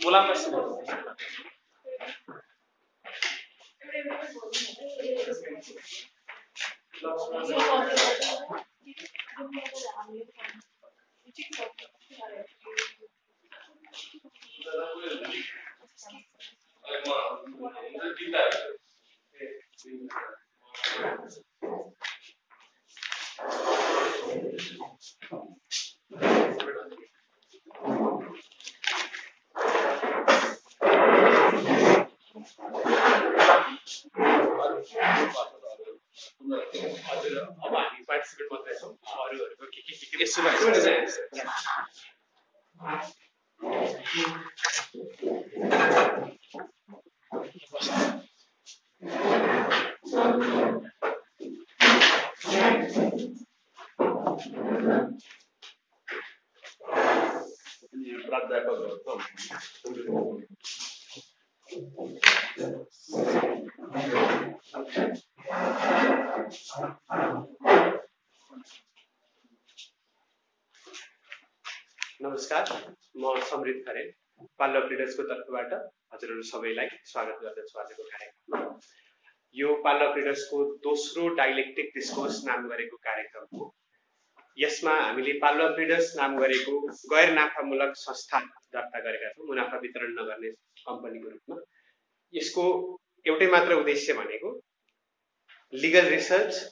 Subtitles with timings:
[0.00, 0.52] बोला प्रश्न
[37.02, 39.66] हजुर अब हामी पार्टिसिपेट मात्रै छौँ अरूहरूको
[40.30, 41.22] के के के के यसो
[42.80, 43.00] भए
[72.22, 72.64] नमस्कार
[73.16, 74.12] म समृद्ध खरेल
[75.10, 75.72] क्रिडर्सको तर्फबाट
[76.14, 78.58] हजुरहरू सबैलाई स्वागत गर्दछु आजको कार्यक्रममा।
[79.54, 83.66] यो पाल्लो क्रिडर्सको दोस्रो डाइलेक्टिक डिस्कोर्स नाम गरेको कार्यक्रम हो।
[84.56, 86.74] यसमा हामीले पाल्लो क्रिडर्स नाम गरेको
[87.14, 88.40] गैर नाफामूलक संस्था
[88.76, 90.50] दर्ता गरेका छौँ मुनाफा वितरण नगर्ने
[90.86, 91.60] कम्पनीको रूपमा।
[92.34, 92.64] यसको
[93.26, 94.56] एउटै मात्र उद्देश्य भनेको
[95.72, 96.64] लिगल रिसर्च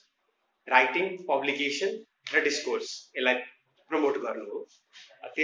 [0.68, 2.02] राइटिङ पब्लिकेसन
[2.34, 3.47] र डिस्कोर्स। यसलाई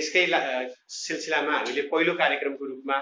[0.04, 2.96] त्यसकै सिलसिलामा हामीले पहिलो कार्यक्रमको रूपमा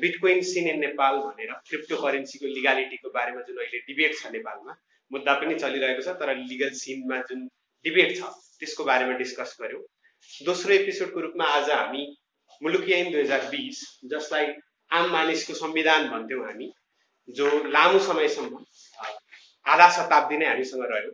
[0.00, 4.74] बिटकोइन सिन इन नेपाल भनेर क्रिप्टो करेन्सीको लिगालिटीको बारेमा जुन अहिले डिबेट छ नेपालमा
[5.10, 7.46] मुद्दा पनि चलिरहेको छ तर लिगल सिनमा जुन
[7.84, 8.30] डिबेट छ
[8.60, 9.82] त्यसको बारेमा डिस्कस गऱ्यौँ
[10.50, 12.04] दोस्रो एपिसोडको रूपमा आज हामी
[12.60, 14.52] मुलुकी ऐन दुई हजार बिस जसलाई
[14.90, 16.70] आम मानिसको संविधान भन्थ्यौँ हामी
[17.28, 18.64] जो लामो समयसम्म
[19.66, 21.12] आधा शताब्दी नै हामीसँग रह्यो।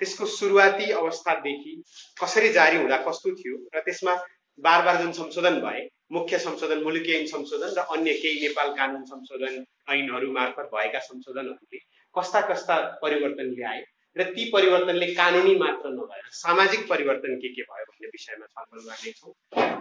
[0.00, 1.72] त्यसको सुरुवाती अवस्थादेखि
[2.20, 4.14] कसरी जारी हुँदा कस्तो थियो र त्यसमा
[4.58, 9.04] बार बार जुन संशोधन भए मुख्य संशोधन मुलुकी ऐन संशोधन र अन्य केही नेपाल कानुन
[9.06, 11.78] संशोधन ऐनहरू मार्फत भएका संशोधनहरूले
[12.14, 13.84] कस्ता कस्ता परिवर्तन ल्याए
[14.16, 19.32] र ती परिवर्तनले कानुनी मात्र नभएर सामाजिक परिवर्तन के के भयो भन्ने विषयमा छलफल गर्नेछौँ।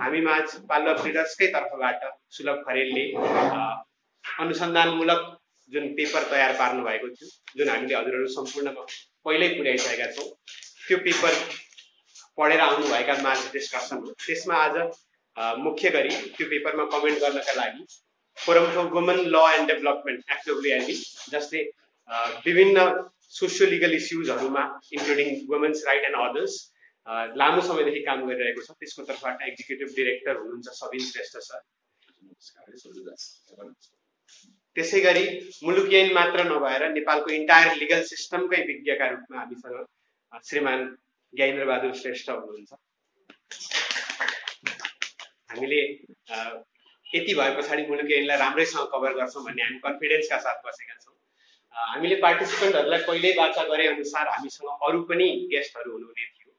[0.02, 2.02] हामी माझ पाल्ल फ्रिडर्सकै तर्फबाट
[2.38, 3.04] सुलभ खरेलले
[4.26, 5.22] अनुसन्धानमूलक
[5.72, 8.84] जुन पेपर तयार पार्नु भएको थियो जुन हामीले हजुरहरू सम्पूर्णमा
[9.26, 10.28] पहिल्यै पुर्याइसकेका छौँ
[10.88, 11.32] त्यो पेपर
[12.38, 14.76] पढेर आउनुभएका माझ डिस्कसन हो त्यसमा आज
[15.66, 17.84] मुख्य गरी त्यो पेपरमा कमेन्ट गर्नका लागि
[18.38, 20.96] forum for woman law and development FWLD
[21.32, 21.62] जसले
[22.46, 22.88] विभिन्न
[23.36, 24.64] socio legal इस्युजहरूमा
[24.98, 26.54] including women's right and others
[27.40, 31.62] लामो समयदेखि काम गरिरहेको छ। त्यसको तर्फबाट एक्जिक्युटिभ डिरेक्टर हुनुहुन्छ सबिन श्रेष्ठ सर।
[34.76, 35.26] त्यसै गरी
[35.64, 39.78] मुलुकी ऐन मात्र नभएर नेपालको इन्टायर लिगल सिस्टमकै विज्ञका रूपमा हामीसँग
[40.50, 40.82] श्रीमान
[41.36, 42.72] ज्ञानेन्द्र बहादुर श्रेष्ठ हुनुहुन्छ।
[45.52, 45.82] हामीले
[47.06, 51.16] यति भए पछाडि मुलुकी ऐनलाई राम्रैसँग कभर गर्छौँ भन्ने हामी कन्फिडेन्सका साथ बसेका छौँ।
[51.76, 56.52] हामीले पार्टिसिपेन्टहरूलाई पहिल्यै बाचा गरे अनुसार हामीसँग अरू पनि गेस्टहरू हुनुहुने थियो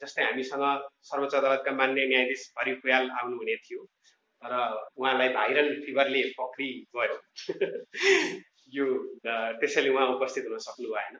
[0.00, 0.64] जस्तै हामीसँग
[1.10, 3.84] सर्वोच्च अदालतका मान्य न्यायाधीश हरि फुयाल आउनुहुने थियो
[4.42, 4.54] तर
[4.96, 7.16] उहाँलाई भाइरल फिभरले पक्रि गयो।
[8.76, 8.86] यो
[9.24, 11.18] त्यसैले उहाँ उपस्थित हुन सक्नु भएन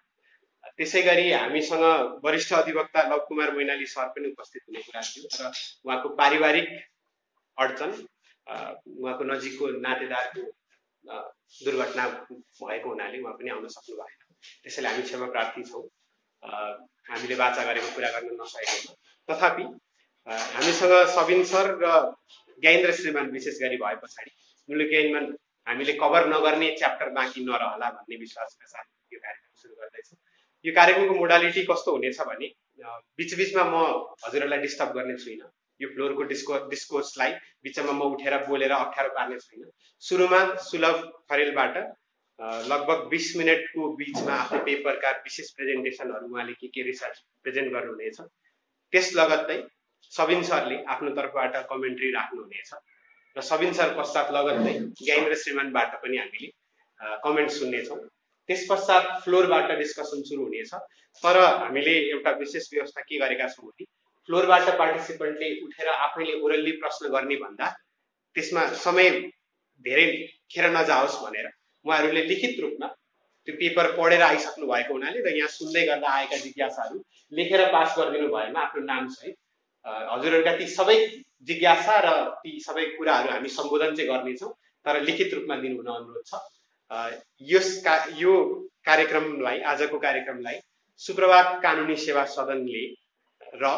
[0.78, 1.84] त्यसै गरी हामीसँग
[2.24, 5.44] वरिष्ठ अधिवक्ता लव कुमार मैनाली सर पनि उपस्थित हुने कुरा थियो तर
[5.86, 6.68] उहाँको पारिवारिक
[7.58, 7.90] अडचन
[8.46, 10.42] उहाँको नजिकको नातेदारको
[11.64, 12.08] दुर्घटना
[12.60, 14.18] भएको हुनाले उहाँ पनि आउन सक्नु भएन।
[14.64, 15.84] त्यसैले हामी क्षमा प्रार्थी छौँ।
[17.10, 18.92] हामीले बाचा गरेको कुरा गर्न नसकेकोमा
[19.28, 19.64] तथापि
[20.56, 21.94] हामीसँग सबिन सर र
[22.60, 24.30] ज्ञानेन्द्र श्रीमान विशेष गरी भए पछाडि
[24.68, 25.06] मुलुकी
[25.66, 30.18] हामीले कभर नगर्ने च्याप्टर बाँकी नरहला भन्ने विश्वासका साथ यो कार्यक्रम सुरु गर्दैछौँ।
[30.64, 32.48] यो कार्यक्रमको मोडालिटी कस्तो हुनेछ भने
[33.18, 33.74] बिचबिचमा म
[34.24, 35.48] हजुरहरूलाई डिस्टर्ब गर्ने छुइनँ।
[35.80, 37.32] यो फ्लोरको डिस्को डिस्कोर्सलाई
[37.64, 39.68] बिचमा म उठेर बोलेर अप्ठ्यारो पार्ने छुइनँ।
[40.02, 40.96] सुरुमा सुलभ
[41.30, 41.76] खरेलबाट
[42.70, 48.18] लगभग बिस मिनटको बिचमा आफ्नो पेपरका विशेष प्रेजेन्टेसनहरू उहाँले के के रिसर्च प्रेजेन्ट गर्नुहुनेछ
[48.92, 49.58] त्यस लगत्तै
[50.12, 52.70] सबिन सरले आफ्नो तर्फबाट कमेन्ट्री राख्नुहुनेछ।
[53.36, 56.48] र सबिन सर पश्चात लगत्तै ज्ञानेन्द्र श्रीमानबाट पनि हामीले
[57.24, 58.00] कमेन्ट सुन्नेछौँ।
[58.48, 60.74] त्यस पश्चात फ्लोरबाट डिस्कसन सुरु हुनेछ।
[61.22, 63.84] तर हामीले एउटा विशेष व्यवस्था के गरेका छौँ भने
[64.28, 67.68] फ्लोरबाट पार्टिसिपेन्टले उठेर आफैले ओरल्ली प्रश्न गर्ने भन्दा
[68.36, 69.10] त्यसमा समय
[69.84, 70.06] धेरै
[70.50, 71.46] खेर नजाओस् भनेर
[71.84, 72.86] उहाँहरूले लिखित रूपमा
[73.48, 76.98] त्यो पेपर पढेर आइसक्नु भएको हुनाले र यहाँ सुन्दै गर्दा आएका जिज्ञासाहरू
[77.32, 79.36] लेखेर पास गरिदिनु भएमा आफ्नो नामसहित
[79.84, 80.96] हजुरहरूका ती सबै
[81.48, 82.12] जिज्ञासा र
[82.42, 84.52] ती सबै कुराहरू हामी सम्बोधन चाहिँ गर्नेछौँ
[84.86, 86.40] तर लिखित रूपमा दिनु हुन अनुरोध छ।
[87.50, 88.34] यस का यो
[88.86, 90.58] कार्यक्रमलाई आजको कार्यक्रमलाई
[91.00, 92.84] सुप्रभात कानुनी सेवा सदनले
[93.62, 93.70] र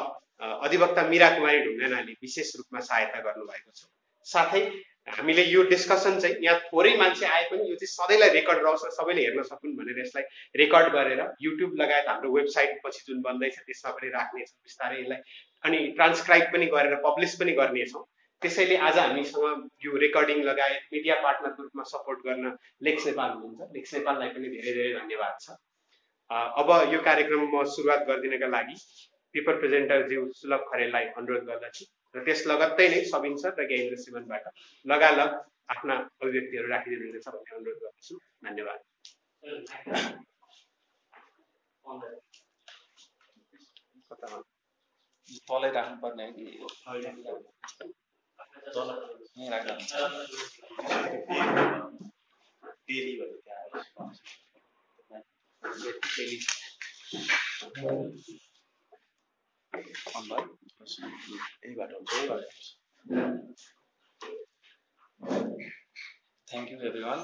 [0.65, 3.89] अधिवक्ता मिरा कुमारी ढुङ्गानाले विशेष रूपमा सहायता गर्नुभएको छ।
[4.27, 4.61] साथै
[5.09, 8.91] हामीले यो डिस्कसन चाहिँ यहाँ थोरै मान्छे आए पनि यो चाहिँ सधैँलाई रेकर्ड रहोस् र
[8.91, 10.25] सबैले हेर्न सकुन् भनेर यसलाई
[10.57, 15.21] रेकर्ड गरेर युट्युब लगायत हाम्रो वेबसाइट पछि जुन बन्दैछ त्यसमा पनि राख्नेछौँ बिस्तारै यसलाई
[15.65, 18.05] अनि ट्रान्सक्राइब पनि गरेर पब्लिस पनि गर्नेछौँ।
[18.43, 22.45] त्यसैले आज हामीसँग यो रेकर्डिङ लगायत मिडिया पार्टनरको रूपमा सपोर्ट गर्न
[22.89, 25.47] लेक्स नेपाल हुनुहुन्छ। लेक्स नेपाललाई पनि धेरै धेरै धन्यवाद छ।
[26.61, 28.77] अब यो कार्यक्रम म सुरुवात गरिदिनका लागि
[29.35, 31.85] पेपर प्रेजेन्टर ज्यू सुलभ खरेललाई अनुरोध गर्दछु
[32.15, 34.45] र त्यस लगत्तै नै सबिन सर र ज्ञानेन्द्र सिमनबाट
[34.87, 35.31] लगालग
[35.75, 38.15] आफ्ना अभिव्यक्तिहरू राखिदिनुहुनेछ भन्ने अनुरोध गर्दछु।
[38.47, 38.81] धन्यवाद।
[45.49, 46.25] तलै राख्नुपर्ने
[66.49, 67.21] थ्याङ्क यू एभ्री वान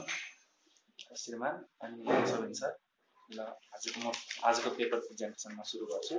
[1.23, 2.73] श्रीमान अनि सर
[3.29, 3.41] ल
[3.75, 4.13] आजको म
[4.51, 6.17] आजको पेपर प्रेजेन्टेसनमा सुरु गर्छु।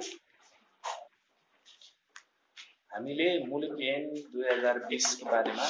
[2.94, 5.68] हामीले मुलुक एन दुई हजार बिसको बारेमा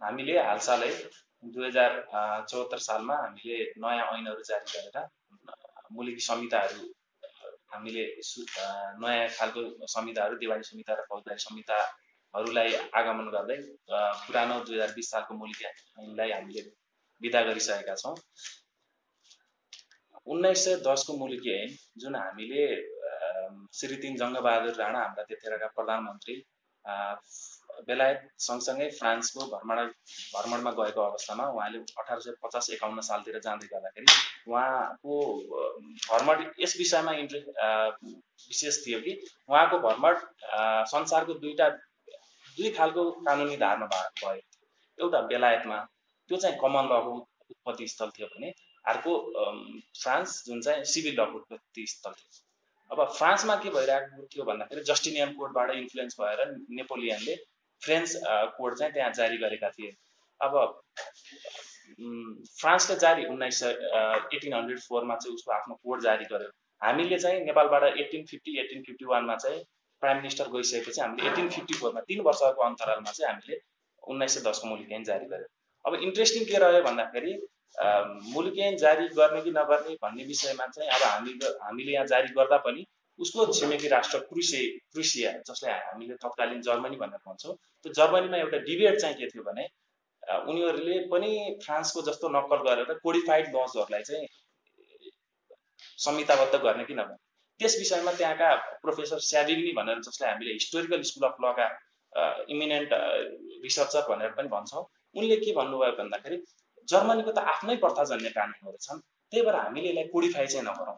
[0.00, 0.90] हामीले हालसालै
[1.44, 5.08] दुई हजार चौहत्तर सालमा हामीले नयाँ ऐनहरू जारी गरेर
[5.92, 6.86] मुलुकी संहिताहरू
[7.76, 8.04] हामीले
[9.04, 9.62] नयाँ खालको
[9.94, 13.58] संहिताहरू दिवाली संहिता र फौजदारी संहिताहरूलाई आगमन गर्दै
[14.26, 16.62] पुरानो दुई हजार बिस सालको मुलुकी ऐनलाई हामीले
[17.20, 18.14] विदा गरिसकेका छौँ।
[20.32, 21.70] उन्नाइस सय दसको मुलुकी ऐन
[22.02, 22.62] जुन हामीले
[23.78, 26.34] श्री तिन जङ्गबहादुर राणा हाम्रा त्यतिखेरका प्रधानमन्त्री
[27.86, 34.06] बेलायत सँगसँगै फ्रान्सको भ्रमण भ्रमणमा गएको अवस्थामा उहाँले अठार सय पचास एकाउन्न सालतिर जाँदै गर्दाखेरि
[34.50, 35.14] उहाँको
[36.06, 37.48] भ्रमण यस विषयमा इन्ट्रेस्ट
[38.48, 39.12] विशेष थियो कि
[39.48, 40.14] उहाँको भ्रमण
[40.94, 44.40] संसारको दुईवटा दुई खालको कानुनी धारमा भयो।
[44.98, 45.78] एउटा बेलायतमा
[46.30, 47.12] त्यो चाहिँ कमन लको
[47.50, 48.52] उत्पत्ति स्थल थियो भने
[48.84, 49.12] अर्को
[50.02, 52.44] फ्रान्स जुन चाहिँ सिभिल लको उत्पत्ति स्थल थियो।
[52.90, 56.40] अब फ्रान्समा के भइरहेको थियो भन्दाखेरि जस्टिनियन कोडबाट इन्फ्लुएन्स भएर
[56.78, 57.34] नेपोलियनले
[57.82, 58.12] फ्रेन्च
[58.58, 59.90] कोड चाहिँ त्यहाँ जारी गरेका थिए।
[60.40, 60.52] अब
[62.60, 63.70] फ्रान्सले जारी उन्नाइस सय
[64.34, 66.50] एटिन हन्ड्रेड फोरमा चाहिँ उसको आफ्नो कोड जारी गर्यो।
[66.82, 69.60] हामीले चाहिँ नेपालबाट एटिन फिफ्टी एटिन फिफ्टी वानमा चाहिँ
[70.02, 73.60] प्राइम मिनिस्टर गइसकेपछि हामीले एटिन फिफ्टी फोरमा तिन वर्षको अन्तरालमा चाहिँ हामीले
[74.02, 75.48] उन्नाइस सय दसको ऐन जारी गर्यो।
[75.84, 77.32] अब इन्ट्रेस्टिङ के रह्यो भन्दाखेरि
[78.34, 82.86] मुलुक जारी गर्ने कि नगर्ने भन्ने विषयमा चाहिँ अब हामी हामीले यहाँ जारी गर्दा पनि
[83.18, 89.00] उसको छिमेकी राष्ट्र क्रुसे क्रुसिया जसलाई हामीले तत्कालीन जर्मनी भनेर भन्छौँ त्यो जर्मनीमा एउटा डिबेट
[89.00, 89.68] चाहिँ के थियो भने
[90.48, 91.30] उनीहरूले पनि
[91.64, 94.26] फ्रान्सको जस्तो नक्कल गरेर कोडिफाइड लजहरूलाई चाहिँ
[95.98, 97.16] संहिताबद्ध गर्ने कि नगर्ने।
[97.60, 101.68] त्यस विषयमा त्यहाँका प्रोफेसर स्याबिग्नी भनेर जसलाई हामीले हिस्टोरिकल स्कुल अफ लका
[102.50, 102.90] इमिनेन्ट
[103.64, 106.36] रिसर्चर भनेर पनि भन्छौँ उनले के भन्नुभयो भन्दाखेरि
[106.88, 109.00] जर्मनीको त आफ्नै प्रथाजन्य कानुनहरू छन्
[109.32, 110.96] त्यही भएर हामीले यसलाई कोडिफाई चाहिँ नगरौँ।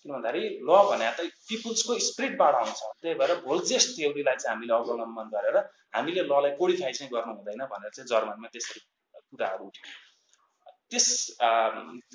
[0.00, 5.26] किन भन्दाखेरि ल भने त पिपुल्सको स्प्रिटबाट आउँछ। त्यही भएर भोल्जेस थ्योरीलाई चाहिँ हामीले अवलम्बन
[5.34, 5.56] गरेर
[5.96, 8.80] हामीले ललाई कोडिफाई चाहिँ गर्नु हुँदैन भनेर चाहिँ जर्मनीमा त्यसरी
[9.30, 9.84] कुराहरू उठ्यो।
[10.90, 11.06] त्यस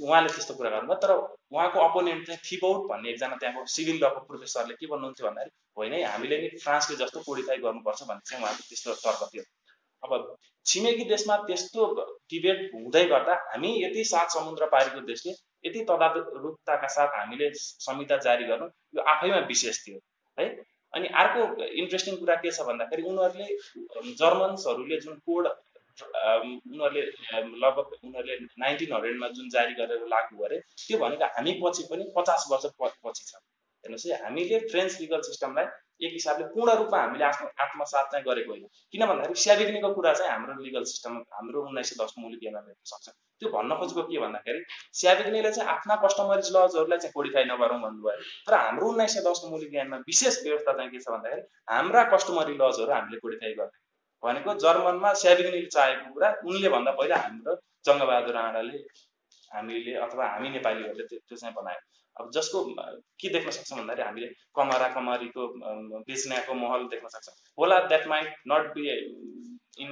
[0.01, 1.12] उहाँले त्यस्तो कुरा गर्नुभयो। तर
[1.53, 6.38] उहाँको अपोनेन्ट चाहिँ थिबौट भन्ने एकजना त्यहाँको सिभिल लको प्रोफेसरले के भन्नुहुन्थ्यो भन्दाखेरि होइन हामीले
[6.41, 9.43] नि फ्रान्सले जस्तो कोडिफाई गर्नुपर्छ भन्ने चाहिँ उहाँको त्यस्तो तर्क थियो।
[10.03, 11.86] अब छिमेकी देशमा त्यस्तो
[12.31, 15.33] डिबेट हुँदै गर्दा हामी यति सात समुद्र पारेको देशले
[15.65, 20.00] यति तदारुकताका साथ हामीले संहिता जारी गर्नु यो आफैमा विशेष थियो
[20.38, 20.48] है?
[20.93, 23.48] अनि अर्को इन्ट्रेस्टिङ कुरा के छ भन्दाखेरि उनीहरूले
[24.19, 27.01] जर्मन्सहरूले जुन कोड उनीहरूले
[27.63, 32.48] लगभग उनीहरूले नाइन्टिन हन्ड्रेडमा जुन जारी गरेर लागू गरे त्यो भनेको हामी पछि पनि पचास
[32.51, 33.33] वर्ष पछि छ।
[33.83, 35.65] हेर्नुहोस् है हामीले फ्रेन्च लिगल सिस्टमलाई
[36.05, 40.31] एक हिसाबले पूर्ण रूपमा हामीले आफ्नो आत्मसात चाहिँ गरेको होइन। किन भन्दाखेरि स्याबिग्नीको कुरा चाहिँ
[40.31, 44.19] हाम्रो लिगल सिस्टम हाम्रो उन्नाइस सय दसको मुलुक ऐनमा भेट्न सक्छ त्यो भन्न खोजेको के
[44.24, 44.60] भन्दाखेरि
[45.01, 48.17] स्याबिग्नीले चाहिँ आफ्ना कस्टमरिज लजहरूलाई चाहिँ कोडिफाई नगरौँ भन्नुभयो।
[48.48, 51.43] तर हाम्रो उन्नाइस सय दसको मुलुक ऐनमा विशेष व्यवस्था चाहिँ के छ भन्दाखेरि
[51.74, 53.81] हाम्रा कस्टमरी लजहरू हामीले कोडिफाई गर्ने
[54.24, 57.53] भनेको जर्मनमा स्याबिग्नीले चाहेको कुरा उनले भन्दा पहिला हाम्रो
[57.88, 58.77] जङ्गबहादुर राणाले
[59.51, 61.81] हामीले अथवा हामी नेपालीहरूले त्यो चाहिँ बनायो।
[62.17, 62.63] अब जसको
[63.20, 65.48] के देख्न सक्छौँ भन्दाखेरि हामीले कमरा कमरीको
[66.10, 68.84] बेच्नेको महल देख्न सक्छौँ। होला that might not be
[69.84, 69.91] in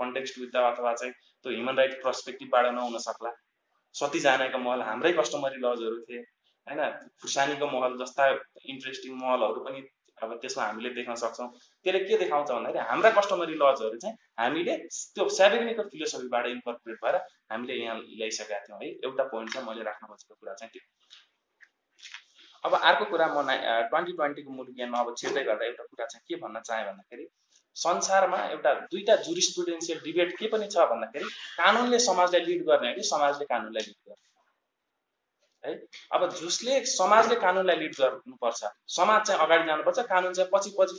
[0.00, 3.32] context with the अथवा चाहिँ त्यो ह्युमन राइट पर्सपेक्टिभबाट नहुन सक्ला।
[3.94, 6.20] सतीजनाको महल हाम्रै कस्टमरी लजहरू थिए
[6.66, 6.80] होइन?
[7.20, 8.28] खुर्सानीको महल जस्ता
[8.72, 9.80] इन्ट्रेस्टिङ महलहरू पनि
[10.22, 11.48] अब त्यसमा हामीले देख्न सक्छौँ।
[11.84, 17.16] त्यसले के देखाउँछ भन्दाखेरि हाम्रा कस्टमरी लजहरू चाहिँ हामीले त्यो सेभेनिको फिलोसफीबाट इन्कर्पोरेट भएर
[17.52, 20.82] हामीले यहाँ ल्याइसकेका थियौँ। है एउटा पोइन्ट चाहिँ मैले राख्न खोजेको कुरा चाहिँ त्यो।
[22.64, 23.42] अब अर्को कुरा म
[23.90, 27.26] ट्वेन्टी ट्वेन्टीको मुलुक ज्ञानमा अब छिर्दै गर्दा एउटा कुरा चाहिँ के भन्न चाहेँ भन्दाखेरि
[27.76, 33.44] संसारमा एउटा दुईवटा जुरिस्टुडेन्सियल डिबेट के पनि छ भन्दाखेरि कानुनले समाजलाई लिड गर्ने कि समाजले
[33.52, 34.30] कानुनलाई लिड गर्ने
[35.64, 35.72] है?
[36.12, 40.96] अब जसले समाजले कानुनलाई लिड गर्नुपर्छ समाज चाहिँ अगाडि जानुपर्छ कानुन चाहिँ पछि पछि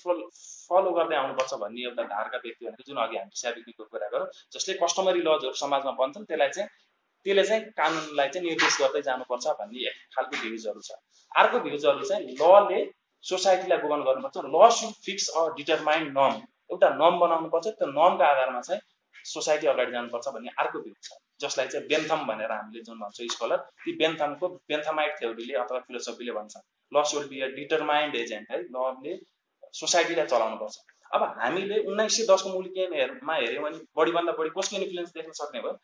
[0.70, 4.74] फलो गर्दै आउनुपर्छ भन्ने एउटा धारका व्यक्ति भनेको जुन अघि हामीले स्याबिकीको कुरा गरौँ जसले
[4.84, 6.70] कस्टमरी लजहरू समाजमा बन्छन् त्यसलाई चाहिँ
[7.26, 10.92] त्यसले चाहिँ कानुनलाई चाहिँ निर्देश गर्दै जानुपर्छ भन्ने खालको भ्युजहरू छ।
[11.32, 12.80] अर्को भ्युजहरू चाहिँ लले
[13.24, 16.42] सोसाइटीलाई गभर्न गर्नुपर्छ ल सुड फिक्स अ डिटरमाइन्ड नर्म।
[16.72, 18.82] एउटा नर्म बनाउनुपर्छ त्यो नर्मको आधारमा चाहिँ
[19.26, 23.58] सोसाइटी अगाडि जानुपर्छ भन्ने अर्को भ्यू छ। जसलाई चाहिँ बेन्थम भनेर हामीले जुन भन्छौँ स्कलर
[23.84, 26.54] ती बेन्थमको बेन्थमाइट थ्योरीले अथवा फिलोसफीले भन्छ।
[26.92, 29.16] Law should be a determined agent है। लले
[29.74, 30.76] सोसाइटीलाई चलाउनुपर्छ।
[31.16, 35.78] अब हामीले उन्नाइस सय दसको मुलुकीमा हेऱ्यौँ भने बढीभन्दा बढी कसको इन्फ्लुएन्स देख्न सक्ने भयो?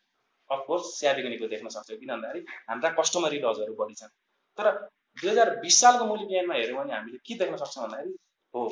[0.50, 4.14] अफकोर्स स्याबिगनीको देख्न सक्छौँ किन भन्दाखेरि हाम्रा कस्टमरी लजहरू बढी छन्।
[4.58, 4.70] तर
[5.18, 8.14] दुई हजार बिस सालको मुलुकीमा हेऱ्यौँ भने हामीले के देख्न सक्छौँ भन्दाखेरि
[8.54, 8.62] हो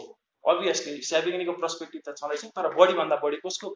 [0.45, 3.75] अभियसली स्याबिगनीको पर्सपेक्टिभ त छँदैछ तर बढीभन्दा बढी कसको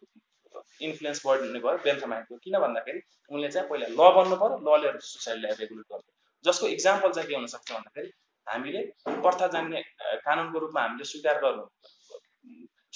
[0.81, 3.00] इन्फ्लुएन्स बढ्ने भयो बेन्थमाइटको किन भन्दाखेरि
[3.31, 6.11] उनले चाहिँ पहिला ल बन्नु पऱ्यो लले सोसाइटीलाई रेगुलेट गर्यो
[6.45, 8.12] जसको इक्जाम्पल चाहिँ के हुनसक्छ भन्दाखेरि
[8.47, 8.81] हामीले
[9.25, 9.83] प्रथा जान्ने
[10.26, 11.64] कानुनको रूपमा हामीले स्वीकार गर्नु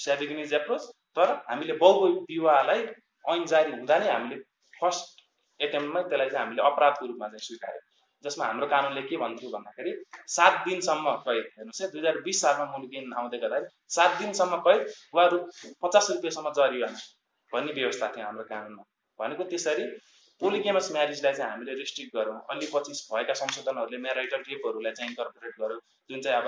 [0.05, 2.81] सेभिगनिज एप्रोच तर हामीले बहु विवाहलाई
[3.33, 4.41] ऐन जारी हुँदा नै हामीले
[4.73, 5.23] फर्स्ट
[5.59, 7.81] एटेम्पमै त्यसलाई चाहिँ हामीले अपराधको रूपमा चाहिँ स्वीकार्यो।
[8.23, 9.91] जसमा हाम्रो कानुनले के भन्थ्यो भन्दाखेरि
[10.35, 14.81] सात दिनसम्म कैद हेर्नुहोस् है दुई हजार बिस सालमा मुलुकिन आउँदै गर्दाखेरि सात दिनसम्म कैद
[15.15, 15.37] वा रु
[15.83, 16.99] पचास रुपियाँसम्म जरिवाना।
[17.53, 18.83] भन्ने व्यवस्था थियो हाम्रो कानुनमा।
[19.19, 19.85] भनेको त्यसरी
[20.41, 25.81] पोलिगेमस म्यारिजलाई चाहिँ हामीले रिस्ट्रिक्ट गरौँ। अलि पछि भएका संशोधनहरूले म्याराइटल रेपहरूलाई चाहिँ इन्कर्पोरेट गऱ्यौँ
[26.09, 26.47] जुन चाहिँ अब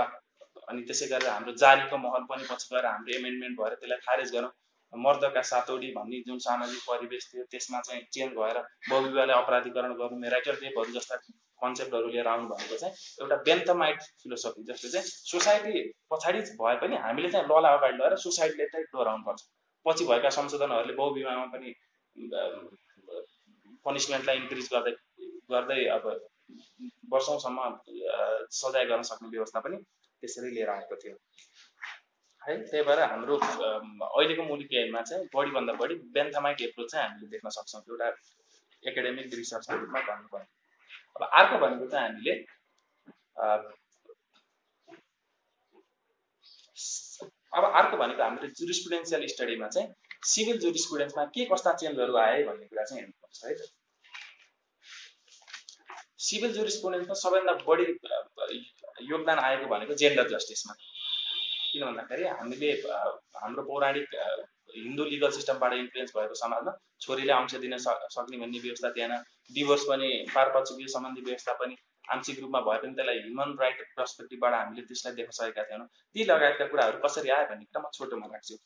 [0.69, 4.51] अनि त्यसै गरेर हाम्रो जारीको महल पनि पछि गएर हाम्रो एमेन्डमेन्ट भएर त्यसलाई खारेज गरौँ।
[4.93, 8.57] मर्दका सातौडी भन्ने जुन सामाजिक परिवेश थियो त्यसमा चाहिँ चेन्ज भएर
[8.89, 11.15] बहुविवाहलाई अपराधीकरण गर्नु मेराइटल रेपहरू जस्ता
[11.61, 17.29] कन्सेप्टहरू लिएर आउनु भनेको चाहिँ एउटा बेन्थमाइट फिलोसफी जसले चाहिँ सोसाइटी पछाडि भए पनि हामीले
[17.29, 19.45] चाहिँ ललाई अगाडि लगेर सोसाइटीले चाहिँ डोराउनु पर्छ
[19.85, 21.69] पछि भएका संशोधनहरूले बहुविवाहमा पनि
[23.85, 24.93] पनिसमेन्टलाई इन्क्रिज गर्दै
[25.51, 26.05] गर्दै अब
[27.13, 27.59] वर्षौँसम्म
[28.59, 31.15] सजाय गर्न सक्ने व्यवस्था पनि त्यसरी लिएर आएको थियो।
[32.41, 37.81] है त्यही भएर हाम्रो अहिलेको मुलुकीमा चाहिँ बढीभन्दा बढी बेन्थामाइट एप्रोच चाहिँ हामीले देख्न सक्छौँ।
[37.89, 38.07] एउटा
[38.83, 40.47] एकाडेमिक रिसर्चको रूपमा भन्नुपर्ने।
[41.15, 42.33] अब अर्को भनेको चाहिँ हामीले
[47.53, 49.87] अब अर्को भनेको हामीले जुरिस्पुडेन्सियल स्टडीमा चाहिँ
[50.25, 53.55] सिभिल जुरिस्पुडेन्समा के कस्ता चेन्जहरू आए भन्ने कुरा चाहिँ हेर्नुपर्छ है
[56.19, 57.85] सिभिल जुरिस्पुडेन्समा सबैभन्दा बढी
[59.09, 62.71] योगदान आएको भनेको जेन्डर जस्टिसमा किन भन्दाखेरि हामीले
[63.35, 64.15] हाम्रो पौराणिक
[64.75, 69.13] हिन्दू लिगल सिस्टमबाट इन्फ्लुएन्स भएको समाजमा छोरीले अंश दिन सक्ने भन्ने व्यवस्था थिएन
[69.51, 71.75] डिभोर्स पनि पारपक्षीय सम्बन्धी व्यवस्था पनि
[72.15, 76.65] आंशिक रूपमा भए पनि त्यसलाई ह्युमन राइट पर्सपेक्टिभबाट हामीले त्यसलाई देख्न सकेका थिएनौँ। ती लगायतका
[76.73, 78.57] कुराहरू कसरी आयो भन्ने कुरा म छोटोमा राख्छु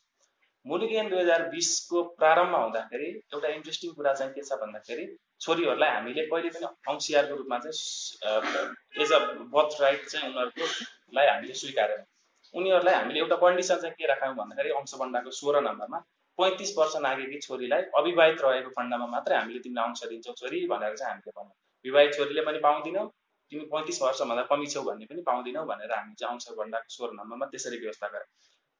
[0.66, 5.04] मुलुकियन दुई हजार बिसको प्रारम्भ हुँदाखेरि एउटा इन्ट्रेस्टिङ कुरा चाहिँ के छ भन्दाखेरि
[5.44, 9.18] छोरीहरूलाई हामीले कहिले पनि अंशियारको रूपमा चाहिँ एज अ
[9.54, 12.06] बर्थ राइट चाहिँ उनीहरूकोलाई हामीले स्वीकारेनौँ।
[12.54, 15.98] उनीहरूलाई हामीले एउटा कन्डिसन चाहिँ के राख्यौँ भन्दाखेरि अंशबन्डाको सोह्र नम्बरमा
[16.38, 21.12] पैँतिस वर्ष नागेकी छोरीलाई अविवाहित रहेको खण्डमा मात्रै हामीले तिमीलाई अंश दिन्छौँ छोरी भनेर चाहिँ
[21.12, 23.06] हामीले भन्यौँ। विवाहित छोरीले पनि पाउँदैनौँ
[23.52, 27.46] तिमी पैँतिस वर्षभन्दा कमी छौ भन्ने पनि पाउँदैनौ भनेर हामी चाहिँ आउँछ भन्दाको स्वर नम्बरमा
[27.46, 28.28] त्यसरी व्यवस्था गऱ्यौँ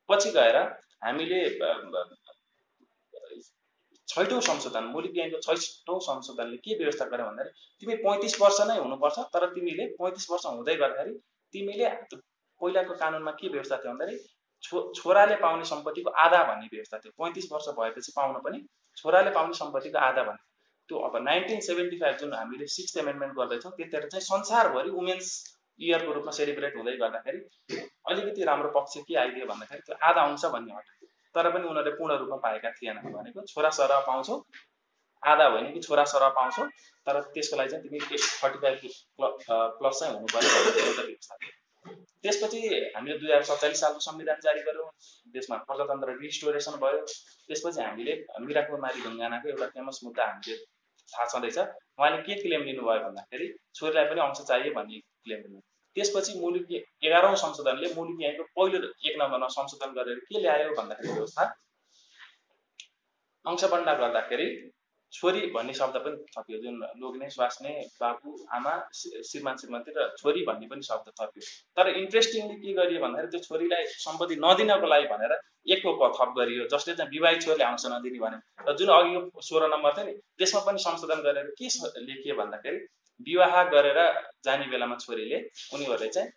[0.08, 0.56] पछि गएर
[1.04, 1.40] हामीले
[4.08, 7.52] छैटौँ संशोधन मुलुक ज्ञानको छैटौँ संशोधनले के व्यवस्था गर्यो भन्दाखेरि
[7.82, 11.12] तिमी पैँतिस वर्ष नै हुनुपर्छ तर तिमीले पैँतिस वर्ष हुँदै गर्दाखेरि
[11.54, 11.88] तिमीले
[12.60, 14.18] पहिलाको कानुनमा के व्यवस्था थियो भन्दाखेरि
[14.62, 18.58] छो छोराले पाउने सम्पत्तिको आधा भन्ने व्यवस्था थियो। पैँतिस वर्ष भएपछि पाउन पनि
[18.96, 20.53] छोराले पाउने सम्पत्तिको आधा भन्ने।
[20.88, 25.28] त्यो अब नाइन्टिन सेभेन्टी फाइभ जुन हामीले सिक्स एमेन्डमेन्ट गर्दैछौँ त्यतिखेर चाहिँ संसारभरि वुमेन्स
[25.80, 27.40] इयरको रूपमा सेलिब्रेट हुँदै गर्दाखेरि
[28.08, 32.18] अलिकति राम्रो पक्ष के आइदियो भन्दाखेरि त्यो आधा आउँछ भन्ने हट। तर पनि उनीहरूले पूर्ण
[32.18, 34.36] रूपमा पाएका थिएनन् भनेको छोरा सर पाउँछौ
[35.22, 36.66] आधा होइन कि छोरा सर पाउँछौ
[37.06, 38.78] तर त्यसको लागि चाहिँ तिमी थर्टी फाइभ
[39.78, 41.52] प्लस चाहिँ हुनु पर्यो
[42.22, 42.60] त्यसपछि
[42.96, 44.90] हामीले दुई हजार सत्तालिस सालको संविधान जारी गर्यौँ
[45.32, 47.00] देशमा प्रजातन्त्र रिस्टोरेसन भयो
[47.48, 50.56] त्यसपछि हामीले मिराको मारी ढुङ्गानाको एउटा फेमस मुद्दा हामीले
[51.12, 55.60] थाहा छँदैछ। उहाँले के क्लेम लिनुभयो भन्दाखेरि छोरीलाई पनि अंश चाहियो भन्ने क्लेम लिनु
[55.96, 61.44] त्यसपछि मुलुकी एघारौँ संशोधनले मुलुकी ऐनको पहिलो एक नम्बरमा संशोधन गरेर के ल्यायो भन्दाखेरि व्यवस्था
[63.44, 64.46] अंशबन्डा गर्दाखेरि
[65.14, 70.66] छोरी भन्ने शब्द पनि थप्यो जुन लोग्ने स्वास्ने बाबु आमा श्रीमान श्रीमती र छोरी भन्ने
[70.72, 71.42] पनि शब्द थप्यो।
[71.76, 75.36] तर इन्ट्रेस्टिङली के गरियो भन्दाखेरि त्यो छोरीलाई सम्पत्ति नदिनको लागि भनेर
[75.74, 79.70] एकको प थप गरियो जसले चाहिँ विवाहित छोरीले अंश नदिने भन्यो। र जुन अघिको सोह्र
[79.74, 81.72] नम्बर थियो नि त्यसमा पनि संशोधन गरेर के
[82.08, 82.78] लेखियो भन्दाखेरि
[83.20, 83.98] विवाह गरेर
[84.44, 85.38] जाने बेलामा छोरीले
[85.74, 86.28] उनीहरूले चाहिँ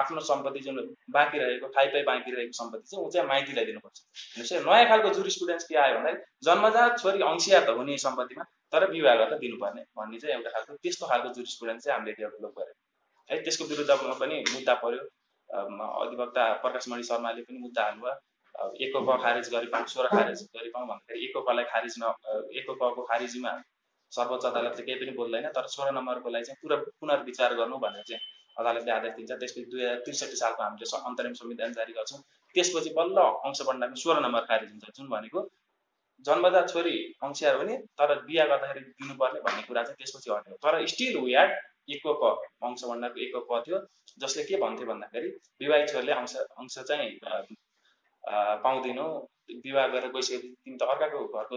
[0.00, 0.76] आफ्नो सम्पत्ति जुन
[1.16, 4.00] बाँकी रहेको पाइ बाँकी रहेको सम्पत्ति चाहिँ ऊ चाहिँ माइतीलाई दिनुपर्छ
[4.36, 8.90] भनेपछि नयाँ खालको जुर स्टुडेन्ट्स के आयो भन्दाखेरि जन्मजात छोरी अंशिया त हुने सम्पत्तिमा तर
[8.90, 12.76] विवाह गर्दा दिनुपर्ने भन्ने चाहिँ एउटा खालको त्यस्तो खालको जुर स्टुडेन्ट चाहिँ हामीले डेभलप गऱ्यौँ
[13.30, 15.02] है त्यसको विरुद्धमा पनि मुद्दा पर्यो।
[15.50, 18.14] अधिवक्ता प्रकाशमणि शर्माले पनि मुद्दा हाल्नुभयो।
[18.84, 22.12] एकको क खारेज गरिपाउँ सोह्र खारेज गरिपाउँ भन्दाखेरि एकको कलाई खारिज न
[22.58, 23.50] एकको कको खारिजीमा
[24.12, 28.22] सर्वोच्च अदालतले केही पनि बोल्दैन तर सोह्र नम्बरको लागि चाहिँ पुरा पुनर्विचार गर्नु भनेर चाहिँ
[28.56, 32.20] अदालतले आदेश दिन्छ। त्यसपछि दुई हजार त्रिसठी सालको हामीले अन्तरिम संविधान जारी गर्छौँ
[32.54, 35.40] त्यसपछि बल्ल अंशबन्डाको सोह्र नम्बर खारिज हुन्छ जुन भनेको
[36.24, 41.16] जन्मजात छोरी अंशियार हुने तर बिहा गर्दाखेरि दिनुपर्ने भन्ने कुरा चाहिँ त्यसपछि हट्यो। तर स्टिल
[41.24, 41.50] ह्याड
[41.94, 42.24] एकको क
[42.68, 43.78] अंशबन्डाको एकको क थियो
[44.22, 45.28] जसले के भन्थ्यो भन्दाखेरि
[45.60, 47.10] विवाहित छोरीले अंश अंश चाहिँ
[48.64, 49.06] पाउँदैनौ
[49.48, 51.56] विवाह गरेर गइसकेपछि तिमी त अर्काको घरको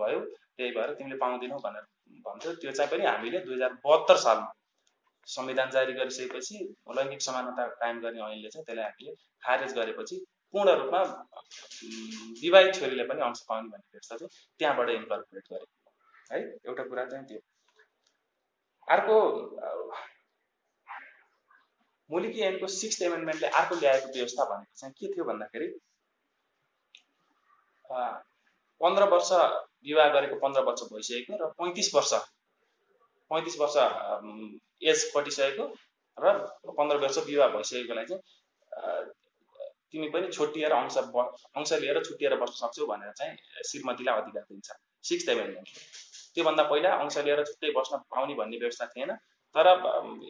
[0.00, 0.20] भयो
[0.56, 1.84] त्यही भएर तिमीले पाउँदैनौ भनेर
[2.26, 4.52] भन्थ्यो। त्यो चाहिँ पनि हामीले दुई हजार बहत्तर सालमा
[5.28, 6.56] संविधान जारी गरिसकेपछि
[6.96, 9.12] लैङ्गिक समानता कायम गर्ने ऐनले चाहिँ त्यसलाई हामीले
[9.44, 10.16] खारेज गरेपछि
[10.54, 11.00] पूर्ण रूपमा
[12.42, 15.66] विवाहित छोरीले पनि अंश पाउने भन्ने व्यवस्था चाहिँ त्यहाँबाट इन्कर्पोरेट गरे
[16.32, 17.40] है। एउटा कुरा चाहिँ त्यो।
[18.88, 19.16] अर्को
[22.10, 25.68] मुलिकी ऐनको सिक्स एमेन्डमेन्टले अर्को ल्याएको व्यवस्था भनेको चाहिँ के थियो भन्दाखेरि
[27.90, 29.32] पन्ध्र वर्ष
[29.86, 32.12] विवाह गरेको पन्ध्र वर्ष भइसकेको र पैँतिस वर्ष
[33.30, 33.76] पैँतिस वर्ष
[34.82, 35.66] एज कटिसकेको
[36.18, 36.32] र
[36.78, 39.12] पन्ध्र वर्ष विवाह भइसकेकोलाई चाहिँ
[39.92, 44.68] तिमी पनि छुट्टिएर अंश अंश लिएर छुट्टिएर बस्न सक्छौ भनेर चाहिँ श्रीमतीलाई अधिकार दिन्छ।
[45.04, 45.68] सिक्स एमेन्डमेन्ट
[46.34, 49.12] त्योभन्दा पहिला अंश लिएर छुट्टै बस्न पाउने भन्ने व्यवस्था थिएन
[49.54, 49.66] तर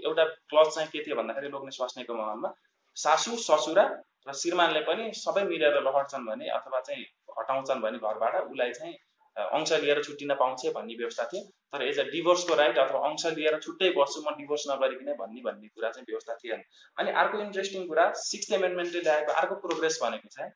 [0.05, 2.51] एउटा क्लज चाहिँ के थियो भन्दाखेरि लोग्ने स्वास्नीको माहौलमा
[2.97, 3.85] सासु ससुरा
[4.27, 7.05] र श्रीमानले पनि सबै मिलेर लहर्छन् भने अथवा चाहिँ
[7.39, 8.95] हटाउँछन् भने घरबाट उसलाई चाहिँ
[9.37, 13.59] अंश लिएर छुट्टिन पाउँछ भन्ने व्यवस्था थियो। तर एज अ डिभोर्सको राइट अथवा अंश लिएर
[13.61, 16.63] छुट्टै बस्छु म डिभोर्स नगरिकन भन्ने भन्ने कुरा चाहिँ व्यवस्था थिएन।
[16.99, 20.53] अनि अर्को इन्ट्रेस्टिङ कुरा सिक्स एमेन्डमेन्टले ल्याएको अर्को प्रोग्रेस भनेको चाहिँ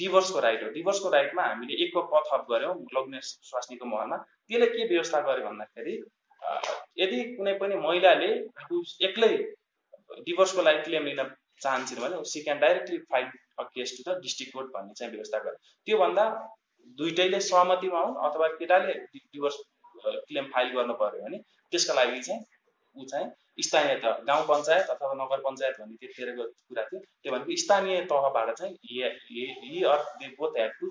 [0.00, 4.86] डिभोर्सको राइट हो। डिभोर्सको राइटमा हामीले एकको पथ थप गऱ्यौँ लग्ने स्वास्नीको महलमा। त्यसले के
[4.94, 5.94] व्यवस्था गर्यो भन्दाखेरि
[7.02, 8.30] यदि कुनै पनि महिलाले
[8.62, 9.32] आफू एक्लै
[10.26, 11.20] डिभोर्सको लागि क्लेम लिन
[11.62, 13.26] चाहन्छन् भने she can directly file
[13.58, 16.24] a case to the district court भन्ने चाहिँ व्यवस्था गर्यो त्योभन्दा
[16.98, 19.56] दुइटैले सहमतिमा हुन् अथवा केटाले डिभोर्स
[20.04, 21.38] क्लेम फाइल गर्नु पर्यो भने
[21.72, 22.40] त्यसको लागि चाहिँ
[22.96, 27.56] ऊ चाहिँ स्थानीय तह गाउँ पञ्चायत अथवा नगर पञ्चायत भन्ने त्यतिखेरको कुरा थियो। त्यो भनेको
[27.62, 30.86] स्थानीय तहबाट चाहिँ or they both had to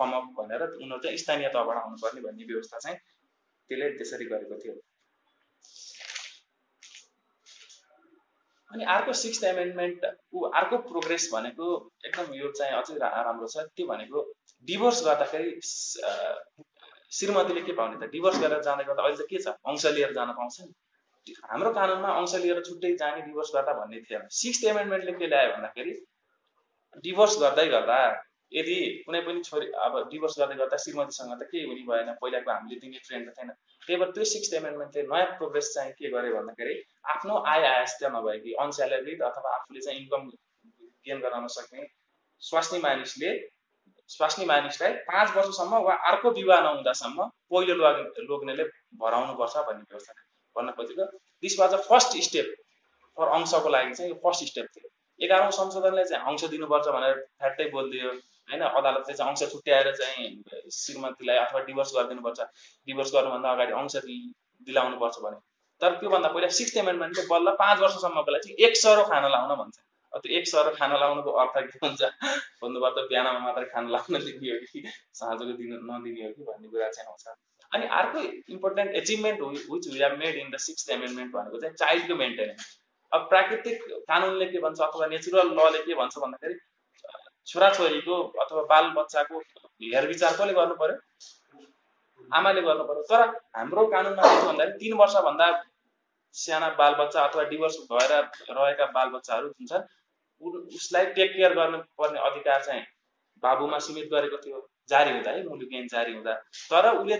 [0.00, 4.74] come up भनेर उनीहरू चाहिँ स्थानीय तहबाट आउनुपर्ने भन्ने व्यवस्था चाहिँ त्यसले त्यसरी गरेको थियो।
[8.72, 11.66] अनि अर्को सिक्स एमेन्डमेन्ट ऊ अर्को प्रोग्रेस भनेको
[12.06, 14.22] एकदम यो चाहिँ अझै राम्रो छ। त्यो भनेको
[14.68, 15.50] डिभोर्स गर्दाखेरि
[17.16, 18.10] श्रीमतीले के पाउने त?
[18.10, 19.54] डिभोर्स गरेर जाँदै गर्दा अहिले त के छ?
[19.70, 20.72] अंश लिएर जान पाउँछ नि।
[21.50, 25.94] हाम्रो कानुनमा अंश लिएर छुट्टै जाने डिभोर्स गर्दा भन्ने थिएन। सिक्स एमेन्डमेन्टले के ल्यायो भन्दाखेरि
[27.04, 27.96] डिभोर्स गर्दै गर्दा
[28.52, 32.76] यदि कुनै पनि छोरी अब डिभोर्स गर्दै गर्दा श्रीमतीसँग त केही हुने भएन पहिलाको हामीले
[32.82, 33.50] दिने ट्रेन्ड त थिएन।
[33.86, 36.74] त्यही भएर त्यो सिक्स एमेन्डमेन्टले नयाँ प्रोग्रेस चाहिँ के गर्यो भन्दाखेरि
[37.14, 40.30] आफ्नो आय आयस्ता नभएकी अनस्यालेरिड अथवा आफूले चाहिँ इन्कम
[41.06, 41.86] गेन गराउन सक्ने
[42.42, 43.30] स्वास्नी मानिसले
[44.10, 47.74] स्वास्नी मानिसलाई पाँच वर्षसम्म वा अर्को विवाह नहुँदासम्म पहिलो
[48.30, 48.64] लोग्नेले
[49.02, 50.12] भराउनुपर्छ भन्ने व्यवस्था
[50.56, 51.04] भन्न खोजेको।
[51.42, 52.54] This was a first step
[53.16, 54.88] for अंशको लागि चाहिँ यो फर्स्ट स्टेप थियो।
[55.20, 58.10] एघारौँ संशोधनले चाहिँ अंश दिनुपर्छ भनेर फ्याट्टै बोलिदियो।
[58.48, 62.40] होइन अदालतले चाहिँ अंश छुट्याएर चाहिँ श्रीमतीलाई अथवा डिभोर्स गरिदिनुपर्छ।
[62.88, 65.38] डिभोर्स गर्नुभन्दा अगाडि अंश दिलाउनुपर्छ भने।
[65.80, 69.76] तर त्योभन्दा पहिला सिक्स एमेन्डमेन्टले बल्ल पाँच वर्षसम्मको लागि चाहिँ एक सरो खाना लाउन भन्छ।
[70.16, 72.02] त्यो एक सर खाना लाउनुको अर्थ के हुन्छ?
[72.62, 74.80] भन्नुभयो त बिहानमा मात्रै खाना लाउन दिने हो कि?
[75.12, 77.24] साँझको दिन नदिने हो कि भन्ने कुरा चाहिँ आउँछ।
[77.72, 78.18] अनि अर्को
[78.54, 82.64] important achievement which we have made in the six amendment भनेको चाहिँ चाइल्डको मेन्टेनेन्स
[83.12, 86.56] अब प्राकृतिक कानुनले के भन्छ अथवा नेचुरल लले के भन्छ भन्दाखेरि
[87.46, 89.38] छोराछोरीको अथवा बाल बच्चाको
[89.94, 90.96] हेरविचार कसले गर्नु पर्यो
[92.30, 93.22] आमाले गर्नु पर्यो तर
[93.56, 95.48] हाम्रो कानुनमा के छ भन्दाखेरि तिन वर्षभन्दा
[96.34, 98.12] साना बालबच्चा अथवा डिभोर्स भएर
[98.50, 99.84] रहेका बालबच्चाहरू जुन छन्
[100.78, 102.82] उसलाई टेक केयर गर्नुपर्ने अधिकार चाहिँ
[103.42, 106.32] बाबुमा सीमित गरेको थियो जारी हुँदा है मुलुक ऐन जारी हुँदा।
[106.70, 107.16] तर उसले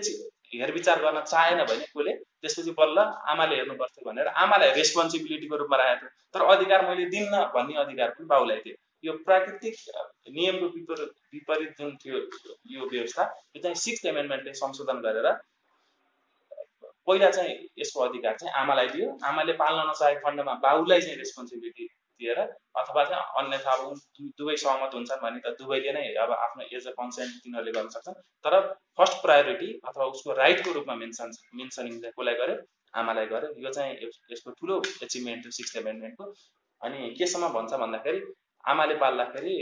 [0.53, 2.99] हेरविचार गर्न चाहेन भने कसले त्यसपछि बल्ल
[3.31, 8.25] आमाले हेर्नुपर्थ्यो भनेर आमालाई रेस्पोन्सिबिलिटीको रूपमा राखेको थियो। तर अधिकार मैले दिन्न भन्ने अधिकार पनि
[8.33, 9.75] बाउलाई थियो यो प्राकृतिक
[10.37, 12.17] नियमको विपरीत विपरीत जुन थियो
[12.73, 13.23] यो व्यवस्था
[13.55, 15.27] यो चाहिँ सिक्स एमेन्डमेन्टले संशोधन गरेर
[17.07, 21.85] पहिला चाहिँ यसको अधिकार चाहिँ आमालाई दियो। आमाले पाल्न नचाहेको खण्डमा बाउलाई चाहिँ रेस्पोन्सिबिलिटी
[22.21, 22.39] दिएर
[22.81, 23.99] अथवा चाहिँ अन्यथा अब
[24.39, 28.17] दुवै सहमत हुन्छन् भने त दुवैले नै अब आफ्नो एज अ कन्सेन्ट तिनीहरूले गर्न सक्छन्।
[28.43, 28.59] तर
[28.97, 31.31] फर्स्ट प्रायोरिटी अथवा उसको राइटको रूपमा मेन्सन
[31.61, 32.57] मेन्सनिङ चाहिँ कसलाई गर्यो
[32.93, 36.25] आमालाई गर्यो यो चाहिँ यसको ठुलो एचिभमेन्ट हो सिक्स एमेन्डमेन्टको
[36.81, 38.19] अनि केसम्म भन्छ भन्दाखेरि
[38.71, 39.55] आमाले पाल्दाखेरि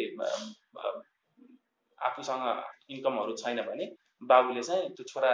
[2.00, 2.44] आफूसँग
[2.94, 3.86] इन्कमहरू छैन भने
[4.32, 5.32] बाबुले चाहिँ त्यो छोरा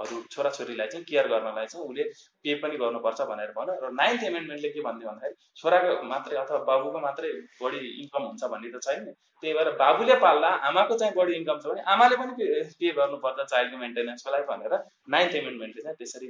[0.00, 2.04] अरू छोराछोरीलाई चाहिँ केयर गर्नलाई चाहिँ उसले
[2.44, 6.98] पे पनि गर्नुपर्छ भनेर भन्यो र नाइन्थ एमेन्डमेन्टले के भन्यो भन्दाखेरि छोराको मात्रै अथवा बाबुको
[7.06, 7.30] मात्रै
[7.60, 9.04] बढी इन्कम हुन्छ भन्ने त छैन।
[9.42, 12.32] त्यही भएर बाबुले पाल्दा आमाको चाहिँ बढी इन्कम छ भने आमाले पनि
[12.80, 14.74] पे गर्नुपर्छ चाइल्डको मेन्टेनेन्सको लागि भनेर
[15.16, 16.28] नाइन्थ एमेन्डमेन्टले चाहिँ त्यसरी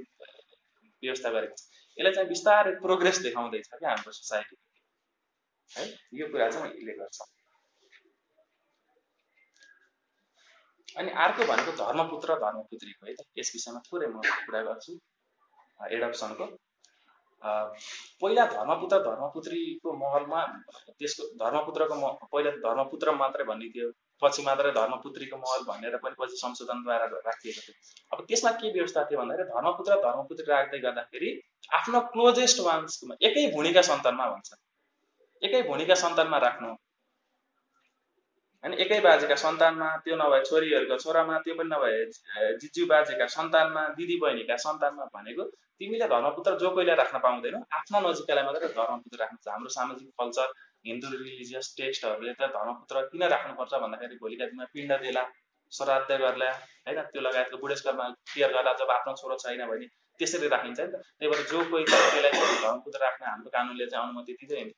[1.02, 1.62] व्यवस्था गरेको छ।
[1.98, 4.56] यसलाई चाहिँ बिस्तारै प्रोग्रेस देखाउँदैछ क्या हाम्रो सोसाइटी
[5.70, 5.84] है?
[6.14, 7.18] यो कुरा चाहिँ यसले गर्छ।
[10.98, 14.92] अनि अर्को भनेको धर्मपुत्र धर्मपुत्रीको है त यस विषयमा थोरै म कुरा गर्छु
[15.96, 16.46] एडप्सनको।
[18.20, 20.40] पहिला धर्मपुत्र धर्मपुत्रीको महलमा
[20.98, 23.88] त्यसको धर्मपुत्रको म पहिला धर्मपुत्र मात्रै भन्ने थियो
[24.22, 27.74] पछि मात्रै धर्मपुत्रीको महल भनेर पनि पछि संशोधनद्वारा राखिएको थियो।
[28.12, 31.28] अब त्यसमा के व्यवस्था थियो भन्दाखेरि धर्मपुत्र धर्मपुत्री राख्दै गर्दाखेरि
[31.80, 34.48] आफ्नो क्लोजेस्ट वान्समा एकै भुँडीका सन्तानमा भन्छ
[35.42, 36.68] एकै भुँडीका सन्तानमा राख्नु
[38.64, 41.98] होइन एकै बाजेका सन्तानमा त्यो नभए छोरीहरूको छोरामा त्यो पनि नभए
[42.62, 45.44] जिजु बाजेका सन्तानमा दिदी बहिनीका सन्तानमा भनेको
[45.80, 50.48] तिमीले धर्मपुत्र जो कोहीलाई राख्न पाउँदैनौ आफ्ना नजिकैलाई मात्रै धर्मपुत्र राख्नु हाम्रो सामाजिक कल्चर
[50.84, 55.24] हिन्दू रिलिजियस टेक्स्टहरूले त धर्मपुत्र किन राख्नुपर्छ भन्दाखेरि भोलिका दिनमा पिण्ड देला
[55.72, 56.50] श्राद्ध गर्ला
[56.86, 59.86] होइन त्यो लगायतको बुढेसकालमा केयर गर्दा जब आफ्नो छोरो छैन भने
[60.20, 64.32] त्यसरी राखिन्छ नि त। त्यही भएर जो कोही त्यसलाई धर्मपुत्र राख्न हाम्रो कानुनले चाहिँ अनुमति
[64.40, 64.68] दिँदैन।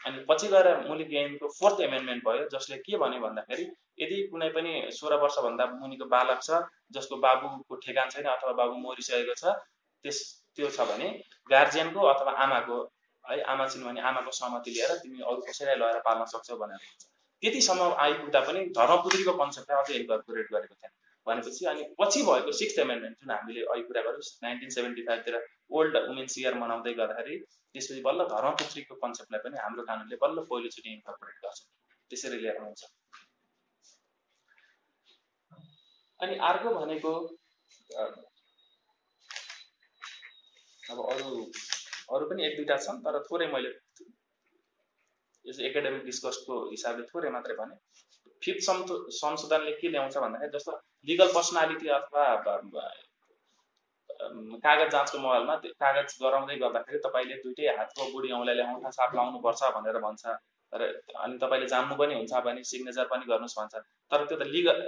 [0.00, 3.64] अनि पछि गएर मुलिक ऐनको फोर्थ एमेन्डमेन्ट भयो जसले के भन्यो भन्दाखेरि
[4.02, 6.60] यदि कुनै पनि सोह्र वर्षभन्दा मुनिको बालक छ
[6.98, 9.56] जसको बाबुको ठेगान छैन अथवा बाबु मरिसकेको छ
[10.04, 10.22] त्यस
[10.56, 11.08] त्यो छ भने
[11.50, 12.78] गार्जियनको अथवा आमाको
[13.24, 16.86] है आमा छिन् भने आमाको सहमति लिएर तिमी अरू कसैलाई लगाएर पाल्न सक्छौ भनेर
[17.42, 20.92] त्यतिसम्म आइपुग्दा पनि धर्मपुत्रीको कन्सेप्टलाई अझै इन्कर्पोरेट गरेको थिएन।
[21.26, 25.34] भनेपछि अनि पछि भएको सिक्स एमेन्डमेन्ट जुन हामीले अहिले कुरा गऱ्यौँ नाइन्टिन सेभेन्टी फाइभतिर
[25.78, 31.36] ओल्ड वुमेन्स इयर मनाउँदै गर्दाखेरि त्यसपछि बल्ल धर्मपुत्रीको कन्सेप्टलाई पनि हाम्रो कानुनले बल्ल पहिलोचोटि इन्कर्पोरेट
[31.44, 31.58] गर्छ।
[32.10, 32.80] त्यसरी लिएर आउँछ
[36.20, 37.12] अनि अर्को भनेको
[40.90, 41.28] अब अरू
[42.16, 43.70] अरू पनि एक दुईवटा छन् तर थोरै मैले
[45.66, 47.74] एकाडेमिक डिस्कसको हिसाबले थोरै मात्रै भने।
[48.42, 48.62] फिफ्थ
[49.16, 50.72] संशोधनले के ल्याउँछ भन्दाखेरि जस्तो
[51.06, 52.24] लिगल पर्सनालिटी अथवा
[54.64, 59.98] कागज जाँचको मोबाइलमा कागज गराउँदै गर्दाखेरि तपाईँले दुइटै हातको बुढी औँलाले औँठा साप लाउनुपर्छ भनेर
[60.06, 60.24] भन्छ।
[60.72, 60.82] तर
[61.24, 63.74] अनि तपाईँले जान्नु पनि हुन्छ भने सिग्नेचर पनि गर्नुहोस् भन्छ।
[64.12, 64.78] तर त्यो त लिगल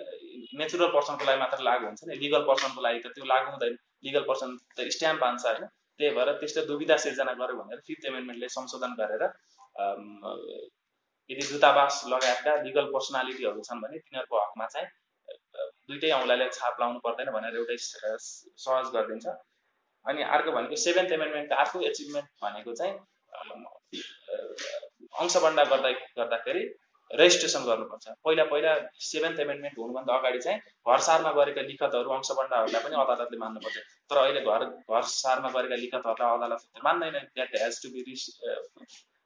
[0.59, 4.25] नेचुरल पर्सनको लागि मात्र लागु हुन्छ नि। लिगल पर्सनको लागि त त्यो लागु हुँदैन। लिगल
[4.29, 5.65] पर्सन त स्ट्याम्प हान्छ होइन।
[6.01, 9.23] त्यही भएर त्यस्तो दुविधा सिर्जना गर्यो भनेर फिफ्थ एमेन्डमेन्टले संशोधन गरेर
[11.31, 14.89] यदि दूतावास लगायतका लिगल पर्सनालिटीहरू छन् भने तिनीहरूको हकमा चाहिँ
[15.91, 19.27] दुइटै औँलाले छाप लाउनु पर्दैन भनेर एउटै सहज गरिदिन्छ।
[20.07, 22.95] अनि अर्को भनेको सेभेन्थ एमेन्डमेन्टको अर्को एचिभमेन्ट भनेको चाहिँ
[25.23, 26.63] अंशबन्डा गर्दा गर्दाखेरि
[27.11, 28.73] रेजिस्ट्रेसन गर्नुपर्छ। पहिला पहिला
[29.05, 33.77] सेभेन्थ एमेन्डमेन्ट हुनुभन्दा अगाडि चाहिँ घर सारमा गरेका लिखतहरू अंशबन्डाहरूलाई पनि अदालतले मान्नुपर्छ।
[34.11, 38.01] तर अहिले घर घर सारमा गरेका लिखतहरूलाई अदालतले मान्दैन। That has to be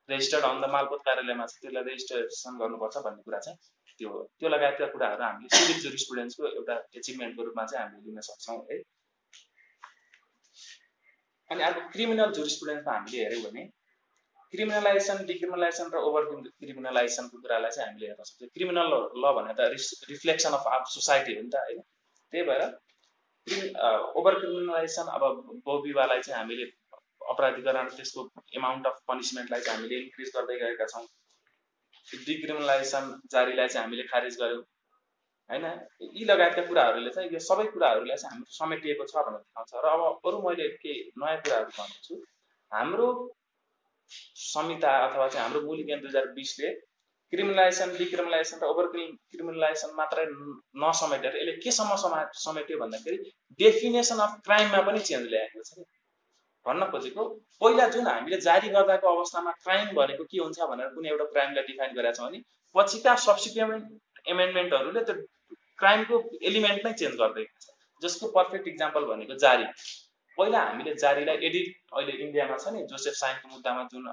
[0.09, 3.59] registered on the मालपोत कार्यालयमा चाहिँ त्यसलाई रेजिस्ट्रेसन गर्नुपर्छ भन्ने कुरा चाहिँ
[4.01, 8.77] त्यो त्यो लगायतका कुराहरू हामीले सिभिल जुरिस्टुडेन्सको एउटा एचिभमेन्टको रूपमा चाहिँ हामीले लिन सक्छौँ है।
[11.51, 13.65] अनि अर्को क्रिमिनल जुरिस्टुडेन्समा हामीले हेऱ्यौँ भने
[14.53, 16.23] क्रिमिनलाइजेसन डिक्रिमिनलाइजेसन र ओभर
[16.61, 18.91] क्रिमिनलाइजेसनको कुरालाई चाहिँ हामीले हेर्न सक्छौँ। क्रिमिनल
[19.23, 19.61] ल भने त
[20.11, 21.81] रिफ्लेक्सन अफ आवर सोसाइटी हो नि त होइन।
[22.33, 22.63] त्यही भएर
[24.19, 25.23] ओभर क्रिमिनलाइजेसन अब
[25.67, 26.67] बहुविवाहलाई चाहिँ हामीले
[27.33, 28.21] अपराधीकरण त्यसको
[28.59, 31.07] एमाउन्ट अफ पनिसमेन्टलाई चाहिँ हामीले इन्क्रिज गर्दै गएका छौँ।
[32.07, 34.63] डिक्रिमिनलाइजेसन जारीलाई चाहिँ हामीले खारेज गऱ्यौँ।
[35.51, 35.65] होइन?
[36.17, 40.29] यी लगायतका कुराहरूले चाहिँ यो सबै कुराहरूलाई चाहिँ हाम्रो समेटिएको छ भनेर देखाउँछ र अब
[40.29, 42.15] अरू मैले के नयाँ कुराहरू भन्छु।
[42.73, 43.09] हाम्रो
[44.37, 46.71] संहिता अथवा चाहिँ हाम्रो मूल ज्ञान दुई हजार बिसले
[47.33, 50.25] क्रिमिनलाइजेसन डिक्रिमिनलाइजेसन र ओभर क्रिमिनलाइजेसन मात्रै
[50.83, 53.19] नसमेटेर यसले केसम्म समा समेट्यो भन्दाखेरि
[53.61, 55.87] डेफिनेसन अफ क्राइममा पनि चेन्ज ल्याएको छ
[56.67, 57.25] भन्न खोजेको
[57.63, 61.95] पहिला जुन हामीले जारी गर्दाको अवस्थामा क्राइम भनेको के हुन्छ भनेर कुनै एउटा क्राइमलाई डिफाइन
[61.99, 62.41] गरेका छौँ भने
[62.75, 65.17] पछिका सब्सिक्वेन्ट एमेन्डमेन्टहरूले त्यो
[65.83, 67.73] क्राइमको एलिमेन्ट नै चेन्ज गरिदिएको छ।
[68.03, 69.67] जसको पर्फेक्ट इक्जाम्पल भनेको जारी।
[70.39, 74.07] पहिला हामीले जारीलाई एडिट अहिले इन्डियामा छ नि जोसेफ साइनको मुद्दामा जुन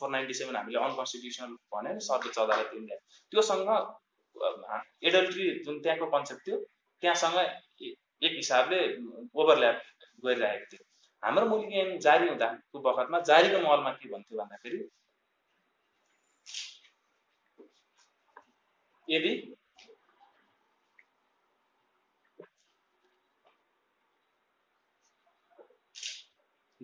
[0.00, 2.98] फोर नाइन्टी सेभेन हामीले अनकन्स्टिट्युसनल भन्यो नि सर्वोच्च अदालत इन्डिया
[3.32, 3.70] त्योसँग
[5.10, 6.58] एडल्ट्री जुन त्यहाँको कन्सेप्ट थियो
[7.02, 7.38] त्यहाँसँग
[8.26, 8.80] एक हिसाबले
[9.42, 9.80] ओभरल्याप
[10.26, 10.85] गरिरहेको थियो।
[11.22, 14.78] हाम्रो मुलुक ऐन जारी हुँदाको बखतमा जारीको महलमा के भन्थ्यो भन्दाखेरि
[19.08, 19.32] यदि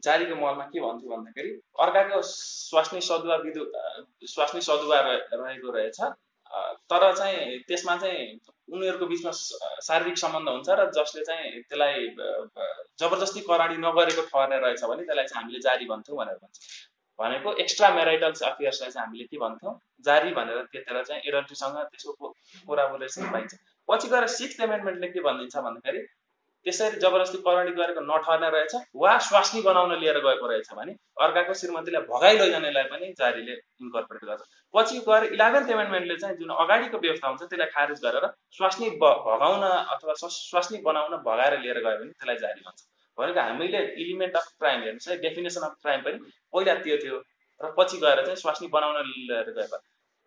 [0.05, 3.65] जारीको महलमा के भन्थ्यो भन्दाखेरि अर्काको स्वास्नी सदुवा विदु
[4.35, 6.01] स्वास्नी सदुवा रहेको रहेछ।
[6.91, 8.25] तर चाहिँ त्यसमा चाहिँ
[8.73, 9.33] उनीहरूको बिचमा
[9.87, 12.09] शारीरिक सम्बन्ध हुन्छ र जसले चाहिँ त्यसलाई
[13.01, 16.59] जबरजस्ती कराडी नगरेको ठहर्ने रहेछ भने त्यसलाई चाहिँ हामीले जारी भन्थ्यौँ भनेर भन्छ।
[17.19, 19.75] भनेको एक्स्ट्रा मेराइटल्स अफेयर्सलाई चाहिँ हामीले के भन्थ्यौँ?
[20.05, 22.35] जारी भनेर त्यतिखेर चाहिँ एडल्ट्रीसँग त्यसको
[22.67, 23.53] कोराबोरेसन पाइन्छ
[23.89, 26.01] पछि गएर सिक्स एमेन्डमेन्टले के भनिदिन्छ भन्दाखेरि
[26.67, 32.03] त्यसरी जबरजस्ती करणी गरेको नठर्ने रहेछ वा स्वास्नी बनाउन लिएर गएको रहेछ भने अर्काको श्रीमतीलाई
[32.11, 34.43] भगाइ लैजानेलाई पनि जारीले इन्कर्पोरेट गर्छ।
[34.75, 38.27] पछि गएर इलेभेन्थ एमेन्डमेन्टले चाहिँ जुन अगाडिको व्यवस्था हुन्छ त्यसलाई खारेज गरेर
[38.59, 42.85] स्वास्नी भगाउन अथवा स्वास्नी बनाउन भगाएर लिएर गयो भने त्यसलाई जारी भन्छ
[43.19, 47.19] भनेको हामीले इलिमेन्ट अफ क्राइम हेर्नुहोस् है डेफिनेसन अफ क्राइम पनि पहिला त्यो थियो
[47.61, 49.83] र पछि गएर चाहिँ स्वास्नी बनाउन लिएर गएको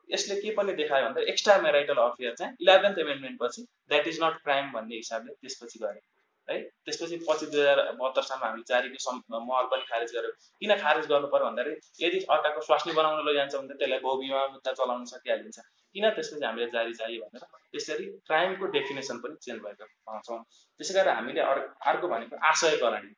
[0.10, 4.44] यसले के पनि देखायो भन्दा एक्स्ट्रा मेराइटल अफेयर चाहिँ इलेभेन्थ एमेन्डमेन्ट पछि द्याट इज नट
[4.44, 6.04] क्राइम भन्ने हिसाबले त्यसपछि गयो
[6.50, 6.58] है?
[6.86, 10.32] त्यसपछि पछि दुई हजार बहत्तर सालमा हामीले जारीको महल पनि खारेज गर्यो
[10.62, 15.06] किन खारेज गर्नु पर्यो भन्दाखेरि यदि अर्काको स्वास्नी बनाउन लैजान्छ भने त्यसलाई बहुबिमा मुद्दा चलाउन
[15.14, 15.58] सकिहालिन्छ।
[15.96, 20.40] किन त्यसपछि हामीले जारी चाहियो भनेर त्यसरी क्राइमको डेफिनेसन पनि चेन्ज भएको पाउँछौँ।
[20.80, 23.12] त्यसै गरेर हामीले अर्को भनेको आशय करणी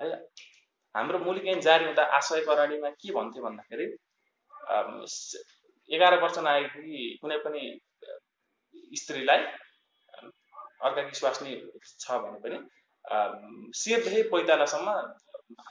[0.00, 0.08] है
[0.94, 3.86] हाम्रो मुलुक ऐन जारी हुँदा आशय करणीमा के भन्थ्यो भन्दाखेरि
[5.90, 7.62] एघार वर्ष नआएकी कुनै पनि
[9.00, 9.42] स्त्रीलाई
[10.80, 11.52] अर्काकी स्वास्नी
[12.00, 12.58] छ भने पनि
[13.74, 14.88] सेतदेखि पैतालासम्म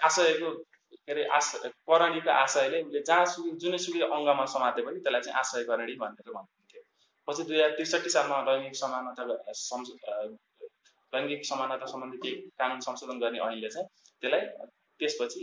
[0.07, 1.47] आशयको के अरे आश
[1.89, 6.81] करणीको आशयले उसले जहाँसुकै जुनैसुकै अङ्गमा समाते पनि त्यसलाई चाहिँ आशय करणी भनेर भन्नुहुन्थ्यो।
[7.27, 9.23] पछि दुई हजार त्रिसठी सालमा लैङ्गिक समानता
[11.13, 13.87] लैङ्गिक समानता सम्बन्धी केही कानुन संशोधन गर्ने ऐनले चाहिँ
[14.21, 14.43] त्यसलाई
[14.99, 15.41] त्यसपछि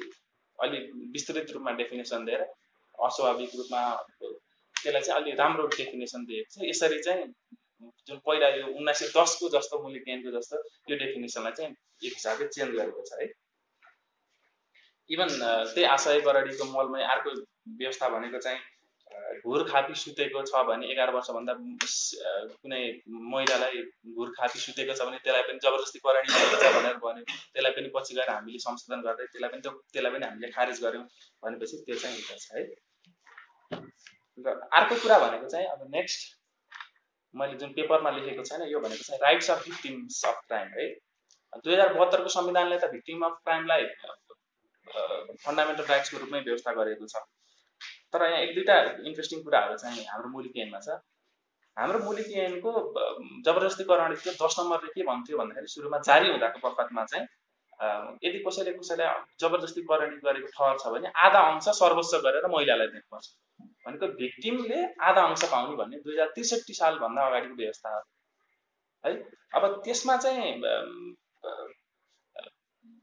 [0.59, 2.43] अलिक विस्तृत रूपमा डेफिनेसन दिएर
[2.99, 3.83] अस्वाभाविक रूपमा
[4.23, 7.25] त्यसलाई चाहिँ अलि राम्रो डेफिनेसन दिएको छ। यसरी चाहिँ
[8.09, 12.49] जुन पहिला यो उन्नाइस सय दसको जस्तो मुलुक ऐनको जस्तो यो डेफिनेसनलाई चाहिँ एक हिसाबले
[12.59, 13.27] चेन्ज गरेको छ है।
[15.11, 15.29] इभन
[15.75, 17.31] त्यही आशय गराडीको मलमै अर्को
[17.81, 18.61] व्यवस्था भनेको चाहिँ
[19.47, 21.53] घुर खापी सुतेको छ भने एघार वर्षभन्दा
[22.63, 22.81] कुनै
[23.33, 23.83] महिलालाई
[24.15, 28.15] घुर खापी सुतेको छ भने त्यसलाई पनि जबरजस्ती कराडी छ भनेर भन्यो। त्यसलाई पनि पछि
[28.15, 31.05] गएर हामीले संशोधन गर्दै त्यसलाई पनि त्यो त्यसलाई पनि हामीले खारेज गऱ्यौँ
[31.45, 32.63] भनेपछि त्यो चाहिँ हुन्छ है।
[34.39, 34.47] र
[34.81, 36.21] अर्को कुरा भनेको चाहिँ अब नेक्स्ट
[37.35, 40.87] मैले जुन पेपरमा लेखेको छैन यो भनेको चाहिँ rights of victims of crime है।
[41.65, 43.85] दुई हजार बहत्तरको संविधानले त भिक्टिम अफ क्राइमलाई
[45.47, 47.23] फन्डामेन्टल राइट्सको रूपमै व्यवस्था गरेको छ।
[48.13, 48.77] तर यहाँ एक दुईवटा
[49.11, 50.99] इन्ट्रेस्टिङ कुराहरू चाहिँ हाम्रो मुलुक ऐनमा छ।
[51.77, 52.29] हाम्रो मुलुक
[53.47, 57.27] जबरजस्ती त्यो दस नम्बरले के भन्थ्यो भन्दाखेरि सुरुमा जारी हुँदाको बखतमा चाहिँ
[58.25, 59.09] यदि कसैले कसैलाई
[59.41, 63.27] जबरजस्ती करणी गरेको ठहर छ भने आधा अंश सर्वस्व गरेर महिलालाई दिनुपर्छ।
[63.87, 68.03] भनेको भिक्टिमले आधा अंश पाउने भन्ने दुई हजार त्रिसठी सालभन्दा अगाडिको व्यवस्था हो।
[69.05, 69.13] है?
[69.55, 70.53] अब त्यसमा चाहिँ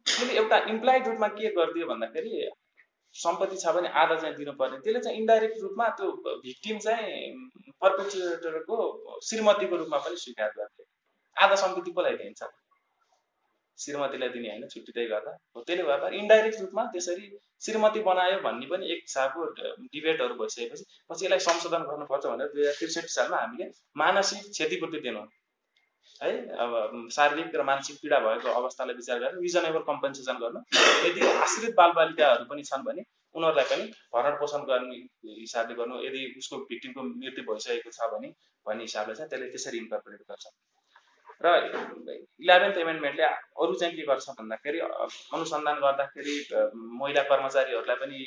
[0.06, 2.50] त्यसले एउटा इम्प्लाइड रूपमा के गरिदियो भन्दाखेरि
[3.15, 6.12] सम्पत्ति छ भने आधा चाहिँ दिनुपर्ने। त्यसले चाहिँ इन्डाइरेक्ट रूपमा त्यो
[6.46, 7.15] भिक्टिम चाहिँ
[7.82, 8.78] पर्पेचुएटरको
[9.28, 10.86] श्रीमतीको रूपमा पनि स्वीकार गर्थ्यो
[11.38, 12.41] आधा सम्पत्ति कसलाई दिन्छ
[13.77, 17.25] श्रीमतीलाई दिने होइन छुट्टिँदै गर्दा। हो त्यसले गर्दा इन्डाइरेक्ट रूपमा त्यसरी
[17.65, 19.45] श्रीमती बनायो भन्ने पनि एक हिसाबको
[19.93, 25.23] डिबेटहरू भइसकेपछि पछि यसलाई संशोधन गर्नुपर्छ भनेर दुई हजार त्रिसठी सालमा हामीले मानसिक क्षतिपूर्ति दिनु।
[26.21, 26.31] है
[26.63, 26.73] अब
[27.12, 30.60] शारीरिक र मानसिक पीडा भएको अवस्थालाई विचार गरेर रिजनेबल कम्पन्सेसन गर्नु।
[31.05, 33.05] यदि आश्रित बालबालिकाहरू पनि छन् भने
[33.36, 34.97] उनीहरूलाई पनि भरण पोषण गर्ने
[35.39, 38.29] हिसाबले गर्नु। यदि उसको भिक्टिमको मृत्यु भइसकेको छ भने
[38.65, 40.45] भन्ने हिसाबले चाहिँ त्यसले त्यसरी इन्कर्पोरेट गर्छ।
[41.45, 41.51] र
[42.41, 43.25] इलेभेन्थ एमेन्डमेन्टले
[43.63, 44.80] अरू चाहिँ के गर्छ भन्दाखेरि
[45.36, 46.36] अनुसन्धान गर्दाखेरि
[47.01, 48.19] महिला कर्मचारीहरूलाई पनि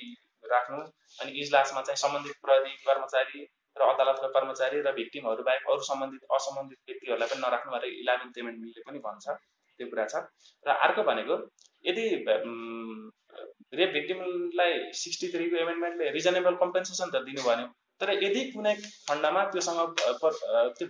[0.53, 0.79] राख्नु
[1.23, 3.45] अनि इजलासमा चाहिँ सम्बन्धित प्रहरी कर्मचारी
[3.77, 8.83] र अदालतका कर्मचारी र भिक्टिमहरू बाहेक अरू सम्बन्धित असम्बन्धित व्यक्तिहरूलाई पनि नराख्नु भनेर इलेभेन्थ एमेन्डमेन्टले
[8.89, 9.27] पनि भन्छ।
[9.81, 10.15] त्यो कुरा छ।
[10.67, 11.37] र अर्को भनेको
[11.85, 12.05] यदि
[13.79, 14.73] रेप भिक्टिमलाई
[15.03, 17.67] सिक्सटी थ्रीको एमेन्डमेन्टले रिजनेबल कम्पेन्सेसन त दिनु भन्यो
[18.01, 18.75] तर यदि कुनै
[19.09, 20.01] खण्डमा त्योसँग
[20.79, 20.87] त्यो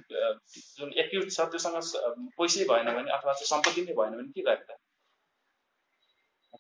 [0.79, 1.77] जुन एक्युज छ त्योसँग
[2.39, 4.79] पैसै भएन भने अथवा चाहिँ सम्पत्ति नै भएन भने के गर्ने त?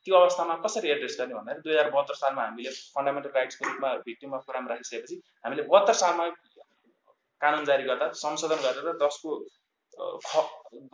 [0.07, 4.33] त्यो अवस्थामा कसरी एड्रेस गर्ने भन्दाखेरि दुई हजार बहत्तर सालमा हामीले फन्डामेन्टल राइट्सको रूपमा भिक्टिम
[4.37, 6.27] अफ राखिसकेपछि हामीले बहत्तर सालमा
[7.41, 9.37] कानुन जारी गर्दा संशोधन गरेर दसको
[10.27, 10.43] ख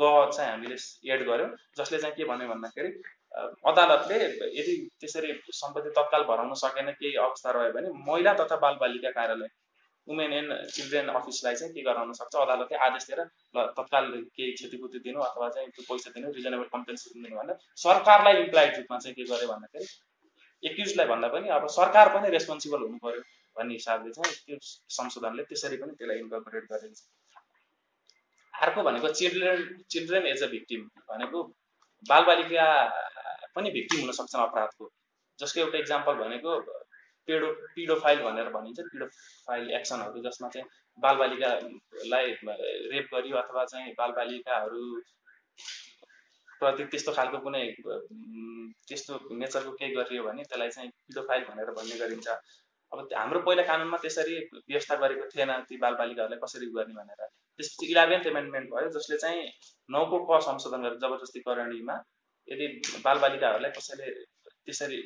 [0.00, 0.76] ग चाहिँ हामीले
[1.14, 2.90] एड गऱ्यौँ जसले चाहिँ के भन्यो भन्दाखेरि
[3.32, 4.16] अदालतले
[4.58, 9.48] यदि त्यसरी सम्पत्ति तत्काल भराउन सकेन केही अवस्था रह्यो भने महिला तथा बालबालिका कार्यालय
[10.08, 12.34] वुमेन एन्ड चिल्ड्रेन अफिसलाई चाहिँ के गराउन सक्छ?
[12.36, 13.20] अदालतले आदेश दिएर
[13.56, 18.42] ल तत्काल केही क्षतिपूर्ति दिनु अथवा चाहिँ त्यो पैसा दिनु रिजनेबल कम्पेन्सेसन दिनु भनेर सरकारलाई
[18.44, 19.86] इम्प्लाइड रूपमा चाहिँ के गर्यो भन्दाखेरि
[20.62, 23.22] एक्युजलाई भन्दा पनि अब सरकार पनि रेस्पोन्सिबल हुनु पर्यो
[23.56, 24.58] भन्ने हिसाबले चाहिँ त्यो
[24.98, 27.08] संशोधनले त्यसरी पनि त्यसलाई इन्कर्पोरेट गरेको छ
[28.54, 31.42] अर्को भनेको children children as a victim भनेको
[32.10, 32.66] बालबालिका
[33.56, 34.90] पनि भिक्टिम हुन सक्छन् अपराधको।
[35.38, 36.58] जसको एउटा इक्जाम्पल भनेको
[37.28, 40.66] पेडो पिडोफाइल भनेर भनिन्छ। पिडोफाइल एक्सनहरू जसमा चाहिँ
[40.98, 42.26] बालबालिकालाई
[42.92, 44.84] रेप गरियो अथवा चाहिँ बालबालिकाहरू
[46.60, 47.62] प्रति त्यस्तो खालको कुनै
[48.88, 52.28] त्यस्तो नेचरको केही गरियो भने त्यसलाई चाहिँ पिडोफाइल भनेर भन्ने गरिन्छ।
[52.92, 54.36] अब हाम्रो पहिला कानुनमा त्यसरी
[54.68, 57.20] व्यवस्था गरेको थिएन ती बालबालिकाहरूलाई कसरी गर्ने भनेर।
[57.58, 59.42] त्यसपछि इलेभेन्थ एमेन्डमेन्ट भयो जसले चाहिँ
[59.88, 61.96] नौको क संशोधन गरेर जबरजस्ती करणीमा
[62.50, 62.66] यदि
[63.04, 64.12] बालबालिकाहरूलाई कसैले
[64.66, 64.98] त्यसरी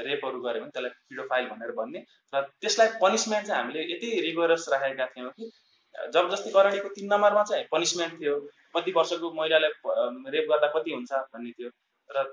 [0.00, 2.00] रेपहरू गऱ्यो भने त्यसलाई पिडोफाइल भनेर भन्ने
[2.32, 5.50] र त्यसलाई पनिसमेन्ट चाहिँ हामीले यति रिगोरस राखेका थियौँ कि
[5.94, 8.38] जबरजस्ती करणीको तिन नम्बरमा चाहिँ पनिसमेन्ट थियो
[8.74, 9.70] कति वर्षको महिलालाई
[10.34, 11.70] रेप गर्दा कति हुन्छ भन्ने थियो
[12.10, 12.24] र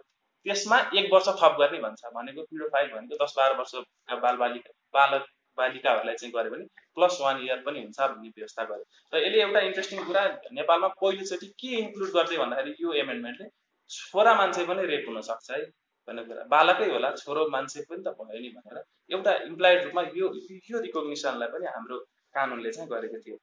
[0.45, 5.25] त्यसमा एक वर्ष थप गर्ने भन्छ भनेको पिडोफाइल भनेको दस बाह्र वर्षका बालबालिका बालक
[5.57, 9.59] बालिकाहरूलाई चाहिँ गऱ्यो भने प्लस वान इयर पनि हुन्छ भन्ने व्यवस्था गर्यो र यसले एउटा
[9.69, 13.49] इन्ट्रेस्टिङ कुरा नेपालमा पहिलोचोटि के इन्क्लुड गर्दै भन्दाखेरि यो एमेन्डमेन्टले
[13.91, 15.61] छोरा मान्छे पनि रेप हुनसक्छ है
[16.07, 18.77] भन्ने कुरा। बालकै होला छोरो मान्छे पनि त भयो नि भनेर
[19.15, 20.27] एउटा इम्प्लाइड रूपमा यो
[20.71, 21.97] यो रिकग्निसनलाई पनि हाम्रो
[22.35, 23.37] कानुनले चाहिँ गरेको थियो।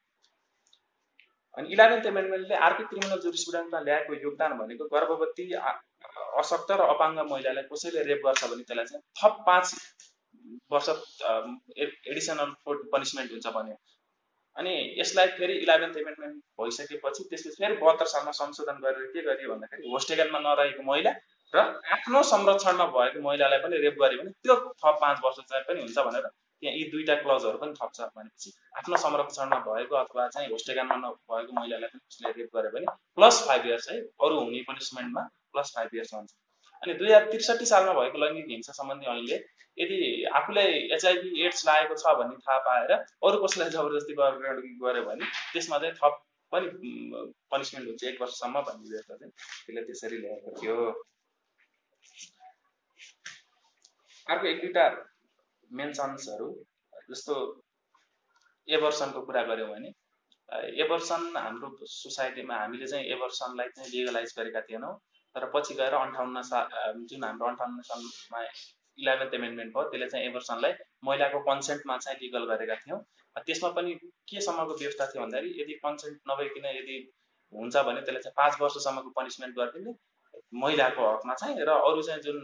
[1.56, 5.44] अनि इलेभेन्थ एमेन्डमेन्टले अर्को क्रिमिनल जुरिस्प्रुडेन्समा ल्याएको योगदान भनेको गर्भवती
[6.42, 9.66] अशक्त र अपाङ्ग महिलालाई कसैले रेप गर्छ भने त्यसलाई चाहिँ थप पाँच
[10.72, 10.88] वर्ष
[12.10, 12.50] एडिसनल
[12.92, 13.76] पनिसमेन्ट हुन्छ भन्यो।
[14.58, 19.90] अनि यसलाई फेरि इलेभेन्थ एमेन्डमेन्ट भइसकेपछि त्यसपछि फेरि बहत्तर सालमा संशोधन गरेर के गरियो भन्दाखेरि
[19.90, 21.12] होस्टेगनमा नरहेको महिला
[21.52, 21.64] र
[21.96, 26.06] आफ्नो संरक्षणमा भएको महिलालाई पनि रेप गर्यो भने त्यो थप पाँच वर्ष चाहिँ पनि हुन्छ
[26.08, 31.60] भनेर त्यहाँ यी दुईवटा क्लजहरू पनि थप्छ भनेपछि आफ्नो संरक्षणमा भएको अथवा चाहिँ होस्टेगानमा नभएको
[31.60, 35.94] महिलालाई पनि उसले रेप गर्यो भने प्लस फाइभ इयर्स है अरू हुने पनिसमेन्टमा प्लस फाइभ
[35.94, 36.34] इयर्स हुन्छ।
[36.82, 39.38] अनि दुई हजार त्रिसठी सालमा भएको लैङ्गिक हिंसा सम्बन्धी ऐनले
[39.78, 39.98] यदि
[40.38, 45.94] आफूलाई एचआइभी एड्स लागेको छ भन्ने थाहा पाएर अरू कसैलाई जबरजस्ती गऱ्यो भने त्यसमा चाहिँ
[46.00, 46.66] थप पनि
[47.52, 49.32] पनिसमेन्ट हुन्छ एक वर्षसम्म भन्ने व्यवस्था चाहिँ
[49.66, 50.76] त्यसले त्यसरी ल्याएको थियो।
[54.26, 54.86] अर्को एक दुईवटा
[55.70, 56.48] मेन्सन्सहरू
[57.10, 57.34] जस्तो
[58.68, 59.90] एभर्सनको कुरा गऱ्यौँ भने
[60.82, 64.94] एभर्सन हाम्रो सोसाइटीमा हामीले चाहिँ एभर्सनलाई चाहिँ लिगलाइज गरेका थिएनौँ।
[65.34, 68.40] तर पछि गएर अन्ठाउन्न साल जुन हाम्रो अन्ठाउन्न सालमा
[68.98, 70.72] इलेभेन्थ एमेन्डमेन्ट भयो त्यसले चाहिँ एभर्सनलाई
[71.04, 73.00] महिलाको कन्सेन्टमा चाहिँ लिगल गरेका थियौँ।
[73.46, 73.94] त्यसमा पनि
[74.30, 76.96] केसम्मको व्यवस्था थियो भन्दाखेरि यदि कन्सेन्ट नभइकन यदि
[77.52, 79.92] हुन्छ भने त्यसले चाहिँ पाँच वर्षसम्मको पनिसमेन्ट गरिदिने
[80.62, 82.38] महिलाको हकमा चाहिँ र अरू चाहिँ जुन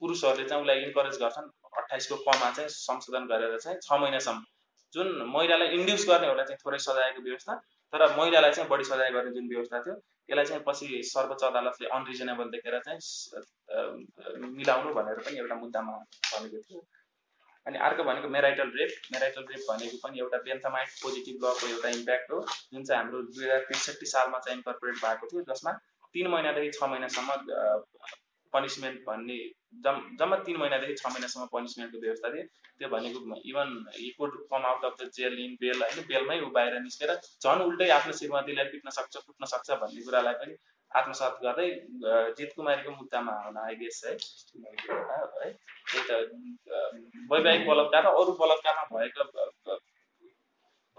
[0.00, 4.44] पुरुषहरूले चाहिँ उसलाई इन्करेज गर्छन् अठाइसको कमा चाहिँ संशोधन गरेर चाहिँ छ महिनासम्म।
[4.92, 7.54] जुन महिलालाई इन्ड्युस गर्ने एउटा चाहिँ थोरै सजायको व्यवस्था
[7.92, 9.96] तर महिलालाई चाहिँ बढी सजाय गर्ने जुन व्यवस्था थियो
[10.30, 13.00] यसलाई चाहिँ पछि सर्वोच्च अदालतले अनरिजनेबल देखेर चाहिँ
[14.56, 15.92] मिलाउनु भनेर पनि एउटा मुद्दामा
[16.32, 16.80] भनेको थियो।
[17.66, 22.30] अनि अर्को भनेको मेराइटल रेप मेराइटल रेप भनेको पनि एउटा बेन्थमाइट पोजिटिभ लको एउटा इम्प्याक्ट
[22.32, 22.40] हो
[22.72, 25.72] जुन चाहिँ हाम्रो दुई हजार त्रिसठी सालमा चाहिँ इन्कर्पोरेट भएको थियो जसमा
[26.12, 27.36] तिन महिनादेखि छ महिनासम्म
[28.52, 29.38] पनिसमेन्ट भन्ने
[29.72, 32.44] जम जम्मा तिन महिनादेखि छ महिनासम्म पनिसमेन्टको व्यवस्था थियो।
[32.78, 33.18] त्यो भनेको
[33.50, 37.14] even he could come out of the jail in bail होइन बेलमै ऊ बाहिर निस्केर
[37.44, 40.56] झन् उल्टै आफ्नो श्रीमतीलाई पिट्न सक्छ कुट्न सक्छ भन्ने कुरालाई पनि
[40.92, 41.68] आत्मसात गर्दै
[42.36, 45.50] जित कुमारीको मुद्दामा हुन आइगेस है। है
[45.88, 46.10] त्यही त
[47.32, 49.22] वैवाहिक बलात्कार र अरू बलात्कारमा भएको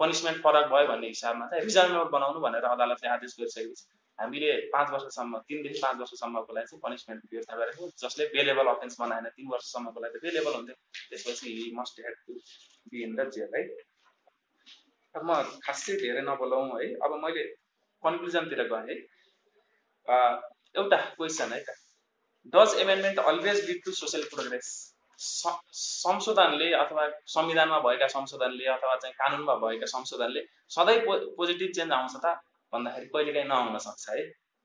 [0.00, 4.90] पनिसमेन्ट फरक भयो भन्ने हिसाबमा चाहिँ रिजनेबल बनाउनु भनेर अदालतले आदेश गरिसकेको छ हामीले पाँच
[4.92, 10.00] वर्षसम्म तिनदेखि पाँच वर्षसम्मको लागि चाहिँ पनिसमेन्ट व्यवस्था गरेको जसले बेलेबल अफेन्स बनाएन तिन वर्षसम्मको
[10.00, 10.76] लागि त बेलेबल हुन्थ्यो।
[11.10, 12.32] त्यसपछि he must had to
[12.90, 13.62] be in the jail है
[15.14, 17.42] म खासै धेरै नबोलाउँ है। अब मैले
[18.02, 18.96] कन्क्लुजनतिर गएँ है।
[20.74, 21.74] एउटा क्वेसन है त।
[22.54, 24.68] Does amendment always lead to social progress
[25.18, 30.44] संशोधनले अथवा संविधानमा भएका संशोधनले अथवा चाहिँ कानुनमा भएका संशोधनले
[30.76, 32.26] सधैँ पो पोजिटिभ चेन्ज आउँछ त।
[32.72, 34.22] भन्दाखेरि कहिलेकाहीँ नआउन सक्छ है।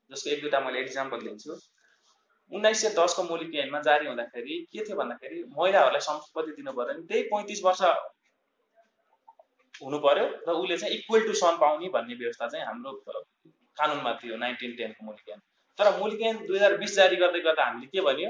[0.10, 1.54] जसको एक दुईवटा मैले इक्जाम्पल दिन्छु
[2.52, 7.08] उन्नाइस सय दसको मौलिक ऐनमा जारी हुँदाखेरि के थियो भन्दाखेरि महिलाहरूलाई सम्पत्ति दिनु पऱ्यो भने
[7.10, 7.82] त्यही पैँतिस वर्ष
[9.82, 12.92] हुनु पर्यो र उसले चाहिँ इक्वल टु सन पाउने भन्ने व्यवस्था चाहिँ हाम्रो
[13.78, 15.40] कानुनमा थियो नाइन्टिन टेनको ऐन
[15.78, 18.30] तर मौलिक ऐन दुई हजार बिस जारी गर्दै गर्दा हामीले के भन्यो?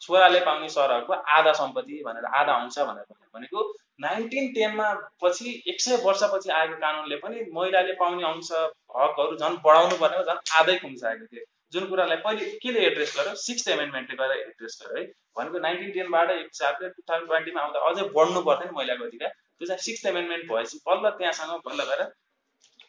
[0.00, 3.04] छोराले पाउने सरहको आधा सम्पत्ति भनेर आधा अंश भनेर
[3.34, 3.60] भनेको
[4.00, 4.88] नाइन्टिन टेनमा
[5.22, 8.50] पछि एक सय वर्षपछि आएको कानुनले पनि महिलाले पाउने अंश
[8.96, 13.34] हकहरू झन् बढाउनु पर्ने झन् आधै खुम्साएको थियो। जुन कुरालाई पहिले केले एड्रेस गर्यो?
[13.44, 17.80] सिक्स एमेन्डमेन्टले गरेर एड्रेस गर्यो है। भनेको नाइन्टिन टेनबाट एक हिसाबले टु थाउजन्ड ट्वेन्टीमा आउँदा
[17.88, 22.02] अझै बढ्नु पर्थ्यो नि महिलाको अधिकार। त्यो चाहिँ सिक्स एमेन्डमेन्ट भएपछि बल्ल त्यहाँसँग बल्ल गएर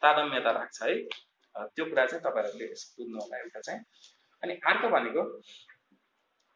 [0.03, 0.93] तादम्यता राख्छ है।
[1.55, 3.81] त्यो कुरा चाहिँ तपाईँहरूले बुझ्नु होला एउटा चाहिँ
[4.43, 5.23] अनि अर्को भनेको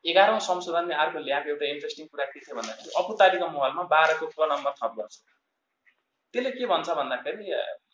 [0.05, 4.73] एघारौँ संशोधनले अर्को ल्याएको एउटा इन्ट्रेस्टिङ कुरा के थियो भन्दाखेरि अपुतालीको मोहलमा बाह्रको क नम्बर
[4.81, 5.15] थप गर्छ।
[6.33, 7.45] त्यसले के भन्छ भन्दाखेरि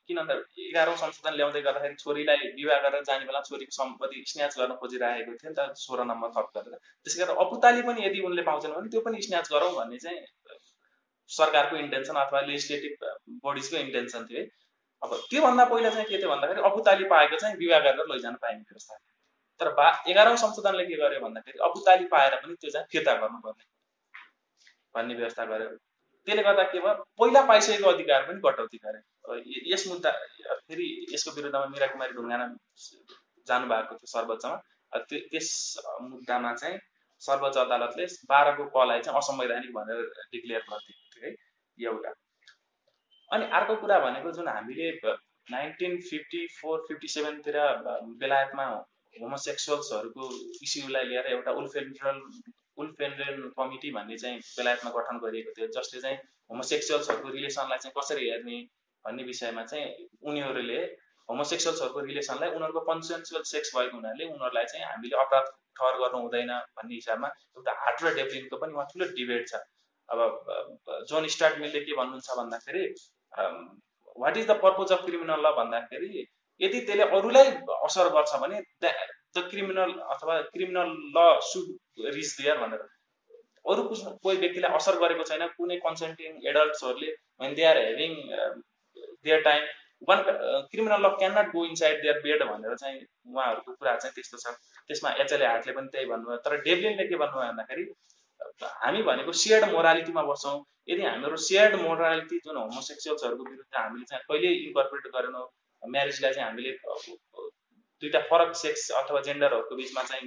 [0.08, 0.34] किन भन्दा
[0.66, 5.52] एघारौँ संशोधन ल्याउँदै गर्दाखेरि छोरीलाई विवाह गरेर जाने बेला छोरीको सम्पत्ति स्न्याच गर्न खोजिरहेको थियो
[5.52, 9.02] नि त सोह्र नम्बर थप गरेर। त्यसै गरेर अपुताली पनि यदि उनले पाउँछन् भने त्यो
[9.08, 10.22] पनि स्न्याच गरौँ भन्ने चाहिँ
[11.30, 12.94] सरकारको इन्टेन्सन अथवा लेजिस्लेटिभ
[13.44, 14.48] बोडिजको इन्टेन्सन थियो है।
[15.02, 18.96] अब त्योभन्दा पहिला चाहिँ के थियो भन्दाखेरि अपुताली पाएको चाहिँ विवाह गरेर लैजान पाइने व्यवस्था
[19.60, 23.64] तर बा एघारौँ संशोधनले के गर्यो भन्दाखेरि अपुताली पाएर पनि त्यो चाहिँ फिर्ता गर्नुपर्ने
[24.96, 25.70] भन्ने व्यवस्था गर्यो।
[26.28, 26.94] त्यसले गर्दा के भयो?
[27.20, 29.36] पहिला पाइसकेको अधिकार पनि कटौती गर्यो
[29.74, 30.12] यस मुद्दा
[30.68, 32.46] फेरि यसको विरुद्धमा मिरा कुमारी ढुङ्गाना
[33.48, 34.58] जानुभएको थियो सर्वोच्चमा।
[35.08, 35.50] त्यो त्यस
[36.10, 36.78] मुद्दामा चाहिँ
[37.22, 40.04] सर्वोच्च अदालतले बाह्रको कलाई चाहिँ असंवैधानिक भनेर
[40.34, 41.32] डिक्लेयर गरिदिएको थियो है
[41.78, 42.12] एउटा।
[43.32, 44.92] अनि अर्को कुरा भनेको जुन हामीले
[45.48, 47.58] नाइन्टिन फिफ्टी फोर फिफ्टी सेभेनतिर
[48.22, 48.66] बेलायतमा
[49.22, 50.30] होमोसेक्सुअल्सहरूको
[50.64, 52.22] इस्युलाई लिएर एउटा उल्फेन्ड्रल
[52.84, 56.18] उल्फेन्ड्रल कमिटी भन्ने चाहिँ बेलायतमा गठन गरिएको थियो जसले चाहिँ
[56.52, 58.58] होमोसेक्सुअल्सहरूको रिलेसनलाई चाहिँ कसरी हेर्ने
[59.06, 60.80] भन्ने विषयमा चाहिँ उनीहरूले
[61.30, 65.50] होमोसेक्सुअल्सहरूको रिलेसनलाई उनीहरूको कन्सेन्सुअल सेक्स भएको हुनाले उनीहरूलाई चाहिँ हामीले अपराध
[65.80, 69.62] ठहर गर्नु हुँदैन भन्ने हिसाबमा एउटा हार्ट र डेभलिनको पनि उहाँ ठुलो डिबेट छ।
[70.10, 70.20] अब
[71.10, 72.84] जोन स्टार्ट के भन्नुहुन्छ भन्दाखेरि
[74.24, 76.26] what is the purpose of criminal law भन्दाखेरि
[76.62, 77.50] यदि त्यसले अरूलाई
[77.88, 81.68] असर गर्छ भने द क्रिमिनल अथवा criminal law should
[82.16, 82.86] reach there भनेर।
[83.66, 88.16] अरू कोही व्यक्तिलाई असर गरेको छैन। कुनै consulting एडल्ट्सहरूले when they are having
[89.26, 89.68] their time
[90.10, 90.24] one
[90.72, 93.00] criminal law can not go inside their bed भनेर चाहिँ
[93.34, 94.56] उहाँहरूको कुरा चाहिँ त्यस्तो छ।
[94.88, 97.86] त्यसमा एचएलए हार्टले पनि त्यही भन्नुभयो। तर डेभलिनले के भन्नुभयो भन्दाखेरि
[98.82, 100.58] हामी भनेको सेयर्ड मोरालिटीमा बस्छौँ।
[100.90, 105.46] यदि हाम्रो सेयर्ड मोरालिटी जुन होमोसेक्सुअल्सहरूको विरुद्ध हामीले चाहिँ कहिले इन्कर्पोरेट गरेनौँ
[105.94, 106.72] म्यारिजलाई चाहिँ हामीले
[108.02, 110.26] दुईवटा फरक सेक्स अथवा जेन्डरहरूको बिचमा चाहिँ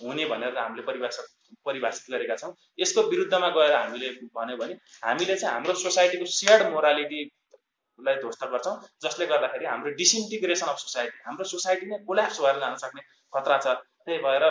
[0.00, 1.22] हुने भनेर हामीले परिभाषा
[1.66, 4.74] परिभाषित गरेका छौँ। यसको विरुद्धमा गएर हामीले भन्यो भने
[5.04, 11.44] हामीले चाहिँ हाम्रो सोसाइटीको सेयर्ड मोरालिटीलाई ध्वस्त गर्छौँ जसले गर्दाखेरि हाम्रो डिसइन्टिग्रेसन अफ सोसाइटी हाम्रो
[11.52, 13.02] सोसाइटी नै कोल्याप्स भएर जान सक्ने
[13.32, 13.66] खतरा छ।
[14.04, 14.44] त्यही भएर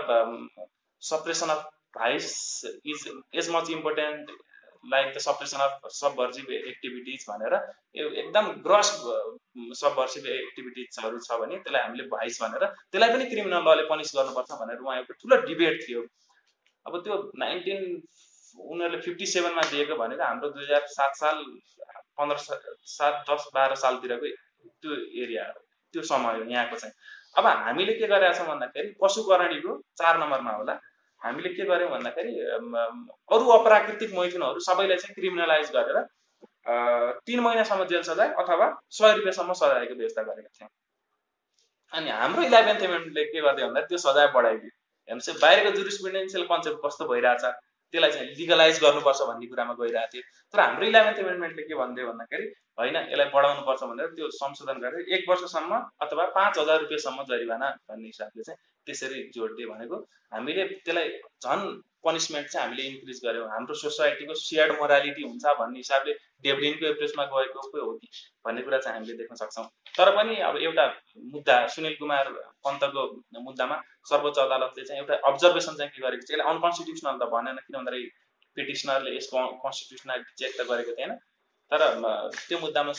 [1.03, 1.61] suppression of
[1.97, 2.27] vice
[2.85, 3.01] is
[3.35, 4.31] as much important
[4.83, 7.53] like the suppression of subversive activities भनेर
[7.95, 8.89] एकदम ग्रस
[9.81, 14.85] सबभर्सिभ एक्टिभिटिजहरू छ भने त्यसलाई हामीले भाइस भनेर त्यसलाई पनि क्रिमिनल लले पनिस गर्नुपर्छ भनेर
[14.85, 16.01] उहाँ एउटा ठुलो डिबेट थियो।
[16.85, 17.81] अब त्यो नाइन्टिन
[18.55, 21.43] उनीहरूले फिफ्टी सेभेनमा दिएको भनेको हाम्रो दुई हजार सात साल
[22.19, 22.37] पन्ध्र
[22.93, 25.43] सात दस बाह्र सालतिरको त्यो एरिया
[25.93, 26.93] त्यो समय यहाँको चाहिँ।
[27.37, 30.75] अब हामीले के गरेका छौँ भन्दाखेरि पशुकरणीको चार नम्बरमा होला।
[31.23, 32.31] हामीले के गर्यौँ भन्दाखेरि
[33.35, 35.97] अरू अप्राकृतिक मैथुनहरू सबैलाई चाहिँ क्रिमिनलाइज गरेर
[37.27, 38.67] तिन महिनासम्म जेल सजाय अथवा
[38.97, 40.69] सय रुपियाँसम्म सजायको व्यवस्था गरेका थियौँ।
[41.93, 44.71] अनि हाम्रो इलेभेन्थ एमेन्टले के गर्दै भन्दा त्यो सजाय बढाइदियो।
[45.09, 47.43] हेर्नुहोस् बाहिरको जुरिसप्रुडेन्सियल कन्सेप्ट कस्तो भइरहेछ।
[47.93, 50.23] त्यसलाई चाहिँ लिगलाइज गर्नुपर्छ भन्ने कुरामा गइरहेको थियो।
[50.53, 52.45] तर हाम्रो इलेभेन्थ एमेन्डमेन्टले के भन्थ्यो भन्दाखेरि
[52.79, 55.71] होइन यसलाई बढाउनुपर्छ भनेर त्यो संशोधन गरेर एक वर्षसम्म
[56.03, 59.97] अथवा पाँच हजार रुपियाँसम्म जरिवाना भन्ने हिसाबले चाहिँ त्यसरी जोड दियो भनेको।
[60.33, 61.09] हामीले त्यसलाई
[61.45, 61.65] झन्
[62.05, 66.13] पनिसमेन्ट चाहिँ हामीले इन्क्रिज गऱ्यौँ हाम्रो सोसाइटीको सेयर्ड मोरालिटी हुन्छ भन्ने हिसाबले
[66.45, 68.07] डेभलिनको एप्रोचमा गएको पो हो कि
[68.45, 69.65] भन्ने कुरा चाहिँ हामीले देख्न सक्छौँ।
[69.97, 70.85] तर पनि अब एउटा
[71.33, 72.31] मुद्दा सुनिल कुमार
[72.65, 73.03] पन्तको
[73.47, 77.77] मुद्दामा सर्वोच्च अदालतले चाहिँ एउटा अब्जर्भेसन चाहिँ के गरेको छ यसलाई अनकन्स्टिट्युसनल त भनेन किन
[77.79, 78.11] भन्दाखेरि
[78.57, 81.15] पिटिसनरले यसको कन्स्टिट्युसनल चेक त गरेको थिएन।
[81.71, 81.81] तर
[82.47, 82.93] त्यो मुद्दामा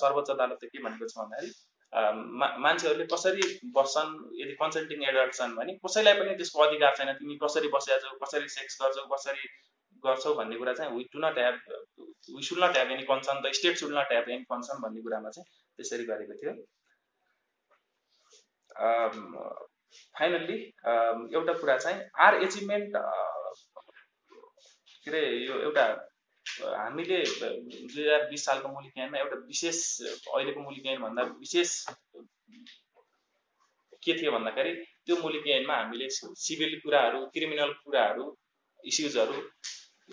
[0.00, 1.50] सर्वोच्च अदालतले के भनेको छ भन्दाखेरि
[2.64, 3.44] मान्छेहरूले कसरी
[3.76, 8.14] बस्छन् यदि कन्सल्टिङ एडल्ट छन् भने कसैलाई पनि त्यसको अधिकार छैन। तिमी कसरी बसेका छौ
[8.22, 9.42] कसरी सेक्स गर्छौ कसरी
[10.04, 11.56] गर्छौ भन्ने कुरा चाहिँ we do not have
[12.36, 15.30] we should not have any concern the state should not have any concern भन्ने कुरामा
[15.30, 15.46] चाहिँ
[15.78, 16.52] त्यसरी गरेको थियो।
[20.18, 20.58] फाइनल्ली
[21.36, 22.92] एउटा कुरा चाहिँ आर एचिभमेन्ट
[25.04, 25.84] के अरे यो एउटा
[26.60, 31.70] हामीले दुई हजार बिस सालको मुलिक ऐनमा एउटा विशेष अहिलेको मुलिक ऐनभन्दा विशेष
[34.04, 34.72] के थियो भन्दाखेरि
[35.06, 36.08] त्यो मुलिक ऐनमा हामीले
[36.44, 38.24] सिभिल कुराहरू क्रिमिनल कुराहरू
[38.84, 39.36] इस्युजहरू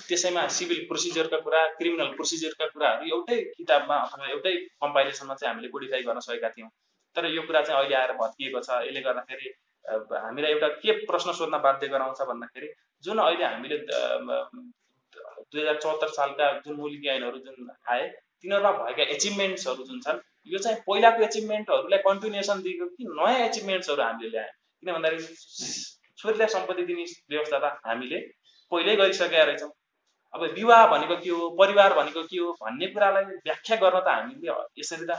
[0.07, 6.03] त्यसैमा सिभिल प्रोसिजरका कुरा क्रिमिनल प्रोसिजरका कुराहरू एउटै किताबमा अथवा एउटै कम्पाइलेसनमा चाहिँ हामीले कोडिफाई
[6.07, 6.69] गर्न सकेका थियौँ।
[7.15, 9.47] तर यो कुरा चाहिँ अहिले आएर भत्किएको छ। यसले गर्दाखेरि
[9.85, 12.69] हामीलाई एउटा के प्रश्न सोध्न बाध्य गराउँछ भन्दाखेरि
[13.03, 18.07] जुन अहिले हामीले दुई हजार चौहत्तर सालका जुन मुलुकी ऐनहरू जुन आए
[18.41, 20.19] तिनीहरूमा भएका एचिभमेन्ट्सहरू जुन छन्
[20.53, 24.53] यो चाहिँ पहिलाको एचिभमेन्टहरूलाई कन्टिन्युएसन दिएको कि नयाँ एचिभमेन्ट्सहरू हामीले ल्यायौँ?
[24.83, 25.25] किन भन्दाखेरि
[26.19, 28.19] छोरीलाई सम्पत्ति दिने व्यवस्था त हामीले
[28.71, 29.71] पहिल्यै गरिसकेका रहेछौँ।
[30.33, 31.49] अब विवाह भनेको के हो?
[31.59, 32.51] परिवार भनेको के हो?
[32.63, 34.47] भन्ने कुरालाई व्याख्या गर्न त हामीले
[34.79, 35.11] यसरी त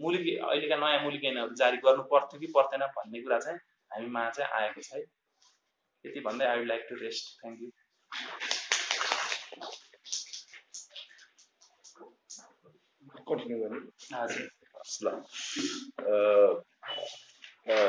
[0.00, 3.58] मुलुकी अहिलेका नयाँ मुलुकी ऐनहरू जारी गर्नु पर्थ्यो कि पर्दैन भन्ने कुरा चाहिँ
[3.90, 5.00] हामीमा चाहिँ आएको छ है।
[6.04, 7.68] यति भन्दै I would like to rest thank you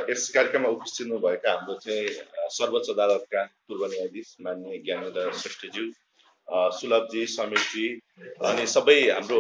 [0.10, 2.08] यस कार्यक्रममा उपस्थित हुनुभएका हाम्रो चाहिँ
[2.58, 5.86] सर्वोच्च अदालतका पूर्व न्यायाधीश मान्य ज्ञानेन्द्र श्रेष्ठज्यू
[6.48, 7.88] सुलभजी समीरजी
[8.50, 9.40] अनि सबै हाम्रो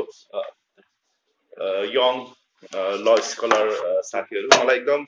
[1.95, 2.13] यङ
[3.05, 3.67] ल स्कलर
[4.09, 5.05] साथीहरू। मलाई एकदम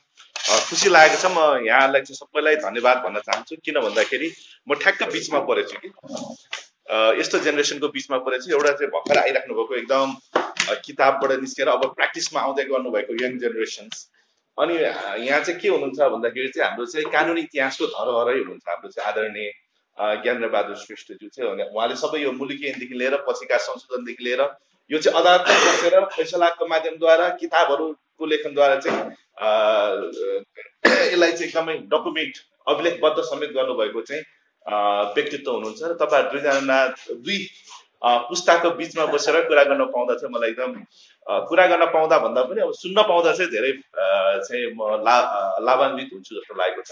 [0.69, 4.29] खुसी लागेको छ। म यहाँलाई चाहिँ सबैलाई धन्यवाद भन्न चाहन्छु। किन भन्दाखेरि
[4.67, 5.89] म ठ्याक्क बिचमा परेछु कि।
[7.19, 10.07] यस्तो जेनेरेसनको बिचमा परेछु। एउटा चाहिँ भर्खर आइराख्नु भएको एकदम
[10.85, 13.97] किताबबाट निस्केर अब प्र्याक्टिसमा आउँदै गर्नुभएको यङ जेनेरेसन्स
[14.57, 19.07] अनि यहाँ चाहिँ के हुनुहुन्छ भन्दाखेरि चाहिँ हाम्रो चाहिँ कानुनी इतिहासको धरोहरै हुनुहुन्छ। हाम्रो चाहिँ
[19.11, 19.49] आदरणीय
[19.97, 24.41] ज्ञानेन्द्र बहादुर श्रेष्ठज्यू चाहिँ उहाँले सबै यो मुलुकी ऐनदेखि लिएर पछिका संशोधनदेखि लिएर
[24.89, 29.01] यो चाहिँ अदालतमा बसेर फैसलाको माध्यमद्वारा किताबहरूको लेखनद्वारा चाहिँ
[31.03, 32.35] यसलाई चाहिँ एकदमै डकुमेन्ट
[32.67, 34.23] अभिलेखबद्ध समेत गर्नुभएको चाहिँ
[35.15, 36.77] व्यक्तित्व हुनुहुन्छ। र तपाईँहरू दुईजना
[37.23, 37.37] दुई
[38.03, 40.71] पुस्ताको बिचमा बसेर कुरा गर्न पाउँदा चाहिँ मलाई एकदम
[41.47, 43.71] कुरा गर्न पाउँदा भन्दा पनि अब सुन्न पाउँदा चाहिँ धेरै
[44.43, 45.15] चाहिँ म ला
[45.63, 46.91] लाभान्वित हुन्छु जस्तो लागेको छ।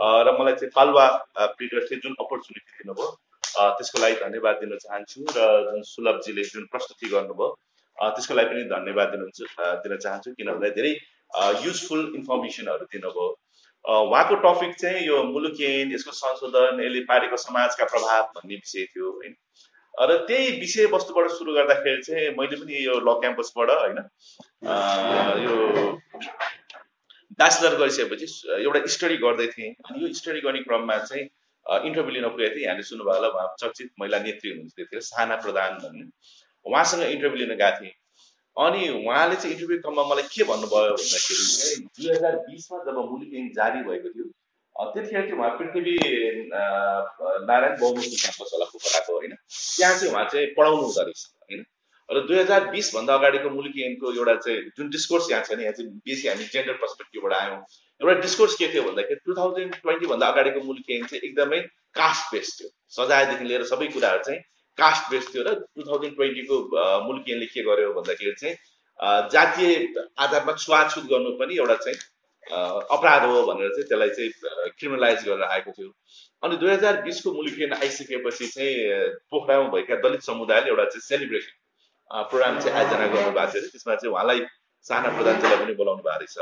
[0.00, 1.06] र मलाई चाहिँ पालुवा
[1.60, 3.08] पिरियड जुन अपर्च्युनिटी दिनुभयो
[3.76, 7.48] त्यसको लागि धन्यवाद दिन चाहन्छु र जुन सुलभजीले जुन प्रस्तुति गर्नुभयो
[7.98, 9.40] त्यसको लागि पनि धन्यवाद दिनुहुन्छ
[9.84, 10.92] दिन चाहन्छु किन भन्दा धेरै
[11.64, 13.28] युजफुल इन्फर्मेसनहरू दिनुभयो।
[13.84, 19.10] उहाँको टपिक चाहिँ यो मुलुक ऐन यसको संशोधन यसले पारेको समाजका प्रभाव भन्ने विषय थियो
[19.10, 19.34] होइन
[19.98, 23.98] र त्यही विषयवस्तुबाट सुरु गर्दाखेरि चाहिँ मैले पनि यो ल क्याम्पसबाट होइन
[25.46, 25.56] यो
[27.40, 28.26] ब्याचलर गरिसकेपछि
[28.64, 31.24] एउटा स्टडी गर्दै थिएँ। अनि यो स्टडी गर्ने क्रममा चाहिँ
[31.88, 35.72] इन्टरभ्यू लिन पुगेको थिएँ। यहाँले सुन्नुभयो होला उहाँ चर्चित महिला नेत्री हुनुहुन्छ त्यतिखेर साना प्रधान
[35.82, 36.04] भन्ने।
[36.66, 37.94] उहाँसँग इन्टरभ्यू लिन गएको थिएँ।
[38.56, 43.32] अनि उहाँले चाहिँ इन्टरभ्यू क्रममा मलाई के भन्नुभयो भन्दाखेरि चाहिँ दुई हजार बिसमा जब मुलुक
[43.58, 44.26] जारी भएको थियो
[44.76, 45.94] त्यतिखेर चाहिँ उहाँ पृथ्वी
[47.48, 49.32] नारायण बहुमुखी क्याम्पस होला पोखराको होइन?
[49.78, 51.64] त्यहाँ चाहिँ उहाँ चाहिँ पढाउनु हुँदो रहेछ होइन?
[52.08, 55.74] र दुई हजार बिसभन्दा अगाडिको मुलुकी ऐनको एउटा चाहिँ जुन डिस्कोर्स यहाँ छ नि यहाँ
[55.78, 57.58] चाहिँ बेसी हामी जेन्डर पर्सपेक्टिभबाट आयौँ।
[58.00, 61.60] एउटा डिस्कोर्स के थियो भन्दाखेरि टु थाउजन्ड ट्वेन्टीभन्दा अगाडिको मुलुकी ऐन चाहिँ एकदमै
[61.98, 64.40] कास्ट बेस्ड थियो। सजायदेखि लिएर सबै कुराहरू चाहिँ
[64.78, 66.56] कास्ट बेस्ड थियो र टु थाउजन्ड ट्वेन्टीको
[67.06, 68.54] मुलुकी ऐनले के गर्यो भन्दाखेरि चाहिँ
[69.32, 69.72] जातीय
[70.24, 71.98] आधारमा छुवाछुत गर्नु पनि एउटा चाहिँ
[72.46, 75.90] अपराध हो भनेर चाहिँ त्यसलाई चाहिँ क्रिमिनलाइज गरेर आएको थियो।
[76.42, 78.74] अनि दुई हजार बिसको मुलुकियन आइसकेपछि चाहिँ
[79.30, 81.54] पोखरामा भएका दलित समुदायले एउटा चाहिँ सेलिब्रेसन
[82.30, 84.40] प्रोग्राम चाहिँ आयोजना गर्नुभएको थियो। त्यसमा चाहिँ उहाँलाई
[84.86, 86.36] साना प्रधानजीलाई पनि बोलाउनु भएको रहेछ।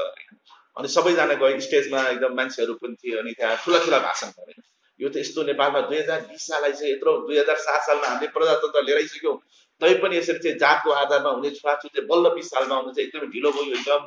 [0.76, 4.54] अनि सबैजना गए स्टेजमा एकदम मान्छेहरू पनि थिए अनि त्यहाँ ठुला ठुला भाषण भने
[5.00, 8.28] यो त यस्तो नेपालमा दुई हजार बिस साललाई चाहिँ यत्रो दुई हजार सात सालमा हामीले
[8.34, 9.36] प्रजातन्त्र लिएर आइसक्यौँ।
[9.80, 13.50] तै पनि यसरी चाहिँ जातको आधारमा हुने छुवाछुत बल्ल बिस सालमा आउनु चाहिँ एकदमै ढिलो
[13.56, 14.02] भयो एकदम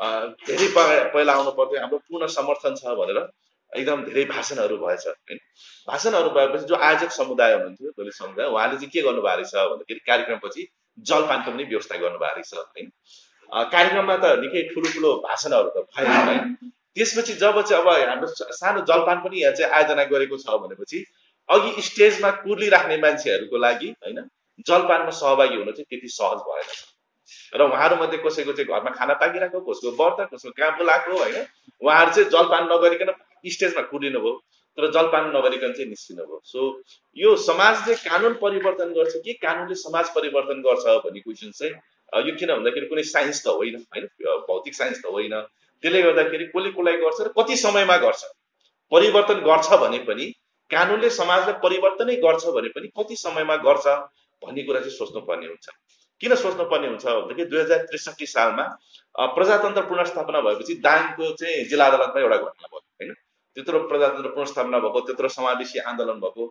[0.00, 0.68] धेरै
[1.14, 3.18] पहिला आउनु पर्थ्यो। हाम्रो पूर्ण समर्थन छ भनेर
[3.72, 5.38] एकदम धेरै भाषणहरू भएछ। होइन?
[5.88, 10.62] भाषणहरू भएपछि जो आयोजक समुदाय हुनुहुन्थ्यो दलित समुदाय उहाँले चाहिँ के गर्नुभएको रहेछ भन्दाखेरि कार्यक्रमपछि
[10.98, 12.88] जलपानको पनि व्यवस्था गर्नुभएको रहेछ। होइन?
[13.52, 16.54] कार्यक्रममा त निकै ठुलो ठुलो भाषणहरू त भयो होइन?
[16.96, 18.28] त्यसपछि जब चाहिँ अब हाम्रो
[18.58, 21.04] सानो जलपान पनि यहाँ चाहिँ आयोजना गरेको छ भनेपछि
[21.48, 24.18] अघि स्टेजमा कुर्लिराख्ने मान्छेहरूको लागि होइन?
[24.66, 26.68] जलपानमा सहभागी हुनु चाहिँ त्यति सहज भएन।
[27.54, 31.36] र उहाँहरूमध्ये कसैको चाहिँ घरमा खाना पाकिरहेको कसको व्रत कसको कहाँ बोलाएको होइन
[31.82, 33.12] उहाँहरू चाहिँ जलपान नगरिकन
[33.50, 34.34] स्टेजमा कुदिनु भयो
[34.78, 36.66] तर जलपान नगरिकन चाहिँ निस्किनु भयो सो
[37.16, 41.74] यो समाजले कानुन परिवर्तन गर्छ कि कानुनले समाज परिवर्तन गर्छ भन्ने क्वेसन चाहिँ
[42.12, 44.06] यो किन भन्दाखेरि कुनै साइन्स त होइन होइन?
[44.48, 45.34] भौतिक साइन्स त होइन।
[45.82, 48.22] त्यसले गर्दाखेरि कसले कसलाई गर्छ र कति समयमा गर्छ?
[48.92, 50.26] परिवर्तन गर्छ भने पनि
[50.70, 53.86] कानुनले समाजलाई परिवर्तनै गर्छ भने पनि कति समयमा गर्छ
[54.42, 55.66] भन्ने कुरा चाहिँ सोच्नुपर्ने हुन्छ।
[56.20, 58.64] किन सोच्नु पर्ने हुन्छ भनेदेखि दुई हजार त्रिसठी सालमा
[59.36, 63.12] प्रजातन्त्र पुनर्स्थापना भएपछि दाङको चाहिँ जिल्ला अदालतमा एउटा घटना भयो होइन?
[63.56, 66.42] त्यत्रो प्रजातन्त्र पुनर्स्थापना भएको त्यत्रो समावेशी आन्दोलन भएको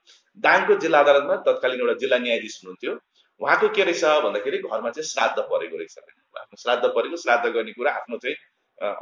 [0.46, 2.94] दाङको जिल्ला अदालतमा तत्कालीन एउटा जिल्ला न्यायाधीश हुनुहुन्थ्यो।
[3.42, 5.96] उहाँको के रहेछ भन्दाखेरि घरमा चाहिँ श्राद्ध परेको रहेछ।
[6.40, 8.36] आफ्नो श्राद्ध परेको श्राद्ध गर्ने कुरा आफ्नो चाहिँ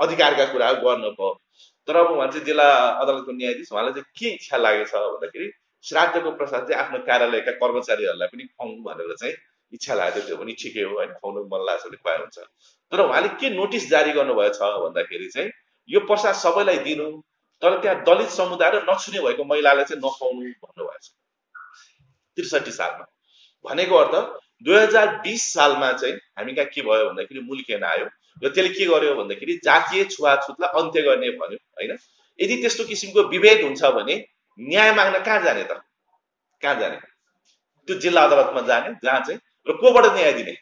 [0.04, 1.34] अधिकारका कुरा गर्न भयो।
[1.88, 2.70] तर अब उहाँ चाहिँ जिल्ला
[3.02, 5.52] अदालतको न्यायाधीश उहाँलाई चाहिँ के इच्छा छ भन्दाखेरि
[5.84, 9.36] श्राद्धको प्रसाद चाहिँ आफ्नो कार्यालयका कर्मचारीहरूलाई पनि खुवाउँ भनेर चाहिँ
[9.74, 12.38] इच्छा लागेको थियो भने ठिकै हो होइन खुवाउनु मन लाग्छ भने खुवाए हुन्छ।
[12.92, 15.50] तर उहाँले के नोटिस जारी गर्नुभएछ भन्दाखेरि चाहिँ
[15.90, 17.08] यो प्रसाद सबैलाई दिनु
[17.62, 21.06] तर त्यहाँ दलित समुदाय र नछुने भएको महिलालाई चाहिँ नखुवाउनु भन्नुभएछ
[22.38, 23.06] त्रिसठी सालमा।
[23.66, 24.16] भनेको अर्थ
[24.66, 28.06] दुई हजार बिस सालमा चाहिँ हामी कहाँ के भयो भन्दाखेरि मुल्केन आयो
[28.44, 31.98] र त्यसले के गर्यो भन्दाखेरि जातीय छुवाछुतलाई अन्त्य गर्ने भन्यो होइन?
[32.40, 34.16] यदि त्यस्तो किसिमको विभेद हुन्छ भने
[34.60, 35.82] न्याय माग्न कहाँ जाने त?
[36.62, 36.98] कहाँ जाने?
[37.88, 40.54] त्यो जिल्ला अदालतमा जाने जहाँ चाहिँ र कोबाट न्याय दिने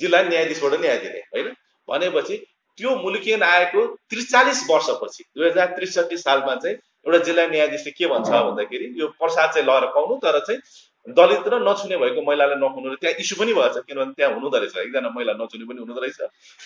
[0.00, 1.48] जिल्ला न्यायाधीशबाट न्याय दिने होइन?
[1.88, 2.36] भनेपछि
[2.78, 3.80] त्यो मुलुकियन आएको
[4.10, 6.76] त्रिचालिस वर्षपछि दुई हजार त्रिसठी सालमा चाहिँ
[7.06, 10.60] एउटा जिल्ला न्यायाधीशले के भन्छ भन्दाखेरि यो प्रसाद चाहिँ लगेर पाउनु तर चाहिँ
[11.06, 14.76] दलित र नछुने भएको महिलालाई नहुनु र त्यहाँ इस्यु पनि भएछ किनभने त्यहाँ हुँदो रहेछ।
[14.78, 16.18] एकजना महिला नछुने पनि हुँदो रहेछ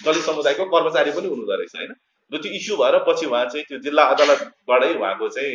[0.05, 1.93] दलित समुदायको कर्मचारी पनि हुँदो रहेछ होइन?
[2.33, 5.53] र त्यो इस्यु भएर पछि उहाँ चाहिँ त्यो जिल्ला अदालतबाटै उहाँको चाहिँ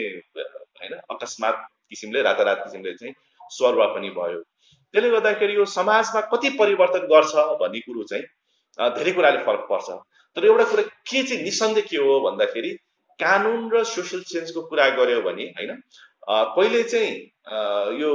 [0.81, 1.55] होइन अकस्मात
[1.89, 3.13] किसिमले रातारात किसिमले चाहिँ
[3.53, 4.39] स्वर्ग पनि भयो।
[4.93, 8.25] त्यसले गर्दाखेरि यो समाजमा कति परिवर्तन गर्छ भन्ने कुरो चाहिँ
[8.95, 9.89] धेरै कुराले फरक पर्छ।
[10.37, 12.71] तर एउटा कुरा के चाहिँ निसन्देह के हो भन्दाखेरि
[13.19, 15.81] कानुन र सोसियल चेन्जको कुरा गर्यो भने होइन
[16.55, 17.11] कहिले चाहिँ
[17.99, 18.11] यो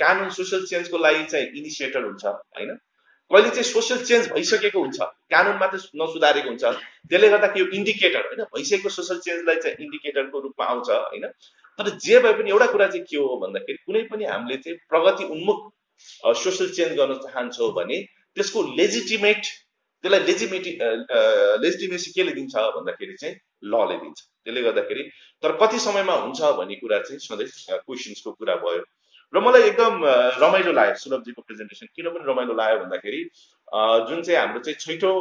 [0.00, 2.70] कानुन सोसियल चेन्जको लागि चाहिँ इनिसिएटर हुन्छ होइन।
[3.30, 4.98] कहिले चाहिँ सोसियल चेन्ज भइसकेको हुन्छ
[5.32, 6.64] कानुन मात्रै नसुधारेको हुन्छ।
[7.10, 11.26] त्यसले गर्दा यो इन्डिकेटर होइन भइसकेको सोसियल चेन्जलाई चाहिँ इन्डिकेटरको रूपमा आउँछ होइन।
[11.78, 15.24] तर जे भए पनि एउटा कुरा चाहिँ के हो भन्दाखेरि कुनै पनि हामीले चाहिँ प्रगति
[15.36, 15.58] उन्मुख
[16.42, 17.98] सोसियल चेन्ज गर्न चाहन्छौँ भने
[18.36, 19.42] त्यसको लेजिटिमेट
[20.04, 20.70] त्यसलाई लेजिमेटी
[21.62, 23.34] लेजिटिमेसी केले दिन्छ भन्दाखेरि चाहिँ
[23.72, 25.02] लले दिन्छ। त्यसले गर्दाखेरि
[25.42, 28.82] तर कति समयमा हुन्छ भन्ने कुरा चाहिँ सधैँ क्वेसन्सको कुरा भयो।
[29.32, 30.02] र मलाई एकदम
[30.42, 33.20] रमाइलो लाग्यो सुलभजीको प्रेजेन्टेसन किन पनि रमाइलो लाग्यो भन्दाखेरि
[34.08, 35.14] जुन चाहिँ हाम्रो चाहिँ छैटौँ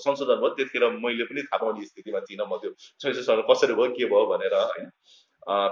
[0.00, 3.92] संशोधन भयो त्यतिखेर मैले पनि थाहा पाउने स्थितिमा थिइनँ। म त्यो छैटौँ संशोधन कसरी भयो
[3.94, 4.88] के भयो भनेर होइन?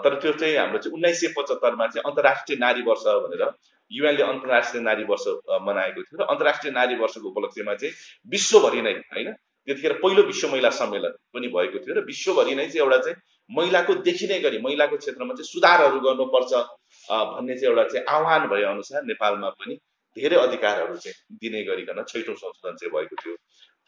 [0.05, 3.43] तर त्यो चाहिँ हाम्रो चाहिँ उन्नाइस सय पचहत्तरमा चाहिँ अन्तर्राष्ट्रिय नारी वर्ष भनेर
[3.91, 5.26] युएनले अन्तर्राष्ट्रिय नारी वर्ष
[5.62, 7.95] मनाएको थियो र अन्तर्राष्ट्रिय नारी वर्षको उपलक्ष्यमा चाहिँ
[8.32, 12.82] विश्वभरि नै होइन त्यतिखेर पहिलो विश्व महिला सम्मेलन पनि भएको थियो र विश्वभरि नै चाहिँ
[12.82, 13.16] एउटा चाहिँ
[13.51, 16.53] महिलाको देखिने गरी महिलाको क्षेत्रमा चाहिँ सुधारहरू गर्नुपर्छ
[17.34, 19.74] भन्ने चाहिँ एउटा चाहिँ आह्वान भए अनुसार नेपालमा पनि
[20.16, 23.37] धेरै अधिकारहरू चाहिँ दिने गरिकन छैटौँ संशोधन चाहिँ भएको थियो।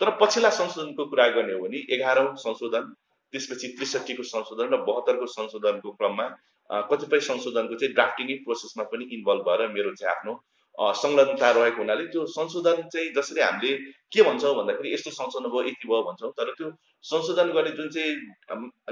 [0.01, 2.93] तर पछिल्ला संशोधनको कुरा गर्ने हो भने एघारौँ संशोधन
[3.33, 6.27] त्यसपछि त्रिसठीको संशोधन र बहत्तरको संशोधनको क्रममा
[6.71, 10.35] कतिपय संशोधनको चाहिँ ड्राफ्टिङै प्रोसेसमा पनि इन्भल्भ भएर मेरो चाहिँ आफ्नो
[10.79, 13.77] संलग्नता रहेको हुनाले त्यो संशोधन चाहिँ जसरी हामीले
[14.13, 16.71] के भन्छौँ भन्दाखेरि यस्तो संशोधन भयो यति भयो भन्छौँ। तर त्यो
[17.05, 18.13] संशोधन गर्ने जुन चाहिँ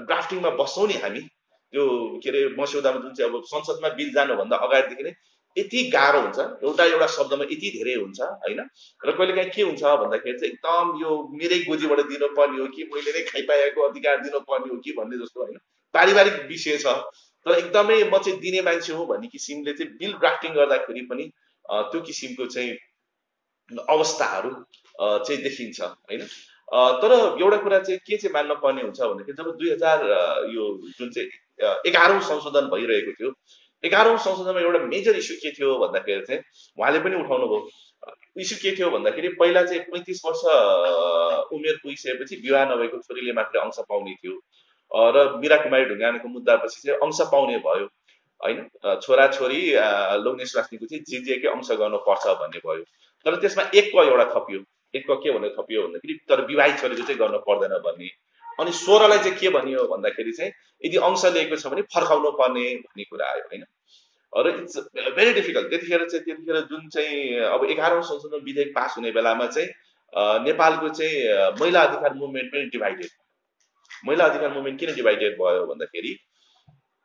[0.03, 1.85] ड्राफ्टिङमा बस्छौँ नि हामी त्यो
[2.23, 5.13] के अरे मस्यौदामा जुन चाहिँ अब संसदमा बिल जानुभन्दा अगाडिदेखि नै
[5.57, 8.61] यति गाह्रो हुन्छ। एउटा एउटा शब्दमा यति धेरै हुन्छ होइन?
[9.07, 13.23] र कहिलेकाहीँ के हुन्छ भन्दाखेरि चाहिँ एकदम यो मेरै गोजीबाट दिनुपर्ने हो कि मैले नै
[13.31, 15.57] खाइपाएको अधिकार दिनुपर्ने हो कि भन्ने जस्तो होइन?
[15.95, 16.87] पारिवारिक विषय छ।
[17.47, 21.25] तर एकदमै म चाहिँ दिने मान्छे हो भन्ने किसिमले चाहिँ बिल ड्राफ्टिङ गर्दाखेरि पनि
[21.93, 22.73] त्यो किसिमको चाहिँ
[23.95, 24.51] अवस्थाहरू
[25.01, 26.27] चाहिँ देखिन्छ होइन?
[27.03, 30.05] तर एउटा कुरा चाहिँ के चाहिँ मान्न पर्ने हुन्छ भन्दाखेरि जब दुई हजार
[30.55, 30.65] यो
[30.99, 31.29] जुन चाहिँ
[31.91, 33.31] एघारौँ संशोधन भइरहेको थियो
[33.85, 36.43] एघारौँ संशोधनमा एउटा मेजर इस्यु के थियो भन्दाखेरि चाहिँ
[36.79, 37.61] उहाँले पनि उठाउनु भयो
[38.43, 40.43] इस्यु के थियो भन्दाखेरि पहिला चाहिँ पैँतिस वर्ष
[41.57, 44.35] उमेर पुगिसकेपछि विवाह नभएको छोरीले मात्रै अंश पाउने थियो।
[44.91, 47.87] र मिरा कुमारी ढुङ्गानाको मुद्दापछि चाहिँ अंश पाउने भयो।
[48.41, 48.59] होइन?
[49.03, 49.61] छोराछोरी
[50.25, 52.83] लोग्ने स्वास्नीको चाहिँ जिजिएकै अंश गर्नुपर्छ भन्ने भयो।
[53.27, 54.61] तर त्यसमा एक क एउटा थपियो।
[54.95, 58.09] एक क के भनेर थपियो भन्दाखेरि तर विवाहित छोरीको चाहिँ गर्नु पर्दैन भन्ने।
[58.61, 60.53] अनि सोह्रलाई चाहिँ के भनियो भन्दाखेरि चाहिँ
[60.85, 63.65] यदि अंश लिएको छ भने फर्काउनु पर्ने भन्ने कुरा आयो होइन?
[64.33, 64.79] र इट्स
[65.17, 69.69] भेरी डिफिकल्ट त्यतिखेर चाहिँ त्यतिखेर जुन चाहिँ अब एघारौँ संशोधन विधेयक पास हुने बेलामा चाहिँ
[70.45, 71.15] नेपालको चाहिँ
[71.61, 73.11] महिला अधिकार मुभमेन्ट पनि डिभाइडेड
[74.07, 76.13] महिला अधिकार मुभमेन्ट किन डिभाइडेड भयो भन्दाखेरि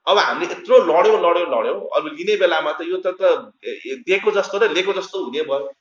[0.07, 3.07] अब हामीले यत्रो लड्यौँ लड्यौँ लड्यौँ अब लिने बेलामा त यो त
[4.07, 5.71] दिएको जस्तो र लिएको जस्तो हुने भयो।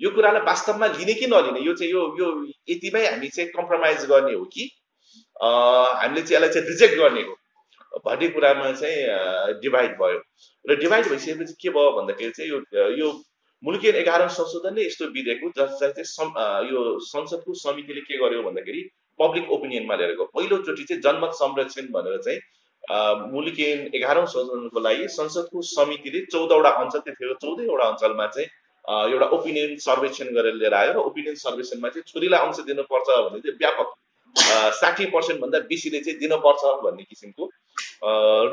[0.00, 2.26] यो कुरालाई वास्तवमा लिने कि नलिने यो चाहिँ यो यो
[2.70, 4.64] यतिमै हामी चाहिँ कम्प्रोमाइज गर्ने हो कि
[5.42, 7.34] हामीले चाहिँ यसलाई चाहिँ रिजेक्ट गर्ने हो
[8.04, 10.20] भन्ने कुरामा चाहिँ डिभाइड भयो।
[10.64, 12.58] र डिभाइड भइसकेपछि के भयो भन्दाखेरि चाहिँ यो
[12.98, 13.08] यो
[13.62, 18.82] मुलुकियन एघारौँ संशोधन नै यस्तो विधेयक हो जसलाई चाहिँ यो संसदको समितिले के गर्यो भन्दाखेरि
[19.20, 22.40] पब्लिक ओपिनियनमा लिएर गयो। पहिलोचोटि चाहिँ जनमत संरक्षण भनेर चाहिँ
[23.32, 28.48] मुलुकिन एघारौँ संशोधनको लागि संसदको समितिले चौधवटा अञ्चल त्यतिखेर चौधवटा अञ्चलमा चाहिँ
[29.12, 33.56] एउटा ओपिनियन सर्वेक्षण गरेर लिएर आयो र ओपिनियन सर्वेक्षणमा चाहिँ छोरीलाई अंश दिनुपर्छ भने चाहिँ
[33.58, 33.88] व्यापक
[34.80, 37.50] साठी पर्सेन्टभन्दा बेसीले चाहिँ दिनुपर्छ भन्ने किसिमको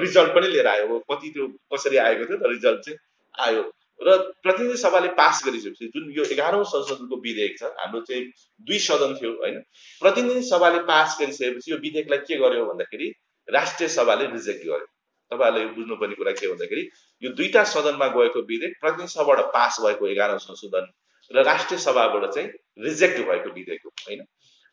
[0.02, 2.98] रिजल्ट पनि लिएर आयो। कति त्यो कसरी आएको थियो त रिजल्ट चाहिँ
[3.36, 3.64] आयो।
[4.00, 8.24] र प्रतिनिधि सभाले पास गरिसकेपछि जुन यो एघारौँ संशोधनको विधेयक छ हाम्रो चाहिँ
[8.68, 9.60] दुई सदन थियो होइन?
[10.02, 13.08] प्रतिनिधि सभाले पास गरिसकेपछि यो विधेयकलाई के गर्यो भन्दाखेरि
[13.48, 14.86] राष्ट्रिय सभाले रिजेक्ट गर्यो।
[15.32, 16.84] तपाईँहरूले बुझ्नुपर्ने कुरा के भन्दाखेरि
[17.22, 20.92] यो दुईटा सदनमा गएको विधेयक प्रतिनिधि सभाबाट पास भएको एघारौँ संशोधन
[21.32, 22.50] र राष्ट्रिय सभाबाट चाहिँ
[22.84, 24.22] रिजेक्ट भएको विधेयक हो होइन?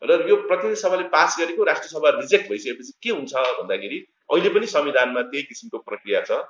[0.01, 3.97] र यो प्रतिनिधि सभाले पास गरेको राष्ट्रिय सभा रिजेक्ट भइसकेपछि के हुन्छ भन्दाखेरि
[4.31, 6.43] अहिले पनि संविधानमा त्यही किसिमको प्रक्रिया छ।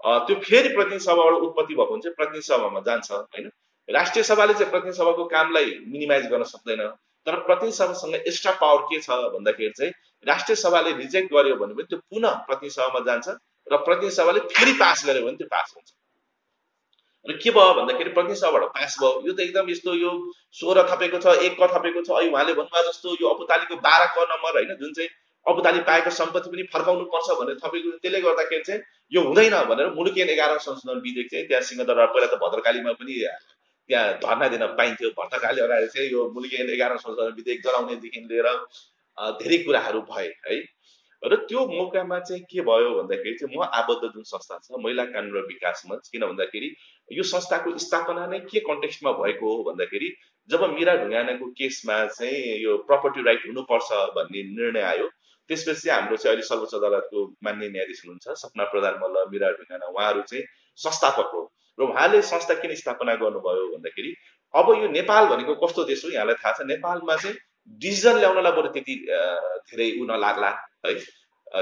[0.00, 3.50] त्यो फेरि प्रतिनिधि सभाबाट उत्पत्ति भएको हुन्छ प्रतिनिधि सभामा जान्छ होइन?
[3.88, 6.82] राष्ट्रिय सभाले चाहिँ प्रतिनिधि सभाको कामलाई मिनिमाइज गर्न सक्दैन।
[7.26, 9.92] तर प्रतिनिधि सभासँग एक्स्ट्रा पावर के छ भन्दाखेरि चाहिँ
[10.26, 13.28] राष्ट्रिय सभाले रिजेक्ट गर्यो भने पनि त्यो पुनः प्रतिनिधि सभामा जान्छ
[13.66, 15.88] र प्रतिनिधि सभाले फेरि पास गर्यो भने त्यो पास हुन्छ।
[17.26, 20.10] र के भयो भन्दाखेरि प्रतिनिधि सभाबाट पास भयो। यो त एकदम यस्तो यो
[20.60, 24.24] सोह्र थपेको छ एक क थपेको छ। अहिले उहाँले भन्नुभयो जस्तो यो अपुतालीको बाह्र क
[24.32, 24.72] नम्बर होइन?
[24.80, 25.10] जुन चाहिँ
[25.46, 28.82] अपुताली पाएको सम्पत्ति पनि फर्काउनु पर्छ भनेर थपेको त्यसले गर्दाखेरि चाहिँ
[29.12, 33.14] यो हुँदैन भनेर मुलुकियन एघार संशोधन विधेयक चाहिँ त्यहाँ सिंहदरबार पहिला त भद्रकालीमा पनि
[33.90, 38.48] त्यहाँ धर्ना दिन पाइन्थ्यो भर्तकाले अगाडि चाहिँ यो मुलुकी एघार संशोधन विधेयक जलाउनेदेखि लिएर
[39.40, 40.60] धेरै कुराहरू भए है।
[41.22, 45.34] र त्यो मौकामा चाहिँ के भयो भन्दाखेरि चाहिँ म आबद्ध जुन संस्था छ महिला कानुन
[45.36, 46.68] र विकास मञ्च किन भन्दाखेरि
[47.08, 50.08] यो संस्थाको स्थापना नै के कन्टेक्स्टमा भएको हो भन्दाखेरि
[50.50, 55.08] जब मिरा ढुङ्गानाको केसमा चाहिँ यो प्रपर्टी राइट हुनुपर्छ भन्ने निर्णय आयो
[55.50, 60.22] त्यसपछि हाम्रो चाहिँ अहिले सर्वोच्च अदालतको मान्य न्यायाधीश हुनुहुन्छ सपना प्रधान मल्ल मिरा ढुङ्गाना उहाँहरू
[60.30, 60.44] चाहिँ
[60.78, 61.40] संस्थापक हो
[61.78, 64.14] र उहाँले संस्था किन स्थापना गर्नुभयो भन्दाखेरि
[64.54, 67.36] अब यो नेपाल भनेको कस्तो देश हो यहाँलाई थाहा छ। नेपालमा चाहिँ
[67.80, 68.94] डिसिजन ल्याउनलाई बरु त्यति
[69.70, 70.50] धेरै ऊ नलाग्ला
[70.86, 70.94] है?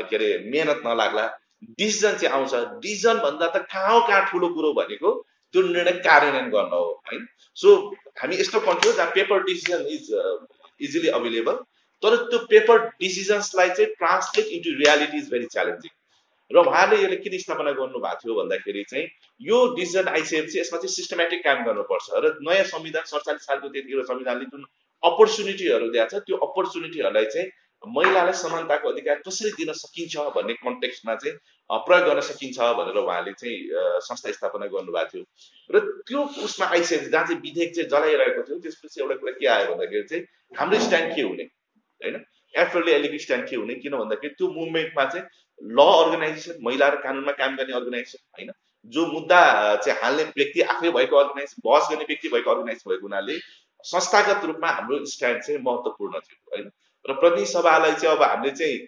[0.09, 1.25] के अरे मेहनत नलाग्ला।
[1.79, 5.11] डिसिजन चाहिँ आउँछ। डिसिजन भन्दा त कहाँ कहाँ ठुलो कुरो भनेको
[5.55, 7.27] त्यो निर्णय कार्यान्वयन गर्न हो होइन
[7.57, 7.69] सो
[8.21, 10.09] हामी यस्तो कन्ट्री हो जहाँ paper decision is
[10.81, 11.57] easily available
[12.03, 15.95] तर त्यो पेपर डिसिजन्सलाई चाहिँ translate into reality is very challenging
[16.51, 19.07] र उहाँले यसले किन स्थापना गर्नु भएको थियो भन्दाखेरि चाहिँ
[19.41, 24.53] यो डिसिजन आइसकेपछि यसमा चाहिँ सिस्टमेटिक काम गर्नुपर्छ र नयाँ संविधान सडचालिस सालको त्यतिखेर संविधानले
[24.53, 24.69] जुन
[25.03, 27.51] अपर्च्युनिटीहरू दिएको छ त्यो अपर्च्युनिटीहरूलाई चाहिँ
[27.83, 31.37] महिलालाई समानताको अधिकार कसरी दिन सकिन्छ भन्ने कन्टेक्स्टमा चाहिँ
[31.91, 33.59] प्रयोग गर्न सकिन्छ भनेर उहाँले चाहिँ
[34.07, 35.25] संस्था स्थापना गर्नुभएको थियो।
[35.71, 39.71] र त्यो उसमा आइसकेपछि जहाँ चाहिँ विधेयक चाहिँ जलाइरहेको थियो त्यसपछि एउटा कुरा के आयो
[39.75, 40.25] भन्दाखेरि चाहिँ
[40.59, 41.49] हाम्रो स्ट्यान्ड के हुने?
[42.03, 42.25] होइन?
[42.55, 45.27] अहिलेको स्ट्यान्ड के हुने किन भन्दाखेरि त्यो मुभमेन्टमा चाहिँ
[45.61, 48.51] ल अर्गनाइजेसन महिला र कानुनमा काम गर्ने अर्गनाइजेसन होइन?
[48.87, 49.41] जो मुद्दा
[49.77, 53.39] चाहिँ हाल्ने व्यक्ति आफै भएको अर्गनाइज बहस गर्ने व्यक्ति भएको अर्गनाइज भएको हुनाले
[53.85, 56.71] संस्थागत रूपमा हाम्रो स्ट्यान्ड चाहिँ महत्त्वपूर्ण थियो होइन?
[57.05, 58.79] र प्रतिनिधि सभालाई चाहिँ अब हामीले चाहिँ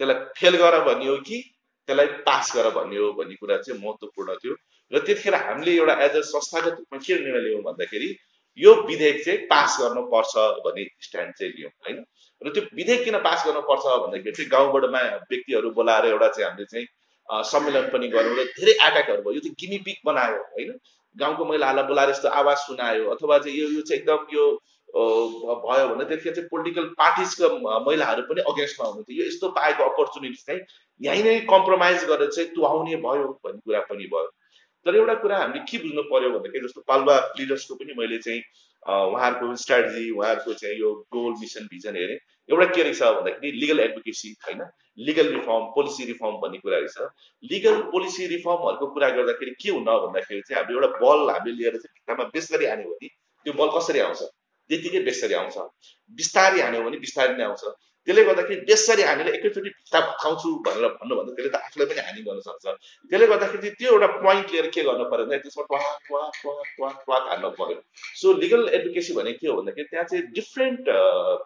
[0.00, 1.38] त्यसलाई फेल गर भन्ने हो कि
[1.88, 4.54] त्यसलाई पास गर भन्ने हो भन्ने कुरा चाहिँ महत्त्वपूर्ण थियो।
[4.92, 8.10] र त्यतिखेर हामीले एउटा एज अ संस्थागत रूपमा के निर्णय लियौँ भन्दाखेरि
[8.58, 10.34] यो विधेयक चाहिँ पास गर्नुपर्छ
[10.66, 12.04] भन्ने स्ट्यान्ड चाहिँ लियौँ होइन?
[12.42, 15.00] र त्यो विधेयक किन पास गर्नुपर्छ भन्दाखेरि चाहिँ गाउँबाटमा
[15.32, 16.86] व्यक्तिहरू बोलाएर एउटा चाहिँ हामीले चाहिँ
[17.50, 20.70] सम्मेलन पनि गऱ्यौँ र धेरै एट्याकहरू भयो। यो चाहिँ गिमी पिक बनायो होइन?
[21.16, 24.44] गाउँको महिलाहरूलाई बोलाएर यस्तो आवाज सुनायो अथवा चाहिँ यो यो चाहिँ एकदम यो
[25.64, 27.48] भयो भने त्यतिखेर चाहिँ पोलिटिकल पार्टिजको
[27.86, 30.60] महिलाहरू पनि अगेन्स्टमा हुनुहुन्थ्यो। यो यस्तो पाएको अपर्च्युनिटी चाहिँ
[31.00, 34.30] यहीँ नै कम्प्रोमाइज गरेर चाहिँ तुहाउने भयो भन्ने कुरा पनि भयो।
[34.86, 38.40] तर एउटा कुरा हामीले के बुझ्नु पर्यो भन्दाखेरि जस्तो पालुवा लिडर्सको पनि मैले चाहिँ
[38.86, 42.18] उहाँहरूको स्ट्राटेजी उहाँहरूको चाहिँ यो गोल मिसन भिजन हेरेँ।
[42.48, 44.62] एउटा के रहेछ भन्दाखेरि लिगल एडभोकेसी होइन
[45.06, 46.98] लिगल रिफर्म पोलिसी रिफर्म भन्ने कुरा रहेछ।
[47.52, 51.92] लिगल पोलिसी रिफर्महरूको कुरा गर्दाखेरि के हुन भन्दाखेरि चाहिँ हामीले एउटा बल हामीले लिएर चाहिँ
[51.96, 53.08] भित्तामा बेसरी हान्यो भने
[53.46, 54.22] त्यो बल कसरी आउँछ?
[54.70, 55.56] त्यतिकै बेसरी आउँछ।
[56.18, 57.64] बिस्तारै हान्यो भने बिस्तारै नै आउँछ।
[58.06, 62.40] त्यसले गर्दाखेरि बेसरी हामीले एकैचोटि भित्ता भत्काउँछु भनेर भन्नुभन्दा त्यसले त आफूलाई पनि हानि गर्न
[62.46, 62.64] सक्छ।
[63.10, 66.88] त्यसले गर्दाखेरि त्यो एउटा पोइन्ट लिएर के गर्नु पऱ्यो भने त्यसमा ट्वा ट्वा ट्वा ट्वा
[67.02, 67.78] ट्वा हान्नु पऱ्यो
[68.20, 70.84] सो लिगल एडुकेसन भने के हो भन्दाखेरि त्यहाँ चाहिँ डिफ्रेन्ट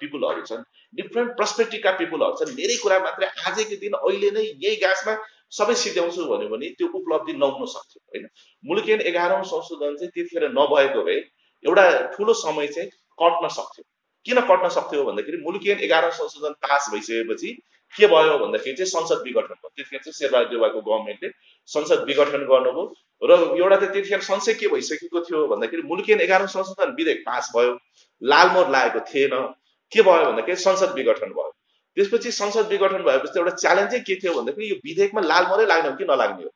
[0.00, 0.62] पिपुलहरू छन्।
[1.00, 5.14] डिफ्रेन्ट पर्सपेक्टिभका पिपुलहरू छन्। धेरै कुरा मात्रै आजकै दिन अहिले नै यही गाछमा
[5.58, 8.26] सबै सिध्याउँछु भन्यो भने त्यो उपलब्धि नहुन सक्थ्यो होइन?
[8.64, 11.18] मुलुकियन एघारौँ संशोधन चाहिँ त्यतिखेर नभएको भए
[11.64, 11.84] एउटा
[12.14, 13.84] ठुलो समय चाहिँ कट्न सक्थ्यो।
[14.26, 17.52] किन कट्न सक्थ्यो भन्दाखेरि मुलुकियन एघार संशोधन पास भइसकेपछि
[17.94, 21.30] के भयो भन्दाखेरि चाहिँ संसद विघटन भयो। त्यतिखेर चाहिँ शेरबहादुर गभर्मेन्टले
[21.68, 22.84] संसद विघटन गर्नुभयो
[23.22, 27.72] र एउटा त त्यतिखेर संशय के भइसकेको थियो भन्दाखेरि मुलुकियन एघार संशोधन विधेयक पास भयो
[28.22, 29.34] लालमोहर लागेको थिएन।
[29.92, 31.50] के भयो भन्दाखेरि संसद विघटन भयो।
[31.96, 36.04] त्यसपछि संसद विघटन भएपछि एउटा च्यालेन्जै के थियो भन्दाखेरि यो विधेयकमा लालमोहरै लाग्ने हो कि
[36.10, 36.50] नलाग्ने हो?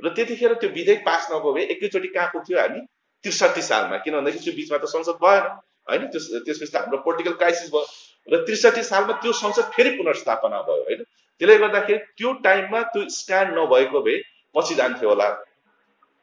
[0.00, 2.80] र त्यतिखेर त्यो विधेयक पास नभयो भए एकैचोटि कहाँ पुग्थ्यो हामी
[3.24, 5.44] त्रिसठी सालमा। किन भन्दाखेरि त्यो बिचमा त संसद भएन।
[5.92, 6.06] होइन?
[6.12, 7.84] त्यस त्यसपछि त हाम्रो पोलिटिकल क्राइसिस भयो
[8.28, 11.02] र त्रिसठी सालमा त्यो संसद फेरि पुनर्स्थापना भयो होइन?
[11.40, 14.16] त्यसले गर्दाखेरि त्यो टाइममा त्यो स्ट्यान्ड नभएको भए
[14.54, 15.28] पछि जान्थ्यो होला।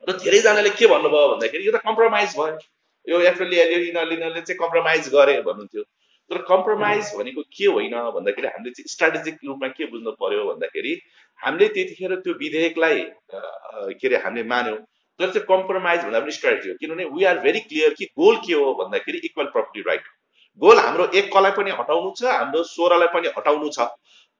[0.07, 2.57] र धेरैजनाले के भन्नुभयो भन्दाखेरि यो त कम्प्रोमाइज भयो।
[3.07, 5.83] यो एफएलए यिनीहरूले चाहिँ कम्प्रोमाइज गरे भन्नुहुन्थ्यो।
[6.31, 10.93] तर कम्प्रोमाइज भनेको के होइन भन्दाखेरि हामीले चाहिँ स्ट्राटेजिक रूपमा के बुझ्नु पर्यो भन्दाखेरि
[11.39, 12.99] हामीले त्यतिखेर त्यो विधेयकलाई
[13.99, 14.79] के अरे हामीले मान्यौँ।
[15.19, 16.75] तर चाहिँ कम्प्रोमाइज भन्दा पनि स्ट्राटेजी हो.
[16.81, 20.03] किनभने वी आर भेरी क्लियर कि गोल के हो भन्दाखेरि इक्वल प्रपर्टी राइट
[20.61, 23.87] गोल हाम्रो एक कलाई पनि हटाउनु छ हाम्रो सोह्रलाई पनि हटाउनु छ.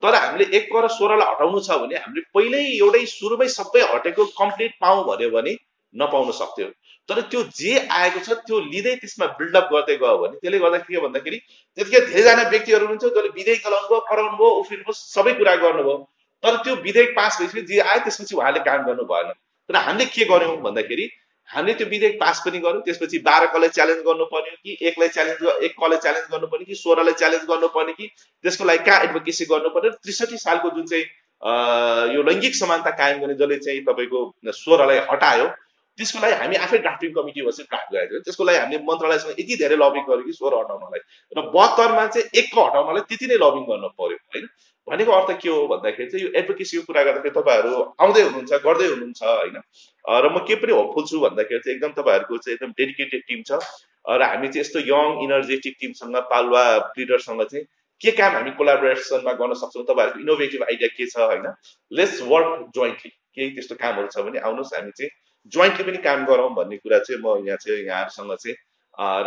[0.04, 4.26] तर हामीले एक क र सोह्रलाई हटाउनु छ भने हामीले पहिल्यै एउटै सुरुमै सबै हटेको
[4.38, 5.56] कम्प्लिट पाऊँ भन्यो भने
[5.94, 6.68] नपाउन सक्थ्यो.
[7.10, 11.02] तर त्यो जे आएको छ त्यो लिँदै त्यसमा बिल्डअप गर्दै गयो भने त्यसले गर्दाखेरि के
[11.06, 11.38] भन्दाखेरि
[11.78, 15.98] त्यतिखेर धेरैजना व्यक्तिहरू हुनुहुन्छ जसले विधेयक गलाउनु भयो कराउनु भयो उफ्रिनु भयो सबै कुरा गर्नुभयो।
[16.44, 19.32] तर त्यो विधेयक पास भएपछि जे आयो त्यसपछि उहाँले काम गर्नु भएन।
[19.70, 21.08] तर हामीले के गर्यौँ भन्दाखेरि
[21.50, 25.64] हामीले त्यो विधेयक पास पनि गऱ्यौँ त्यसपछि बाह्र कलाई च्यालेन्ज गर्नु पर्यो कि एकलाई च्यालेन्ज
[25.70, 28.12] एक कलाई च्यालेन्ज गर्नुपर्ने कि सोह्रलाई च्यालेन्ज गर्नुपर्ने कि
[28.44, 33.36] त्यसको लागि कहाँ एडभोकेसी गर्नु पर्यो त्रिसठी सालको जुन चाहिँ यो लैङ्गिक समानता कायम गर्ने
[33.42, 34.22] जसले चाहिँ तपाईँको
[34.62, 35.50] स्वरलाई हटायो
[35.98, 39.56] त्यसको लागि हामी आफै ड्राफ्टिङ कमिटी बसेर ड्राफ्ट गरेको थियौँ। त्यसको लागि हामीले मन्त्रालयसँग यति
[39.62, 41.02] धेरै लबिङ गर्यो कि स्वर हटाउनलाई।
[41.36, 44.46] र बहत्तरमा चाहिँ एकको हटाउनलाई त्यति नै लबिङ गर्नु पर्यो होइन?
[44.90, 47.74] भनेको अर्थ के हो भन्दाखेरि चाहिँ यो एडभोकेसीको कुरा गर्दाखेरि तपाईँहरू
[48.04, 49.58] आउँदै हुनुहुन्छ गर्दै हुनुहुन्छ होइन?
[50.06, 53.60] र म के पनि होपफुल छु भन्दाखेरि चाहिँ एकदम तपाईँहरूको चाहिँ एकदम डेडिकेटेड टिम छ।
[54.06, 56.64] र हामी चाहिँ यस्तो यङ इनर्जेटिक टिमसँग पालुवा
[56.98, 57.66] लिडरसँग चाहिँ
[58.02, 61.48] के काम हामी कोलाबोरेसनमा गर्न सक्छौँ तपाईँहरूको इनोभेटिभ आइडिया के छ होइन?
[61.92, 65.12] लेट्स वर्क जोइन्टली केही त्यस्तो कामहरू छ भने आउनुहोस् हामी चाहिँ
[65.54, 68.56] जोइन्टली पनि काम गरौँ भन्ने कुरा चाहिँ म यहाँ चाहिँ यहाँहरूसँग चाहिँ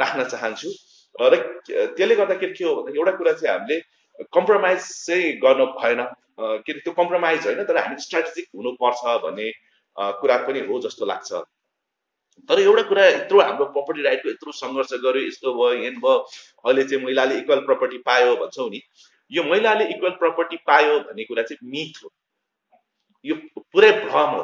[0.01, 0.71] राख्न चाहन्छु।
[1.15, 1.37] र
[1.69, 3.77] त्यसले गर्दाखेरि के हो भन्दा एउटा कुरा चाहिँ हामीले
[4.35, 6.03] कम्प्रोमाइज चाहिँ गर्नु भएन।
[6.41, 9.51] के त्यो कम्प्रोमाइज होइन तर हामी स्ट्राटेजिक हुनुपर्छ भन्ने
[10.21, 11.33] कुरा पनि हो जस्तो लाग्छ।
[12.49, 16.17] तर एउटा कुरा यत्रो हाम्रो प्रपर्टी राइटको यत्रो सङ्घर्ष गर्यो यस्तो भयो एन भयो
[16.65, 18.81] अहिले चाहिँ महिलाले इक्वल प्रपर्टी पायो भन्छौँ नि।
[19.31, 22.13] यो महिलाले इक्वल प्रपर्टी पायो भन्ने कुरा चाहिँ मिथ हो।
[23.25, 24.43] यो पुरै भ्रम हो।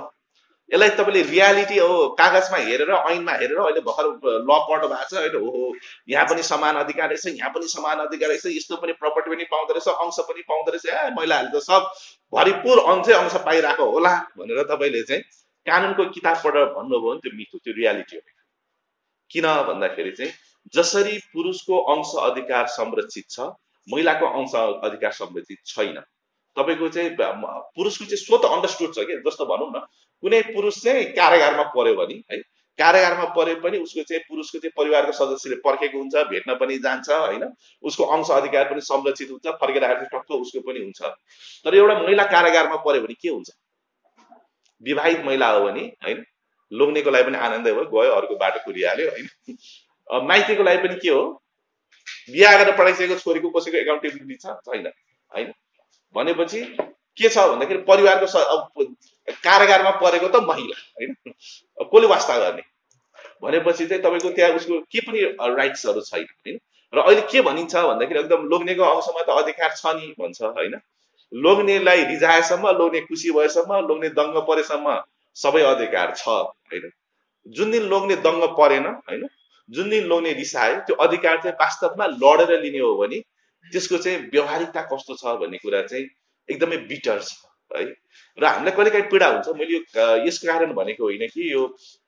[0.70, 4.06] यसलाई तपाईँले रियालिटी हो कागजमा हेरेर ऐनमा हेरेर अहिले भर्खर
[4.44, 5.72] ल पढ्नु भएको छ अहिले हो
[6.08, 9.72] यहाँ पनि समान अधिकार रहेछ यहाँ पनि समान अधिकार रहेछ यस्तो पनि प्रपर्टी पनि पाउँदो
[9.72, 11.88] रहेछ अंश पनि पाउँदो रहेछ ए महिलाहरूले त सब
[12.32, 15.22] भरिपुर अंशै अंश पाइरहेको होला भनेर तपाईँले चाहिँ
[15.66, 18.22] कानुनको किताब पढेर भन्नुभयो भने त्यो मिठो त्यो रियालिटी हो
[19.30, 20.32] किन भन्दाखेरि चाहिँ
[20.74, 23.48] जसरी पुरुषको अंश अधिकार संरक्षित छ
[23.88, 24.54] महिलाको अंश
[24.84, 25.98] अधिकार संरक्षित छैन।
[26.56, 29.16] तपाईँको चाहिँ पुरुषको चाहिँ स्वत अन्डरस्टुड छ कि?
[29.26, 29.80] जस्तो भनौँ न
[30.22, 32.40] कुनै पुरुष चाहिँ कारागारमा पर्यो भने है
[32.78, 37.44] कारागारमा परे पनि उसको चाहिँ पुरुषको चाहिँ परिवारको सदस्यले पर्खेको हुन्छ भेट्न पनि जान्छ होइन।
[37.82, 41.00] उसको अंश अधिकार पनि संरक्षित हुन्छ फर्केर आएर टक्क उसको पनि हुन्छ।
[41.64, 43.50] तर एउटा महिला कारागारमा पऱ्यो भने के हुन्छ?
[44.82, 46.24] विवाहित महिला हो भने होइन
[46.72, 49.26] लोग्नेको लागि पनि आनन्दै भयो गयो अर्को बाटो कुरिहाल्यो होइन।
[50.26, 51.22] माइतीको लागि पनि के हो?
[52.32, 54.86] बिहा गरेर पढाइसकेको छोरीको कसैको एकाउन्टेबिलिटी छैन
[55.32, 55.52] होइन।
[56.14, 56.60] भनेपछि
[57.18, 58.26] के छ भन्दाखेरि परिवारको
[59.44, 61.14] कारागारमा परेको त महिला होइन?
[61.80, 62.62] कसले वास्ता गर्ने?
[63.42, 65.20] भनेपछि चाहिँ तपाईँको त्यहाँ उसको के पनि
[65.56, 66.58] राइट्सहरू छैन होइन?
[66.92, 70.78] र अहिले के भनिन्छ भन्दाखेरि एकदम लोग्नेको अंशमा त अधिकार छ नि भन्छ होइन?
[71.32, 75.00] लोग्नेलाई रिझाएसम्म लोग्ने खुसी भएसम्म लोग्ने दङ्ग परेसम्म
[75.36, 76.90] सबै अधिकार छ होइन?
[77.46, 79.28] जुन दिन लोग्ने दङ्ग परेन होइन?
[79.68, 83.20] जुन दिन लोग्ने रिसायो त्यो अधिकार चाहिँ वास्तवमा लडेर लिने हो भने
[83.72, 86.06] त्यसको चाहिँ व्यवहारिकता कस्तो छ भन्ने कुरा चाहिँ
[86.48, 87.84] एकदमै बिटर छ। है?
[88.38, 89.48] र हामीलाई कहिले काहीँ पीडा हुन्छ?
[89.58, 89.80] मैले यो
[90.26, 91.62] यस कारण भनेको होइन कि यो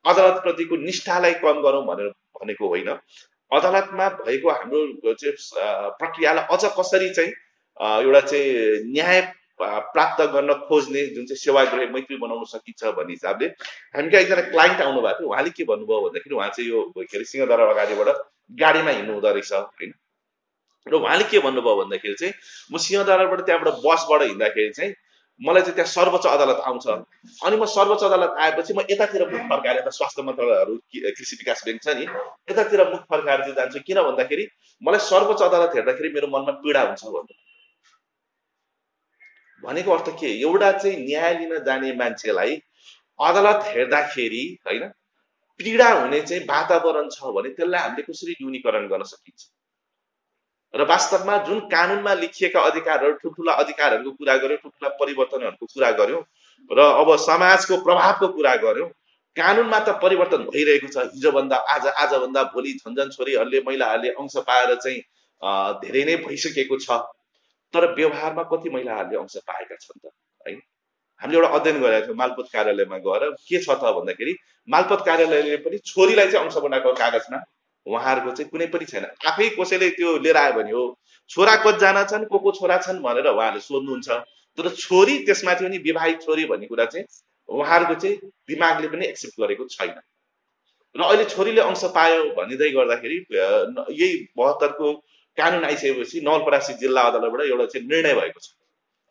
[0.04, 2.08] अदालतप्रतिको निष्ठालाई कम गरौँ भनेर
[2.40, 2.88] भनेको होइन।
[3.50, 5.34] अदालतमा भएको हाम्रो चाहिँ
[6.00, 7.32] प्रक्रियालाई अझ कसरी चाहिँ
[8.06, 8.48] एउटा चाहिँ
[8.92, 9.20] न्याय
[9.60, 13.46] प्राप्त गर्न खोज्ने जुन चाहिँ सेवाग्राही मैत्री बनाउन सकिन्छ भन्ने हिसाबले
[13.96, 17.16] हामी कहाँ एकजना क्लाइन्ट आउनु भएको थियो। उहाँले के भन्नुभयो भन्दाखेरि उहाँ चाहिँ यो के
[17.16, 18.08] अरे सिंहदरा अगाडिबाट
[18.60, 19.92] गाडीमा हिँड्नु हुँदो रहेछ होइन?
[20.86, 22.34] र उहाँले के भन्नुभयो भन्दाखेरि चाहिँ
[22.72, 24.92] म सिंहदरबारबाट त्यहाँबाट बसबाट हिँड्दाखेरि चाहिँ
[25.40, 26.86] मलाई चाहिँ त्यहाँ सर्वोच्च अदालत आउँछ।
[27.46, 30.74] अनि म सर्वोच्च अदालत आएपछि म यतातिर मुख फर्काएर यता स्वास्थ्य मन्त्रालयहरू
[31.18, 32.04] कृषि विकास ब्याङ्क छ नि
[32.50, 34.44] यतातिर मुख फर्काएर चाहिँ जान्छु। किन भन्दाखेरि
[34.82, 37.34] मलाई सर्वोच्च अदालत हेर्दाखेरि मेरो मनमा पीडा हुन्छ भन्नु।
[39.62, 40.28] भनेको अर्थ के?
[40.40, 42.52] एउटा चाहिँ न्याय लिन जाने मान्छेलाई
[43.18, 44.84] अदालत हेर्दाखेरि होइन
[45.60, 49.40] पीडा हुने चाहिँ वातावरण छ भने त्यसलाई हामीले कसरी न्यूनीकरण गर्न सकिन्छ?
[50.74, 56.22] र वास्तवमा जुन कानुनमा लेखिएका अधिकारहरू ठुल्ठुला अधिकारहरूको कुरा गर्यौँ ठुल्ठुला परिवर्तनहरूको कुरा गर्यौँ
[56.70, 58.88] र अब समाजको प्रभावको कुरा गर्यौँ
[59.36, 65.00] कानुनमा त परिवर्तन भइरहेको छ। हिजोभन्दा आज आजभन्दा भोलि झन्झन छोरीहरूले महिलाहरूले अंश पाएर चाहिँ
[65.82, 66.98] धेरै नै भइसकेको छ।
[67.74, 70.12] तर व्यवहारमा कति महिलाहरूले अंश पाएका छन् त?
[70.46, 70.54] है?
[71.20, 74.34] हामीले एउटा अध्ययन गरेका थियौँ मालपोत कार्यालयमा गएर। के छ त भन्दाखेरि
[74.68, 77.38] मालपोत कार्यालयले पनि छोरीलाई चाहिँ अंश बनाएको कागजमा
[77.90, 80.84] उहाँहरूको चाहिँ कुनै पनि छैन। आफै कसैले त्यो लिएर आयो भने हो
[81.30, 84.08] छोरा कतिजना छन् को को छोरा छन् भनेर उहाँहरूले सोध्नुहुन्छ।
[84.58, 87.06] तर छोरी त्यसमाथि पनि विवाहित छोरी भन्ने कुरा चाहिँ
[87.48, 88.16] उहाँहरूको चाहिँ
[88.48, 89.94] दिमागले पनि एक्सेप्ट गरेको छैन।
[90.94, 94.92] र अहिले छोरीले अंश पायो भनिँदै गर्दाखेरि यही बहत्तरको
[95.38, 98.48] कानुन आइसकेपछि नवलपरासी जिल्ला अदालतबाट एउटा चाहिँ निर्णय भएको छ।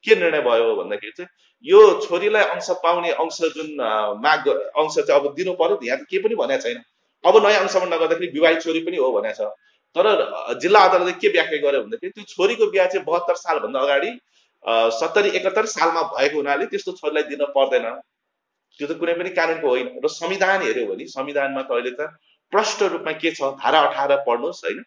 [0.05, 1.30] के निर्णय भयो भन्दाखेरि चाहिँ
[1.65, 3.69] यो छोरीलाई अंश पाउने अंश जुन
[4.23, 6.84] माग अंश चाहिँ अब दिनु पर्यो यहाँ त केही पनि भनेको छैन।
[7.24, 9.51] अब नयाँ अंशमा नगर्दाखेरि विवाहित छोरी पनि हो भनेको छ।
[9.95, 10.05] तर
[10.61, 14.11] जिल्ला अदालतले के व्याख्या गर्यो भन्दाखेरि त्यो छोरीको बिहा चाहिँ बहत्तर सालभन्दा अगाडि
[14.99, 17.86] सत्तरी एकहत्तर सालमा भएको हुनाले त्यस्तो छोरीलाई दिन पर्दैन।
[18.80, 22.01] त्यो त कुनै पनि कानुनको होइन। र संविधान हेऱ्यो भने संविधानमा त अहिले त
[22.53, 23.41] प्रष्ट रूपमा के छ?
[23.59, 24.80] धारा अठार पढ्नुहोस् होइन।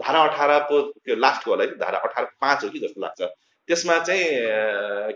[0.00, 3.20] धारा अठारको त्यो लास्टको होला है धारा अठार पाँच हो कि जस्तो लाग्छ।
[3.68, 4.24] त्यसमा चाहिँ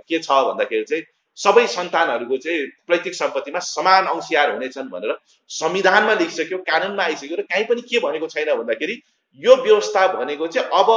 [0.09, 1.05] के छ भन्दाखेरि चाहिँ
[1.39, 5.16] सबै सन्तानहरूको चाहिँ पैतृक सम्पत्तिमा समान अंशियार हुनेछन् भनेर
[5.51, 9.01] संविधानमा लेखिसक्यो कानुनमा आइसक्यो र काहीँ पनि के भनेको छैन भन्दाखेरि
[9.41, 10.89] यो व्यवस्था भनेको चाहिँ अब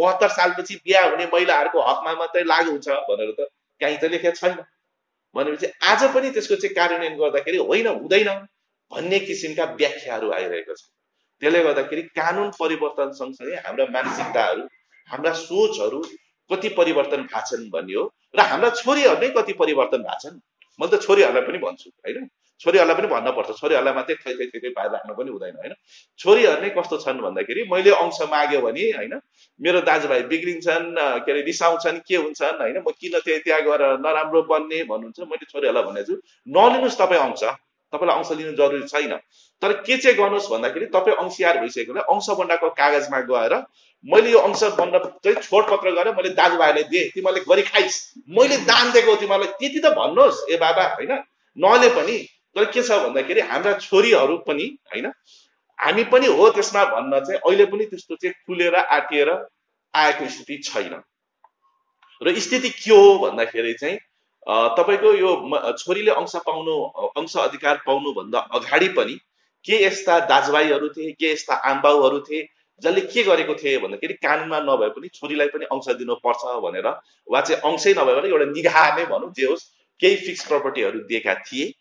[0.00, 3.48] बहत्तर सालपछि बिहा हुने महिलाहरूको हकमा मात्रै लागु हुन्छ भनेर त
[3.80, 4.56] काहीँ त लेखेको छैन।
[5.34, 8.28] भनेपछि आज पनि त्यसको चाहिँ कार्यान्वयन गर्दाखेरि होइन हुँदैन
[8.92, 10.82] भन्ने किसिमका व्याख्याहरू आइरहेको छ।
[11.42, 14.62] त्यसले गर्दाखेरि कानुन परिवर्तन सँगसँगै हाम्रा मानसिकताहरू
[15.10, 16.00] हाम्रा सोचहरू
[16.50, 18.04] कति परिवर्तन भएको छन् भन्ने हो
[18.36, 20.40] र हाम्रा छोरीहरू नै कति परिवर्तन भएको छन्
[20.78, 22.28] मैले त छोरीहरूलाई पनि भन्छु होइन?
[22.60, 25.72] छोरीहरूलाई पनि भन्नपर्छ। छोरीहरूलाई मात्रै थै थै थै पाएर राख्नु पनि हुँदैन होइन?
[26.20, 29.14] छोरीहरू नै कस्तो छन् भन्दाखेरि मैले अंश माग्यो भने होइन?
[29.60, 30.88] मेरो दाजुभाइ बिग्रिन्छन्
[31.24, 32.76] के अरे रिसाउँछन् के हुन्छन् होइन?
[32.78, 37.42] म किन त्यही त्यहाँ गएर नराम्रो बन्ने भन्नुहुन्छ मैले छोरीहरूलाई भनेको छु नलिनुहोस् तपाईँ अंश।
[37.92, 39.12] तपाईँलाई अंश लिनु जरुरी छैन।
[39.62, 43.54] तर के चाहिँ गर्नुहोस् भन्दाखेरि तपाईँ अंशियार भइसकेकोले अंश बन्डाको कागजमा गएर
[44.04, 47.96] मैले यो अंश बन्ड चाहिँ छोडपत्र गरेर मैले दाजुभाइलाई दिएँ। तिमीहरूले गरी खाइस्।
[48.28, 51.12] मैले दान दिएको तिमीहरूलाई। त्यति त भन्नुहोस् ए बाबा होइन?
[51.56, 52.16] नले पनि
[52.56, 55.06] तर के छ भन्दाखेरि हाम्रा छोरीहरू पनि होइन?
[55.78, 59.30] हामी पनि हो त्यसमा भन्न चाहिँ अहिले पनि त्यस्तो चाहिँ खुलेर आँटिएर
[59.94, 60.94] आएको स्थिति छैन।
[62.22, 63.98] र स्थिति के हो भन्दाखेरि चाहिँ
[64.76, 65.30] तपाईँको यो
[65.78, 66.74] छोरीले अंश पाउनु
[67.12, 69.14] अंश अधिकार पाउनुभन्दा अगाडि पनि
[69.64, 72.42] के यस्ता दाजुभाइहरू थिए के यस्ता आमबाउहरू थिए
[72.82, 76.88] जसले के गरेको थिए भन्दाखेरि कानुनमा नभए पनि छोरीलाई पनि अंश दिनुपर्छ भनेर
[77.28, 79.64] वा चाहिँ अंशै नभए पनि एउटा निगाह नै भनौँ जे होस्
[80.00, 81.72] केही फिक्स प्रपर्टीहरू दिएका थिए।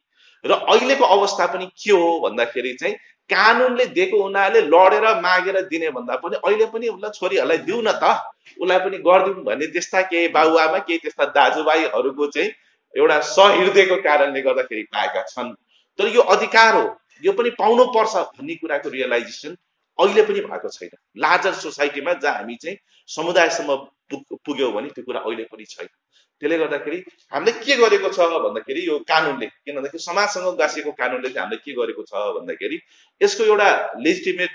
[0.44, 2.96] र अहिलेको अवस्था पनि के हो भन्दाखेरि चाहिँ
[3.30, 8.04] कानुनले दिएको हुनाले लडेर मागेर दिने भन्दा पनि अहिले पनि उसलाई छोरीहरूलाई दिउँ न त।
[8.58, 12.50] उसलाई पनि गरिदिउँ भन्ने त्यस्ता केही बाबुआमा केही त्यस्ता दाजुभाइहरूको चाहिँ
[12.94, 15.54] एउटा सहृदयको कारणले गर्दाखेरि पाएका छन्।
[16.00, 16.86] तर यो अधिकार हो।
[17.24, 19.56] यो पनि पाउनु पर्छ भन्ने कुराको रियलाइजेसन
[20.00, 22.78] अहिले पनि भएको छैन। लार्जर सोसाइटीमा जहाँ हामी चाहिँ
[23.10, 23.76] समुदायसम्म
[24.46, 25.88] पुग्यौँ भने त्यो कुरा अहिले पनि छैन।
[26.42, 26.98] त्यसले गर्दाखेरि
[27.34, 31.72] हामीले के गरेको छ भन्दाखेरि यो कानुनले किन भन्दाखेरि समाजसँग गाँसिएको कानुनले चाहिँ हामीले के
[31.80, 32.78] गरेको छ भन्दाखेरि
[33.22, 33.70] यसको एउटा
[34.04, 34.52] लेजिटिमेट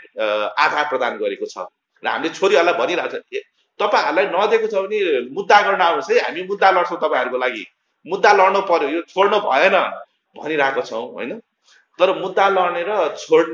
[0.61, 1.65] आधार प्रदान गरेको छ।
[2.03, 3.43] र हामीले छोरीहरूलाई भनिरहेको छ
[3.81, 4.99] तपाईँहरूलाई नदिएको छ भने
[5.33, 7.65] मुद्दा गर्न आउनुहोस् है। हामी मुद्दा लड्छौँ तपाईँहरूको लागि।
[8.07, 9.77] मुद्दा लड्नु पर्यो यो छोड्नु भएन।
[10.37, 11.41] भनिरहेको छौँ होइन?
[12.01, 13.47] तर मुद्दा लड्ने र छोड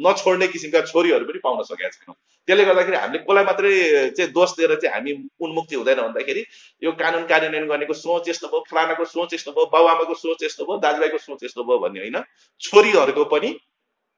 [0.00, 2.16] नछोड्ने किसिमका छोरीहरू पनि पाउन सकेका छैनौँ।
[2.48, 3.72] त्यसले गर्दाखेरि हामीले कसलाई मात्रै
[4.16, 5.12] चाहिँ दोष दिएर चाहिँ हामी
[5.44, 6.42] उन्मुक्ति हुँदैन भन्दाखेरि
[6.82, 10.78] यो कानुन कार्यान्वयन गर्नेको सोच यस्तो भयो फलानाको सोच यस्तो भयो बाबुआमाको सोच यस्तो भयो
[10.80, 12.18] दाजुभाइको सोच यस्तो भयो भन्ने होइन
[12.60, 13.50] छोरीहरूको पनि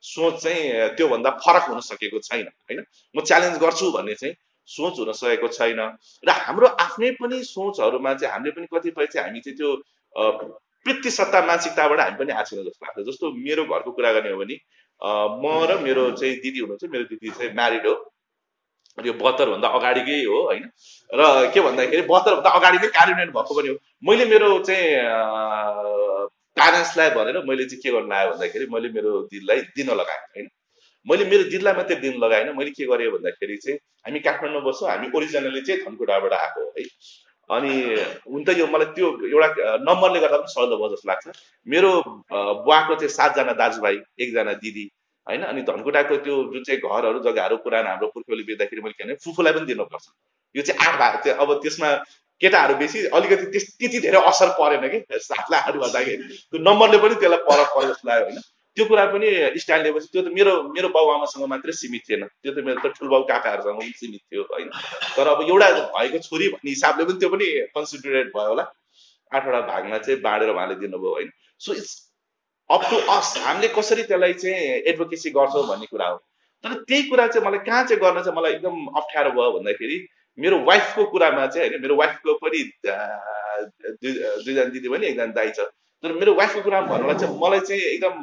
[0.05, 2.81] सोच चाहिँ त्योभन्दा फरक हुन सकेको छैन होइन?
[3.15, 4.35] म च्यालेन्ज गर्छु भन्ने चाहिँ
[4.69, 5.81] सोच हुन सकेको छैन।
[6.25, 9.71] र हाम्रो आफ्नै पनि सोचहरूमा चाहिँ हामीले पनि कतिपय चाहिँ हामी चाहिँ त्यो
[10.87, 14.39] वृत्ति सत्ता मानसिकताबाट हामी पनि आएको छैन जस्तो लाग्छ। जस्तो मेरो घरको कुरा गर्ने हो
[14.43, 14.57] भने
[15.43, 17.95] म र मेरो चाहिँ दिदी हुनुहुन्छ मेरो दिदी चाहिँ म्यारिड हो।
[18.99, 20.65] यो बहत्तरभन्दा अगाडिकै हो होइन?
[21.11, 23.77] र के भन्दाखेरि बहत्तरभन्दा अगाडि नै कार्यान्वयन भएको पनि हो।
[24.09, 24.87] मैले मेरो चाहिँ
[26.57, 30.49] प्यारेन्ट्सलाई भनेर मैले चाहिँ के गर्नु लाग्यो भन्दाखेरि मैले मेरो दिदीलाई दिन लगाएँ होइन?
[31.07, 35.07] मैले मेरो दिदीलाई मात्रै दिन लगाएन। मैले के गरेँ भन्दाखेरि चाहिँ हामी काठमाडौँ बस्छौँ हामी
[35.17, 36.85] ओरिजिनली चाहिँ धनकुटाबाट आएको है?
[37.51, 37.73] अनि
[38.29, 41.27] हुन त यो मलाई त्यो एउटा नम्बरले गर्दा पनि सजिलो भयो जस्तो लाग्छ।
[41.67, 41.91] मेरो
[42.65, 44.85] बुवाको चाहिँ सातजना दाजुभाइ एकजना दिदी
[45.27, 45.43] होइन?
[45.43, 49.53] अनि धनकुटाको त्यो जुन चाहिँ घरहरू जग्गाहरू पुरानो हाम्रो पुर्खौली बेच्दाखेरि मैले के भने फुफूलाई
[49.53, 50.07] पनि दिनुपर्छ।
[50.55, 51.91] यो चाहिँ आठ भएको चाहिँ अब त्यसमा
[52.41, 57.15] केटाहरू बेसी अलिकति त्यस त्यति धेरै असर परेन कि। सात लाखहरू गर्दाखेरि त्यो नम्बरले पनि
[57.21, 58.39] त्यसलाई पर पर्यो जस्तो लाग्यो होइन?
[58.77, 59.29] त्यो कुरा पनि
[59.61, 63.23] स्ट्यान्ड लिएपछि त्यो त मेरो मेरो बाबुआमासँग मात्रै सीमित थिएन। त्यो त मेरो त ठुलबाउ
[63.31, 64.69] काकाहरूसँग पनि सीमित थियो होइन?
[65.17, 68.65] तर अब एउटा भएको छोरी भन्ने हिसाबले पनि त्यो पनि कन्सिडरेट भयो होला।
[69.33, 71.31] आठवटा भागमा चाहिँ बाँडेर उहाँले दिनुभयो होइन?
[71.61, 71.93] So it's
[72.71, 76.17] up to us हामीले कसरी त्यसलाई चाहिँ एडभोकेसी गर्छौँ भन्ने कुरा हो।
[76.65, 79.97] तर त्यही कुरा चाहिँ मलाई कहाँ चाहिँ गर्न चाहिँ मलाई एकदम अप्ठ्यारो भयो भन्दाखेरि
[80.39, 81.81] मेरो वाइफको कुरामा चाहिँ होइन?
[81.83, 82.61] मेरो वाइफको पनि
[84.01, 85.69] दुईजना दिदी पनि एकजना दाई छ।
[86.05, 88.15] तर मेरो वाइफको कुरामा भन्नुलाई चाहिँ मलाई चाहिँ एकदम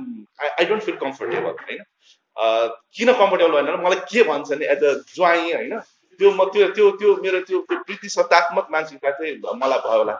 [0.60, 1.80] आई डोन्ट फिल कम्फर्टेबल होइन?
[2.98, 5.80] किन कम्फर्टेबल भएन मलाई के भन्छ नि एज अ ज्वाइँ होइन?
[6.20, 10.16] त्यो म त्यो त्यो त्यो मेरो त्यो त्यो प्रीति सत्तात्मक मानसिकता चाहिँ मलाई भयो होला।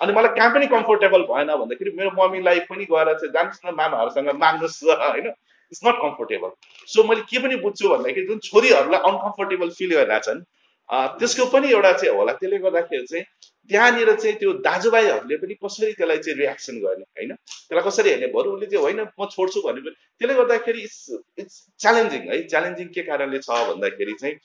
[0.00, 4.30] अनि मलाई कहाँ पनि कम्फोर्टेबल भएन भन्दाखेरि मेरो मम्मीलाई पनि गएर चाहिँ जानुहोस् न मामाहरूसँग
[4.44, 5.28] माग्नुहोस् होइन?
[5.72, 6.50] इट्स नट कम्फोर्टेबल
[6.88, 10.40] सो मैले के पनि बुझ्छु भन्दाखेरि जुन छोरीहरूलाई अनकम्फोर्टेबल फिल गरिरहेछन्
[10.90, 13.24] त्यसको पनि एउटा चाहिँ होला त्यसले गर्दाखेरि चाहिँ
[13.70, 17.34] त्यहाँनिर चाहिँ त्यो दाजुभाइहरूले पनि कसरी त्यसलाई चाहिँ रियाक्सन गर्ने होइन?
[17.68, 18.26] त्यसलाई कसरी हेर्ने?
[18.36, 21.00] बरु उसले चाहिँ होइन म छोड्छु भने पनि। त्यसले गर्दाखेरि इट्स
[21.38, 22.42] इट्स च्यालेन्जिङ है?
[22.48, 24.36] च्यालेन्जिङ के कारणले छ भन्दाखेरि चाहिँ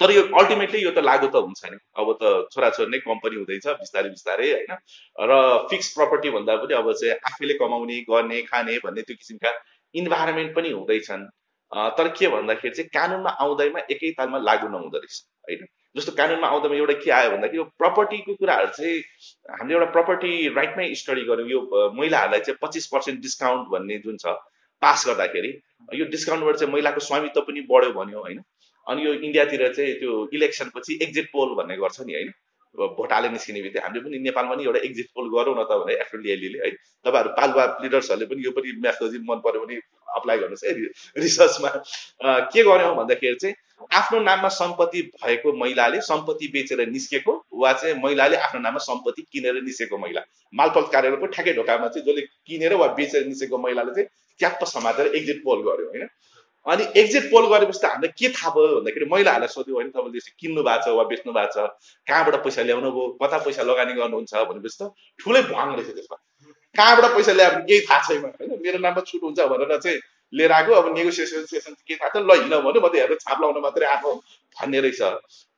[0.00, 3.66] तर यो अल्टिमेटली यो त लागु त हुन्छ नि। अब त छोराछोरी नै कम्पनी हुँदैछ
[3.84, 4.72] बिस्तारै बिस्तारै होइन?
[5.20, 5.32] र
[5.70, 9.52] फिक्स प्रपर्टी भन्दा पनि अब चाहिँ आफैले कमाउने गर्ने खाने भन्ने त्यो किसिमका
[9.94, 11.22] इन्भाइरोमेन्ट पनि हुँदैछन्।
[11.72, 15.66] तर के भन्दाखेरि चाहिँ कानुनमा आउँदैमा एकै तालमा लागु नहुँदो रहेछ होइन?
[15.96, 18.98] जस्तो कानुनमा आउँदामा एउटा के आयो भन्दाखेरि यो प्रपर्टीको कुराहरू चाहिँ
[19.50, 21.60] हामीले एउटा प्रपर्टी राइटमै स्टडी गऱ्यौँ यो
[21.98, 24.34] महिलाहरूलाई चाहिँ पच्चिस पर्सेन्ट डिस्काउन्ट भन्ने जुन छ
[24.82, 25.52] पास गर्दाखेरि
[25.94, 28.42] यो डिस्काउन्टबाट चाहिँ महिलाको स्वामित्व पनि बढ्यो भन्यो होइन?
[28.86, 32.32] अनि यो इन्डियातिर चाहिँ त्यो इलेक्सनपछि एक्जिट पोल भन्ने गर्छ नि होइन?
[32.76, 35.94] भोट हाले निस्किने बित्तिकै हामीले पनि नेपालमा नि एउटा एक्जिट पोल गरौँ न त भने
[36.04, 36.70] एफएलडिएलीले है।
[37.04, 39.76] तपाईँहरू पालुवा लिडर्सहरूले पनि यो पनि म्याथोलोजी मन पऱ्यो भने
[40.16, 40.72] अप्लाई गर्नुहोस् है
[41.22, 41.70] रिसर्चमा
[42.52, 43.54] के गर्यौँ भन्दाखेरि चाहिँ
[43.92, 49.60] आफ्नो नाममा सम्पत्ति भएको महिलाले सम्पत्ति बेचेर निस्केको वा चाहिँ महिलाले आफ्नो नाममा सम्पत्ति किनेर
[49.62, 50.20] निस्केको महिला।
[50.54, 54.08] मालपोत कार्यालयको ठ्याक्कै ढोकामा चाहिँ जसले किनेर वा बेचेर निस्केको महिलाले चाहिँ
[54.40, 56.08] च्याप्प समातेर एक्जिट पोल गर्यो होइन?
[56.66, 60.62] अनि एक्जिट पोल गरेपछि त हामीलाई के थाहा भयो भन्दाखेरि महिलाहरूलाई सोध्यो होइन तपाईँले किन्नु
[60.68, 61.58] भएको छ वा बेच्नु भएको छ
[62.08, 64.90] कहाँबाट पैसा ल्याउनु भयो कता पैसा लगानी गर्नुहुन्छ भनेपछि त
[65.20, 66.16] ठुलै भङ रहेछ त्यसमा।
[66.74, 68.50] कहाँबाट पैसा ल्यायो केही थाहा छैन होइन?
[68.66, 69.98] मेरो नाममा छुट हुन्छ भनेर चाहिँ
[70.32, 73.38] लिएर आएको अब नेगोसिएसन सेसन के थाहा छ ल हिँड भन्यो म त हेरेर छाप
[73.40, 74.10] लाउन मात्रै आएको
[74.56, 75.02] भन्ने रहेछ।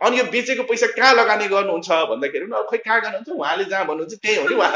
[0.01, 3.29] अनि यो बेचेको पैसा कहाँ लगानी गर्नुहुन्छ भन्दाखेरि पनि अब खै कहाँ गर्नुहुन्छ?
[3.33, 4.71] उहाँले जहाँ भन्नुहुन्छ त्यही हो नि उहाँ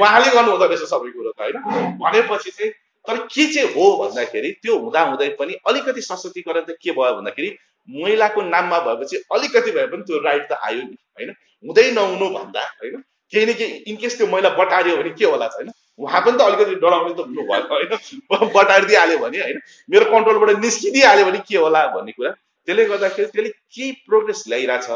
[0.00, 1.56] उहाँले गर्नुहुँदो रहेछ सबै कुरो त होइन?
[2.00, 2.72] भनेपछि चाहिँ
[3.08, 7.56] तर के चाहिँ हो भन्दाखेरि त्यो हुँदा हुँदै पनि अलिकति सशक्तिकरण चाहिँ के भयो भन्दाखेरि
[7.88, 11.30] महिलाको नाममा भएपछि अलिकति भए पनि त्यो राइट त आयो नि होइन?
[11.64, 13.00] हुँदै नहुनु भन्दा होइन?
[13.32, 15.70] केही न केही इनकेस त्यो महिला बटार्यो भने के होला होइन?
[15.98, 18.52] उहाँ पनि त अलिकति डराउने त हुनुभयो होइन?
[18.56, 19.58] बटारिदिइहाल्यो भने होइन?
[19.90, 22.30] मेरो कन्ट्रोलबाट निस्किदिइहाल्यो भने के होला भन्ने कुरा।
[22.68, 24.88] त्यसले गर्दाखेरि त्यसले केही प्रोग्रेस ल्याइरहेछ?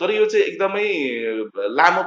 [0.00, 0.86] तर यो चाहिँ एकदमै
[1.80, 2.02] लामो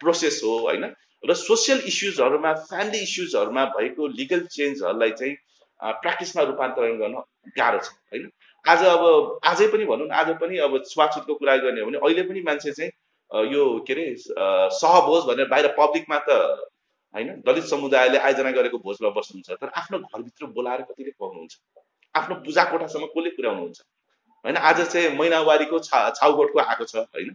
[0.00, 0.84] प्रोसेस हो होइन?
[1.22, 5.34] र सोसियल इस्युजहरूमा फ्यामिली इस्युजहरूमा भएको लिगल चेन्जहरूलाई चाहिँ
[5.80, 7.22] प्र्याक्टिसमा रूपान्तरण गर्न
[7.58, 8.30] गाह्रो छ होइन?
[8.64, 9.02] आज अब
[9.44, 13.50] आजै पनि भनौँ आज पनि अब छुवाछुतको कुरा गर्ने हो भने अहिले पनि मान्छे चाहिँ
[13.52, 14.06] यो के अरे
[14.76, 16.30] सहभोज भनेर बाहिर पब्लिकमा त
[17.14, 17.28] होइन?
[17.46, 21.54] दलित समुदायले आयोजना गरेको भोजमा बस्नुहुन्छ तर आफ्नो घरभित्र बोलाएर कतिले खुवाउनुहुन्छ?
[22.14, 23.78] आफ्नो पूजा कोठासम्म कसले पुर्याउनुहुन्छ?
[24.44, 24.56] होइन?
[24.68, 27.34] आज चाहिँ महिनावारीको छा छाउगोठको आएको छ होइन?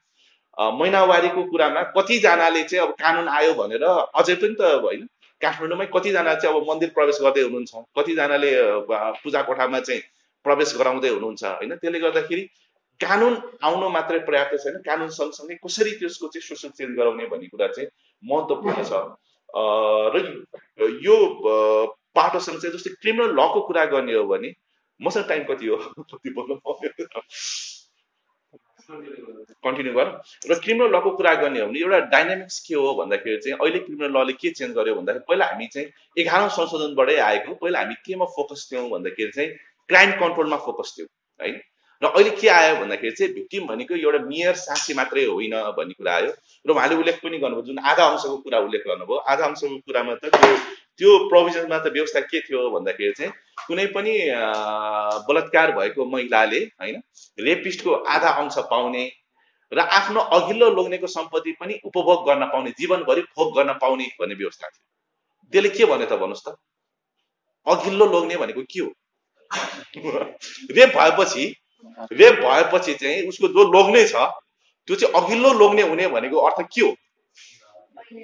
[0.57, 5.07] महिनावारीको कुरामा कतिजनाले चाहिँ अब कानुन आयो भनेर अझै पनि त होइन
[5.41, 8.51] काठमाडौँमै कतिजना चाहिँ अब मन्दिर प्रवेश गर्दै हुनुहुन्छ कतिजनाले
[9.23, 10.01] पूजा कोठामा चाहिँ
[10.45, 11.75] प्रवेश गराउँदै हुनुहुन्छ होइन?
[11.75, 12.49] त्यसले गर्दाखेरि
[12.99, 17.67] कानुन आउनु मात्रै पर्याप्त छैन कानुन सँगसँगै कसरी त्यसको चाहिँ सोसल चेन्ज गराउने भन्ने कुरा
[17.67, 17.89] चाहिँ
[18.23, 18.91] महत्त्वपूर्ण छ।
[20.13, 21.15] र यो
[22.15, 24.53] पाटोसँग चाहिँ जस्तै क्रिमिनल लको कुरा गर्ने हो भने
[24.99, 25.77] मसँग टाइम कति हो?
[29.63, 30.13] कन्टिन्यू गरौँ।
[30.49, 34.17] र क्रिमिनल लको कुरा गर्ने हो भने एउटा डाइनामिक्स के हो भन्दाखेरि चाहिँ अहिले क्रिमिनल
[34.17, 35.87] लले के चेन्ज गर्यो भन्दाखेरि पहिला हामी चाहिँ
[36.17, 39.49] एघारौँ संशोधनबाटै आएको पहिला हामी केमा फोकस थियौँ भन्दाखेरि चाहिँ
[39.89, 41.59] क्राइम कन्ट्रोलमा फोकस थियौँ होइन
[42.01, 46.13] र अहिले के आयो भन्दाखेरि चाहिँ भिक्टिम भनेको एउटा मेयर साक्षी मात्रै होइन भन्ने कुरा
[46.15, 46.31] आयो।
[46.65, 50.33] र उहाँले उल्लेख पनि गर्नुभयो जुन आधा अंशको कुरा उल्लेख गर्नुभयो आधा अंशको कुरामा त
[50.33, 50.55] त्यो
[50.97, 53.31] त्यो प्रोभिजनमा त व्यवस्था के थियो भन्दाखेरि चाहिँ
[53.67, 54.13] कुनै पनि
[55.27, 57.01] बलात्कार भएको महिलाले होइन
[57.39, 59.09] रेपिस्टको आधा अंश पाउने
[59.71, 64.67] र आफ्नो अघिल्लो लोग्नेको सम्पत्ति पनि उपभोग गर्न पाउने जीवनभरि भोग गर्न पाउने भन्ने व्यवस्था
[64.67, 64.85] थियो।
[65.53, 66.55] त्यसले के भन्यो त भन्नुहोस् त?
[67.67, 68.89] अघिल्लो लोग्ने भनेको के हो?
[70.77, 71.45] रेप भएपछि
[72.11, 74.27] रेप भएपछि चाहिँ उसको जो लोग्ने छ
[74.87, 76.91] त्यो चाहिँ अघिल्लो लोग्ने हुने भनेको अर्थ के हो?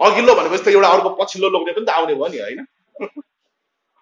[0.02, 2.66] अघिल्लो भनेपछि त एउटा अर्को पछिल्लो लोग्ने पनि त आउने भयो नि होइन?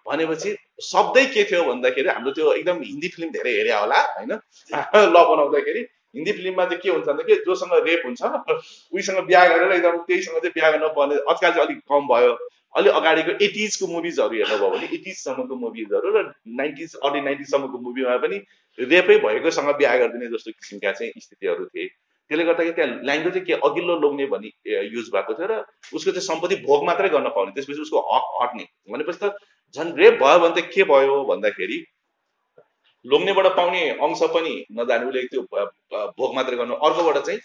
[0.06, 4.32] भनेपछि शब्दै के थियो भन्दाखेरि हाम्रो त्यो एकदम हिन्दी फिल्म धेरै हेरे होला होइन?
[5.14, 5.82] ल बनाउँदाखेरि
[6.16, 8.22] हिन्दी फिल्ममा चाहिँ के हुन्छ भन्दाखेरि जोसँग रेप हुन्छ
[8.92, 12.36] उहीसँग बिहा गरेर एकदम त्यहीसँग चाहिँ बिहा गर्न पर्ने आजकल चाहिँ अलिक कम भयो।
[12.74, 16.24] अलि अगाडिको एटिजको मुभिजहरू हेर्नुभयो भने एटिजसम्मको मुभिजहरू र
[16.56, 18.40] नाइन्टिज अर्ली नाइन्टिजसम्मको मुभीमा पनि
[18.78, 21.88] रेपै भएकोसँग बिहा गरिदिने जस्तो किसिमका चाहिँ स्थितिहरू थिए।
[22.30, 24.50] त्यसले गर्दाखेरि त्यहाँ ल्याङ्ग्वेज चाहिँ के अघिल्लो लोग्ने भनी
[24.92, 25.58] युज भएको थियो र
[25.94, 29.32] उसको चाहिँ सम्पत्ति भोग मात्रै गर्न पाउने त्यसपछि उसको हक हट्ने भनेपछि त
[29.76, 31.78] झन् रेप भयो भने त के भयो भन्दाखेरि
[33.04, 35.42] लोग्नेबाट पाउने अंश पनि नजाने उसले त्यो
[36.18, 37.40] भोग मात्रै गर्नु अर्कोबाट चाहिँ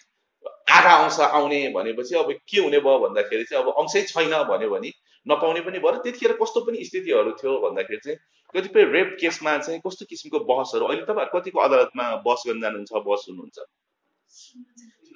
[0.78, 4.92] आधा अंश आउने भनेपछि अब के हुने भयो भन्दाखेरि चाहिँ अब अंशै छैन भन्यो भने
[5.26, 8.18] नपाउने पनि भयो। त्यतिखेर कस्तो पनि स्थितिहरू थियो भन्दाखेरि चाहिँ
[8.56, 13.22] कतिपय रेप केसमा चाहिँ कस्तो किसिमको बहसहरू अहिले तपाईँहरू कतिको अदालतमा बहस गर्न जानुहुन्छ बहस
[13.26, 13.58] सुन्नुहुन्छ?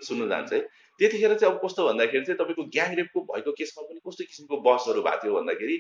[0.08, 0.60] सुन्नु जान्छ है।
[1.00, 5.02] त्यतिखेर चाहिँ अब कस्तो भन्दाखेरि चाहिँ तपाईँको ग्याङ रेपको भएको केसमा पनि कस्तो किसिमको बहसहरू
[5.08, 5.76] भएको थियो भन्दाखेरि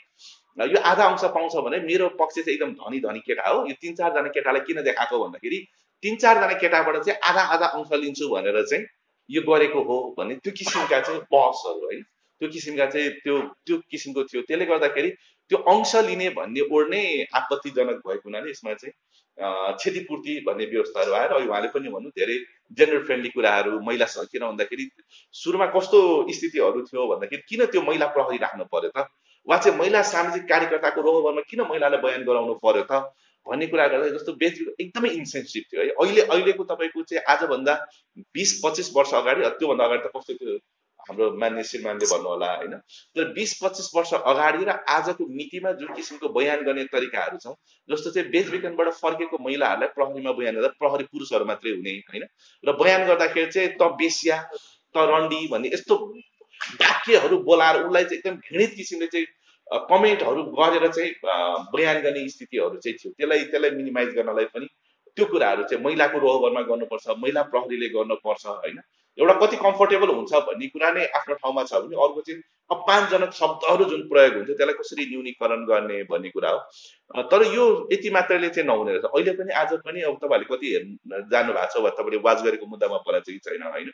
[0.73, 3.95] यो आधा अंश पाउँछ भने मेरो पक्ष चाहिँ एकदम धनी धनी केटा हो। यो तिन
[3.95, 5.59] चारजना केटालाई किन देखाएको भन्दाखेरि
[6.03, 8.85] तिन चारजना केटाबाट चाहिँ आधा आधा अंश लिन्छु भनेर चाहिँ
[9.29, 12.01] यो गरेको हो भन्ने त्यो किसिमका चाहिँ बहसहरू है।
[12.41, 15.09] त्यो किसिमका चाहिँ त्यो त्यो किसिमको थियो। त्यसले गर्दाखेरि
[15.51, 17.03] त्यो अंश लिने भन्ने ओड नै
[17.39, 18.93] आपत्तिजनक भएको हुनाले यसमा चाहिँ
[19.77, 22.37] क्षतिपूर्ति भन्ने व्यवस्थाहरू आएर अहिले उहाँले पनि भन्नु धेरै
[22.71, 24.89] जेन्डर फ्रेन्डली कुराहरू महिलासँग किन भन्दाखेरि
[25.33, 25.99] सुरुमा कस्तो
[26.33, 29.07] स्थितिहरू थियो भन्दाखेरि किन त्यो महिला प्रहरी राख्नु पर्यो त?
[29.47, 33.13] वा चाहिँ महिला सामाजिक कार्यकर्ताको रोगमा किन महिलालाई बयान गराउनु पर्यो त?
[33.47, 37.73] भन्ने कुरा गर्दा जस्तो बेच एकदमै इन्सेन्सिभ थियो है। अहिले अहिलेको तपाईँको चाहिँ आजभन्दा
[38.33, 40.57] बिस पच्चिस वर्ष अगाडि त्योभन्दा अगाडि त कस्तो थियो?
[41.07, 42.73] हाम्रो मान्य श्रीमानले भन्नु होला होइन?
[43.15, 47.55] तर बिस पच्चिस वर्ष अगाडि र आजको मितिमा जुन किसिमको बयान गर्ने तरिकाहरू छ
[47.89, 52.25] जस्तो चाहिँ बेचबिखनबाट फर्केको महिलाहरूलाई प्रहरीमा बयान गर्दा प्रहरी पुरुषहरू मात्रै हुने होइन?
[52.63, 54.37] र बयान गर्दाखेरि चाहिँ त बेसिया
[54.95, 55.95] त रन्डी भन्ने यस्तो
[56.81, 59.27] वाक्यहरू बोलाएर उसलाई चाहिँ एकदम घृणित किसिमले चाहिँ
[59.89, 61.11] कमेन्टहरू गरेर चाहिँ
[61.73, 64.67] बयान गर्ने स्थितिहरू चाहिँ थियो। त्यसलाई त्यसलाई मिनिमाइज गर्नलाई पनि
[65.17, 68.79] त्यो कुराहरू चाहिँ महिलाको रोहबरमा गर्नुपर्छ महिला प्रहरीले गर्नुपर्छ होइन?
[69.17, 73.85] एउटा कति कम्फोर्टेबल हुन्छ भन्ने कुरा नै आफ्नो ठाउँमा छ भने अर्को चाहिँ अपमानजनक शब्दहरू
[73.91, 78.67] जुन प्रयोग हुन्छ त्यसलाई कसरी न्यूनीकरण गर्ने भन्ने कुरा हो। तर यो यति मात्रले चाहिँ
[78.67, 82.21] नहुने रहेछ। अहिले पनि आज पनि अब तपाईँहरूले कति हेर्नु जानु भएको छ वा तपाईँले
[82.27, 83.89] वाच गरेको मुद्दामा परा चाहिँ छैन होइन?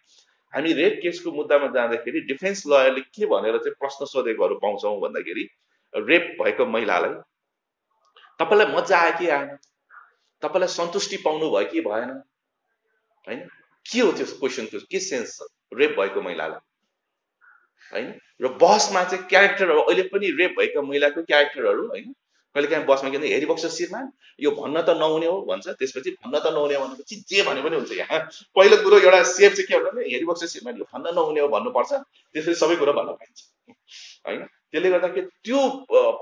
[0.53, 5.47] हामी रेप केसको मुद्दामा जाँदाखेरि डिफेन्स लयरले के भनेर चाहिँ प्रश्न सोधेकोहरू पाउँछौँ भन्दाखेरि
[5.93, 7.13] रेप भएको महिलालाई
[8.39, 9.55] तपाईँलाई मजा आयो कि आएन?
[10.43, 12.21] तपाईँलाई सन्तुष्टि पाउनु भयो कि भएन?
[13.27, 13.41] होइन?
[13.85, 15.47] के हो त्यो क्वेसनको के सेन्स छ?
[15.73, 16.59] रेप भएको महिलालाई।
[17.93, 18.09] होइन?
[18.41, 22.13] र बसमा चाहिँ क्यारेक्टरहरू अहिले पनि रेप भएका महिलाको क्यारेक्टरहरू होइन?
[22.55, 24.11] कहिले काहीँ बसमा के भन्छ हेरिबक्स श्रीमान?
[24.39, 27.75] यो भन्न त नहुने हो भन्छ। त्यसपछि भन्न त नहुने हो भनेपछि जे भने पनि
[27.75, 28.19] हुन्छ यहाँ।
[28.55, 31.91] पहिलो कुरो एउटा सेफ चाहिँ के हो भने हेरिबक्स श्रीमान। यो भन्न नहुने हो भन्नुपर्छ।
[31.91, 33.39] त्यसपछि सबै कुरो भन्न पाइन्छ।
[34.27, 34.41] होइन?
[34.71, 35.59] त्यसले गर्दाखेरि त्यो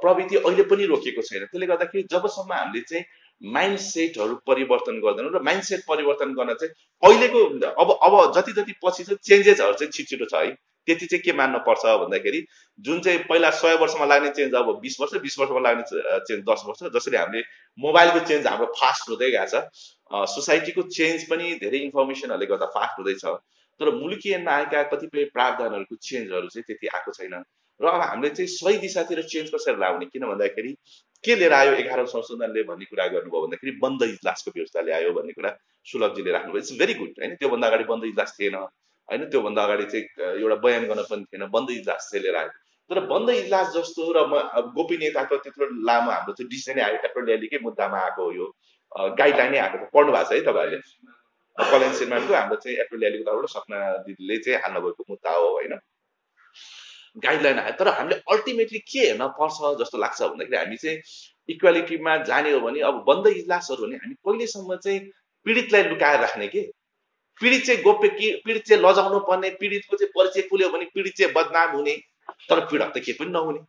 [0.01, 3.03] प्रविधि अहिले पनि रोकिएको छैन। त्यसले गर्दाखेरि जबसम्म हामीले चाहिँ
[3.41, 7.43] माइन्ड सेटहरू परिवर्तन गर्दैनौँ र माइन्ड सेट परिवर्तन गर्न चाहिँ अहिलेको
[7.83, 10.51] अब अब जति जति पछि चाहिँ चेन्जेसहरू चाहिँ छिटो छ है
[10.87, 12.45] त्यति चाहिँ के मान्नु पर्छ भन्दाखेरि
[12.79, 15.83] जुन चाहिँ पहिला सय वर्षमा लाग्ने चेन्ज अब बिस वर्ष बिस वर्षमा लाग्ने
[16.27, 17.43] चेन्ज दस वर्ष जसरी हामीले
[17.77, 23.25] मोबाइलको चेन्ज हाम्रो फास्ट हुँदै गएको छ। सोसाइटीको चेन्ज पनि धेरै इन्फर्मेसनहरूले गर्दा फास्ट हुँदैछ।
[23.79, 27.35] तर मुलुकीयनमा आएका कतिपय प्रावधानहरूको चेन्जहरू चाहिँ त्यति आएको छैन।
[27.79, 30.05] र अब हामीले चाहिँ सही दिशातिर चेन्ज कसरी लाउने?
[30.05, 30.71] किन भन्दाखेरि
[31.23, 35.51] के लिएर आयो एघारौँ संशोधनले भन्ने कुरा गर्नुभयो भन्दाखेरि बन्द इजलासको व्यवस्था ल्यायो भन्ने कुरा
[35.85, 37.35] सुलभजीले राख्नुभयो। इट्स भेरी गुड होइन?
[37.35, 39.21] त्योभन्दा अगाडि बन्द इजलास थिएन होइन?
[39.29, 40.05] त्योभन्दा अगाडि चाहिँ
[40.39, 42.51] एउटा बयान गर्न पनि थिएन बन्द इजलास चाहिँ लिएर आयो।
[42.89, 44.19] तर बन्द इजलास जस्तो र
[44.75, 48.45] गोपनीयताको त्यत्रो लामो हाम्रो त्यो डिसिजनै आयो। एप्रिल ल्यालीकै मुद्दामा आएको यो
[49.19, 50.81] गाइडलाइनै आएको छ। पढ्नु भएको छ है तपाईँहरूले।
[51.71, 53.77] कल्याण हाम्रो चाहिँ एप्रिल ल्यालीको तर्फबाट सपना
[54.07, 55.73] दिदीले चाहिँ हाल्नुभएको मुद्दा हो होइन?
[57.17, 60.97] गाइडलाइन आयो। तर हामीले अल्टिमेटली के हेर्न पर्छ जस्तो लाग्छ भन्दाखेरि हामी चाहिँ
[61.49, 64.99] इक्वालिटीमा जाने हो भने अब बन्द इजलासहरू भने हामी कहिलेसम्म चाहिँ
[65.45, 66.61] पीडितलाई लुकाएर राख्ने के?
[67.41, 71.33] पीडित चाहिँ गोप्य कि पीडित चाहिँ लजाउनु पर्ने पीडितको चाहिँ परिचय खुल्यो भने पीडित चाहिँ
[71.33, 71.95] बदनाम हुने
[72.49, 73.59] तर पीडक त केही पनि नहुने।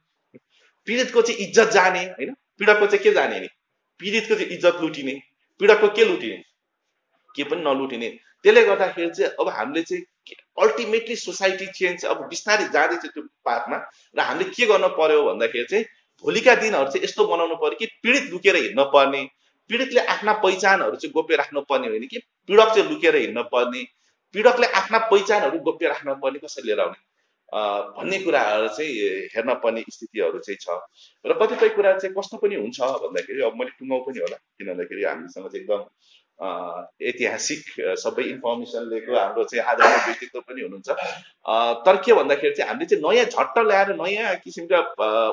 [0.87, 2.35] पीडितको चाहिँ इज्जत जाने होइन?
[2.59, 3.47] पीडकको चाहिँ के जाने
[4.01, 5.15] पीडितको चाहिँ इज्जत लुटिने।
[5.61, 6.43] पीडकको के लुटिने?
[7.37, 8.09] के पनि नलुटिने।
[8.45, 10.05] त्यसले गर्दाखेरि चाहिँ अब हामीले चाहिँ
[10.59, 13.77] अल्टिमेटली सोसाइटी चेन्ज अब बिस्तारै जाँदैछ त्यो पाथमा
[14.17, 15.85] र हामीले के गर्न पर्यो भन्दाखेरि चाहिँ
[16.25, 19.23] भोलिका दिनहरू चाहिँ यस्तो बनाउनु पर्यो कि पीडित लुकेर हिँड्न पर्ने
[19.71, 22.19] पीडितले आफ्ना पहिचानहरू चाहिँ गोप्य राख्नु पर्ने होइन कि
[22.49, 23.85] पीडक चाहिँ लुकेर हिँड्न पर्ने
[24.35, 26.99] पीडकले आफ्ना पहिचानहरू गोप्य राख्न पर्ने कसरी लिएर आउने?
[27.53, 28.93] भन्ने कुराहरू चाहिँ
[29.35, 30.77] हेर्न पर्ने स्थितिहरू चाहिँ छ।
[31.25, 35.05] र कतिपय कुरा चाहिँ कस्तो पनि हुन्छ भन्दाखेरि अब मैले टुङ्गाउ पनि होला किन भन्दाखेरि
[35.05, 35.83] हामीसँग चाहिँ एकदम
[36.41, 37.63] ऐतिहासिक
[38.03, 40.89] सबै इन्फर्मेसन लिएको हाम्रो चाहिँ आदरणीय व्यक्तित्व पनि हुनुहुन्छ।
[41.87, 44.79] तर के भन्दाखेरि चाहिँ हामीले चाहिँ नयाँ झट्ट ल्याएर नयाँ किसिमका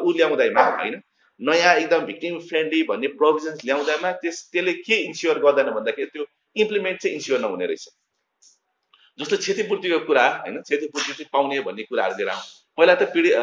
[0.03, 1.01] ऊ ल्याउँदैमा होइन?
[1.39, 6.25] नयाँ एकदम भिक्टिम फ्रेन्डली भन्ने प्रोभिजन्स ल्याउँदामा त्यस त्यसले के इन्स्योर गर्दैन भन्दाखेरि त्यो
[6.55, 7.87] इम्प्लिमेन्ट चाहिँ इन्स्योर नहुने रहेछ।
[9.19, 10.61] जस्तो क्षतिपूर्तिको कुरा होइन?
[10.61, 12.41] क्षतिपूर्ति चाहिँ पाउने भन्ने कुराहरू लिएर आउँ
[12.77, 13.33] पहिला त पीडित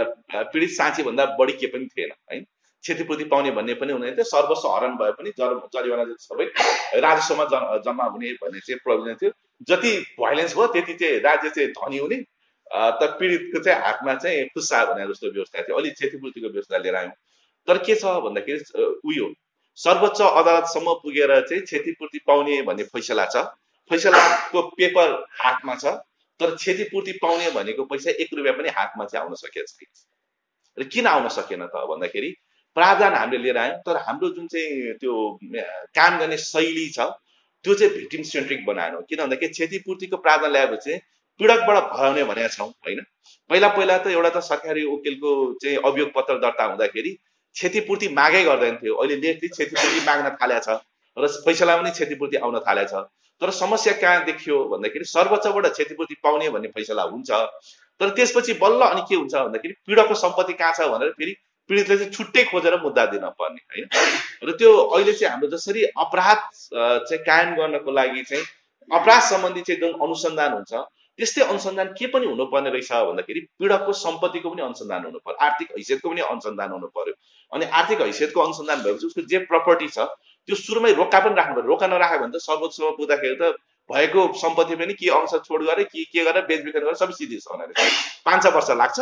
[0.53, 2.45] पीडित साँचीभन्दा बढी के पनि थिएन है
[2.85, 6.47] क्षतिपूर्ति पाउने भन्ने पनि हुँदैन थियो। सर्वस्व हरण भए पनि जर जरिवाना सबै
[7.01, 7.45] राजस्वमा
[7.85, 9.31] जम्मा हुने भन्ने चाहिँ प्रोभिजन थियो।
[9.69, 12.17] जति भाइलेन्स भयो त्यति चाहिँ राज्य चाहिँ धनी हुने
[13.01, 17.13] त पीडितको चाहिँ हातमा चाहिँ खुसा भने जस्तो व्यवस्था थियो। अलिक क्षतिपूर्तिको व्यवस्था लिएर आयौँ।
[17.69, 18.61] तर के छ भन्दाखेरि
[19.09, 19.33] उयो
[19.79, 23.37] सर्वोच्च अदालतसम्म पुगेर चाहिँ क्षतिपूर्ति पाउने भन्ने फैसला छ।
[23.91, 25.09] फैसलाको पेपर
[25.41, 26.01] हातमा छ।
[26.41, 31.07] तर क्षतिपूर्ति पाउने भनेको पैसा एक रुपियाँ पनि हातमा चाहिँ आउन सकेको छैन र किन
[31.07, 32.31] आउन सकेन त भन्दाखेरि
[32.77, 35.15] प्रावधान हामीले लिएर आयौँ तर हाम्रो जुन चाहिँ त्यो
[35.95, 37.09] काम गर्ने शैली छ
[37.65, 40.97] त्यो चाहिँ भिक्टिम सेन्ट्रिक बनाएनौँ किन भन्दाखेरि क्षतिपूर्तिको प्रावधान ल्याएपछि
[41.41, 43.01] पीडकबाट भराउने भनेका छौँ होइन?
[43.51, 45.31] पहिला पहिला त एउटा त सरकारी वकिलको
[45.63, 47.13] चाहिँ अभियोग पत्र दर्ता हुँदाखेरि
[47.57, 50.79] क्षतिपूर्ति मागै गर्दैन थियो। अहिले लेखले क्षतिपूर्ति माग्न थालेको छ
[51.17, 53.07] र पैसालाई पनि क्षतिपूर्ति आउन थालेको छ।
[53.43, 57.31] तर समस्या कहाँ देखियो भन्दाखेरि सर्वोच्चबाट क्षतिपूर्ति पाउने भन्ने फैसला हुन्छ
[58.01, 61.35] तर त्यसपछि बल्ल अनि के हुन्छ भन्दाखेरि पीडकको सम्पत्ति कहाँ छ भनेर फेरि
[61.71, 63.87] पीडितले चाहिँ छुट्टै खोजेर मुद्दा दिन पर्ने होइन?
[64.45, 66.43] र त्यो अहिले चाहिँ हाम्रो जसरी अपराध
[66.73, 68.45] चाहिँ कायम गर्नको लागि चाहिँ
[68.91, 70.73] अपराध सम्बन्धी चाहिँ जुन अनुसन्धान हुन्छ
[71.19, 76.09] त्यस्तै अनुसन्धान के पनि हुनुपर्ने रहेछ भन्दाखेरि पीडकको सम्पत्तिको पनि अनुसन्धान हुनु पर्यो आर्थिक हैसियतको
[76.11, 77.15] पनि अनुसन्धान हुनु पर्यो
[77.53, 80.09] अनि आर्थिक हैसियतको अनुसन्धान भएपछि उसको जे प्रपर्टी छ
[80.49, 83.55] त्यो सुरुमै रोक्का पनि राख्नु पऱ्यो रोक्का नराख्यो भने त सर्वोच्चमा पुग्दाखेरि त
[83.91, 87.49] भएको सम्पत्ति पनि के अंश छोड गरेर के के गरेर बेचबिखन गरेर सबै सिधै छ
[88.27, 88.99] पाँच छ वर्ष लाग्छ।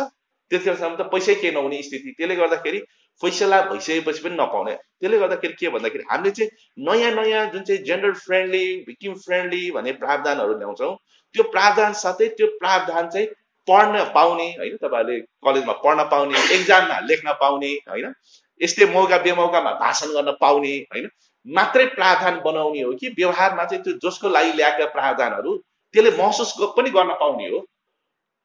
[0.51, 2.79] त्यतिखेरसम्म त पैसै केही नहुने स्थिति। त्यसले गर्दाखेरि
[3.21, 6.49] फैसला भइसकेपछि पनि नपाउने। त्यसले गर्दाखेरि के भन्दाखेरि हामीले चाहिँ
[6.87, 10.93] नयाँ नयाँ जुन चाहिँ जेन्डर फ्रेन्डली भिक्टिम फ्रेन्डली भन्ने प्रावधानहरू ल्याउँछौँ
[11.35, 13.27] त्यो प्रावधान साथै त्यो प्रावधान चाहिँ
[13.67, 18.13] पढ्न पाउने होइन तपाईँहरूले कलेजमा पढ्न पाउने एक्जाममा लेख्न पाउने होइन
[18.61, 21.07] यस्तै मौका बेमौकामा भाषण गर्न पाउने होइन
[21.45, 25.55] मात्रै प्रावधान बनाउने हो कि व्यवहारमा चाहिँ त्यो जसको लागि ल्याएका प्रावधानहरू
[25.93, 27.59] त्यसले महसुस पनि गर्न पाउने हो।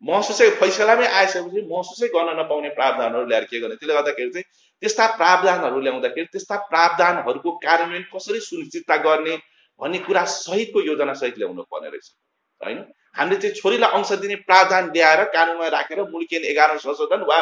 [0.02, 3.76] महसुसै फैसलामै आइसकेपछि महसुसै गर्न नपाउने प्रावधानहरू ल्याएर के गर्ने?
[3.76, 4.46] त्यसले गर्दाखेरि चाहिँ
[4.82, 9.34] त्यस्ता प्रावधानहरू ल्याउँदाखेरि त्यस्ता प्रावधानहरूको कार्यान्वयन कसरी सुनिश्चितता गर्ने
[9.80, 12.06] भन्ने कुरा सहितको योजना सहित ल्याउनु पर्ने रहेछ।
[12.60, 12.78] होइन?
[13.18, 17.38] हामीले चाहिँ छोरीलाई अंश दिने प्रावधान ल्याएर कानुनमा राखेर मुलुकियन एघार संशोधन वा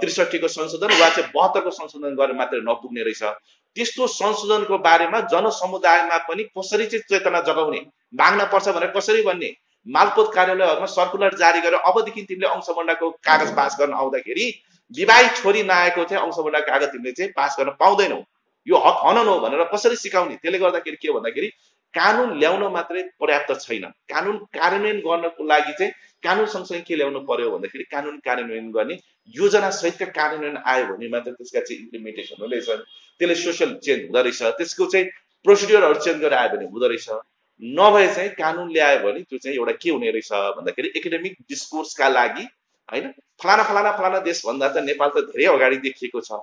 [0.00, 3.22] त्रिसठीको संशोधन वा चाहिँ बहत्तरको संशोधन गरेर मात्रै नपुग्ने रहेछ।
[3.76, 7.80] त्यस्तो संशोधनको बारेमा जनसमुदायमा पनि कसरी चाहिँ चेतना जगाउने
[8.14, 9.50] माग्न पर्छ भनेर कसरी भन्ने?
[9.86, 14.46] मालपोत कार्यालयहरूमा सर्कुलर जारी गरेर अबदेखि तिमीले अंशबन्डाको कागज पास गर्न आउँदाखेरि
[14.94, 18.20] विवाहित छोरी नआएको चाहिँ अंशबन्डा कागज तिमीले चाहिँ पास गर्न पाउँदैनौ।
[18.66, 20.36] यो हक हनन हो भनेर कसरी सिकाउने?
[20.42, 21.48] त्यसले गर्दाखेरि के भन्दाखेरि
[21.94, 25.92] कानुन ल्याउन मात्रै पर्याप्त छैन। कानुन कार्यान्वयन गर्नको लागि चाहिँ
[26.22, 28.98] कानुन सँगसँगै के ल्याउनु पर्यो भन्दाखेरि कानुन कार्यान्वयन गर्ने
[29.34, 32.68] योजना सहितका कार्यान्वयन आयो भने मात्र त्यसका चाहिँ इम्प्लिमेन्टेसन हुँदैछ।
[33.20, 35.06] त्यसले सोसियल चेन्ज हुँदो रहेछ। त्यसको चाहिँ
[35.46, 37.08] प्रोसिड्युरहरू चेन्ज गरेर आयो भने हुँदो रहेछ।
[37.62, 42.44] नभए चाहिँ कानुन ल्यायो भने त्यो चाहिँ एउटा के हुने रहेछ भन्दाखेरि एकाडेमिक डिस्कोर्सका लागि
[42.88, 43.12] होइन?
[43.42, 46.40] फलाना फलाना फलाना देशभन्दा त नेपाल त धेरै अगाडि देखिएको छ।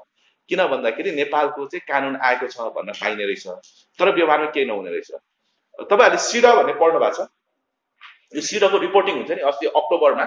[0.49, 3.48] किन भन्दाखेरि नेपालको चाहिँ कानुन आएको छ भन्न पाइने रहेछ।
[3.99, 5.11] तर व्यवहारमा केही नहुने रहेछ।
[5.90, 7.30] तपाईँहरूले सिडा भन्ने पढ्नु भएको छ।
[8.35, 10.26] यो सिडको रिपोर्टिङ हुन्छ नि अस्ति अक्टोबरमा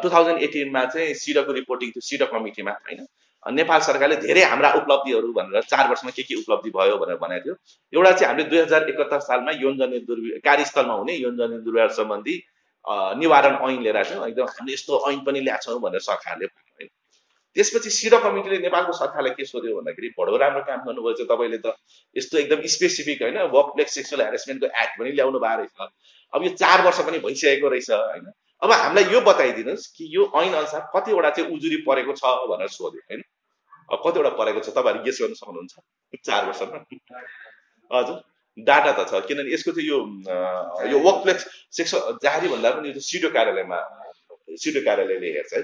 [0.00, 3.00] टु थाउजन्ड एटिनमा चाहिँ सिडको रिपोर्टिङ थियो सिड कमिटीमा होइन?
[3.46, 7.54] नेपाल सरकारले धेरै हाम्रा उपलब्धिहरू भनेर चार वर्षमा के के उपलब्धि भयो भनेर भनेको थियो।
[7.92, 12.34] एउटा चाहिँ हामीले दुई हजार एकहत्तर सालमा यौनजन्य दुर्व्य कार्यस्थलमा हुने यौनजन्य दुर्व्यवहार सम्बन्धी
[13.18, 16.88] निवारण ऐन लिएर थियौँ। एकदम हामीले यस्तो ऐन पनि ल्याएको छौँ भनेर सरकारले होइन
[17.56, 21.74] त्यसपछि सिड कमिटीले नेपालको सरकारलाई के सोध्यो भन्दाखेरि बडो राम्रो काम गर्नुभएछ तपाईँले त।
[22.16, 25.90] यस्तो एकदम स्पेसिफिक होइन वर्क प्लेस सेक्सुअल हेरेसमेन्टको एक्ट पनि ल्याउनु भएको रहेछ।
[26.32, 28.32] अब यो चार वर्ष पनि भइसकेको रहेछ होइन।
[28.62, 33.00] अब हामीलाई यो बताइदिनुहोस् कि यो ऐन अनुसार कतिवटा चाहिँ उजुरी परेको छ भनेर सोध्यो
[33.10, 33.22] होइन?
[33.96, 34.68] कतिवटा परेको छ?
[34.76, 35.74] तपाईँहरू गेस गर्न सक्नुहुन्छ?
[36.26, 36.78] चार वर्षमा?
[37.90, 38.18] हजुर।
[38.58, 39.98] डाटा त छ। किनभने यसको चाहिँ यो
[40.92, 41.46] यो वर्क प्लेस
[41.76, 41.94] सेक्स
[42.24, 43.78] जारी भन्दा पनि यो सिडिओ कार्यालयमा
[44.64, 45.62] सिडिओ कार्यालयले हेर्छ है।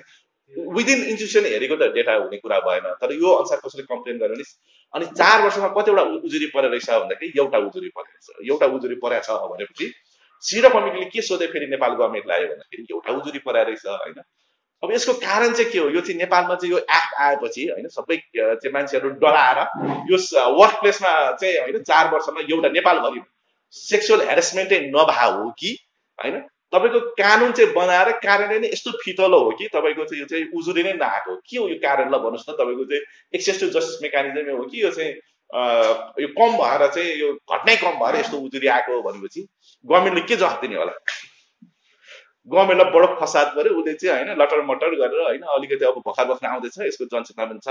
[0.77, 4.45] विदिन इन्स्टिट्युसन हेरेको त डेटा हुने कुरा भएन। तर यो अनुसार कसैले कम्प्लेन गर्यो भने
[4.95, 9.25] अनि चार वर्षमा कतिवटा उजुरी परेको रहेछ भन्दाखेरि एउटा उजुरी परेको छ। एउटा उजुरी परेको
[9.29, 9.87] छ भनेपछि
[10.45, 14.19] सिडा कमिटीले के सोधे फेरि नेपाल गभर्मेन्टलाई आयो भन्दाखेरि एउटा उजुरी पराएर रहेछ होइन?
[14.83, 15.89] अब यसको कारण चाहिँ के हो?
[15.91, 19.59] यो चाहिँ नेपालमा चाहिँ यो एक्ट आएपछि होइन सबै चाहिँ मान्छेहरू डराएर
[20.11, 20.19] यो
[20.59, 21.11] वर्क प्लेसमा
[21.41, 23.23] चाहिँ होइन चार वर्षमा एउटा नेपालभरि
[23.75, 25.77] सेक्सुअल हेरेसमेन्टै नभए हो कि
[26.19, 26.39] होइन?
[26.73, 30.83] तपाईँको कानुन चाहिँ बनाएर कार्यान्वयन नै यस्तो फितलो हो कि तपाईँको चाहिँ यो चाहिँ उजुरी
[30.83, 32.09] नै नआएको के हो यो कारण?
[32.09, 33.03] ल भन्नुहोस् त तपाईँको चाहिँ
[33.35, 35.13] एक्सेस जस्टिस मेकानिजमै हो कि यो चाहिँ
[36.23, 39.43] यो कम भएर चाहिँ यो घटनै कम भएर यस्तो उजुरी आएको भनेपछि
[39.85, 40.95] गभर्मेन्टले के जवाफ दिने होला?
[42.49, 46.47] गभर्मेन्टलाई बडो फसाद पऱ्यो उसले चाहिँ होइन लटर मटर गरेर होइन अलिकति अब भर्खर बस्न
[46.49, 47.69] आउँदैछ यसको जनचेतना पनि छ।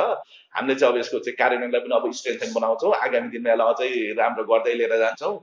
[0.56, 4.44] हामीले चाहिँ अब यसको चाहिँ कार्यान्वयनलाई पनि अब स्ट्रेन्थन बनाउँछौँ। आगामी दिनमा यसलाई अझै राम्रो
[4.52, 5.36] गर्दै लिएर जान्छौँ।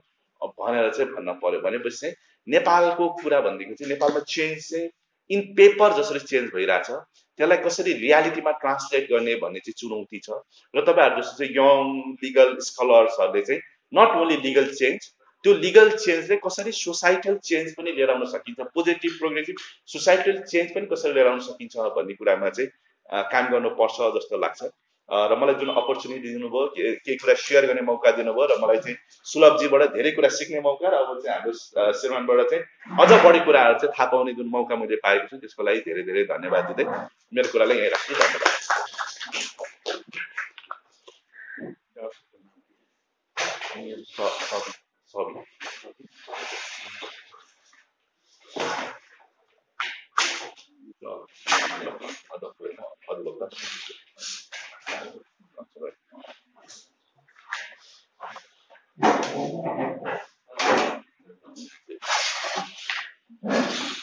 [0.60, 2.14] भनेर चाहिँ भन्न पर्यो। भनेपछि चाहिँ
[2.46, 4.88] नेपालको कुरा भनेदेखि चाहिँ नेपालमा चेन्ज चाहिँ
[5.30, 6.90] इन पेपर जसरी चेन्ज भइरहेछ
[7.38, 10.30] त्यसलाई कसरी रियालिटीमा ट्रान्सलेट गर्ने भन्ने चाहिँ चुनौती छ।
[10.74, 13.60] र तपाईँहरू जस्तो चाहिँ यङ लिगल स्कलर्सहरूले चाहिँ
[13.92, 15.13] नट ओन्ली लिगल चेन्ज
[15.44, 18.60] त्यो लिगल चेन्जले कसरी सोसाइटल चेन्ज पनि लिएर आउन सकिन्छ?
[18.74, 19.56] पोजिटिभ प्रोग्रेसिभ
[19.92, 22.70] सोसाइटल चेन्ज पनि कसरी लिएर आउन सकिन्छ भन्ने कुरामा चाहिँ
[23.32, 24.62] काम गर्नुपर्छ जस्तो लाग्छ।
[25.08, 26.66] र मलाई जुन अपर्च्युनिटी दिनुभयो
[27.04, 28.96] केही कुरा सेयर गर्ने मौका दिनुभयो र मलाई चाहिँ
[29.32, 31.52] सुलभजीबाट धेरै कुरा सिक्ने मौका र अब चाहिँ हाम्रो
[32.00, 32.62] श्रीमानबाट चाहिँ
[33.04, 36.24] अझ बढी कुराहरू चाहिँ थाहा पाउने जुन मौका मैले पाएको छु त्यसको लागि धेरै धेरै
[36.32, 36.84] धन्यवाद दिँदै
[37.36, 38.52] मेरो कुरालाई यहीँ राख्छु धन्यवाद।
[45.14, 45.44] そうみたい
[63.82, 63.93] な。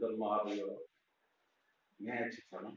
[0.00, 0.68] जब म अब यो
[2.00, 2.70] न्याय क्षेत्रमा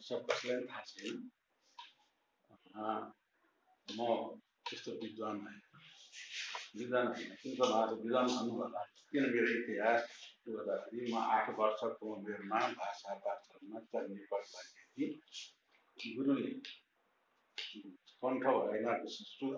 [0.00, 1.16] सब कसैलाई थाहा छैन।
[3.88, 3.98] म
[4.68, 5.60] त्यस्तो विद्वान होइन
[6.76, 8.80] विद्वान होइन किन उहाँहरू विद्वान भन्नुभन्दा
[9.10, 10.00] किन मेरो इतिहास
[10.48, 13.12] गर्दाखेरि म आठ वर्षको उमेरमा भाषा
[13.90, 15.06] चल्ने
[16.14, 16.50] गुरुले
[18.22, 18.86] कण्ठ भएन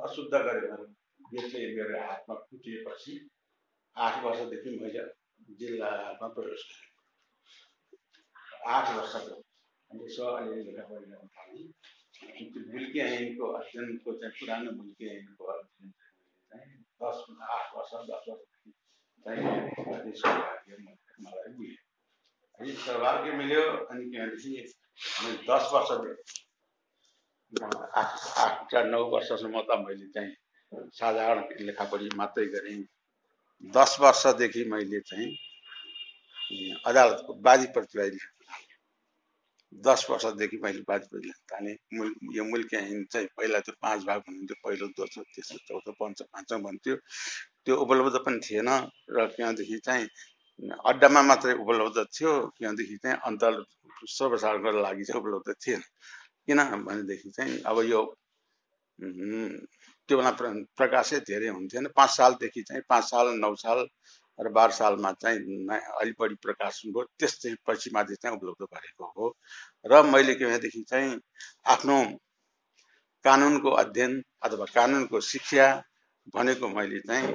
[0.07, 0.65] अशुद्ध गरेर
[1.35, 3.15] यसले मेरो हातमा फुटिएपछि
[3.97, 5.05] आठ वर्षदेखि मैले
[5.59, 6.87] जिल्लामा प्रवेश गरेँ।
[8.75, 9.37] आठ वर्षको
[9.91, 11.67] यसो अलिअलि लेखापढी गर्न थालेँ
[12.73, 15.91] मुल्की ऐनको अध्ययनको चाहिँ पुरानो मुल्की ऐनको अध्ययन
[16.53, 17.19] चाहिँ दस
[17.51, 18.71] आठ वर्ष दस वर्षदेखि
[19.27, 21.83] चाहिँ सौभाग्य मलाई मिल्यो।
[22.61, 26.48] है सौभाग्य मिल्यो अनि त्यहाँदेखि मैले दस वर्षदेखि
[27.53, 30.33] आठ आठ नौ वर्षसम्म त मैले चाहिँ
[30.95, 32.83] साधारण लेखापढी मात्रै गरेँ।
[33.75, 35.29] दस वर्षदेखि मैले चाहिँ
[36.87, 38.19] अदालतको बाजी प्रतिवादी
[39.87, 42.69] दस वर्षदेखि मैले बाजी प्रतिवादी थालेँ मुल यो मुल्क
[43.13, 46.97] चाहिँ पहिला त्यो पाँच भाग हुनुहुन्थ्यो पहिलो दोस्रो तेस्रो चौथो पञ्च पाँचौँ भन्थ्यो।
[47.65, 48.69] त्यो उपलब्ध पनि थिएन
[49.11, 50.07] र त्यहाँदेखि चाहिँ
[50.85, 53.43] अड्डामा मात्रै उपलब्ध थियो त्यहाँदेखि चाहिँ अन्त
[54.11, 55.83] सर्वसाधारणको लागि चाहिँ उपलब्ध थिएन।
[56.49, 58.01] किन भनेदेखि चाहिँ अब यो
[58.99, 60.31] त्यो बेला
[60.79, 63.87] प्रकाशै धेरै हुन्थेन। पाँच सालदेखि चाहिँ पाँच साल नौ साल
[64.39, 65.67] र बाह्र सालमा चाहिँ
[66.01, 69.27] अलिक बढी प्रकाशन भयो त्यस चाहिँ पछि माथि चाहिँ उपलब्ध गरेको हो।
[69.87, 71.19] र मैले के भनेदेखि चाहिँ
[71.75, 71.97] आफ्नो
[73.25, 74.13] कानुनको अध्ययन
[74.43, 75.67] अथवा कानुनको शिक्षा
[76.35, 77.27] भनेको मैले चाहिँ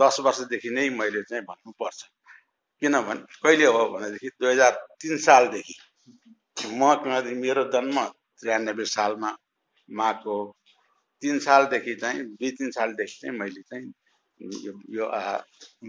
[0.00, 2.00] दस वर्षदेखि नै मैले चाहिँ भन्नुपर्छ।
[2.82, 5.76] किनभने कहिले हो भनेदेखि दुई हजार तिन सालदेखि।
[6.74, 6.82] म
[7.42, 7.98] मेरो जन्म
[8.42, 9.30] त्रियानब्बे सालमा
[9.88, 10.36] माको
[11.22, 13.92] तिन सालदेखि चाहिँ दुई तिन सालदेखि चाहिँ मैले चाहिँ
[14.96, 15.04] यो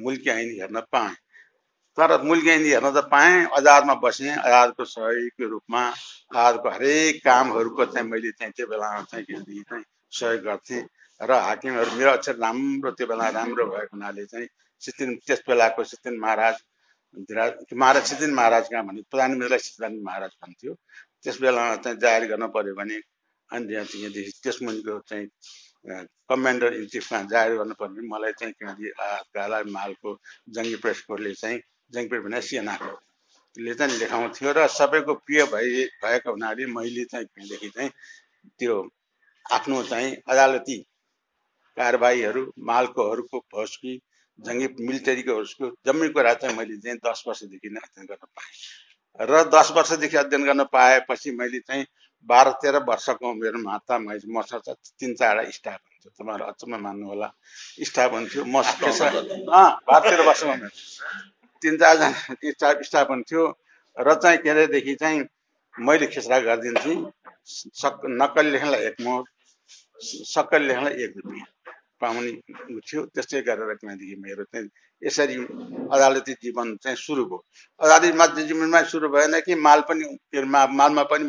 [0.04, 1.16] मुल्की ऐन हेर्न पाएँ।
[1.98, 5.82] तर मुल्की ऐन हेर्न त पाएँ आजादमा बसेँ आजादको सहयोगको रूपमा
[6.34, 9.84] आजादको हरेक कामहरूको चाहिँ मैले चाहिँ त्यो बेलामा चाहिँ के चाहिँ
[10.20, 10.84] सहयोग गर्थेँ।
[11.22, 14.48] र हाकिमहरू मेरो अक्षर राम्रो त्यो बेला राम्रो भएको हुनाले चाहिँ
[14.82, 16.56] सिद्धिन त्यस बेलाको सिद्धिन महाराज
[17.74, 20.74] महाराज सिद्धिन महाराज कहाँ भने प्रधानमन्त्रीलाई सिद्धान्त महाराज भन्थ्यो।
[21.26, 22.98] त्यस बेलामा चाहिँ जाहेर गर्न पर्यो भने
[23.50, 25.28] अनि त्यहाँदेखि त्यस मुनिको चाहिँ
[26.30, 28.92] कमान्डर इन चिफमा जाहेर गर्नु पर्ने मलाई चाहिँ किनकि
[29.36, 30.12] गाला मालको
[30.52, 31.60] जङ्गी प्रेसकोले चाहिँ
[31.94, 37.70] जङ्गी प्रेस भने सिएनाले चाहिँ लेखाउँथ्यो र सबैको प्रिय भइ भएको हुनाले मैले चाहिँ त्यहाँदेखि
[37.72, 37.92] चाहिँ
[38.60, 38.76] त्यो
[39.46, 40.78] आफ्नो चाहिँ अदालती
[41.78, 43.94] कारबाहीहरू मालकोहरूको भोस्की
[44.40, 45.36] जङ्गी मिलिटरीको
[45.86, 48.54] जम्मै कुरा चाहिँ मैले चाहिँ दस वर्षदेखि नै अध्ययन गर्न पाएँ।
[49.20, 51.86] र दस वर्षदेखि अध्ययन गर्न पाएपछि मैले चाहिँ
[52.30, 57.30] बाह्र तेह्र वर्षको उमेरमा त मैले मसँग तिन चारवटा स्टाफ हुन्थ्यो। तपाईँहरू अचम्म मान्नु होला
[57.84, 58.62] स्टाफ हुन्थ्यो म
[59.88, 60.72] बाह्र तेह्र वर्षमा उमेर
[61.62, 63.44] तिन चारजना स्टाफ हुन्थ्यो।
[63.98, 65.20] र चाहिँ के अरेदेखि चाहिँ
[65.76, 66.98] मैले खेसरा गरिदिन्थेँ।
[67.46, 69.24] सक नक्कली लेख्नलाई एक मोड
[70.34, 71.46] सक्कल लेख्नलाई एक रुपियाँ।
[72.04, 72.32] पाउने
[72.82, 74.70] थियो त्यस्तै गरेर त्यहाँदेखि मेरो चाहिँ
[75.02, 75.36] यसरी
[75.92, 77.44] अदालती जीवन चाहिँ सुरु भयो।
[77.82, 80.06] अदालती जीवनमा सुरु भएन कि माल पनि
[80.80, 81.24] मालमा पनि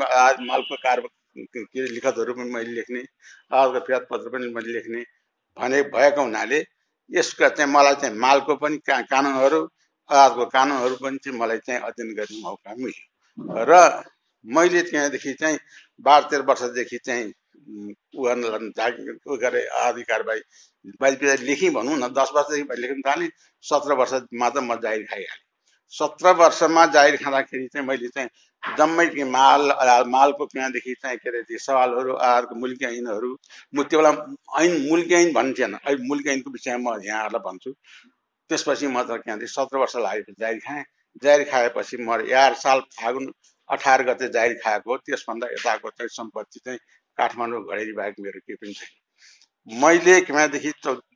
[0.47, 1.01] मालको कार
[1.37, 5.01] के अरे लिखतहरू पनि मैले लेख्ने अदालतको फिर्याद पत्र पनि मैले लेख्ने
[5.57, 6.59] भने भएको हुनाले
[7.11, 9.61] यसका चाहिँ मलाई चाहिँ मालको पनि का कानुनहरू
[10.11, 13.73] अदालतको कानुनहरू पनि चाहिँ मलाई चाहिँ अध्ययन गर्ने मौका मिल्यो। र
[14.45, 15.59] मैले त्यहाँदेखि चाहिँ
[16.07, 17.33] बाह्र तेह्र वर्षदेखि चाहिँ
[17.65, 18.25] ऊ
[19.33, 20.41] ऊ गरे आदि कारबाही
[21.01, 23.29] बाहिर पिता लेखेँ भनौँ न दस वर्षदेखि लेख्न थालेँ
[23.65, 25.43] सत्र वर्षमा त म जाहिर खाइहालेँ।
[25.93, 28.29] सत्र वर्षमा जाहिर खाँदाखेरि चाहिँ मैले चाहिँ
[28.63, 29.63] जम्मै माल
[30.09, 33.31] मालको त्यहाँदेखि चाहिँ के अरे त्यो सवालहरू आहारको मुल्की ऐनहरू
[33.75, 34.11] म त्यो बेला
[34.63, 37.73] ऐन मुल्की ऐन भन्थेन। अहिले मुल्की ऐनको विषयमा म यहाँहरूलाई भन्छु।
[38.51, 40.85] त्यसपछि म त त्यहाँदेखि सत्र वर्ष लाग्यो जाहिर खाएँ।
[41.23, 43.33] जाहिर खाएपछि म एघार साल फागुन
[43.69, 46.79] अठार गते जाहिर खाएको त्यसभन्दा यताको चाहिँ सम्पत्ति चाहिँ
[47.19, 50.73] काठमाडौँ घडेरी बाहेक मेरो केही पनि छैन। मैले किनदेखि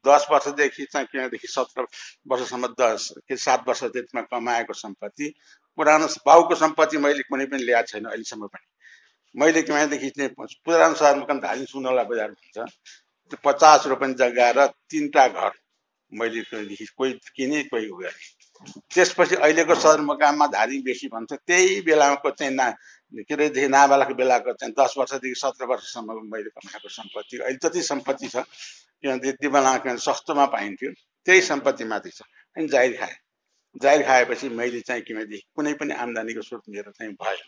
[0.07, 1.87] दस वर्षदेखि चाहिँ किनदेखि सत्र
[2.29, 5.33] वर्षसम्म दस के सात वर्ष जतिमा कमाएको सम्पत्ति
[5.79, 8.67] पुरानो बाउको सम्पत्ति मैले कुनै पनि ल्याएको छैन अहिलेसम्म पनि।
[9.35, 10.31] मैले किनदेखि चाहिँ
[10.65, 15.53] पुरानो सहरमा पनि धार्मिक सुनौला बजार भन्छ पचास रोपनी जग्गा र तिनवटा घर
[16.13, 22.69] मैले कोही किने कोही गरेँ त्यसपछि अहिलेको सदरमुकाममा धारी बेसी भन्छ त्यही बेलाको चाहिँ ना
[23.13, 28.29] के अरेदेखि नाबालक बेलाको चाहिँ दस वर्षदेखि सत्र वर्षसम्म मैले कमाएको सम्पत्ति अहिले जति सम्पत्ति
[28.29, 28.45] छ
[29.03, 30.91] किनभने त्यति बेला सस्तोमा पाइन्थ्यो
[31.27, 32.23] त्यही सम्पत्ति माथि छ।
[32.57, 33.17] अनि जाहिर खाएँ
[33.83, 37.47] जाहिर खाएपछि मैले चाहिँ किनभने कुनै पनि आम्दानीको स्रोत मेरो चाहिँ भएन।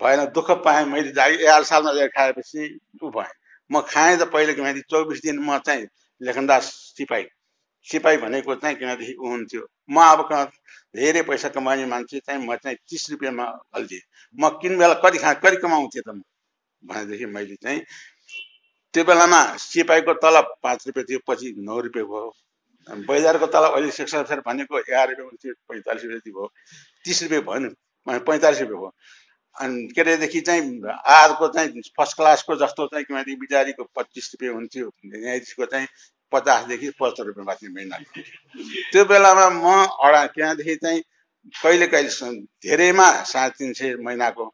[0.00, 3.32] भएन दुःख पाएँ मैले जागिर एघार सालमा जागिर खाएपछि ऊ भएँ।
[3.70, 5.86] म खाएँ त पहिले किनभने चौबिस दिन म चाहिँ
[6.20, 7.26] लेखनदास सिपाही
[7.88, 10.50] सिपाही भनेको चाहिँ किनभनेदेखि ऊ हुन्थ्यो। म अब
[10.94, 13.44] धेरै पैसा कमाउने मान्छे चाहिँ म चाहिँ तिस रुपियाँमा
[13.76, 14.00] हल्दिएँ।
[14.38, 16.22] म किन बेला कति खा कति कमाउँथेँ त म?
[16.82, 17.80] भनेदेखि मैले चाहिँ
[18.94, 22.32] त्यो बेलामा सिपाहीको तलब पाँच रुपियाँ थियो पछि नौ रुपियाँ भयो।
[23.08, 26.46] बजारको तलब अहिले शिक्षा भनेको एघार रुपियाँ हुन्थ्यो पैँतालिस रुपियाँ भयो।
[27.04, 28.92] तिस रुपियाँ भयो नि पैँतालिस रुपियाँ भयो।
[29.56, 30.62] अनि के अरेदेखि चाहिँ
[31.14, 35.86] आजको चाहिँ फर्स्ट क्लासको जस्तो चाहिँ किनभने बिचारीको पच्चिस रुपियाँ हुन्थ्यो न्यायाधीशको चाहिँ
[36.32, 37.96] पचासदेखि पचहत्तर रुपियाँ बाँच्ने महिना
[38.92, 39.66] त्यो बेलामा म
[40.04, 41.02] अडा त्यहाँदेखि चाहिँ
[41.54, 42.30] कहिले कहिले
[42.64, 44.44] धेरैमा साढे तिन सय महिनाको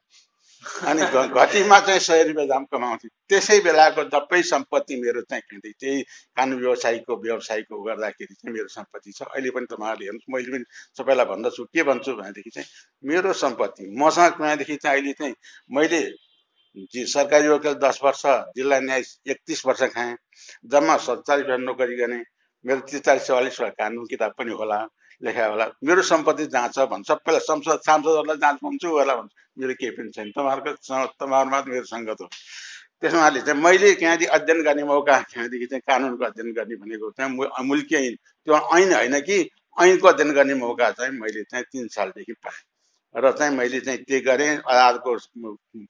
[0.85, 1.03] अनि
[1.35, 6.03] घटीमा चाहिँ सय रुपियाँ दाम कमाउँथ्यो त्यसै बेलाको जबै सम्पत्ति मेरो चाहिँ त्यही
[6.37, 10.65] कानुन व्यवसायीको व्यवसायको गर्दाखेरि चाहिँ मेरो सम्पत्ति छ। अहिले पनि तपाईँहरूले हेर्नुहोस् मैले पनि
[10.99, 12.69] सबैलाई भन्दछु। के भन्छु भनेदेखि चाहिँ
[13.05, 15.35] मेरो सम्पत्ति मसँग त्यहाँदेखि चाहिँ अहिले चाहिँ
[15.71, 16.01] मैले
[16.77, 18.23] सरकारी वकिल दस वर्ष
[18.57, 20.15] जिल्ला न्याय एकतिस वर्ष खाएँ।
[20.69, 22.23] जम्मा सत्तालिस वर्ष नोकरी गर्ने
[22.65, 24.79] मेरो त्रिचालिस चौवालिसवटा कानुन किताब पनि होला
[25.23, 29.75] लेखा होला। मेरो सम्पत्ति जहाँ छ भन्छ सबैलाई संसद सांसदहरूलाई जाँच भन्छु होला भन्छु। मेरो
[29.81, 32.29] केही पनि छैन। तपाईँहरूको तपाईँहरूमा मेरो सङ्गत हो।
[33.01, 37.97] त्यसमा चाहिँ मैले त्यहाँदेखि अध्ययन गर्ने मौका त्यहाँदेखि चाहिँ कानुनको अध्ययन गर्ने भनेको चाहिँ अमूल्य
[37.97, 38.15] ऐन।
[38.47, 39.37] त्यो ऐन होइन कि
[39.81, 42.76] ऐनको अध्ययन गर्ने मौका चाहिँ मैले चाहिँ तिन सालदेखि पाएँ।
[43.17, 45.15] र चाहिँ मैले चाहिँ त्यो गरेँ अदालतको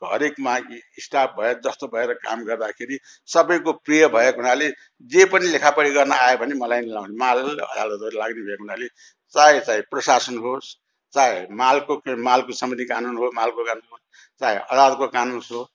[0.05, 0.57] हरेकमा
[1.01, 2.99] स्टाफ भएर जस्तो भएर काम गर्दाखेरि
[3.29, 4.69] सबैको प्रिय भएको हुनाले
[5.11, 8.89] जे पनि लेखापढी गर्न आयो भने मलाई लाउने माल अदालतहरू लाग्ने भएको हुनाले
[9.35, 10.75] चाहे चाहे प्रशासन होस्
[11.15, 13.99] चाहे मालको मालको सम्बन्धी कानुन हो मालको कानुन हो
[14.41, 15.67] चाहे अदालतको कानुन होस्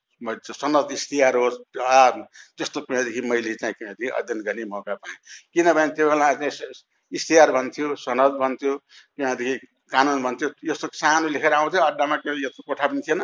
[0.54, 5.16] सनद इस्तिहार होस् त्यस्तो कुरादेखि मैले चाहिँ अध्ययन गर्ने मौका पाएँ।
[5.54, 6.72] किनभने त्यो बेला चाहिँ
[7.12, 12.88] इस्तिहार भन्थ्यो सनद भन्थ्यो त्यहाँदेखि कानुन भन्थ्यो यस्तो सानो लेखेर आउँथ्यो अड्डामा के यस्तो कोठा
[12.88, 13.22] पनि थिएन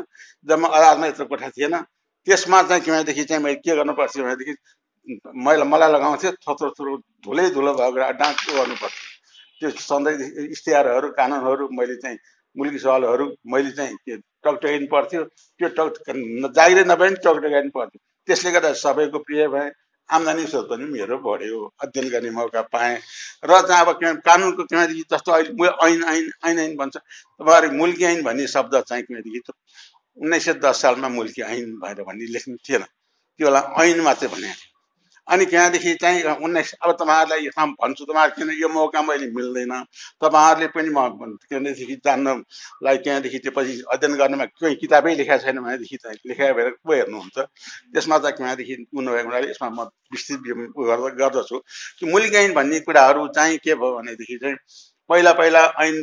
[0.47, 1.75] जम्मा अदालतमा यत्रो कोठा थिएन।
[2.27, 4.53] त्यसमा चाहिँ किनभनेदेखि चाहिँ मैले के गर्नुपर्छ भनेदेखि
[5.45, 8.95] मैले मलाई लगाउँथ्यो थोत्रो थोत्रो धुलै धुलो भएको अड्डा के गर्नुपर्छ
[9.61, 10.15] त्यो सधैँ
[10.47, 12.17] इस्तिहारहरू कानुनहरू मैले चाहिँ
[12.55, 15.23] मुल्की सवालहरू मैले चाहिँ टकटकाइनु पर्थ्यो
[15.59, 16.11] त्यो टक
[16.55, 19.69] जागिरै नभए पनि टकटकाइनु पर्थ्यो त्यसले गर्दा सबैको प्रिय भए
[20.09, 22.97] आम्दानी स्रोत पनि मेरो बढ्यो अध्ययन गर्ने मौका पाएँ।
[23.43, 23.89] र चाहिँ अब
[24.23, 29.03] कानुनको किनभने जस्तो अहिले ऐन ऐन ऐन ऐन भन्छ तपाईँहरू मुल्की ऐन भन्ने शब्द चाहिँ
[29.03, 29.51] किनभनेदेखि
[30.17, 32.83] उन्नाइस सय दस सालमा मुल्की ऐन भनेर भन्ने लेख्नु थिएन।
[33.39, 34.51] त्यो बेला ऐन मात्रै भने
[35.27, 39.73] अनि त्यहाँदेखि चाहिँ उन्नाइस अब तपाईँहरूलाई यसमा भन्छु तपाईँहरू किन यो मौका मैले मिल्दैन?
[40.21, 45.97] तपाईँहरूले पनि म त्यहाँदेखि जान्नलाई त्यहाँदेखि त्यो पछि अध्ययन गर्नुमा कोही किताबै लेखाएको छैन भनेदेखि
[45.97, 47.37] चाहिँ लेखाइ भएर को हेर्नुहुन्छ।
[47.93, 50.39] त्यसमा चाहिँ त्यहाँदेखि नभएको हुनाले यसमा म विस्तृत
[51.17, 51.57] गर्दछु।
[51.99, 54.55] कि मूलिक भन्ने कुराहरू चाहिँ के भयो भनेदेखि चाहिँ
[55.09, 55.95] पहिला पहिला ऐन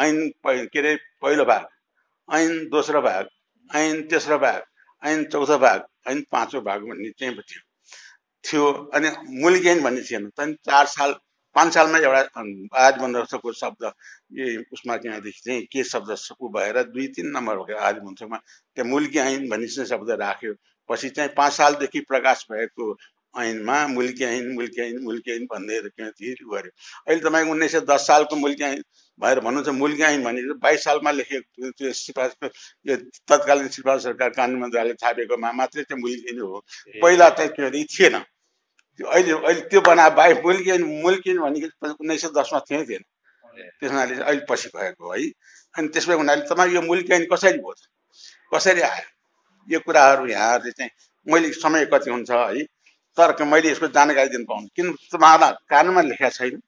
[0.00, 1.66] ऐन के अरे पहिलो भाग
[2.28, 3.28] ऐन दोस्रो भाग
[3.70, 4.62] ऐन तेस्रो भाग
[5.02, 7.71] ऐन चौथो भाग ऐन पाँचौँ भाग भन्ने चाहिँ थियो।
[8.44, 9.10] थियो अनि
[9.42, 11.14] मूल ज्ञान भन्ने थिएन। त्यहाँदेखि चार साल
[11.56, 12.20] पाँच सालमा एउटा
[12.80, 13.84] आदिमन्त्रको शब्द
[14.40, 19.18] ए उसमा त्यहाँदेखि चाहिँ के शब्द ऊ भएर दुई तिन नम्बर भएको आदिमन्त्रमा त्यहाँ मुल्की
[19.18, 20.54] ऐन भन्ने चाहिँ शब्द राख्यो।
[20.88, 22.96] पछि चाहिँ पाँच सालदेखि प्रकाश भएको
[23.34, 28.36] ऐनमा मुल्की ऐन मुल्की ऐन मुल्की ऐन भन्दै गऱ्यो अहिले तपाईँको उन्नाइस सय दस सालको
[28.36, 28.82] मुल्की ऐन
[29.20, 32.46] भएर भन्नुहुन्छ मुल्की ऐन भने बाइस सालमा लेखेको त्यो सिफारिसको
[32.86, 32.96] यो
[33.28, 36.64] तत्कालीन सिफारिस सरकार कानुन मन्त्रालयले छापेकोमा मात्रै चाहिँ मुल्की ऐन हो
[37.02, 38.31] पहिला चाहिँ के थिएन। त्यो
[39.00, 43.04] अहिले अहिले त्यो बना बाई मुल्किन मुल्किन भनेको उन्नाइस सय दसमा थिएँ थिएन
[43.80, 45.22] त्यस हुनाले अहिले पछि भएको है
[45.74, 47.74] अनि त्यसमा हुनाले तपाईँ यो मुल्किन कसरी भयो?
[48.54, 49.06] कसरी आयो?
[49.68, 50.90] यो कुराहरू यहाँहरूले चाहिँ
[51.26, 52.62] मैले समय कति हुन्छ है?
[53.16, 56.60] तर मैले यसको जानकारी दिनु पाउनु किन तपाईँहरूलाई कानुनमा लेखेको छैन?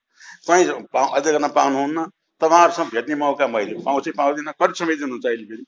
[0.48, 2.04] कहीँ अध्ययन गर्न पाउनुहुन्न?
[2.40, 5.64] तपाईँहरूसँग भेट्ने मौका मैले पाउँछु पाउँदिनँ। कति समय दिनुहुन्छ अहिले फेरि?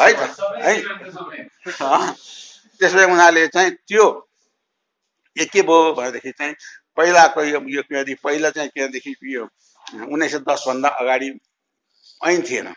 [0.00, 0.10] है
[0.62, 2.14] है
[2.80, 4.06] त्यसै हुनाले चाहिँ त्यो
[5.36, 6.54] यो के भयो भनेदेखि चाहिँ
[6.96, 9.48] पहिलाको यो यो किनदेखि पहिला चाहिँ किनदेखि यो
[10.04, 11.28] उन्नाइस सय दसभन्दा अगाडि
[12.20, 12.72] ऐन थिएन।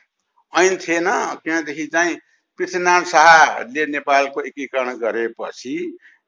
[0.53, 1.09] ऐन थिएन
[1.43, 2.15] किनदेखि चाहिँ
[2.59, 5.77] पृथ्वीनारायण शाहले नेपालको एकीकरण गरेपछि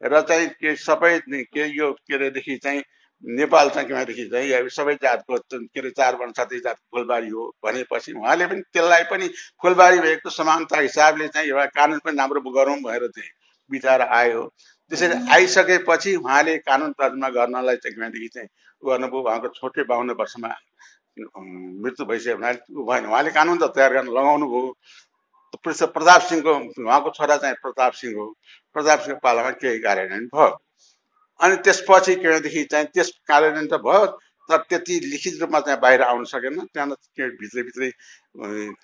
[0.02, 2.82] र चाहिँ के सबै के यो के अरेदेखि चाहिँ
[3.24, 8.12] नेपाल चाहिँ किनदेखि चाहिँ सबै जातको के अरे चार वर्ण साथै जातको फुलबारी हो भनेपछि
[8.14, 9.28] उहाँले पनि त्यसलाई पनि
[9.62, 13.30] फुलबारी भएको समानता हिसाबले चाहिँ एउटा कानुन पनि राम्रो गरौँ भनेर चाहिँ
[13.70, 14.44] विचार आयो।
[14.92, 18.50] त्यसरी आइसकेपछि उहाँले कानुन तर्जुमा गर्नलाई चाहिँ किनभनेदेखि चाहिँ
[18.84, 20.50] गर्नुभयो। उहाँको छोटै बाहन्न वर्षमा
[21.84, 24.68] मृत्यु भइसक्यो हुनाले उहाँले कानुन त तयार गर्न लगाउनु भयो
[25.66, 26.54] प्रताप सिंहको
[26.86, 28.26] उहाँको छोरा चाहिँ प्रताप सिंह हो।
[28.76, 30.50] प्रताप सिंहको पालामा केही कार्यान्वयन भयो।
[31.40, 34.06] अनि त्यसपछि के भनेदेखि चाहिँ त्यस कार्यान्वयन त भयो
[34.50, 37.90] तर त्यति लिखित रूपमा चाहिँ बाहिर आउन सकेन। त्यहाँ के भित्रभित्रै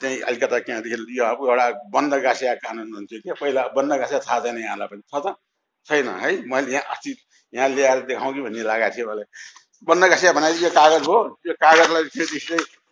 [0.01, 4.39] चाहिँ अलिकता त्यहाँदेखि यो अब एउटा बन्द गाँसिया कानुन हुन्थ्यो कि पहिला बन्द गाँसिया थाहा
[4.45, 5.13] छैन यहाँलाई पनि छ?
[5.25, 5.35] त
[5.87, 6.31] छैन है?
[6.51, 7.15] मैले यहाँ अस्ति
[7.53, 9.25] यहाँ ल्याएर देखाउँ कि भन्ने लागेको थियो मलाई।
[9.87, 11.17] बन्द गाँसिया भने यो कागज हो।
[11.47, 12.39] यो कागजलाई फेरि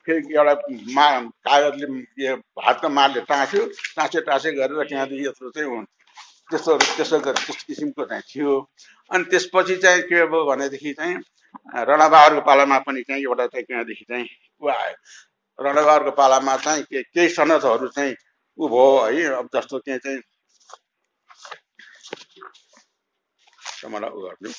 [0.06, 0.54] फेरि एउटा
[0.96, 1.08] मा
[1.48, 1.88] कागजले
[2.26, 3.66] यो हातको मारले टाँस्यो
[3.98, 5.86] टाँस्यो टाँस्यो गरेर त्यहाँदेखि यत्रो चाहिँ
[6.52, 8.60] त्यस्तो त्यस्तो त्यस्तो किसिमको चाहिँ थियो।
[9.12, 11.16] अनि त्यसपछि चाहिँ के भयो भनेदेखि चाहिँ
[11.90, 14.28] रणबहादुरको पालामा पनि चाहिँ एउटा चाहिँ त्यहाँदेखि चाहिँ
[14.62, 14.96] ऊ आयो।
[15.60, 18.16] रणबहादुरको पालामा चाहिँ के केही सनदहरू चाहिँ
[18.60, 19.24] ऊ भयो है?
[19.40, 20.20] अब जस्तो के चाहिँ
[23.90, 24.52] मलाई ऊ गर्नु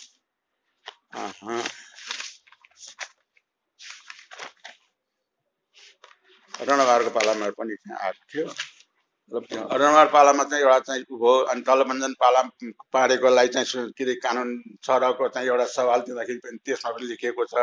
[6.60, 8.46] रणबहादुरको पालामा पनि त्यहाँ आएको थियो
[9.32, 12.42] अरुणमार पालामा चाहिँ एउटा चाहिँ भयो अनि तलबन्जन पाला
[12.92, 14.48] पारेकोलाई चाहिँ के अरे कानुन
[14.84, 17.54] सरको चाहिँ एउटा सवाल दिँदाखेरि पनि त्यसमा पनि लेखिएको छ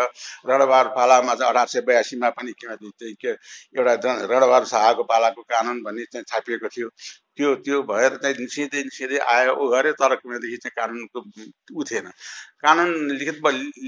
[0.49, 3.93] रणबार पालामा चाहिँ अठार सय बयासीमा पनि के एउटा
[4.33, 6.89] रणबार शाहको पालाको कानुन भन्ने चाहिँ छापिएको थियो।
[7.37, 11.19] त्यो त्यो भएर चाहिँ निस्किँदै निस्किँदै आयो ऊ गऱ्यो तर किनदेखि चाहिँ कानुनको
[11.77, 12.09] ऊ थिएन।
[12.65, 13.37] कानुन लिखित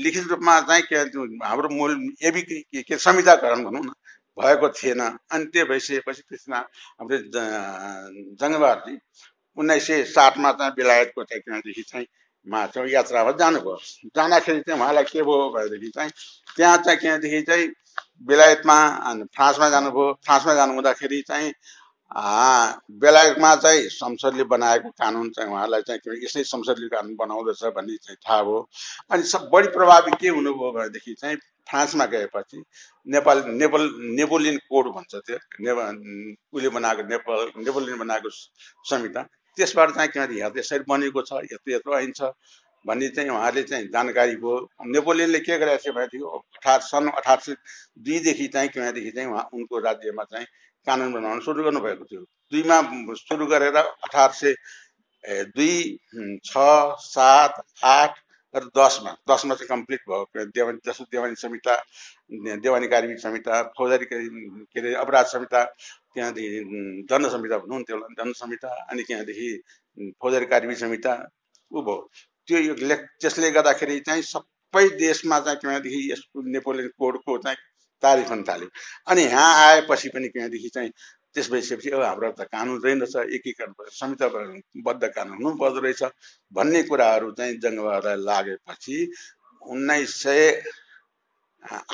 [0.06, 0.98] लिखित रूपमा चाहिँ के
[1.46, 1.92] हाम्रो मूल
[2.24, 2.42] एबी
[2.84, 3.92] के संहिताकरण भनौँ न।
[4.38, 7.18] भएको थिएन। अनि त्यो भइसकेपछि कृष्ण हाम्रो
[8.40, 8.98] जङ्गबहादुरजी
[9.58, 12.08] उन्नाइस सय सातमा चाहिँ बेलायतको त्यहाँदेखि चाहिँ
[12.48, 13.78] मा चाहिँ यात्रामा जानुभयो।
[14.16, 16.12] जाँदाखेरि चाहिँ उहाँलाई के भयो भनेदेखि चाहिँ
[16.56, 17.68] त्यहाँ चाहिँ त्यहाँदेखि चाहिँ
[18.28, 18.78] बेलायतमा
[19.36, 21.52] फ्रान्समा जानुभयो। फ्रान्समा जानु हुँदाखेरि चाहिँ
[23.02, 28.42] बेलायतमा चाहिँ संसदले बनाएको कानुन चाहिँ उहाँलाई चाहिँ यसै संसदले कानुन बनाउँदछ भन्ने चाहिँ थाहा
[28.44, 28.60] भयो।
[29.12, 32.64] अनि सब बढी प्रभावित के हुनुभयो भनेदेखि चाहिँ फ्रान्समा गएपछि
[33.14, 35.38] नेपाल नेपल नेपोलियन कोड भन्छ त्यो।
[36.54, 38.30] उसले बनाएको नेपाल नेपोलियन बनाएको
[38.90, 39.22] संहिता।
[39.58, 42.32] त्यसबाट चाहिँ किनभने यहाँ यसरी बनेको छ यत्रो यत्रो ऐन छ
[42.86, 44.56] भन्ने चाहिँ उहाँले चाहिँ जानकारी भयो।
[44.92, 46.26] नेपोलियनले के गरेको थियो भनेदेखि
[46.58, 47.56] अठार सन् अठार सय
[48.00, 50.48] दुईदेखि चाहिँ किनदेखि चाहिँ उहाँ उनको राज्यमा चाहिँ
[50.88, 52.22] कानुन बनाउन सुरु गर्नुभएको थियो।
[52.52, 52.82] दुईमा
[53.16, 54.56] सुरु गरेर अठार सय
[55.56, 55.76] दुई
[56.46, 56.58] छ
[57.00, 58.20] सात आठ
[58.54, 61.76] र दसमा दसमा चाहिँ कम्प्लिट भयो। देवानी जस्तो देवानी संहिता
[62.62, 68.36] देवानी कार्मिक संहिता फौजदारी के अरे अपराध संहिता त्यहाँदेखि दण्ड संहिता भनौँ न त्यसलाई दण्ड
[68.36, 69.50] संहिता अनि त्यहाँदेखि
[70.22, 71.14] फौजदारी कार्मिक संहिता
[71.72, 72.10] ऊ भयो।
[72.48, 77.58] त्यो यो लेख त्यसले गर्दाखेरि चाहिँ सबै देशमा चाहिँ त्यहाँदेखि यसको नेपोलियन कोडको चाहिँ
[78.04, 78.70] तारिफ हुन थाल्यो।
[79.08, 80.92] अनि यहाँ आएपछि पनि त्यहाँदेखि चाहिँ
[81.36, 86.04] त्यस भइसकेपछि अब हाम्रो त कानुन रहेनछ एकीकरण संहिताबद्ध कानुन हुनुपर्दो रहेछ
[86.52, 88.98] भन्ने कुराहरू चाहिँ जङ्गबहादुरलाई लागेपछि
[89.62, 90.42] उन्नाइस सय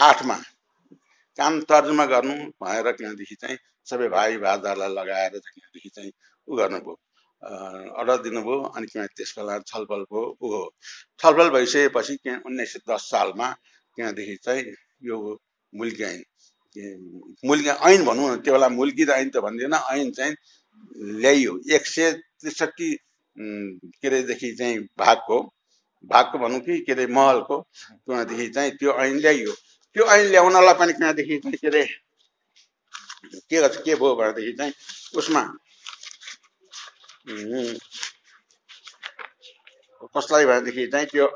[0.03, 0.37] आठमा
[1.39, 3.57] काम तर्जुमा गर्नु भएर त्यहाँदेखि चाहिँ
[3.87, 6.11] सबै भाइ भादारलाई लगाएर त्यहाँदेखि चाहिँ
[6.47, 6.95] उ गर्नुभयो।
[7.99, 10.63] अर्डर दिनुभयो अनि त्यहाँ त्यस बेला छलफल भयो ऊ हो।
[11.21, 13.49] छलफल भइसकेपछि त्यहाँ उन्नाइस सय दस सालमा
[13.97, 14.63] त्यहाँदेखि चाहिँ
[15.09, 15.17] यो
[15.73, 16.23] मुल्की ऐन
[16.77, 20.35] मुल्की ऐन भनौँ न त्यो बेला मुल्की त ऐन त भन्दैन ऐन चाहिँ
[21.21, 22.89] ल्याइयो। एक सय त्रिसठी
[23.37, 25.37] के अरेदेखि चाहिँ भागको
[26.11, 27.57] भागको भनौँ कि के अरे महलको
[28.05, 29.53] त्यहाँदेखि चाहिँ त्यो ऐन ल्याइयो।
[29.95, 31.83] त्यो ऐन ल्याउनलाई पनि त्यहाँदेखि चाहिँ के अरे
[33.49, 34.73] के के भयो भनेदेखि चाहिँ
[35.17, 35.41] उसमा
[40.15, 41.27] कसलाई भनेदेखि चाहिँ त्यो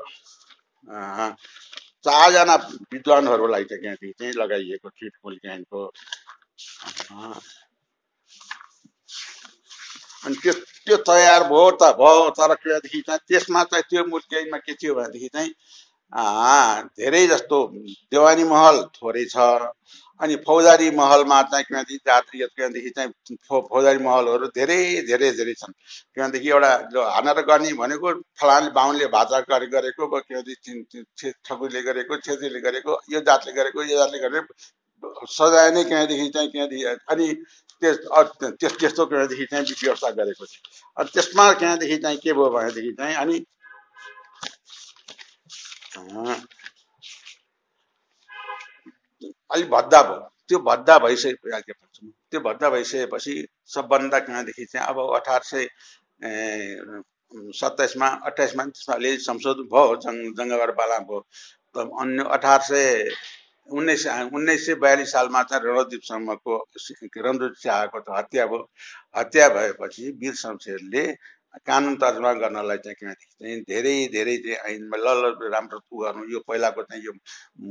[2.04, 2.54] चारजना
[2.92, 5.80] विद्वानहरूलाई चाहिँ त्यहाँदेखि चाहिँ लगाइएको थियो पोलिटिकाइनको
[10.24, 10.52] अनि त्यो
[10.86, 15.28] त्यो तयार भयो त भयो तर त्यहाँदेखि चाहिँ त्यसमा चाहिँ त्यो मूर्तिमा के थियो भनेदेखि
[15.28, 15.52] चाहिँ
[16.98, 17.58] धेरै जस्तो
[18.12, 19.36] देवानी महल थोरै छ।
[20.20, 24.78] अनि फौजारी महलमा चाहिँ किनदेखि जातीय किनदेखि चाहिँ फौजारी महलहरू धेरै
[25.08, 25.72] धेरै धेरै छन्।
[26.14, 26.70] किनदेखि एउटा
[27.14, 30.72] हानेर गर्ने भनेको फलाने बाहुनले भाषा गरेको किनदेखि
[31.44, 34.52] ठकुरले गरेको छेत्रीले गरेको यो जातले गरेको यो जातले गरेको
[35.28, 37.26] सजाय नै किनदेखि चाहिँ किनदेखि अनि
[37.82, 37.96] त्यस
[38.40, 40.62] त्यस त्यस्तो किनदेखि चाहिँ व्यवस्था गरेको थियो।
[40.96, 43.36] अनि त्यसमा त्यहाँदेखि चाहिँ के भयो भनेदेखि चाहिँ अनि
[49.54, 53.34] अलिक भद्दा भयो। त्यो भद्दा भइसकेपछि त्यो भद्दा भइसकेपछि
[53.74, 55.68] सबभन्दा कहाँदेखि चाहिँ अब अठार सय
[57.60, 61.20] सत्ताइसमा अठाइसमा त्यसमा अलि संशोधन भयो जङ्ग जङ्गबार पाला भयो।
[62.02, 62.84] अन्य अठार सय
[63.68, 66.56] उन्नाइस सय उन्नाइस सय बयालिस सालमा चाहिँ रणदीपसम्मको
[67.26, 68.68] रणदीप शाहको हत्या भयो।
[69.16, 71.04] हत्या भएपछि वीर शमशेरले
[71.66, 76.22] कानुन तर्जुमा गर्नलाई चाहिँ किनभने चाहिँ धेरै धेरै चाहिँ ऐनमा ल ल राम्रो उ गर्नु।
[76.32, 77.12] यो पहिलाको चाहिँ यो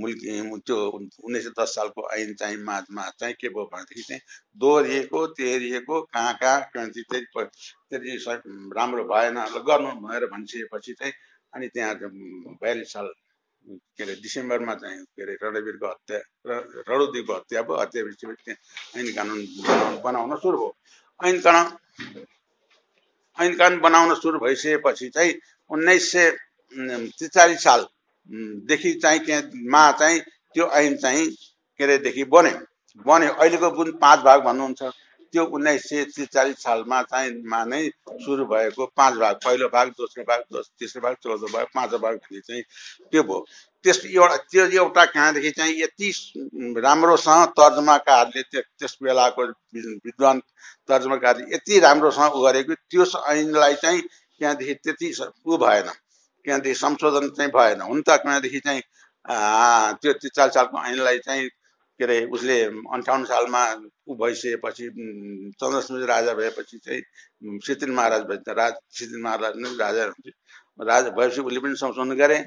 [0.02, 4.22] मुल्की त्यो उन्नाइस सय दस सालको ऐन चाहिँ माझमा चाहिँ के भयो भनेदेखि चाहिँ
[4.56, 7.26] दोहोरिएको तेरिएको कहाँ कहाँ किनभने त्यही
[7.90, 8.12] त्यति
[8.78, 9.38] राम्रो भएन।
[9.68, 11.14] गर्नु भनेर भनिसकेपछि चाहिँ
[11.54, 11.94] अनि त्यहाँ
[12.64, 13.08] बयालिस साल
[13.68, 18.56] के अरे डिसेम्बरमा चाहिँ के अरे रणवीरको हत्या र रणुदीपको हत्या भयो। हत्या त्यहाँ
[19.00, 19.40] ऐन कानुन
[20.04, 20.72] बनाउन सुरु भयो।
[21.20, 21.68] ऐन कानुन
[23.38, 25.34] ऐन कानुन बनाउन सुरु भइसकेपछि चाहिँ
[25.72, 26.30] उन्नाइस सय
[27.18, 30.20] त्रिचालिस सालदेखि चाहिँ त्यहाँमा चाहिँ
[30.56, 31.26] त्यो ऐन चाहिँ
[31.80, 32.58] के अरेदेखि बन्यो।
[33.06, 34.82] बन्यो। अहिलेको जुन पाँच भाग भन्नुहुन्छ
[35.34, 37.82] त्यो उन्नाइस सय त्रिचालिस सालमा चाहिँ मा नै
[38.26, 40.42] सुरु भएको पाँच भाग। पहिलो भाग दोस्रो भाग
[40.80, 42.64] तेस्रो भाग चौधो भाग पाँचौँ भाग भन्ने चाहिँ
[43.12, 43.46] त्यो भयो।
[43.86, 46.10] त्यस एउटा त्यो एउटा कहाँदेखि चाहिँ यति
[46.86, 49.44] राम्रोसँग तर्जमाकारले त्यस बेलाको
[49.76, 50.40] विद्वान
[50.90, 55.14] तर्जमाकारले यति राम्रोसँग उ गरेको त्यो ऐनलाई चाहिँ त्यहाँदेखि त्यति
[55.48, 55.90] ऊ भएन।
[56.46, 58.82] त्यहाँदेखि संशोधन चाहिँ भएन। हुन त त्यहाँदेखि चाहिँ
[60.02, 61.50] त्यो त्रिचालिस सालको ऐनलाई चाहिँ
[62.00, 62.62] के अरे उसले
[62.96, 63.62] अन्ठाउन्न सालमा
[64.10, 64.90] ऊ भइसकेपछि
[65.62, 70.06] चन्द्रसुज राजा भएपछि चाहिँ सिद्धिन महाराज भए राज सिद्धिन महाराज नै राजा
[70.82, 72.40] राजा भएपछि उसले पनि संशोधन गरे।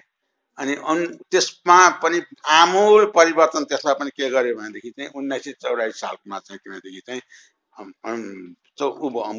[0.59, 2.21] अनि अन् त्यसमा पनि
[2.53, 7.23] आमूल परिवर्तन त्यसमा पनि के गर्यो भनेदेखि चाहिँ उन्नाइस सय चौरासी सालमा चाहिँ किनभनेदेखि चाहिँ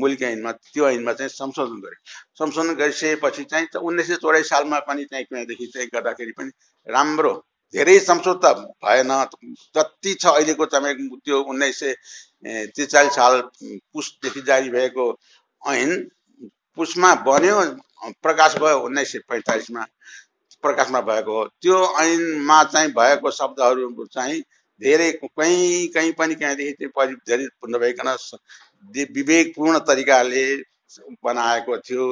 [0.02, 2.00] मुल्की ऐनमा त्यो ऐनमा चाहिँ संशोधन गर्यो।
[2.40, 6.52] संशोधन गरिसकेपछि चाहिँ उन्नाइस सय चौरासी सालमा पनि चाहिँ किनभनेदेखि चाहिँ गर्दाखेरि पनि
[6.88, 7.34] राम्रो
[7.74, 8.48] धेरै संशोध त
[8.86, 9.12] भएन।
[9.76, 11.94] जति छ अहिलेको तपाईँको त्यो उन्नाइस सय
[12.76, 13.42] त्रिचालिस साल
[13.94, 15.06] पुसदेखि जारी भएको
[15.62, 15.90] ऐन
[16.78, 17.58] पुसमा बन्यो
[18.24, 19.84] प्रकाश भयो उन्नाइस सय पैँतालिसमा।
[20.64, 24.42] प्रकाशमा भएको हो। त्यो ऐनमा चाहिँ भएको शब्दहरू चाहिँ
[24.82, 28.16] धेरै कहीँ कहीँ पनि कहीँदेखि चाहिँ धेरै नभइकन
[29.12, 30.46] विवेकपूर्ण तरिकाले
[31.26, 32.06] बनाएको थियो।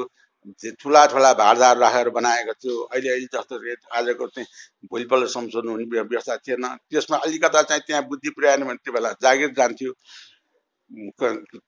[0.81, 3.55] ठुला ठुला भाडदार राखेर बनाएको थियो। अहिले अहिले जस्तो
[3.97, 4.47] आजको चाहिँ
[4.91, 9.53] भोलिपल्ट संशोधन हुने व्यवस्था थिएन। त्यसमा अलिकता चाहिँ त्यहाँ बुद्धि पुर्याएन भने त्यो बेला जागिर
[9.57, 9.91] जान्थ्यो।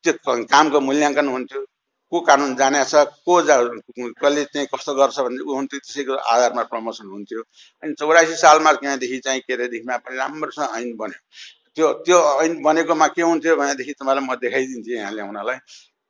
[0.04, 0.14] त्यो
[0.46, 1.62] कामको मूल्याङ्कन हुन्थ्यो।
[2.12, 3.56] को कानुन जाने छ को जा
[4.22, 7.42] कसले चाहिँ कस्तो गर्छ भन्ने ऊ हुन्थ्यो त्यसैको आधारमा प्रमोसन हुन्थ्यो।
[7.84, 11.20] अनि चौरासी सालमा त्यहाँदेखि चाहिँ के अरेदेखिमा पनि राम्रोसँग ऐन बन्यो।
[11.76, 15.58] त्यो त्यो ऐन बनेकोमा के हुन्थ्यो भनेदेखि तपाईँलाई म देखाइदिन्थेँ यहाँ ल्याउनलाई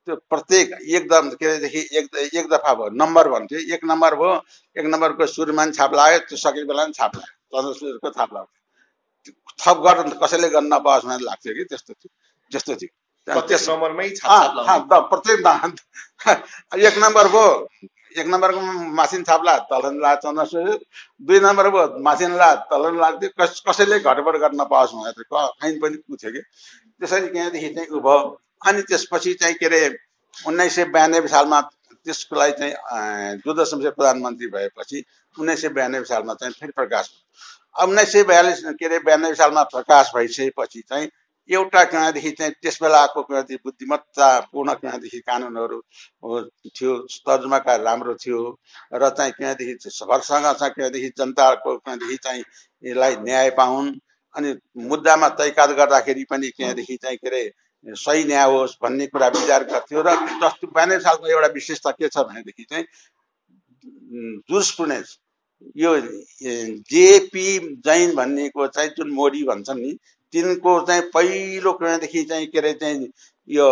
[0.07, 0.67] त्यो प्रत्येक
[0.97, 2.05] एकदम के अरेदेखि एक
[2.35, 4.35] एक दफा भयो नम्बर भन्थ्यो। एक नम्बर भयो
[4.75, 8.55] एक नम्बरको सुरुमा पनि छाप लाग्यो त्यो सकेको बेला पनि छाप लाग्यो। चन्द्र छाप लाग्थ्यो
[9.59, 11.63] थप गर्न कसैले गर्न नपाओस् भने लाग्थ्यो कि?
[11.65, 12.11] त्यस्तो थियो।
[12.51, 13.59] त्यस्तो थियो। प्रत्येक
[16.81, 17.45] एक नम्बर भयो
[18.15, 20.77] एक नम्बरको माथि छाप ला तल ला चन्द्र
[21.21, 25.97] दुई नम्बर भयो माथि ला तल लाग्थ्यो कस कसैले घटबड गर्न नपाओस् भनेर ऐन पनि
[25.97, 28.19] पुग्थ्यो कि त्यसरी त्यहाँदेखि चाहिँ उ भयो
[28.65, 29.81] अनि त्यसपछि चाहिँ के अरे
[30.33, 35.03] उन्नाइस सय बयानब्बे सालमा त्यसको लागि चाहिँ शमशेर प्रधानमन्त्री भएपछि
[35.37, 37.11] उन्नाइस सय बयानब्बे सालमा चाहिँ फेरि प्रकाश
[37.83, 41.09] उन्नाइस सय बयालिस के अरे बयानब्बे सालमा प्रकाश भइसकेपछि चाहिँ
[41.49, 45.81] एउटा कहाँदेखि चाहिँ त्यस बेलाको कहाँदेखि बुद्धिमत्तापूर्ण कहाँदेखि कानुनहरू
[46.69, 48.39] थियो तर्जुमाका राम्रो थियो
[48.93, 52.43] र चाहिँ कहाँदेखि भरसँग चाहिँ कहाँदेखि जनताको कहाँदेखि चाहिँ
[52.83, 53.93] यसलाई न्याय पाउन्
[54.35, 54.55] अनि
[54.85, 57.43] मुद्दामा तैकात गर्दाखेरि पनि त्यहाँदेखि चाहिँ के अरे
[57.85, 62.25] सही न्याय होस् भन्ने कुरा विचार गर्थ्यो र जस्तो बयानब्बे सालको एउटा विशेषता के छ
[62.25, 62.85] भनेदेखि चाहिँ
[64.49, 65.17] जुसप्रुनेन्स
[65.75, 65.95] यो
[66.87, 67.47] जेपी
[67.81, 69.97] जैन भन्नेको चाहिँ जुन मोडी भन्छन् नि
[70.37, 73.07] तिनको चाहिँ पहिलो कुरादेखि चाहिँ के अरे चाहिँ
[73.47, 73.67] यो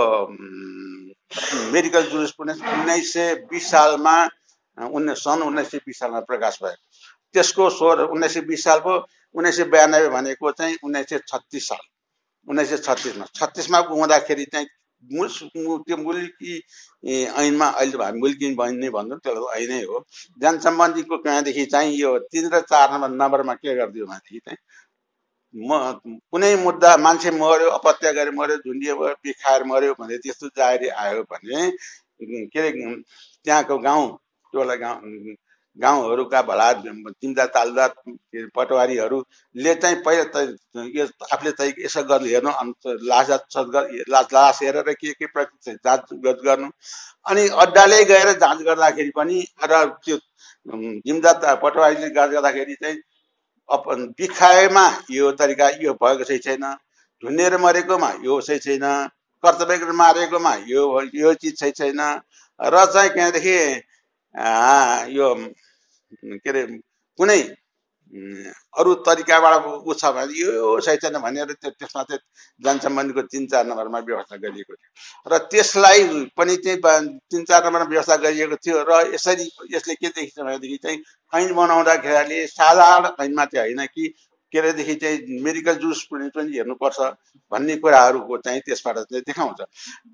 [1.73, 4.15] मेडिकल जुरिस्प्रुडेन्स उन्नाइस सय बिस सालमा
[4.77, 6.75] उन्नाइस सन् उन्नाइस सय बिस सालमा प्रकाश भयो।
[7.35, 8.95] त्यसको स्वर उन्नाइस सय बिस सालको
[9.35, 11.83] उन्नाइस सय बयानब्बे भनेको चाहिँ उन्नाइस सय छत्तिस साल।
[12.47, 14.67] उन्नाइस सय छत्तिसमा छत्तिसमा हुँदाखेरि चाहिँ
[15.03, 15.27] मुल
[15.85, 16.53] त्यो मुल्की
[17.37, 20.05] ऐनमा अहिले हामी मुल्की ऐन नै भन्छौँ त्यो ऐनै हो।
[20.41, 24.57] जनसम्बन्धीको कहाँदेखि चाहिँ यो तिन र चार नम्बर नम्बरमा के गरिदियो भनेदेखि चाहिँ
[25.56, 25.69] म
[26.32, 31.23] कुनै मुद्दा मान्छे मऱ्यो अपत्या गरे मऱ्यो झुन्डियो भयो बिखाएर मऱ्यो भने त्यस्तो जाहेरी आयो
[31.26, 31.69] भने
[32.48, 32.72] के अरे
[33.45, 34.07] त्यहाँको गाउँ
[34.53, 35.36] टोला गाउँ
[35.77, 37.90] गाउँहरूका भला चिन्ता तालदार
[38.56, 40.41] पटवारीहरूले चाहिँ पहिला
[40.90, 43.30] यो आफूले त यसो गर्नु हेर्नु लास
[44.07, 46.14] लास लास हेरेर के के प्रति जाँच
[46.45, 46.69] गर्नु
[47.26, 50.18] अनि अड्डाले गएर जाँच गर्दाखेरि पनि र त्यो
[51.03, 52.98] जिम्दार पटवारीले गर्दाखेरि चाहिँ
[53.69, 53.83] अप
[54.17, 56.65] बिखाएमा यो तरिका यो भएको चाहिँ छैन।
[57.23, 58.85] झुन्डेर मरेकोमा यो चाहिँ छैन।
[59.43, 60.83] कर्तव्य मारेकोमा यो
[61.15, 62.01] यो चिज चाहिँ छैन।
[62.59, 63.57] र चाहिँ त्यहाँदेखि
[65.15, 65.33] यो
[66.37, 66.65] के अरे
[67.19, 67.39] कुनै
[68.15, 72.19] अरू तरिकाबाट ऊ छ भने यो सही छैन भनेर त्यो त्यसमा चाहिँ
[72.61, 76.03] जनसम्बन्धीको तिन चार नम्बरमा व्यवस्था गरिएको थियो। र त्यसलाई
[76.37, 76.79] पनि चाहिँ
[77.31, 80.99] तिन चार नम्बरमा व्यवस्था गरिएको थियो र यसरी यसले के देखिन्छ भनेदेखि चाहिँ
[81.33, 84.07] ऐन बनाउँदाखेरि साधारण ऐनमा चाहिँ होइन कि
[84.53, 86.99] के अरेदेखि चाहिँ मेडिकल जुस पनि हेर्नुपर्छ
[87.51, 89.61] भन्ने कुराहरूको चाहिँ त्यसबाट चाहिँ देखाउँछ।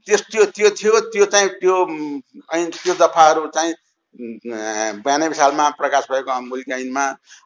[0.08, 1.78] त्यस त्यो त्यो थियो त्यो चाहिँ त्यो
[2.54, 3.74] ऐन त्यो दफाहरू चाहिँ
[4.16, 7.06] बयानब्बे सालमा प्रकाश भएको मुलिक ऐनमा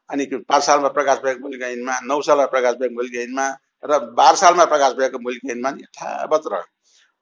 [0.09, 3.49] अनि पाँच सालमा प्रकाश भएको मुलिक ऐनमा नौ सालमा प्रकाश भएको मुलिक ऐनमा
[3.83, 6.65] र बाह्र सालमा प्रकाश भएको मुलिक ऐनमा यथावत रह्यो।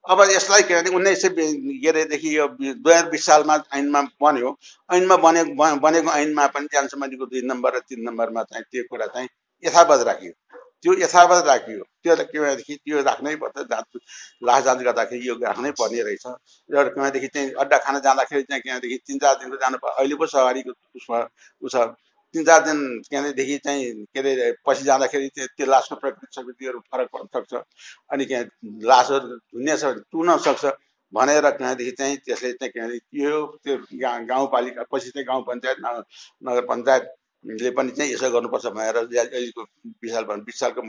[0.06, 4.58] अब यसलाई के भने उन्नाइस सय के अरेदेखि यो दुई हजार बिस सालमा ऐनमा बन्यो।
[4.94, 9.28] ऐनमा बनेको बनेको ऐनमा पनि ज्यानसम्बन्धीको दुई नम्बर र तिन नम्बरमा चाहिँ त्यो कुरा चाहिँ
[9.64, 10.32] यथावत राखियो।
[10.84, 13.98] त्यो यथावत राखियो। त्यो के भनेदेखि त्यो राख्नै पर्छ। जाँच
[14.44, 16.26] लास जाँच गर्दाखेरि यो राख्नै पर्ने रहेछ।
[16.70, 20.72] र कहाँदेखि चाहिँ अड्डा खान जाँदाखेरि चाहिँ कहाँदेखि तिन चार दिनको जानु अहिले पो सवारीको
[20.96, 21.20] उसमा
[21.64, 21.76] उ छ।
[22.36, 22.78] तिन चार दिन
[23.10, 27.54] त्यहाँदेखि चाहिँ के अरे पछि जाँदाखेरि त्यो लासको प्रकृति सकृतिहरू फरक पर्न सक्छ।
[28.12, 28.46] अनि त्यहाँ
[28.84, 29.76] लासहरू धुन्ने
[30.12, 30.66] टुन सक्छ
[31.14, 33.76] भनेर त्यहाँदेखि चाहिँ त्यसले चाहिँ के यो त्यो
[34.28, 37.04] गाउँपालिका पछि चाहिँ गाउँ पञ्चायत नगर पञ्चायत
[37.44, 39.64] ले पनि चाहिँ यसो गर्नुपर्छ भनेर अहिलेको
[40.04, 40.82] विशाल बिस सालको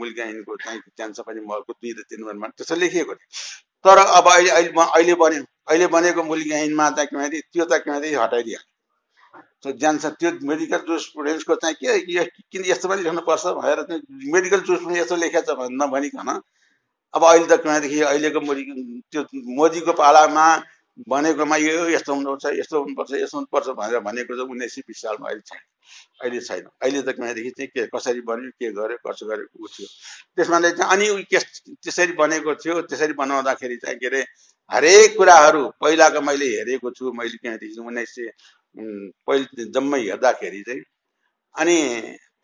[0.57, 3.27] चाहिँ क्यान्सर पनि मलको दुई र तिन वर्षमा त्यसो लेखिएको थियो।
[3.85, 7.91] तर अब अहिले अहिले अहिले बन्यो अहिले बनेको मूल्य चाहिँ के भने त्यो त के
[7.91, 8.59] भने हटाइदियो
[9.61, 15.01] त्यो जान्छ त्यो मेडिकल जुस्प्रुडेन्सको चाहिँ के किन यस्तो पनि लेख्नुपर्छ भनेर चाहिँ मेडिकल जुस्प्रुडेन्स
[15.01, 16.29] यस्तो लेखेको छ भने नभनिकन।
[17.13, 18.63] अब अहिले त कहाँदेखि अहिलेको मोदी
[19.11, 19.21] त्यो
[19.59, 20.47] मोदीको पालामा
[21.09, 25.27] भनेकोमा यो यस्तो हुनुपर्छ यस्तो हुनुपर्छ यस्तो हुनुपर्छ भनेर भनेको चाहिँ उन्नाइस सय बिस सालमा
[25.29, 25.63] अहिले छैन
[26.21, 29.87] अहिले छैन। अहिले त कहाँदेखि चाहिँ के कसरी बन्यो के गर्यो कसो गर्यो ऊ थियो।
[30.35, 31.39] त्यसमा चाहिँ अनि के
[31.83, 34.21] त्यसरी बनेको थियो त्यसरी बनाउँदाखेरि चाहिँ के अरे
[34.71, 38.29] हरेक कुराहरू पहिलाको मैले हेरेको छु मैले त्यहाँदेखि उन्नाइस सय
[39.27, 40.81] पहिले जम्मै हेर्दाखेरि चाहिँ
[41.55, 41.77] अनि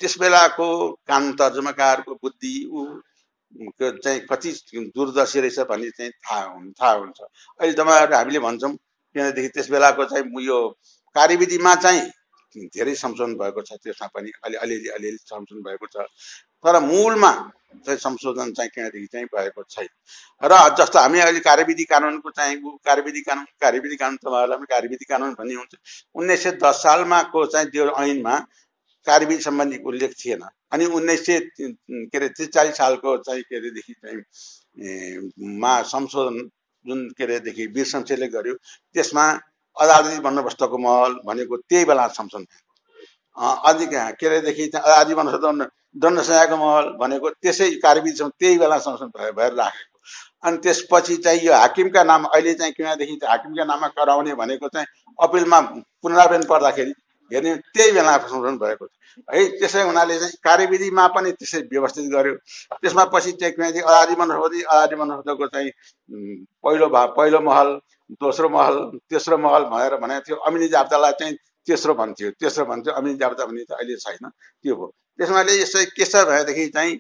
[0.01, 0.67] त्यस बेलाको
[1.07, 2.85] कानुन तर्जुमाकारको बुद्धि ऊ
[3.79, 4.51] चाहिँ कति
[4.95, 7.19] दूरदर्शी रहेछ भन्ने चाहिँ थाहा हुन् थाहा हुन्छ।
[7.59, 8.71] अहिले तपाईँहरू हामीले भन्छौँ
[9.15, 10.57] किनदेखि त्यस बेलाको चाहिँ यो
[11.15, 12.01] कार्यविधिमा चाहिँ
[12.55, 16.05] धेरै संशोधन भएको छ त्यसमा पनि अलि अलिअलि अलिअलि संशोधन भएको छ।
[16.65, 17.31] तर मूलमा
[17.85, 19.87] चाहिँ संशोधन चाहिँ किनदेखि चाहिँ भएको छैन।
[20.43, 25.33] र जस्तो हामी अहिले कार्यविधि कानुनको चाहिँ कार्यविधि कानुन कार्यविधि कानुन तपाईँहरूलाई पनि कार्यविधि कानुन
[25.39, 25.73] भन्ने हुन्छ
[26.15, 28.37] उन्नाइस सय दस सालमाको चाहिँ त्यो ऐनमा
[29.07, 35.31] कार्यविधि सम्बन्धी उल्लेख थिएन। अनि उन्नाइस सय के अरे त्रिचालिस सालको चाहिँ के अरेदेखि चाहिँ
[35.59, 36.49] मा संशोधन
[36.85, 38.53] जुन के अरेदेखि वीर शमशेरले गर्यो
[38.93, 39.25] त्यसमा
[39.77, 42.45] अदालती बन्दोबस्तको महल भनेको त्यही बेला संशोधन
[43.37, 43.89] अधिक
[44.19, 50.47] के अरेदेखि अदालती बन्दोबस्त दण्ड सजाको महल भनेको त्यसै कार्यविधिसँग त्यही बेला भए भएर राखेको।
[50.47, 54.87] अनि त्यसपछि चाहिँ यो हाकिमका नाम अहिले चाहिँ किनदेखि हाकिमका नाममा कराउने भनेको चाहिँ
[55.19, 55.59] अपिलमा
[56.01, 56.93] पुनरावेदन पर्दाखेरि
[57.31, 58.85] हेर्ने त्यही बेला संशोधन भएको
[59.33, 62.35] है त्यसै हुनाले चाहिँ कार्यविधिमा पनि त्यसै व्यवस्थित गर्यो।
[62.81, 65.71] त्यसमा पछि किनकि अदारी वनस्पति अदारी वनस्पतिको चाहिँ
[66.63, 67.69] पहिलो भाग पहिलो महल
[68.21, 68.75] दोस्रो महल
[69.09, 71.35] तेस्रो महल भनेर भनेको थियो। अमिनी जाप्तालाई चाहिँ
[71.67, 74.85] तेस्रो भन्थ्यो। तेस्रो भन्थ्यो अमिनी जाप्ता भन्ने चाहिँ अहिले छैन। त्यो हो
[75.19, 76.99] त्यसमा यसै के छ भनेदेखि चाहिँ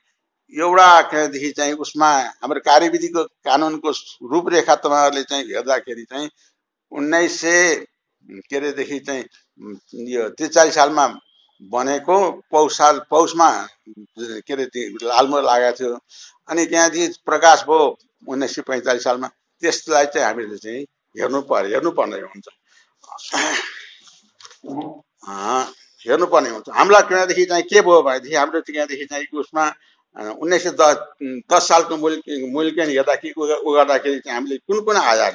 [0.53, 2.09] एउटा कहाँदेखि चाहिँ उसमा
[2.43, 3.89] हाम्रो कार्यविधिको कानुनको
[4.31, 6.29] रूपरेखा तपाईँहरूले चाहिँ हेर्दाखेरि चाहिँ
[6.91, 7.85] उन्नाइस सय
[8.49, 9.23] के अरेदेखि चाहिँ
[9.61, 11.05] यो त्रिचालिस सालमा
[11.61, 12.17] बनेको
[12.51, 13.49] पौष साल पौषमा
[14.45, 14.65] के अरे
[15.03, 15.93] लालमोहर लागेको थियो।
[16.49, 17.81] अनि त्यहाँदेखि प्रकाश भयो
[18.27, 19.27] उन्नाइस सय पैँतालिस सालमा।
[19.63, 20.81] त्यसलाई चाहिँ हामीले चाहिँ
[21.15, 22.47] हेर्नु पर्यो हेर्नुपर्ने हुन्छ।
[26.05, 29.65] हेर्नुपर्ने हुन्छ। हामीलाई त्यहाँदेखि चाहिँ के भयो भनेदेखि हाम्रो त्यहाँदेखि चाहिँ उसमा
[30.41, 30.95] उन्नाइस सय दस
[31.53, 35.33] दस सालको मूल्य मूल्याङ्कन हेर्दाखेरि उ गर्दाखेरि चाहिँ हामीले कुन कुन आधार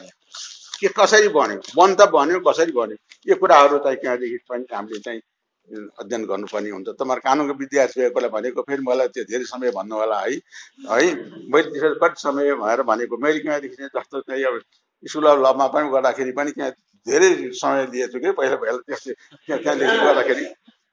[0.80, 2.96] के कसरी बन्यो बन त भन्यो कसरी बन्यो
[3.28, 5.20] यो कुराहरू चाहिँ त्यहाँदेखि पनि हामीले चाहिँ
[5.68, 10.18] अध्ययन गर्नुपर्ने हुन्छ। तपाईँहरू कानुनको विद्यार्थी भएकोलाई भनेको फेरि मलाई त्यो धेरै समय भन्नु होला
[10.20, 10.34] है।
[10.90, 11.06] है
[11.50, 13.16] मैले त्यसरी कति समय भनेर भनेको?
[13.18, 14.60] मैले त्यहाँदेखि जस्तो चाहिँ अब
[15.02, 16.70] स्कुल अफ लमा पनि गर्दाखेरि पनि त्यहाँ
[17.06, 19.12] धेरै समय लिएछु कि पहिला पहिला त्यस्तै
[19.58, 20.44] त्यहाँदेखि गर्दाखेरि।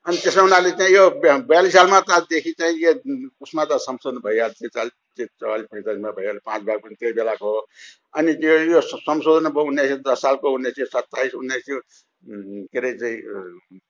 [0.06, 1.04] अनि त्यसमा उनीहरूले चाहिँ यो
[1.50, 2.92] बयालिस सालमा तदेखि चाहिँ यो
[3.44, 7.60] उसमा त संशोधन भइहाल्छ चालिस चौवालिस पैँतालिसमा भइहाल्यो पाँच भाग पनि त्यही बेलाको हो।
[8.20, 11.80] अनि त्यो यो संशोधन भयो उन्नाइस सय दस सालको उन्नाइस सय सत्ताइस उन्नाइस सय
[12.74, 13.18] के अरे चाहिँ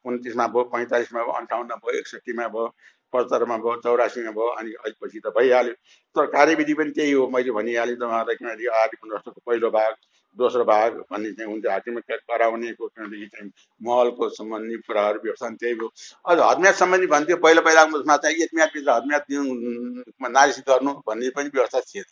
[0.09, 2.67] उन्तिसमा भयो पैँतालिसमा भयो अन्ठाउन्न भयो एकसट्ठीमा भयो
[3.13, 5.73] पचहत्तरमा भयो चौरासीमा भयो अनि अलिपछि त भइहाल्यो।
[6.15, 9.17] तर कार्यविधि पनि त्यही हो मैले भनिहालेँ तपाईँहरूलाई किनभने आर्टिकल
[9.49, 9.93] पहिलो भाग
[10.37, 13.51] दोस्रो भाग भन्ने चाहिँ हुन्छ हात्तीमा कराउनेको त्यहाँदेखि चाहिँ
[13.81, 15.89] महलको सम्बन्धी कुराहरू व्यवस्था त्यही भयो
[16.25, 21.49] अझ हदम्याद सम्बन्धी भन्थ्यो पहिला पहिलाको उसमा चाहिँ यतिम्यादभित्र हदम्याद दिनु नारिस गर्नु भन्ने पनि
[21.53, 22.03] व्यवस्था थिएन।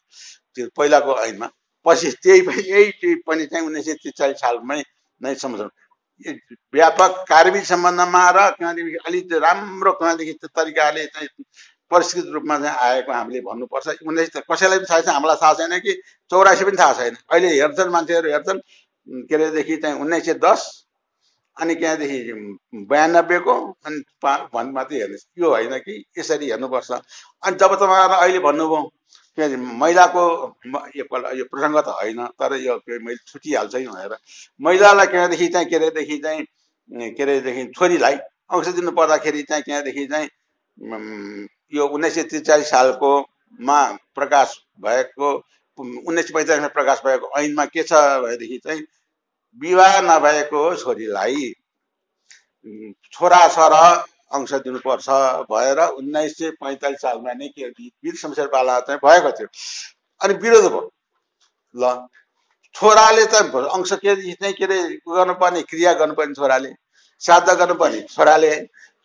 [0.55, 1.49] त्यो पहिलाको ऐनमा।
[1.85, 4.81] पछि त्यही पनि यही पनि चाहिँ उन्नाइस सय त्रिचालिस सालमै
[5.21, 5.69] नै सम्झौँ।
[6.73, 11.29] व्यापक कार्य सम्बन्धमा र कहाँदेखि अलिक राम्रो कहाँदेखि तरिकाले चाहिँ
[11.91, 15.93] परिष्कृत रूपमा चाहिँ आएको हामीले भन्नुपर्छ। उन्नाइस कसैलाई पनि थाहा छैन हामीलाई थाहा छैन कि
[16.31, 18.59] चौरासी पनि थाहा छैन। अहिले हेर्छन् मान्छेहरू हेर्छन्
[19.27, 20.61] के अरेदेखि चाहिँ उन्नाइस सय दस
[21.57, 22.19] अनि त्यहाँदेखि
[22.89, 23.53] बयानब्बेको
[23.85, 28.81] अनि पा भन्नु मात्रै हेर्नुहोस्। यो होइन कि यसरी हेर्नुपर्छ। अनि जब तपाईँहरू अहिले भन्नुभयो
[29.37, 30.23] के महिलाको
[30.97, 34.15] एकपल्ट यो प्रसङ्ग त होइन तर यो मैले छुटिहाल्छ है भनेर।
[34.61, 36.45] महिलालाई कहाँदेखि चाहिँ के अरेदेखि चाहिँ
[37.11, 38.15] के अरेदेखि छोरीलाई
[38.51, 40.27] अंश दिनु पर्दाखेरि चाहिँ त्यहाँदेखि चाहिँ
[41.71, 43.11] यो उन्नाइस सय त्रिचालिस सालको
[43.59, 43.79] मा
[44.15, 45.33] प्रकाश भएको
[45.77, 47.93] उन्नाइस सय पैँतालिसमा प्रकाश भएको ऐनमा के छ
[48.23, 48.81] भनेदेखि चाहिँ
[49.61, 51.51] विवाह नभएको छोरीलाई।
[53.13, 53.83] छोरा छोरा
[54.33, 55.09] अंश दिनुपर्छ
[55.51, 59.47] भएर उन्नाइस सय पैँतालिस सालमा नै के वीर शमशेरपाला चाहिँ भएको थियो।
[60.21, 60.91] अनि विरोध भयो।
[61.75, 62.07] ल
[62.75, 63.35] छोराले त
[63.75, 64.77] अंश के चाहिँ के अरे
[65.07, 66.71] गर्नुपर्ने क्रिया गर्नुपर्ने छोराले
[67.21, 68.51] श्राद्ध गर्नुपर्ने छोराले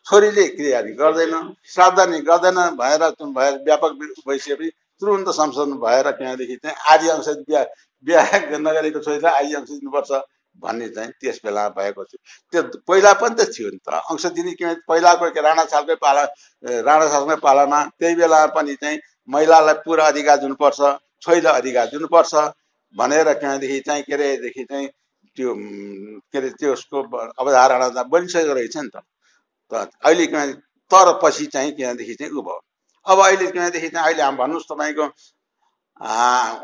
[0.06, 1.34] छोरीले क्रिया गर्दैन
[1.74, 3.02] श्राद्ध नि गर्दैन भएर
[3.38, 3.92] भएर व्यापक
[4.28, 4.70] भइसकेपछि
[5.02, 7.62] तुरुन्त संशोधन भएर त्यहाँदेखि चाहिँ आदि अंश बिहा
[8.06, 10.20] बिहा नगरेको छोरीलाई आदि अंश दिनुपर्छ
[10.58, 12.18] भन्ने चाहिँ त्यस बेला भएको थियो।
[12.52, 16.22] त्यो पहिला पनि त थियो नि त। अंश दिने किन पहिलाको राणा सालकै पाला
[16.86, 20.80] राणा सालकै पालामा त्यही बेला पनि चाहिँ महिलालाई पुरा अधिकार दिनुपर्छ
[21.22, 22.34] छोरीलाई अधिकार दिनुपर्छ
[22.94, 24.88] भनेर त्यहाँदेखि चाहिँ के अरेदेखि चाहिँ
[25.36, 25.54] त्यो
[26.32, 27.02] के अरे त्यसको
[27.42, 29.04] अवधारणा बनिसकेको रहेछ नि त।
[29.72, 30.26] त अहिले
[30.90, 32.60] तर पछि चाहिँ त्यहाँदेखि चाहिँ उ भयो।
[33.06, 35.04] अब अहिले त्यहाँदेखि चाहिँ अहिले हामी भन्नुहोस् तपाईँको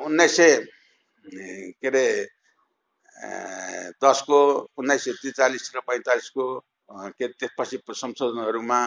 [0.06, 0.50] उन्नाइस सय
[1.78, 2.04] के अरे
[4.02, 4.38] दसको
[4.78, 6.44] उन्नाइस सय त्रिचालिस र पैँतालिसको
[7.18, 8.80] के त्यसपछि संशोधनहरूमा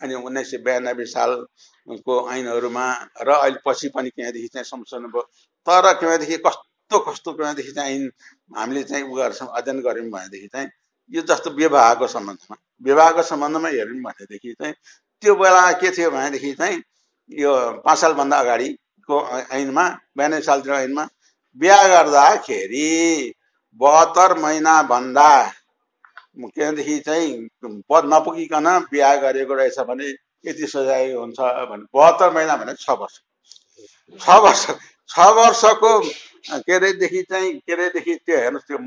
[0.00, 2.86] अनि उन्नाइस सय बयानब्बे सालको ऐनहरूमा
[3.22, 5.22] र अहिले पछि पनि त्यहाँदेखि चाहिँ संशोधन भयो।
[5.66, 8.10] तर त्यहाँदेखि कस्तो कस्तो त्यहाँदेखि चाहिँ ऐन
[8.56, 10.68] हामीले चाहिँ उ गर्छौँ अध्ययन गऱ्यौँ भनेदेखि चाहिँ
[11.12, 14.74] यो जस्तो विवाहको सम्बन्धमा विवाहको सम्बन्धमा हेऱ्यौँ भनेदेखि चाहिँ
[15.22, 16.82] त्यो बेला के थियो भनेदेखि चाहिँ
[17.30, 17.52] यो
[17.84, 19.16] पाँच सालभन्दा अगाडिको
[19.52, 21.08] ऐनमा बयानब्बे सालतिर ऐनमा
[21.56, 22.88] बिहा गर्दाखेरि
[23.80, 25.30] बहत्तर महिनाभन्दा
[26.38, 27.48] त्यहाँदेखि चाहिँ
[27.90, 30.08] पद नपुगिकन बिहा गरेको रहेछ भने
[30.46, 33.18] यति सजाय हुन्छ भने बहत्तर महिना भने छ वर्ष।
[34.20, 34.66] छ वर्ष
[35.10, 35.92] छ वर्षको
[36.58, 38.78] के अरेदेखि चाहिँ के अरेदेखि त्यो हेर्नुहोस् त्यो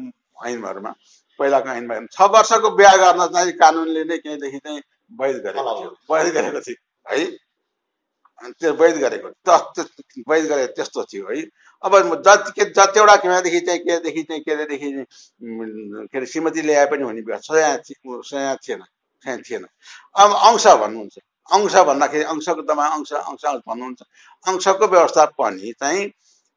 [0.50, 0.94] ऐनहरूमा।
[1.40, 4.82] पहिलाको ऐनमा छ वर्षको बिहा गर्न चाहिँ कानुनले नै केहीदेखि चाहिँ
[5.20, 7.26] वैध गरेको थियो। वैध गरेको थियो है?
[8.60, 9.28] त्यो वैध गरेको
[10.30, 11.42] वैध गरेको त्यस्तो थियो है?
[11.84, 11.94] अब
[12.28, 14.92] जति के जतिवटा केदेखि चाहिँ केदेखि चाहिँ केदेखि
[16.12, 18.84] के अरे श्रीमती ल्याए पनि हुने सया सया थिएन
[19.24, 19.66] सया थिएन।
[20.16, 21.18] अब अंश भन्नुहुन्छ।
[21.50, 24.02] अंश भन्दाखेरि अंशको दमा अंश अंश भन्नुहुन्छ।
[24.46, 26.08] अंशको व्यवस्था पनि चाहिँ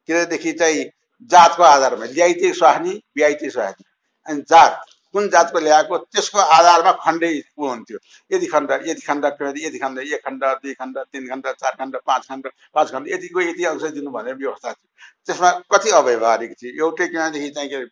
[0.09, 0.85] केदेखि चाहिँ
[1.31, 3.85] जातको आधारमा ल्याइते स्वाहानी ब्याइते स्वाहानी
[4.29, 4.81] अनि जात
[5.15, 7.99] कुन जातको ल्याएको त्यसको आधारमा खण्डै ऊ हुन्थ्यो?
[8.33, 9.25] यति खण्ड यति खण्ड
[9.59, 13.41] यति खण्ड एक खण्ड दुई खण्ड तिन खण्ड चार खण्ड पाँच खण्ड पाँच खण्ड यतिको
[13.41, 14.89] यति अंश दिनु भनेर व्यवस्था थियो।
[15.27, 16.73] त्यसमा कति अव्यवहारिक थियो?
[16.85, 17.85] एउटै किनदेखि चाहिँ के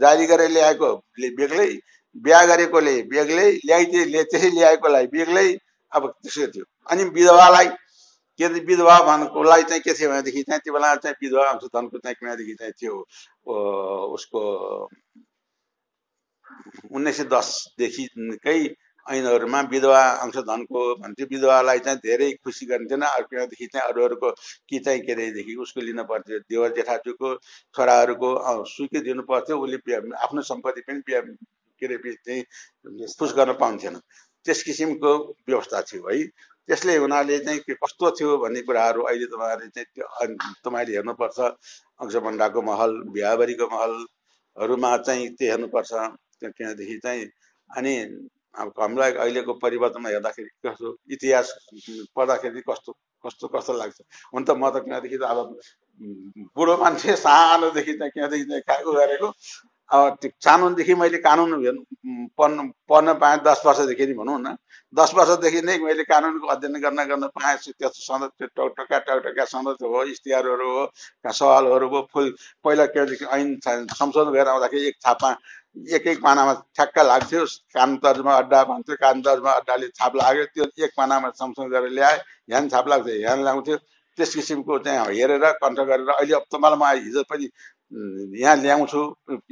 [0.00, 1.68] जारी गरेर ल्याएकोले बेग्लै
[2.24, 5.48] बिहा गरेकोले बेग्लै ल्याइदिए त्यसै ल्याएकोलाई बेग्लै
[5.92, 7.68] अब त्यसो थियो। अनि विधवालाई
[8.38, 12.16] के अरे विधवा भन्नुकोलाई चाहिँ के थियो भनेदेखि चाहिँ त्यो बेला चाहिँ विधवा अंशधनको चाहिँ
[12.20, 12.94] किनदेखि चाहिँ त्यो
[14.16, 14.40] उसको
[16.92, 18.58] उन्नाइस सय दसदेखिकै
[19.06, 24.30] ऐनहरूमा विधवा अंशधनको भन्थ्यो। विधवालाई चाहिँ धेरै खुसी गरिन्थेन। अर्कोदेखि चाहिँ अरूहरूको
[24.68, 27.34] कि चाहिँ के अरेदेखि उसको लिनु पर्थ्यो। देवर जेठाजुको
[27.74, 28.30] छोराहरूको
[28.74, 32.42] सुकी दिनु पर्थ्यो। उसले आफ्नो सम्पत्ति पनि के अरे चाहिँ
[33.18, 33.98] खुस गर्न पाउँथेन।
[34.46, 35.12] त्यस किसिमको
[35.48, 36.22] व्यवस्था थियो है।
[36.68, 40.06] त्यसले हुनाले चाहिँ के कस्तो थियो भन्ने कुराहरू अहिले तपाईँहरूले चाहिँ त्यो
[40.64, 41.38] तपाईँले हेर्नुपर्छ।
[42.00, 45.92] अंशभण्डाको महल बिहाबरीको महलहरूमा चाहिँ त्यो हेर्नुपर्छ।
[46.48, 47.24] त्यहाँदेखि चाहिँ
[47.70, 47.94] अनि
[48.54, 51.52] अब हामीलाई अहिलेको परिवर्तनमा हेर्दाखेरि कस्तो इतिहास
[52.16, 52.92] पढ्दाखेरि कस्तो
[53.24, 53.98] कस्तो कस्तो लाग्छ।
[54.34, 55.56] हुन त म त त्यहाँदेखि त अब
[56.56, 59.28] बुढो मान्छे सानोदेखि चाहिँ त्यहाँदेखि चाहिँ खाएको गरेको।
[59.90, 61.50] अब सानोदेखि मैले कानुन
[62.38, 64.56] पढ्नु पढ्न पाएँ दस वर्षदेखि नि भनौँ न।
[64.94, 69.84] दस वर्षदेखि नै मैले कानुनको अध्ययन गर्न गर्न पाएँ त्यो सन्दर्भ त्यो टकटका टकटका सन्दर्भ
[69.84, 70.84] हो इस्तिहारहरू हो
[71.32, 75.32] सवालहरू हो फुल पहिला के ऐन संशोधन गरेर आउँदाखेरि एक छापमा
[75.76, 77.44] एक एक पानामा ठ्याक्क लाग्थ्यो
[77.74, 82.16] कान तर्जमा अड्डा भन्थ्यो कान तर्जमा अड्डाले छाप लाग्यो त्यो एक पानामा सँगसँगै गरेर ल्याए
[82.50, 83.76] ह्यान छाप लाग्थ्यो ह्यान ल्याउँथ्यो।
[84.18, 87.48] त्यस किसिमको चाहिँ हेरेर कन्ठ गरेर अहिले अब त मलाई म हिजो पनि
[88.40, 89.00] यहाँ ल्याउँछु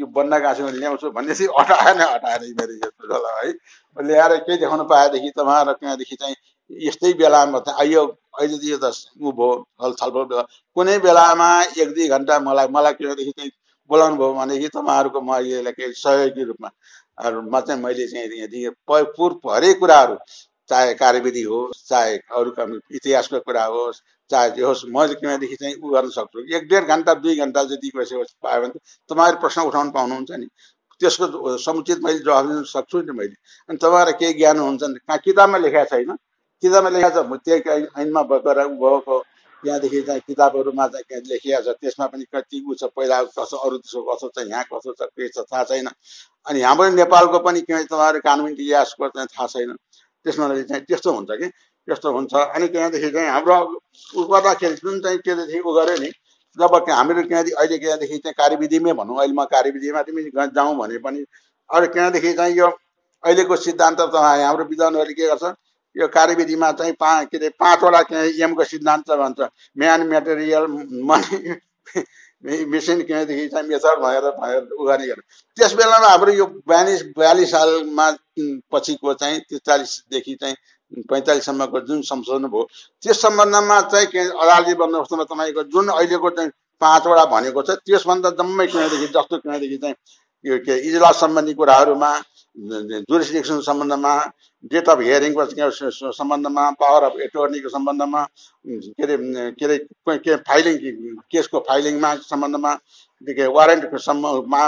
[0.01, 3.53] यो बन्ना गाँसमा ल्याउँछु भनेपछि अटाएन अटाएर मेरो यस्तो है।
[3.97, 6.37] ल्याएर केही देखाउनु पाएदेखि तपाईँहरू त्यहाँदेखि चाहिँ
[6.71, 8.05] यस्तै बेलामा चाहिँ यो
[8.37, 10.45] अहिले त यो त ऊ भयो छलफल
[10.77, 11.49] कुनै बेलामा
[11.81, 13.51] एक दुई घन्टा मलाई मलाई किनदेखि चाहिँ
[13.91, 16.71] बोलाउनु भयो भनेदेखि तपाईँहरूको म यसलाई केही सहयोगी रूपमा
[17.51, 20.17] मा चाहिँ मैले चाहिँ यदि पूर्व हरेक कुराहरू
[20.71, 22.51] चाहे कार्यविधि होस् चाहे अरू
[22.97, 24.01] इतिहासको कुरा होस्
[24.31, 27.91] चाहे जे होस् मैले किनदेखि चाहिँ उ गर्न सक्छु। एक डेढ घन्टा दुई घन्टा जति
[27.95, 28.79] पायो भने
[29.11, 30.47] तपाईँहरू प्रश्न उठाउनु पाउनुहुन्छ नि।
[31.01, 33.35] त्यसको समुचित मैले जवाब दिन सक्छु नि मैले।
[33.69, 36.17] अनि तपाईँहरूलाई केही ज्ञान हुन्छ नि कहाँ किताबमा लेखाएको छैन।
[36.63, 39.17] किताबमा लेखाएको छ त्यही ऐनमा गएर भएको।
[39.63, 44.03] त्यहाँदेखि चाहिँ किताबहरूमा चाहिँ लेखिएको छ त्यसमा पनि कति ऊ छ पहिला कसो अरू देशको
[44.11, 45.89] कसो छ यहाँ कसो छ के छ थाहा छैन।
[46.47, 49.73] अनि हाम्रो नेपालको पनि किन तपाईँहरू कानुन इतिहासको चाहिँ थाहा छैन।
[50.27, 51.49] त्यसमा चाहिँ त्यस्तो हुन्छ कि?
[51.89, 53.57] त्यस्तो हुन्छ। अनि त्यहाँदेखि चाहिँ हाम्रो
[54.17, 56.11] उ गर्दाखेरि जुन चाहिँ त्योदेखि उ गऱ्यो नि
[56.59, 61.25] जब हामीहरू त्यहाँदेखि अहिले त्यहाँदेखि चाहिँ कार्यविधिमै भनौँ अहिले म कार्यविधिमा तिमी जाउँ भने पनि
[61.71, 62.69] अरू त्यहाँदेखि चाहिँ यो
[63.25, 65.45] अहिलेको सिद्धान्त त हाम्रो विद्वानहरूले के गर्छ
[65.97, 69.41] यो कार्यविधिमा चाहिँ पा के अरे पाँचवटा एमको सिद्धान्त भन्छ।
[69.79, 70.67] म्यान मेटेरियल
[71.11, 71.55] मनी
[72.73, 75.25] मेसिन किनदेखि चाहिँ मेथड भनेर भनेर उ गर्ने गर्छ।
[75.57, 78.11] त्यस बेलामा हाम्रो यो बयालिस बयालिस सालमा
[78.73, 80.57] पछिको चाहिँ त्रिचालिसदेखि चाहिँ
[81.11, 82.63] पैँतालिससम्मको जुन संशोधन भयो
[83.03, 86.51] त्यस सम्बन्धमा चाहिँ के अदालती बन्दोबस्तमा तपाईँको जुन अहिलेको चाहिँ
[86.83, 89.95] पाँचवटा भनेको छ त्यसभन्दा जम्मै किनदेखि जस्तो किनदेखि चाहिँ
[90.45, 92.11] यो के इजलास सम्बन्धी कुराहरूमा
[92.57, 94.15] जुरिस्डिक्सन सम्बन्धमा
[94.71, 95.45] डेट अफ हियरिङको
[96.13, 98.25] सम्बन्धमा पावर अफ एटोर्नीको सम्बन्धमा
[98.67, 99.17] के अरे
[99.53, 99.79] के अरे
[100.19, 100.77] के फाइलिङ
[101.31, 102.75] केसको फाइलिङमा सम्बन्धमा
[103.27, 104.63] के वारेन्टको सम्बन्धमा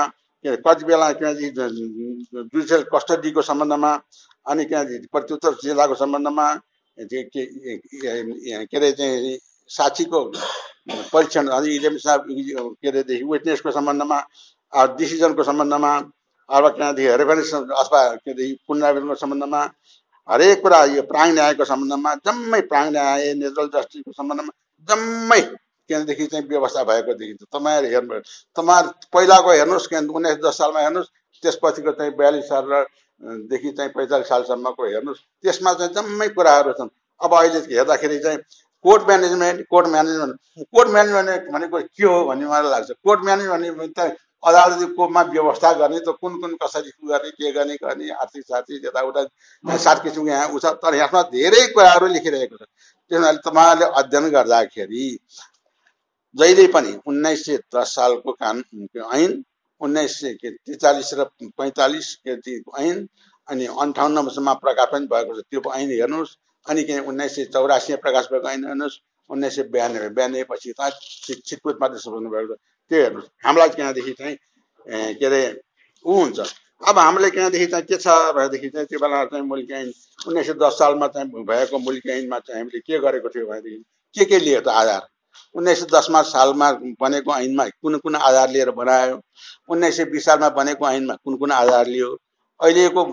[0.45, 3.93] के अरे कति बेला जुडिसियल कस्टडीको सम्बन्धमा
[4.47, 6.49] अनि त्यहाँ प्रत्युत्तर जिल्लाको सम्बन्धमा
[6.99, 7.43] के
[8.77, 9.37] अरे चाहिँ
[9.71, 10.25] साक्षीको
[11.13, 14.19] परीक्षण अनि साहब के अरेदेखि विटनेसको सम्बन्धमा
[14.99, 15.93] डिसिजनको सम्बन्धमा
[16.49, 19.61] अब त्यहाँदेखि रेफरेन्स अथवा के अरे पुनरावेदनको सम्बन्धमा
[20.29, 24.53] हरेक कुरा यो प्राङ न्यायको सम्बन्धमा जम्मै प्राङ न्याय नेचुरल जस्टिसको सम्बन्धमा
[24.89, 28.21] जम्मै त्यहाँदेखि चाहिँ व्यवस्था भएको देखिन्छ। तपाईँहरू हेर्नु
[28.57, 31.11] तपाईँहरू पहिलाको हेर्नुहोस् के उन्नाइस दस सालमा हेर्नुहोस्
[31.43, 32.85] त्यसपछिको चाहिँ बयालिस साल र
[33.51, 36.91] देखि चाहिँ पैँतालिस सालसम्मको हेर्नुहोस् त्यसमा चाहिँ जम्मै कुराहरू छन्।
[37.21, 38.39] अब अहिले हेर्दाखेरि चाहिँ
[38.85, 40.35] court management court management
[40.75, 44.01] court management भनेको के हो भन्ने मलाई लाग्छ। कोर्ट म्यानेजमेन्ट त
[44.43, 50.03] अदालतीकोमा व्यवस्था गर्ने त कुन कुन कसरी गर्ने के गर्ने गर्ने आर्थिक सार्थिक यताउता सात
[50.03, 52.63] किसिमको यहाँ उछ तर यसमा धेरै कुराहरू लेखिरहेको छ।
[53.11, 55.05] त्यसमा तपाईँहरूले अध्ययन गर्दाखेरि
[56.37, 59.43] जहिले पनि उन्नाइस सय दस सालको कानुन ऐन
[59.81, 61.25] उन्नाइस सय के त्रिचालिस र
[61.59, 63.07] पैँतालिस ऐन
[63.49, 66.37] अनि अन्ठाउन्नसम्म प्रकाश पनि भएको छ। त्यो ऐन हेर्नुहोस्।
[66.67, 68.99] अनि के उन्नाइस सय चौरासीमा प्रकाश भएको ऐन हेर्नुहोस्।
[69.31, 70.91] उन्नाइस सय बयानब्बे बयानब्बे पछि त
[71.47, 71.99] छिटपुट मात्रै
[72.29, 72.59] भएको छ।
[72.93, 73.29] त्यो हेर्नुहोस्?
[73.45, 74.37] हामीलाई त्यहाँदेखि चाहिँ
[75.17, 75.43] के अरे
[76.05, 76.39] ऊ हुन्छ।
[76.89, 79.93] अब हामीले त्यहाँदेखि चाहिँ के छ भनेदेखि चाहिँ त्यो बेला चाहिँ मुल्क ऐन
[80.29, 83.83] उन्नाइस सय दस सालमा चाहिँ भएको मुल्क ऐनमा चाहिँ हामीले के गरेको थियो भनेदेखि
[84.15, 85.03] के के लियो त आधार?
[85.55, 86.71] उन्नाइस सय दसमा सालमा
[87.01, 89.17] बनेको ऐनमा कुन कुन आधार लिएर बनायो?
[89.73, 92.11] उन्नाइस सय बिस सालमा बनेको ऐनमा कुन कुन आधार लियो?
[92.61, 93.05] अहिलेको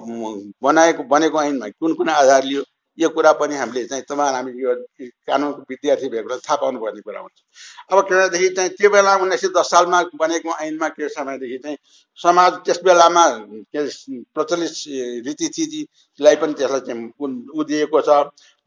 [0.64, 2.64] बनाएको बनेको ऐनमा कुन कुन आधार लियो?
[3.00, 4.76] यो कुरा पनि हामीले चाहिँ तपाईँ हामी यो
[5.28, 7.38] कानुनको विद्यार्थी भएको थाहा पाउनुपर्ने कुरा हुन्छ।
[7.92, 11.78] अब किनदेखि चाहिँ त्यो बेला उन्नाइस सय दस सालमा बनेको ऐनमा के समयदेखि चाहिँ
[12.20, 13.26] समाज त्यस बेलामा
[13.72, 13.88] के
[14.36, 14.72] प्रचलित
[15.28, 17.02] रीतिथितिलाई पनि त्यसलाई चाहिँ
[17.56, 18.10] उदिएको छ।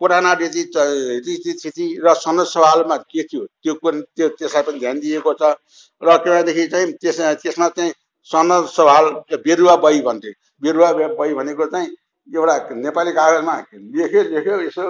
[0.00, 5.54] पुराना रीति रीतिथिति र सनद सवालमा के थियो त्यो त्यो त्यसलाई पनि ध्यान दिएको छ।
[6.02, 7.92] र किनदेखि चाहिँ त्यस त्यसमा चाहिँ
[8.30, 9.04] सनद सवाल
[9.44, 10.32] बेरुवा बही भन्थ्यो
[10.62, 11.88] बेरुवा बही भनेको चाहिँ
[12.28, 14.84] एउटा नेपाली कागजमा लेख्यो लेख्यो यसो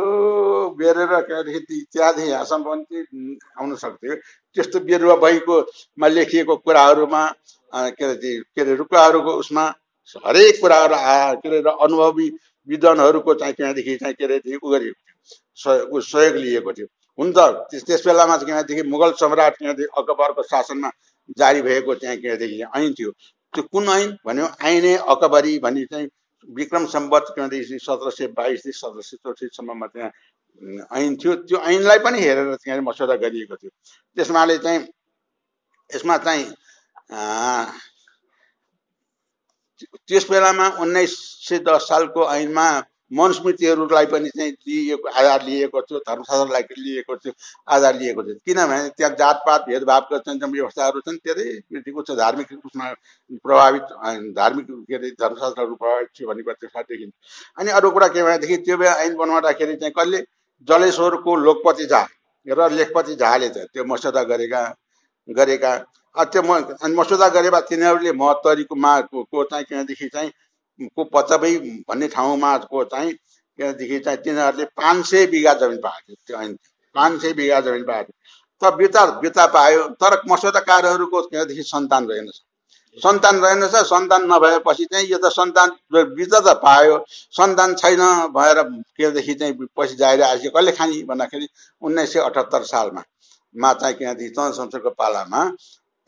[0.79, 4.15] बेरेर त्यहाँदेखि त्यहाँदेखि यहाँसम्म पनि आउन सक्थ्यो।
[4.57, 7.23] त्यस्तो बेरुवा बहीकोमा लेखिएको कुराहरूमा
[7.73, 9.65] के अरे के अरे रुकुवाहरूको उसमा
[10.27, 12.29] हरेक कुराहरू आ के अरे अनुभवी
[12.69, 16.87] विद्वानहरूको चाहिँ त्यहाँदेखि चाहिँ के अरे उ गरिएको थियो। सहयोग लिएको थियो।
[17.19, 17.39] हुन त
[17.73, 20.91] त्यस बेलामा चाहिँ त्यहाँदेखि मुगल सम्राट त्यहाँदेखि अकबरको शासनमा
[21.39, 23.11] जारी भएको त्यहाँ त्यहाँदेखि ऐन थियो।
[23.55, 24.47] त्यो कुन ऐन भन्यो?
[24.65, 26.09] ऐने अकबरी भन्ने चाहिँ
[26.49, 30.11] विक्रम सम्बत त्यहाँदेखि सत्र सय बाइसदेखि सत्र सय चौतिससम्ममा त्यहाँ
[30.99, 33.71] ऐन थियो। त्यो ऐनलाई पनि हेरेर त्यहाँ मसौदा गरिएको थियो।
[34.17, 34.81] त्यसमाले चाहिँ
[35.91, 36.45] यसमा चाहिँ
[40.09, 41.13] त्यस बेलामा उन्नाइस
[41.49, 42.67] सय दस सालको ऐनमा
[43.13, 47.33] मनुस्मृतिहरूलाई पनि चाहिँ लिएको आधार लिएको थियो धर्मशास्त्रलाई लिएको थियो
[47.69, 52.93] आधार लिएको थियो। किनभने त्यहाँ जातपात भेदभावको चाहिँ व्यवस्थाहरू छन् धेरै उच्च धार्मिक उसमा
[53.45, 53.83] प्रभावित
[54.37, 57.13] धार्मिक के अरे धर्मशास्त्रहरू प्रभावित थियो भन्ने कुरा त्यसमा देखिन्छ।
[57.59, 60.25] अनि अरू कुरा के भनेदेखि त्यो बेला ऐन बनाउँदाखेरि चाहिँ कहिले
[60.69, 62.07] जलेश्वरको लोकपति झा
[62.47, 64.63] र लेखपति झाले चाहिँ त्यो मस्यौदा गरेका
[65.29, 65.73] गरेका।
[66.17, 66.57] त्यो म
[66.93, 70.31] मस्यौदा गरेमा तिनीहरूले महत्तरीको माको चाहिँ किनदेखि चाहिँ
[70.81, 71.55] को पचबै
[71.89, 76.55] भन्ने ठाउँमा को चाहिँ त्यहाँदेखि चाहिँ तिनीहरूले पाँच सय बिघा जमिन पाएको थियो। त्यो
[76.95, 82.41] पाँच सय बिघा जमिन पाएको थियो। त बिता बिता पायो। तर मसौदाकारहरूको त्यहाँदेखि सन्तान रहेनछ
[82.99, 88.03] सन्तान रहेनछ सन्तान नभएपछि चाहिँ यो त सन्तान बिता त पायो। सन्तान छैन
[88.37, 88.63] भएर
[88.97, 91.49] केदेखि चाहिँ पछि जाएर आएपछि कहिले खाने भन्दाखेरि
[91.83, 93.03] उन्नाइस सय अठहत्तर सालमा
[93.55, 95.45] मा चाहिँ त्यहाँदेखि चन्द्र संसदको पालामा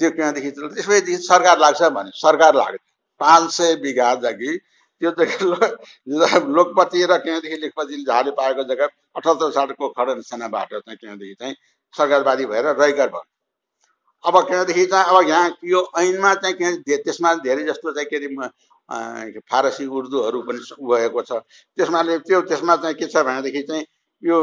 [0.01, 2.94] त्यो त्यहाँदेखि त्यसपछि सरकार लाग्छ भने सरकार लाग्यो।
[3.25, 4.57] पाँच सय बिघा जग्गी
[5.03, 11.35] त्यो जग्गा लोकपति र त्यहाँदेखि लेखपति झाले पाएको जग्गा अठहत्तर सालको खडन सेनाबाट चाहिँ त्यहाँदेखि
[11.41, 11.55] चाहिँ
[11.95, 13.25] सरकारवादी भएर रैगर भयो।
[14.25, 18.53] अब त्यहाँदेखि चाहिँ अब यहाँ यो ऐनमा चाहिँ के त्यसमा धेरै जस्तो चाहिँ के
[18.89, 21.33] अरे फारसी उर्दूहरू पनि भएको छ।
[21.79, 23.85] त्यसमा त्यो त्यसमा चाहिँ के छ भनेदेखि चाहिँ
[24.23, 24.39] यो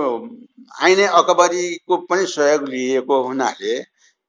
[0.83, 3.77] आइने अकबरीको पनि सहयोग लिएको हुनाले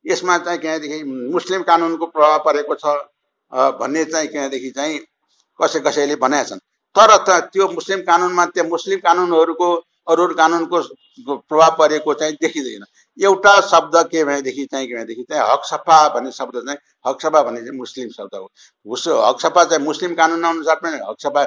[0.04, 1.02] यसमा चाहिँ त्यहाँदेखि
[1.32, 2.96] मुस्लिम कानुनको प्रभाव परेको छ।
[3.52, 4.98] भन्ने चाहिँ त्यहाँदेखि चाहिँ
[5.60, 6.58] कसै कसैले भनेका छन्।
[6.96, 7.10] तर
[7.52, 9.68] त्यो मुस्लिम कानुनमा त्यो मुस्लिम कानुनहरूको
[10.08, 10.80] अरू अरू कानुनको
[11.48, 12.84] प्रभाव परेको चाहिँ देखिँदैन।
[13.18, 17.42] एउटा शब्द के भनेदेखि चाहिँ के भनेदेखि चाहिँ हक सफा भन्ने शब्द चाहिँ हक सफा
[17.42, 18.50] भन्ने चाहिँ मुस्लिम शब्द हो।
[18.86, 21.42] उस हक सफा चाहिँ मुस्लिम कानुन अनुसार पनि हक सफा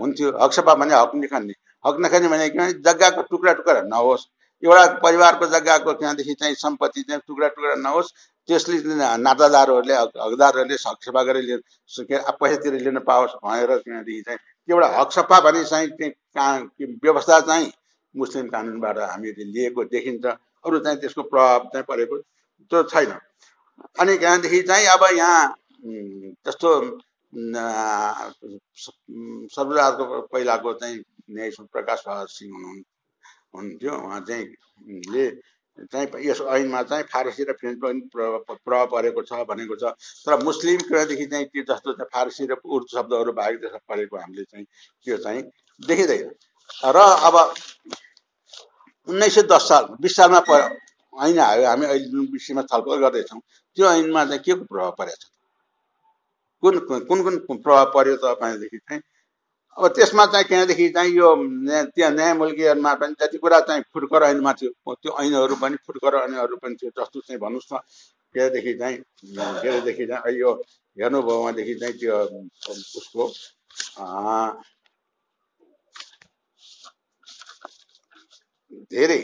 [0.00, 1.54] हुन्थ्यो। हक सफा भने हक निखान्ने।
[1.84, 4.26] हक नखाने भने के भने जग्गाको टुक्रा टुक्रा नहोस्।
[4.62, 8.12] एउटा परिवारको जग्गाको त्यहाँदेखि चाहिँ सम्पत्ति चाहिँ टुक्रा टुक्रा नहोस्।
[8.48, 8.76] त्यसले
[9.18, 11.60] नातादारहरूले हकदारहरूले हक सफा गरेर
[12.40, 15.88] पैसातिर लिन पाओस् भनेर त्यहाँदेखि चाहिँ एउटा हक सफा भन्ने चाहिँ
[17.02, 17.72] व्यवस्था चाहिँ
[18.14, 20.24] मुस्लिम कानुनबाट हामीले लिएको देखिन्छ
[20.64, 22.16] अरू चाहिँ त्यसको प्रभाव चाहिँ परेको
[22.70, 23.10] त्यो छैन।
[24.00, 25.42] अनि त्यहाँदेखि चाहिँ अब यहाँ
[26.46, 26.70] जस्तो
[29.54, 30.96] सर्वजातको पहिलाको चाहिँ
[31.30, 32.82] न्याय प्रकाश बहादुर सिंह हुनु
[33.54, 34.46] हुन्थ्यो उहाँ चाहिँ
[35.12, 35.26] ले
[35.78, 39.92] चाहिँ यस ऐनमा चाहिँ फारसी र फ्रेन्च पनि प्रभाव परेको छ भनेको छ।
[40.24, 44.44] तर मुस्लिम कुरादेखि चाहिँ त्यो जस्तो चाहिँ फारसी र उर्दू शब्दहरू बाहेक त्यसमा परेको हामीले
[44.44, 44.66] चाहिँ
[45.06, 45.42] त्यो चाहिँ
[45.80, 46.30] देखिँदैन।
[46.86, 46.98] र
[47.28, 47.34] अब
[49.08, 50.50] उन्नाइस सय दस साल बिस सालमा प
[51.12, 53.40] ऐन आयो हामी अहिले जुन विषयमा छलफल गर्दैछौँ
[53.76, 55.26] त्यो ऐनमा चाहिँ के को प्रभाव परेको छ?
[56.62, 56.78] कुन
[57.08, 59.02] कुन कुन प्रभाव पर्यो तपाईँदेखि चाहिँ
[59.76, 61.28] अब त्यसमा चाहिँ त्यहाँदेखि चाहिँ यो
[61.88, 66.74] त्यहाँ न्यायमूल्कीहरूमा पनि जति कुरा चाहिँ फुटकर ऐनमा थियो त्यो ऐनहरू पनि फुटकर ऐनहरू पनि
[66.76, 67.78] थियो जस्तो चाहिँ भन्नुहोस् न।
[68.34, 68.98] केदेखि चाहिँ
[69.62, 70.52] केदेखि चाहिँ यो
[70.96, 72.16] हेर्नुभयो भनेदेखि चाहिँ त्यो
[72.98, 73.24] उसको
[78.92, 79.18] धेरै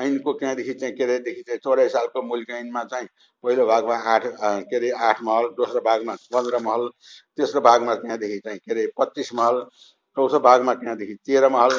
[0.00, 3.08] ऐनको त्यहाँदेखि चाहिँ के अरेदेखि चाहिँ चौरासी सालको मुल्क ऐनमा चाहिँ
[3.46, 4.26] पहिलो भागमा आठ
[4.70, 6.88] के अरे आठ महल दोस्रो भागमा पन्ध्र महल
[7.38, 9.62] तेस्रो भागमा त्यहाँदेखि चाहिँ के अरे पच्चिस महल
[10.16, 11.72] चौथो भागमा त्यहाँदेखि तेह्र महल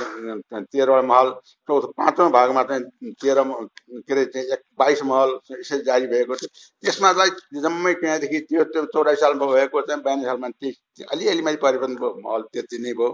[0.54, 1.30] तेह्र महल
[1.70, 6.50] चौथो पाँचौँ भागमा चाहिँ तेह्र के अरे चाहिँ एक बाइस महल यसरी जारी भएको थियो।
[6.84, 11.58] त्यसमा चाहिँ जम्मै त्यहाँदेखि त्यो त्यो चौरासी सालमा भएको चाहिँ बयालिस सालमा त्यही अलिअलि मैले
[11.66, 13.10] परिवर्तन भयो महल त्यति नै भयो।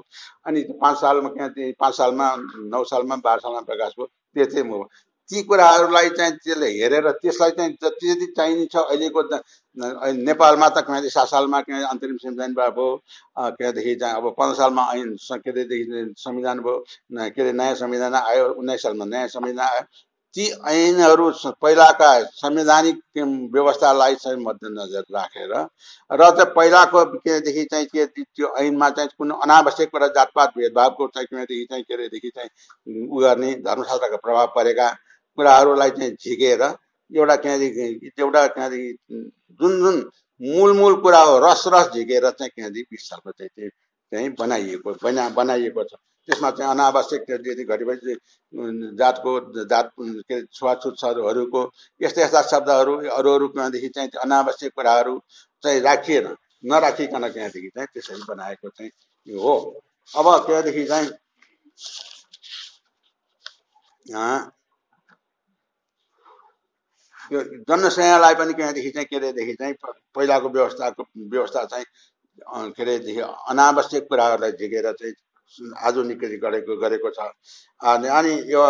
[0.47, 2.27] अनि पाँच सालमा त्यहाँ पाँच सालमा
[2.75, 4.89] नौ सालमा बाह्र सालमा प्रकाश भयो त्यो चाहिँ भयो
[5.29, 9.21] ती कुराहरूलाई चाहिँ त्यसले हेरेर त्यसलाई चाहिँ जति जति चाहिन्छ अहिलेको
[10.21, 12.87] नेपालमा त कहिले सात सालमा के अन्तरिम संविधान भयो
[13.51, 18.49] त्यहाँदेखि चाहिँ अब पन्ध्र सालमा ऐन के अरेदेखि संविधान भयो के अरे नयाँ संविधान आयो
[18.53, 19.85] उन्नाइस सालमा नयाँ संविधान आयो
[20.35, 21.29] ती ऐनहरू
[21.61, 23.01] पहिलाका संवैधानिक
[23.53, 29.91] व्यवस्थालाई चाहिँ मध्यनजर राखेर र चाहिँ पहिलाको केदेखि चाहिँ के त्यो ऐनमा चाहिँ कुन अनावश्यक
[29.91, 34.89] कुरा जातपात भेदभावको चाहिँ किनदेखि चाहिँ के अरेदेखि चाहिँ उ गर्ने धर्मशास्त्रको प्रभाव परेका
[35.37, 36.61] कुराहरूलाई चाहिँ झिकेर
[37.11, 40.09] एउटा त्यहाँदेखि एउटा त्यहाँदेखि जुन जुन
[40.41, 45.83] मूल मूल कुरा हो रस रस झिकेर चाहिँ त्यहाँदेखि सालको चाहिँ चाहिँ बनाइएको बना बनाइएको
[45.83, 45.93] छ।
[46.29, 48.15] त्यसमा चाहिँ अनावश्यक घरिघरि
[48.97, 49.31] जातको
[49.65, 51.61] जात के अरे छुवाछुतहरूको
[52.01, 55.19] यस्ता यस्ता शब्दहरू अरू अरू त्यहाँदेखि चाहिँ अनावश्यक कुराहरू
[55.63, 56.27] चाहिँ राखिएन
[56.65, 58.91] नराखिकन त्यहाँदेखि चाहिँ त्यसरी बनाएको चाहिँ
[59.37, 59.55] हो।
[60.13, 61.09] अब त्यहाँदेखि चाहिँ
[67.31, 67.39] यो
[67.69, 69.75] जनसेनालाई पनि त्यहाँदेखि चाहिँ के अरेदेखि चाहिँ
[70.15, 71.85] पहिलाको व्यवस्थाको व्यवस्था चाहिँ
[72.75, 75.13] के अरेदेखि अनावश्यक कुराहरूलाई झिकेर चाहिँ
[75.87, 77.29] आधुनिक गरेको गरेको छ।
[77.81, 78.63] अनि अनि यो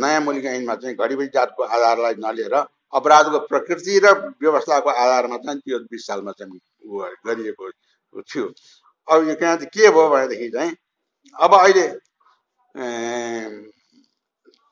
[0.00, 2.54] नयाँ मुलिक ऐनमा चाहिँ घडिबडी जातको आधारलाई नलिएर
[2.92, 4.12] अपराधको प्रकृति र
[4.42, 7.70] व्यवस्थाको आधारमा चाहिँ त्यो बिस सालमा चाहिँ उ गरिएको
[8.22, 8.46] थियो।
[9.08, 10.72] अब यो चाहिँ के भयो भनेदेखि चाहिँ
[11.34, 11.86] अब अहिले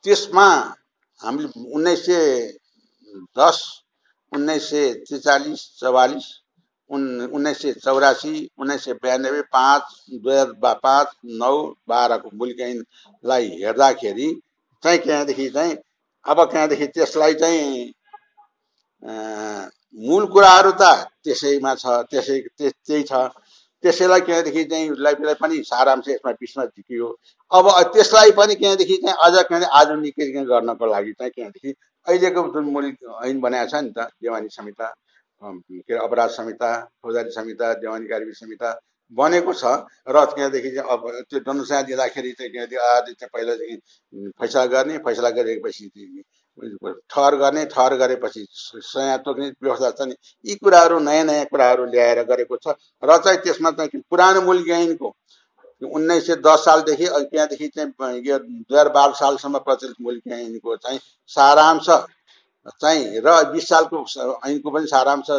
[0.05, 0.47] त्यसमा
[1.21, 2.58] हामीले उन्नाइस सय
[3.37, 3.57] दस
[4.31, 6.25] उन्नाइस सय त्रिचालिस चौवालिस
[6.89, 9.83] उन् उन्नाइस सय चौरासी उन्नाइस सय बयानब्बे पाँच
[10.15, 11.55] दुई हजार पाँच नौ
[11.87, 14.29] बाह्रको मुल्क ऐनलाई हेर्दाखेरि
[14.83, 15.77] चाहिँ त्यहाँदेखि चाहिँ
[16.25, 17.93] अब त्यहाँदेखि त्यसलाई चाहिँ
[19.97, 20.83] मूल कुराहरू त
[21.23, 23.29] त्यसैमा छ त्यसै त्यही छ।
[23.83, 27.07] त्यसैलाई त्यहाँदेखि चाहिँ लाइफलाई पनि सारांश यसमा बिचमा झिकियो।
[27.51, 31.73] अब त्यसलाई पनि त्यहाँदेखि चाहिँ अझ त्यहाँदेखि आधुनिकीकरण गर्नको लागि चाहिँ त्यहाँदेखि
[32.07, 32.85] अहिलेको जुन मूल
[33.25, 34.93] ऐन बनाएको छ नि त देवानी संहिता
[35.41, 36.69] के अरे अपराध संहिता
[37.01, 38.71] फौजदारी संहिता देवानी कारवी संहिता
[39.11, 39.65] बनेको छ
[40.07, 45.29] र त्यहाँदेखि चाहिँ अब त्यो जनसंख्या दिँदाखेरि चाहिँ त्यहाँदेखि आधी चाहिँ पहिलादेखि फैसला गर्ने फैसला
[45.31, 45.89] गरेपछि
[47.09, 50.15] ठहर गर्ने ठहर गरेपछि सया तोक्ने व्यवस्था छ नि
[50.45, 55.15] यी कुराहरू नयाँ नयाँ कुराहरू ल्याएर गरेको छ र चाहिँ त्यसमा चाहिँ पुरानो मूल्य ऐनको
[55.81, 60.99] उन्नाइस सय दस सालदेखि त्यहाँदेखि चाहिँ यो दुई हजार बाह्र सालसम्म प्रचलित मूल्य ऐनको चाहिँ
[61.31, 61.89] सारांश
[62.81, 64.03] चाहिँ र बिस सालको
[64.47, 65.31] ऐनको पनि सारांश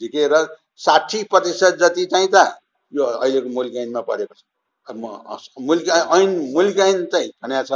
[0.00, 0.34] झिकेर
[0.80, 2.46] साठी प्रतिशत जति चाहिँ त
[2.92, 4.42] यो अहिलेको मूल ऐनमा परेको छ।
[4.88, 7.72] मूल ऐन मूल ऐन चाहिँ भनेको छ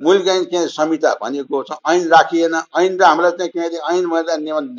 [0.00, 4.06] मूल ऐन के संहिता भनेको छ ऐन राखिएन ऐन र हामीलाई चाहिँ के ऐन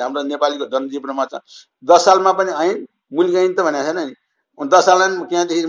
[0.02, 1.42] हाम्रो नेपालीको जनजीवनमा छ।
[1.84, 4.14] दस सालमा पनि ऐन मूल ऐन त भनेको छैन नि।
[4.60, 5.62] दस सालमा त्यहाँदेखि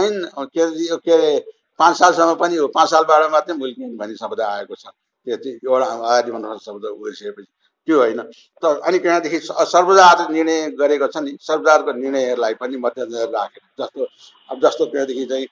[0.00, 0.14] ऐन
[0.48, 1.32] के अरे के अरे
[1.78, 4.86] पाँच सालसम्म पनि हो पाँच सालबाट मात्रै मूल ऐन भन्ने शब्द आएको छ।
[5.26, 5.36] त्यो
[5.68, 6.30] एउटा आदि
[6.64, 7.50] शब्द उर्सिएपछि
[7.88, 8.20] त्यो होइन।
[8.62, 14.00] त अनि त्यहाँदेखि सर्वोच्च निर्णय गरेको छ नि सर्वोच्चको निर्णयहरूलाई पनि मध्यनजर राखेर जस्तो
[14.48, 15.46] अब जस्तो त्यहाँदेखि चाहिँ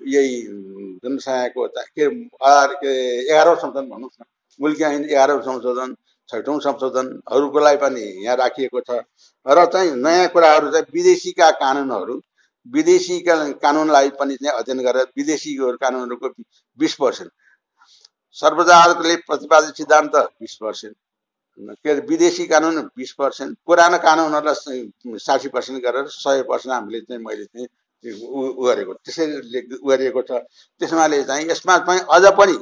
[0.00, 0.36] यही
[1.00, 2.08] जनसङ्ख्याको के
[2.82, 2.92] के
[3.24, 4.24] एघारौँ संशोधन भन्नुहोस् न।
[4.60, 5.94] मुल्की ऐन एघारौँ संशोधन
[6.28, 9.00] छैटौँ संशोधनहरूको लागि पनि यहाँ राखिएको छ।
[9.46, 12.20] र चाहिँ नयाँ कुराहरू चाहिँ विदेशीका कानुनहरू
[12.66, 16.28] विदेशीका कानुनलाई पनि चाहिँ अध्ययन गरेर विदेशी कानुनहरूको
[16.78, 17.32] बिस पर्सेन्ट।
[18.36, 20.96] सर्वोच्च प्रतिपादित सिद्धान्त बिस पर्सेन्ट।
[21.58, 27.22] के अरे विदेशी कानुन बिस पर्सेन्ट पुरानो कानुनहरूलाई साठी पर्सेन्ट गरेर सय पर्सेन्ट हामीले चाहिँ
[27.24, 27.68] मैले चाहिँ
[28.04, 30.42] उ गरेको त्यसरी गरिएको छ।
[30.80, 32.56] त्यसमाले चाहिँ यसमा चाहिँ अझ पनि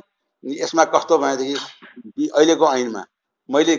[0.45, 3.05] यसमा कस्तो भनेदेखि अहिलेको ऐनमा
[3.49, 3.75] मैले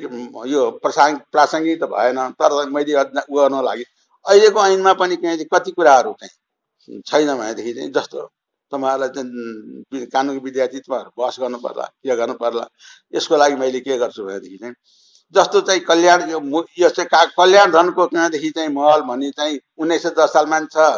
[0.49, 3.85] यो प्रसाङ प्रासङ्गिक त भएन तर मैले उ गर्नु लागि
[4.25, 5.15] अहिलेको ऐनमा पनि
[5.53, 8.29] कति कुराहरू चाहिँ छैन भनेदेखि चाहिँ जस्तो
[8.71, 12.67] तपाईँहरूलाई चाहिँ कानुनी विद्यार्थी तपाईँहरू बस गर्नु पर्ला के गर्नु पर्ला
[13.15, 14.75] यसको लागि मैले के गर्छु भनेदेखि चाहिँ
[15.35, 16.29] जस्तो चाहिँ कल्याण
[16.79, 20.89] यो चाहिँ का कल्याण धनको कहाँदेखि चाहिँ महल भन्ने चाहिँ उन्नाइस सय दस सालमा छ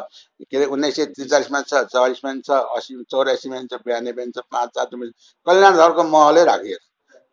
[0.42, 4.44] के अरे उन्नाइस सय त्रिचालिसमा छ चौवालिसमा पनि छ असी चौरासीमा छ बयानब्बे पनि छ
[4.52, 5.12] पाँच चार
[5.48, 6.78] कल्याण धनको महलै राखियो।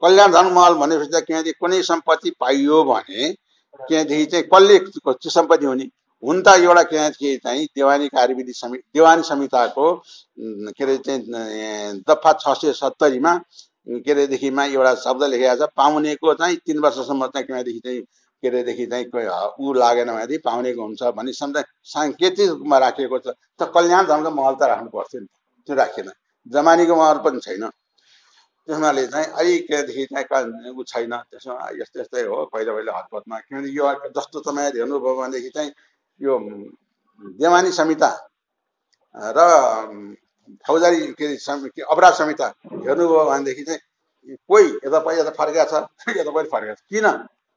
[0.02, 3.34] कल्याण धन महल भनेपछि चाहिँ किनकि कुनै सम्पत्ति पाइयो भने
[3.80, 4.78] त्यहाँदेखि चाहिँ कसले
[5.30, 5.84] सम्पत्ति हुने।
[6.22, 9.86] हुन त एउटा किनकि चाहिँ देवानी कार्यविधि समिति देवानी संहिताको
[10.76, 13.34] के अरे चाहिँ दफा छ सय सत्तरीमा
[13.88, 18.00] के अरेदेखिमा एउटा शब्द लेखेको छ पाउनेको चाहिँ तिन वर्षसम्म चाहिँ कहाँदेखि चाहिँ
[18.42, 19.06] के अरेदेखि चाहिँ
[19.60, 21.56] ऊ लागेन भनेदेखि पाउनेको हुन्छ भन्ने सम्झ
[21.94, 25.26] साङ्केतिक रूपमा राखिएको छ। त कल्याण धनको महल त राख्नु पर्थ्यो नि
[25.68, 26.10] त्यो राखेन।
[26.46, 27.70] जमानीको महल पनि छैन।
[28.68, 30.26] त्यसमाले चाहिँ अलिकदेखि चाहिँ
[30.70, 33.84] ऊ छैन। त्यसमा यस्तै यस्तै हो पहिला पहिला हतपतमा किनभने यो
[34.16, 35.70] जस्तो तपाईँ हेर्नुभयो भनेदेखि चाहिँ
[36.20, 36.38] यो
[37.38, 38.10] देवानी संहिता
[39.36, 39.38] र
[40.66, 42.46] फौजदारी के अरे अपराध संहिता
[42.86, 43.80] हेर्नुभयो भनेदेखि चाहिँ
[44.48, 45.74] कोही यता पहि यता फर्किया छ
[46.18, 47.06] यता पनि फर्किया छ। किन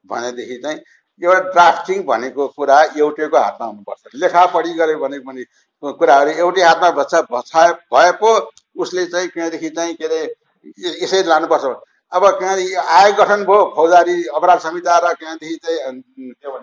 [0.06, 0.80] भनेदेखि चाहिँ
[1.22, 5.44] एउटा ड्राफ्टिङ भनेको कुरा एउटैको हातमा हुनुपर्छ। लेखा पढी गऱ्यो भने पनि
[5.84, 6.90] कुराहरू एउटै हातमा
[7.94, 8.30] भए पो
[8.84, 10.22] उसले चाहिँ कहाँदेखि चाहिँ के अरे
[11.02, 11.66] यसै लानुपर्छ
[12.12, 16.02] अब कहाँदेखि आयोग गठन भयो फौजदारी अपराध संहिता र कहाँदेखि चाहिँ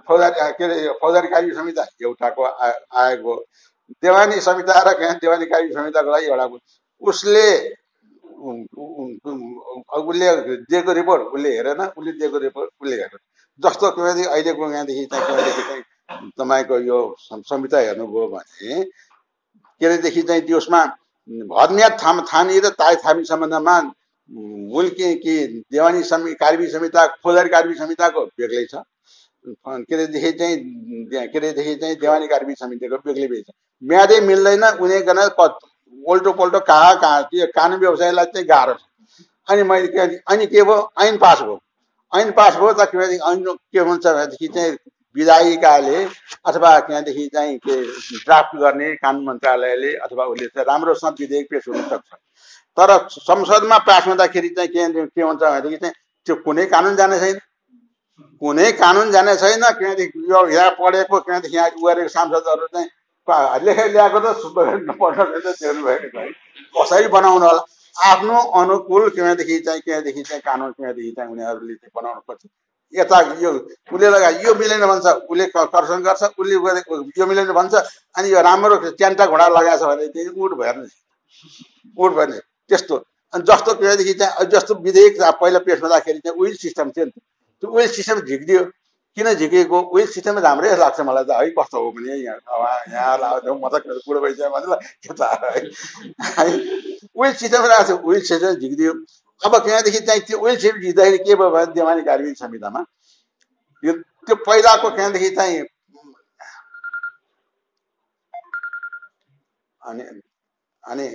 [0.09, 3.35] फौजदारी के अरे फौजदारी कार्य संहिता एउटाको आयोग भयो।
[4.03, 6.47] देवानी संहिता र देवानी कायमी संहिताको लागि एउटा
[7.03, 7.47] उसले
[9.99, 10.29] उसले
[10.71, 13.19] दिएको रिपोर्ट उसले हेरेन उसले दिएको रिपोर्ट उसले हेरेन।
[13.61, 15.83] जस्तो किनभने अहिलेको यहाँदेखि कहाँदेखि चाहिँ
[16.39, 18.83] तपाईँको यो संहिता हेर्नुभयो भने
[19.81, 20.81] के अरेदेखि चाहिँ त्यसमा
[21.29, 23.81] भदम्याद थाम थानी र ताई थामी सम्बन्धमा
[24.73, 25.07] मूल के
[25.73, 28.83] देवानी समी कार्बी संहिता फौजदारी कार्बी संहिताको बेग्लै छ।
[29.45, 30.57] के अरेदेखि चाहिँ
[31.29, 35.21] के अरेदेखि चाहिँ देवानी कार्बी समितिको बेग्लै बेग्लै म्यादै मिल्दैन उनी गर्न
[36.05, 38.83] उल्टो पल्टो कहाँ कहाँ त्यो कानुन व्यवसायलाई चाहिँ गाह्रो छ।
[39.49, 40.91] अनि मैले के अनि के भयो?
[41.03, 41.59] ऐन पास भयो।
[42.13, 44.77] ऐन पास भयो त के हुन्छ भनेदेखि चाहिँ
[45.17, 46.05] विधायिकाले
[46.47, 47.77] अथवा त्यहाँदेखि चाहिँ के
[48.19, 52.11] ड्राफ्ट गर्ने कानुन मन्त्रालयले अथवा उसले चाहिँ राम्रोसँग विधेयक पेस हुन सक्छ।
[52.77, 55.95] तर संसदमा पास हुँदाखेरि चाहिँ के के हुन्छ भनेदेखि चाहिँ
[56.27, 57.39] त्यो कुनै कानुन जाने छैन।
[58.43, 62.89] कुनै कानुन जाने छैन किनदेखि यो यहाँ पढेको किनदेखि यहाँ गरेको सांसदहरू चाहिँ
[63.65, 64.27] लेखे ल्याएको त
[66.77, 67.63] कसरी बनाउनु होला?
[67.97, 72.43] आफ्नो अनुकूल किनदेखि चाहिँ किनदेखि चाहिँ कानुन किनदेखि चाहिँ उनीहरूले बनाउनु पर्छ।
[72.95, 73.51] यता यो
[73.93, 76.55] उसले लगा यो मिलेन भन्छ उसले कर्सन गर्छ उसले
[77.19, 77.75] यो मिलेन भन्छ
[78.19, 80.77] अनि यो राम्रो च्यान्टा घोडा लगाएको छ भने चाहिँ उठ भएर
[81.97, 82.39] उठ भने
[82.69, 82.97] त्यस्तो।
[83.33, 87.71] अनि जस्तो किनदेखि चाहिँ जस्तो विधेयक पहिला पेस हुँदाखेरि चाहिँ उही सिस्टम थियो नि त्यो
[87.71, 88.63] उही सिस्टम झिकिदियो।
[89.17, 89.79] किन झिकेको?
[89.93, 92.39] उयो सिस्टम राम्रै लाग्छ मलाई त है कस्तो हो भने यहाँ
[92.93, 96.45] यहाँ लाग्यो म त बुढो भइसक्यो त है।
[97.13, 98.93] उयो सिस्टम राखेको छ उयो सिस्टम झिकिदियो।
[99.43, 102.85] अब त्यहाँदेखि चाहिँ त्यो विल सिट जित्दाखेरि के भयो भने देवानी कार्यान्वयन संहितामा
[103.85, 103.93] यो
[104.27, 105.61] त्यो पहिलाको त्यहाँदेखि चाहिँ
[109.83, 110.03] अनि
[110.85, 111.07] अनि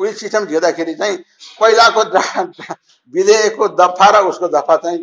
[0.00, 1.16] विल सिस्टम जित्दाखेरि चाहिँ
[1.60, 2.02] पहिलाको
[3.14, 5.00] विधेयकको दफा र उसको दफा चाहिँ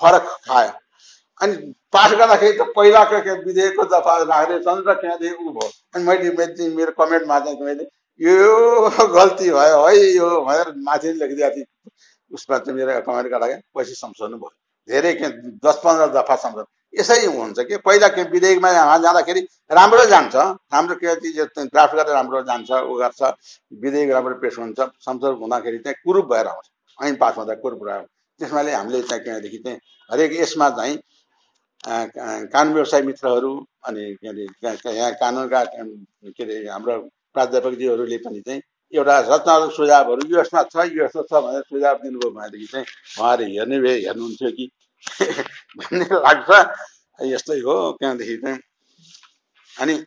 [0.00, 0.72] फरक खायो
[1.40, 1.56] अनि
[1.92, 6.92] पाठ गर्दाखेरि त पहिलाको विधेयकको दफा राख्दै छन् र त्यहाँदेखि ऊ भयो। अनि मैले मेरो
[6.98, 7.84] कमेन्टमा चाहिँ मैले
[8.20, 11.66] यो गल्ती भयो है यो भनेर माथि लेखिदिएको थिएँ
[12.30, 14.50] उसमा चाहिँ मेरो कमेन्ट गराएँ पछि सम्झाउनु भयो।
[14.88, 15.28] धेरै के
[15.64, 19.40] दस पन्ध्र दफा सम्झाउनु यसै हुन्छ कि पहिला के विधेयकमा जाँदाखेरि
[19.70, 21.14] राम्रो जान्छ। राम्रो के
[21.66, 23.22] ड्राफ्ट गरेर राम्रो जान्छ ऊ गर्छ।
[23.80, 28.02] विधेयक राम्रो पेस हुन्छ। संसद हुँदाखेरि चाहिँ कुरूप भएर आउँछ। ऐन पास हुँदा कुरूप भएर
[28.40, 29.78] त्यसमाले हामीले चाहिँ त्यहाँदेखि चाहिँ
[30.10, 30.96] हरेक यसमा चाहिँ
[32.52, 33.54] कानुन व्यवसाय मित्रहरू
[33.86, 34.46] अनि के अरे
[34.96, 36.98] यहाँ कानुनका के अरे हाम्रो
[37.34, 38.62] प्राध्यापकजीहरूले पनि चाहिँ
[38.92, 42.86] एउटा रचनात्मक सुझावहरू यो यसमा छ यो यस्तो छ भनेर सुझाव दिनुभयो भनेदेखि चाहिँ
[43.18, 44.70] उहाँहरूले हेर्ने भए हेर्नुहुन्थ्यो कि।
[45.78, 46.76] भन्ने लाग्छ।
[47.26, 48.58] यस्तै हो त्यहाँदेखि चाहिँ।
[49.70, 50.04] अनि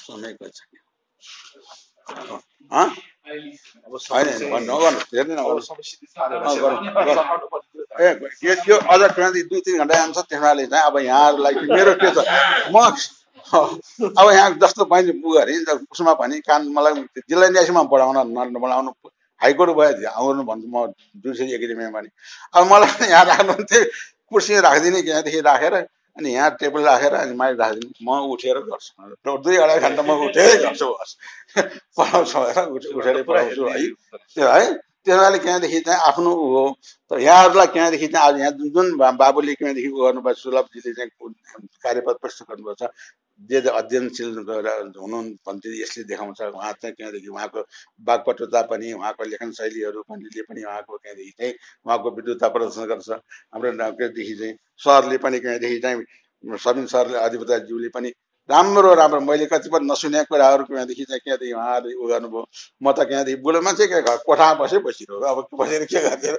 [0.00, 0.70] समयको छ
[2.50, 2.52] ए
[8.56, 12.18] त्यो अझ दुई तिन घन्टा जान्छ त्यसमाले चाहिँ अब यहाँहरूलाई मेरो के छ
[12.70, 12.96] म
[13.54, 15.54] अब यहाँ जस्तो मैले अरे
[15.90, 16.94] उसमा भने कान मलाई
[17.28, 18.16] जिल्ला न्यायसम्म पढाउन
[18.56, 18.92] नबढाउनु
[19.40, 20.86] हाइकोर्ट भयो आउनु भन्छु म
[21.16, 22.08] जुन चाहिँ एग्रिमेन्ट भने।
[22.54, 23.84] अब मलाई यहाँ राख्नुहुन्थ्यो
[24.30, 29.56] कुर्सी राखिदिने यहाँदेखि राखेर अनि यहाँ टेबल राखेर अनि माइक राखिदिने। म उठेर गर्छु। दुई
[29.56, 31.16] अढाई घन्टा म उठेरै गर्छु बस।
[31.96, 36.64] पढाउँछु उठेरै पढाउँछु है। त्यो है। त्यस भएर त्यहाँदेखि चाहिँ आफ्नो हो।
[37.10, 41.10] तर यहाँहरूलाई त्यहाँदेखि चाहिँ आज यहाँ जुन जुन बाबुले त्यहाँदेखि उ गर्नुभयो सुलभजीले चाहिँ
[41.84, 42.92] कार्यपद प्रस्तुत गर्नुभएको छ
[43.50, 47.60] जे अध्ययनशील हुनुहुन्छ भन्थे यसले देखाउँछ। उहाँ चाहिँ त्यहाँदेखि उहाँको
[48.06, 51.54] वाक्पटुता पनि उहाँको लेखन शैलीहरू पनिले पनि उहाँको त्यहाँदेखि चाहिँ
[51.86, 58.12] उहाँको विद्युतता प्रदर्शन गर्छ। हाम्रो त्यहाँदेखि चाहिँ सरले पनि त्यहाँदेखि चाहिँ सबिन सरले अधिपताज्यूले पनि
[58.50, 62.42] राम्रो राम्रो मैले कतिपय नसुनेको कुराहरू त्यहाँदेखि चाहिँ त्यहाँदेखि उहाँहरूले उ गर्नुभयो।
[62.82, 66.36] म त त्यहाँदेखि बुढो मान्छे क्या घर कोठामा बसै बसिरह्यो। अब बसेर के गर्थ्यो?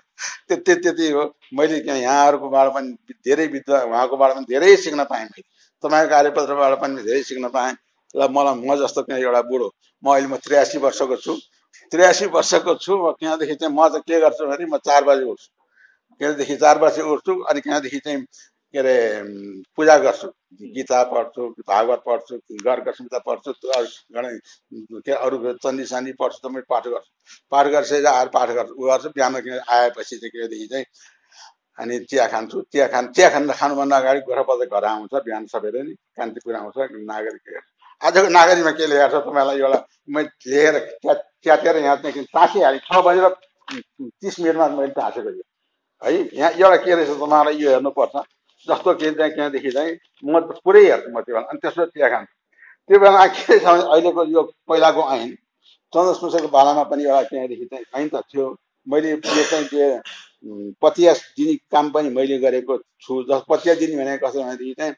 [0.47, 1.23] त्यति त्यति हो।
[1.53, 2.89] मैले त्यहाँ यहाँहरूकोबाट पनि
[3.25, 5.43] धेरै विद्वान उहाँकोबाट पनि धेरै सिक्न पाएँ मैले।
[5.83, 7.75] तपाईँको कार्यपत्रबाट पनि धेरै सिक्न पाएँ।
[8.13, 9.67] र मलाई म जस्तो त्यहाँ एउटा बुढो
[10.03, 11.33] म अहिले म त्रियासी वर्षको छु।
[11.91, 15.49] त्रियासी वर्षको छु म त्यहाँदेखि चाहिँ म चाहिँ के गर्छु भने म चार बजी उठ्छु।
[16.21, 18.19] त्यहाँदेखि चार बजी उठ्छु अनि त्यहाँदेखि चाहिँ
[18.73, 18.95] के अरे
[19.75, 20.27] पूजा गर्छु।
[20.75, 23.53] गीता पढ्छु भागवत पढ्छु गर्ग संहिता पढ्छु
[25.05, 27.11] के अरू चन्दी सान्दी पढ्छु तपाईँ पाठ गर्छु।
[27.51, 30.85] पाठ गरेर आएर पाठ गर्छु। उ गर्छु बिहान आएपछि चाहिँ त्यहाँदेखि चाहिँ
[31.79, 35.93] अनि चिया खान्छु। चिया खान चिया खान खानुभन्दा अगाडि गोर्खापल्ट घर आउँछ बिहान सबैले नि
[36.17, 36.77] कान्तिपुर आउँछ
[37.11, 37.61] नागरिक
[38.01, 39.79] आजको नागरिकमा के लेखेको छ तपाईँलाई एउटा
[40.09, 40.75] मैले लेखेर
[41.43, 43.25] च्यातेर यहाँ चाहिँ टाँसिहालेँ छ बजेर
[44.21, 45.43] तिस मिनटमा मैले टाँसेको यो
[46.01, 48.15] है यहाँ एउटा के रहेछ तपाईँलाई यो हेर्नुपर्छ।
[48.67, 49.93] जस्तो के चाहिँ त्यहाँदेखि चाहिँ
[50.23, 52.33] म पुरै हेर्छु म त्यो बेला अनि त्यसो चिया खान्छु।
[52.89, 55.29] त्यो बेला के छ भने अहिलेको यो पहिलाको ऐन
[55.93, 58.45] चन्द्र सुसेको बालामा पनि एउटा त्यहाँदेखि चाहिँ ऐन त थियो।
[58.87, 59.17] मैले यो
[59.49, 59.87] चाहिँ त्यो
[60.81, 64.93] पतिया दिने काम पनि मैले गरेको छु। जस पतिया दिने भनेको कसो भनेदेखि चाहिँ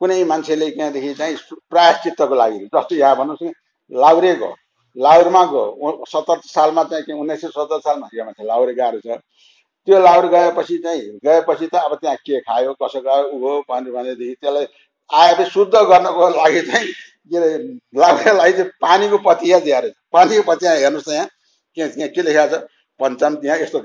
[0.00, 1.36] कुनै मान्छेले त्यहाँदेखि चाहिँ
[1.70, 3.52] प्रायश्चित्तको लागि जस्तो यहाँ भन्नुहोस् न
[3.92, 4.54] लाउरे गयो
[4.96, 9.20] लाउरमा गयो। सत्तर सालमा चाहिँ उन्नाइस सय सत्तर सालमा यो मान्छे लाउरे गएको छ।
[9.86, 14.34] त्यो लाउर गएपछि चाहिँ गएपछि त अब त्यहाँ के खायो कसो गयो ऊ हो भनेदेखि
[14.40, 14.66] त्यसलाई
[15.10, 16.86] आएपछि शुद्ध गर्नको लागि चाहिँ
[17.30, 17.56] के अरे
[18.00, 21.28] लाउरेलाई चाहिँ पानीको पतिया दिएर पानीको पतिया हेर्नुहोस् त यहाँ
[21.76, 22.62] के के लेखेको छ?
[23.00, 23.78] पञ्चाम त्यहाँ यस्तो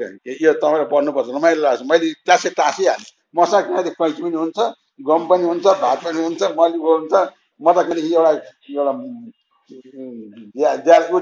[0.44, 3.06] यो तपाईँले पढ्नुपर्छ। मैले लाग्छ मैले क्लासै टाँसिहालेँ।
[3.36, 4.60] मसँग किनकि कैँची पनि हुन्छ
[5.08, 7.14] गम पनि हुन्छ भात पनि हुन्छ मलिको हुन्छ।
[7.62, 8.32] म त किनकि एउटा
[8.78, 8.94] एउटा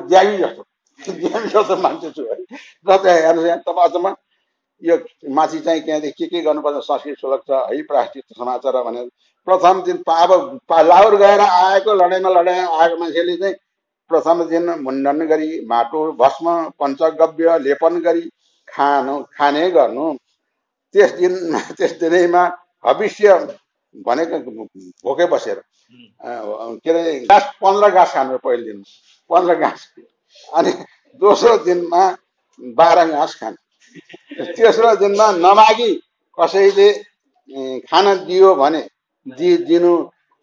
[0.10, 0.64] ज्यामी जस्तो।
[1.00, 4.12] ज्यामी जस्तो मान्छे छु। है र त्यहाँ हेर्नुहोस् यहाँ तपाईँहरूमा
[4.84, 4.98] यो
[5.36, 9.08] माथि चाहिँ त्यहाँदेखि के के गर्नुपर्छ संस्कृत सुरक्षा है प्रायश्चित समाचार भनेर।
[9.48, 13.56] प्रथम दिन अब लाहोर गएर आएको लडाइँमा लडाइँ आएको मान्छेले चाहिँ
[14.12, 16.48] प्रथम दिन मुण्डन गरी माटो भस्म
[16.82, 18.30] पञ्चगव्य लेपन गरी
[18.68, 20.14] खानु खाने गर्नु।
[20.96, 21.34] त्यस दिन
[21.78, 22.44] त्यस दिनैमा
[22.86, 23.34] भविष्य
[23.96, 24.40] भनेको
[25.04, 25.62] भोकै बसेर
[26.22, 28.84] के अरे घाँस पन्ध्र घाँस खानु पहिलो दिन।
[29.30, 29.88] पन्ध्र घाँस।
[30.54, 30.72] अनि
[31.22, 32.04] दोस्रो दिनमा
[32.78, 33.58] बाह्र घाँस खाने।
[34.58, 35.92] तेस्रो दिनमा नमागी
[36.38, 36.90] कसैले
[37.90, 38.82] खाना दियो भने
[39.28, 39.94] दि दिनु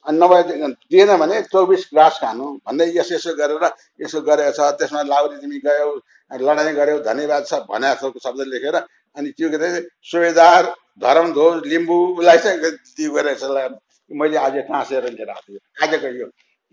[0.06, 0.42] नभए
[0.90, 3.64] दिएन भने चौबिस ग्रास खानु भन्दै यसो यसो गरेर
[4.02, 5.90] यसो गरेको छ त्यसमा लाउरी तिमी गयौ
[6.30, 9.80] लडाइँ गऱ्यौ धन्यवाद छ भने शब्द लेखेर अनि त्यो के अरे
[10.10, 10.62] सुवेदार
[11.02, 12.58] धरमध्वज लिम्बूलाई चाहिँ
[12.96, 13.78] दियो गरेर
[14.10, 16.26] मैले आज टाँसेर लिएर आएको थिएँ। आजको यो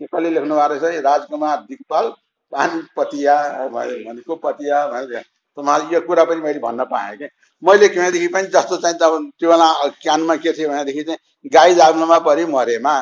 [0.06, 1.04] कसले लेख्नु भएको रहेछ?
[1.04, 2.06] राजकुमार दिगपाल
[2.52, 3.36] पानी पतिया
[3.68, 5.24] भनेको पतिया भनेर
[5.60, 7.28] तपाईँहरू यो कुरा पनि मैले भन्न पाएँ कि।
[7.62, 9.04] मैले किनदेखि पनि जस्तो चाहिँ त
[9.38, 9.68] त्यो बेला
[10.02, 12.94] क्यानमा के थियो भनेदेखि चाहिँ गाई दाम्लोमा परि मरेमा।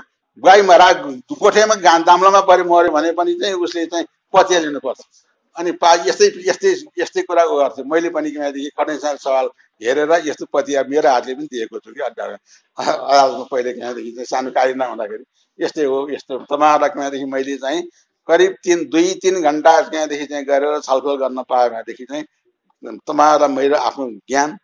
[0.42, 0.92] गाई मरा
[1.34, 5.00] गोठेमा गा दाम्लोमा परि मऱ्यो भने पनि चाहिँ उसले चाहिँ पतिया लिनुपर्छ।
[5.56, 9.46] अनि पा यस्तै यस्तै यस्तै कुरा गर्थ्यो मैले पनि किनदेखि खटेसँग सवाल
[9.82, 14.74] हेरेर यस्तो पतिया मेरो हातले पनि दिएको छु कि अदालतमा पहिले किनदेखि चाहिँ सानो कार्य
[14.74, 15.24] नहुँदाखेरि
[15.58, 17.82] यस्तै हो यस्तो तपाईँहरूलाई किनदेखि मैले चाहिँ
[18.28, 22.24] करिब तिन दुई तिन घन्टा त्यहाँदेखि चाहिँ गरेर छलफल गर्न पाएँ भनेदेखि चाहिँ
[22.82, 24.56] तपाईँहरूलाई मेरो आफ्नो ज्ञान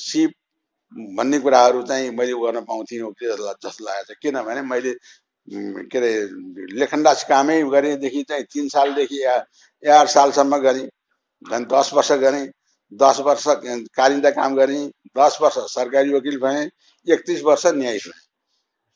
[0.00, 0.30] सिप
[1.12, 4.92] भन्ने कुराहरू चाहिँ मैले गर्न पाउँथेँ जस्तो लागेको छ। किनभने मैले
[5.88, 6.12] के अरे
[6.78, 10.86] लेखनदास कामै गरेदेखि चाहिँ तिन सालदेखि एघार सालसम्म गरेँ
[11.42, 12.46] झन् दस वर्ष गरेँ
[12.92, 13.44] दस वर्ष
[13.96, 14.86] कालिन्दा काम गरेँ
[15.16, 16.68] दस वर्ष सरकारी वकिल भएँ
[17.06, 18.18] एकतिस वर्ष न्यायिक भएँ।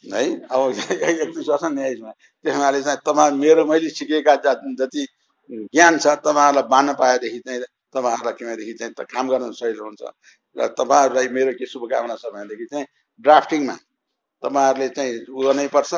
[0.05, 0.60] है अब
[0.93, 2.12] एकतिस वर्ष न्यायिक भएँ।
[2.44, 4.35] त्यस हुनाले चाहिँ तपाईँ मेरो मैले सिकेका
[4.74, 5.06] जति
[5.51, 7.60] ज्ञान छ तपाईँहरूलाई बाँड्न पाएदेखि चाहिँ
[7.94, 10.02] तपाईँहरूलाई किनदेखि चाहिँ काम गर्न सजिलो हुन्छ।
[10.56, 12.86] र तपाईँहरूलाई मेरो के शुभकामना छ भनेदेखि चाहिँ
[13.24, 13.76] ड्राफ्टिङमा
[14.42, 15.90] तपाईँहरूले चाहिँ उ गर्नै पर्छ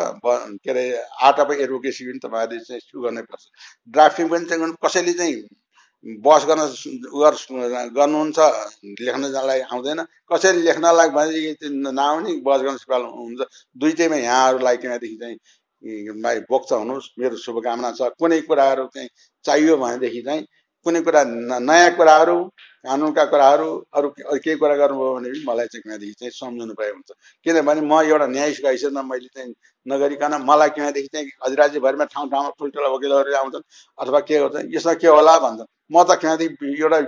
[0.62, 0.84] के अरे
[1.26, 3.44] आर्ट अफ एडभोकेसी पनि तपाईँहरूले चाहिँ उ गर्नै पर्छ।
[3.94, 5.36] ड्राफ्टिङ पनि चाहिँ कसैले चाहिँ
[6.22, 6.62] बस गर्न
[7.96, 8.38] गर्नुहुन्छ
[9.00, 10.00] लेख्नलाई आउँदैन।
[10.30, 13.40] कसैले लेख्नलाई भनेदेखि नआउने बस गर्न सिकाल्नु हुन्छ।
[13.76, 15.36] दुइटैमा यहाँहरूलाई किनदेखि चाहिँ
[16.50, 19.08] बोक्छ हुनुहोस्। मेरो शुभकामना छ। कुनै कुराहरू चाहिँ
[19.44, 20.42] चाहियो भनेदेखि चाहिँ
[20.86, 21.22] कुनै कुरा
[21.68, 22.36] नयाँ कुराहरू
[22.86, 23.68] कानुनका कुराहरू
[23.98, 24.08] अरू
[24.44, 27.10] केही कुरा गर्नुभयो भने पनि मलाई चाहिँ किनदेखि चाहिँ सम्झाउनु पाए हुन्छ।
[27.46, 29.54] किनभने म एउटा न्यायिक हैसियतमा मैले चाहिँ
[29.86, 33.64] नगरिकन मलाई किनदेखि चाहिँ अधिराज्यभरिमा ठाउँ ठाउँमा ठुल्ठुला वकिलहरू आउँछन्
[33.98, 36.98] अथवा के गर्छन् यसमा के होला भन्छन्। म त किनदेखि एउटा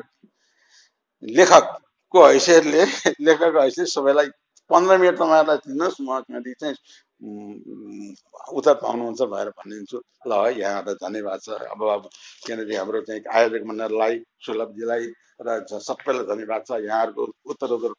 [1.22, 2.82] लेखकको हैसियतले
[3.26, 4.28] लेखकको हैसियत सबैलाई
[4.70, 6.76] पन्ध्र मिनट तपाईँहरूलाई दिनुहोस् म किनदेखि चाहिँ
[7.20, 12.02] उत्तर पाउनुहुन्छ भनेर भनिदिन्छु। ल है यहाँबाट धन्यवाद छ अब अब
[12.46, 14.14] किनकि हाम्रो चाहिँ आयोजक मण्डललाई
[14.46, 15.04] सुलभजीलाई
[15.42, 17.92] र सबैलाई धन्यवाद छ। यहाँहरूको उत्तर उत्तर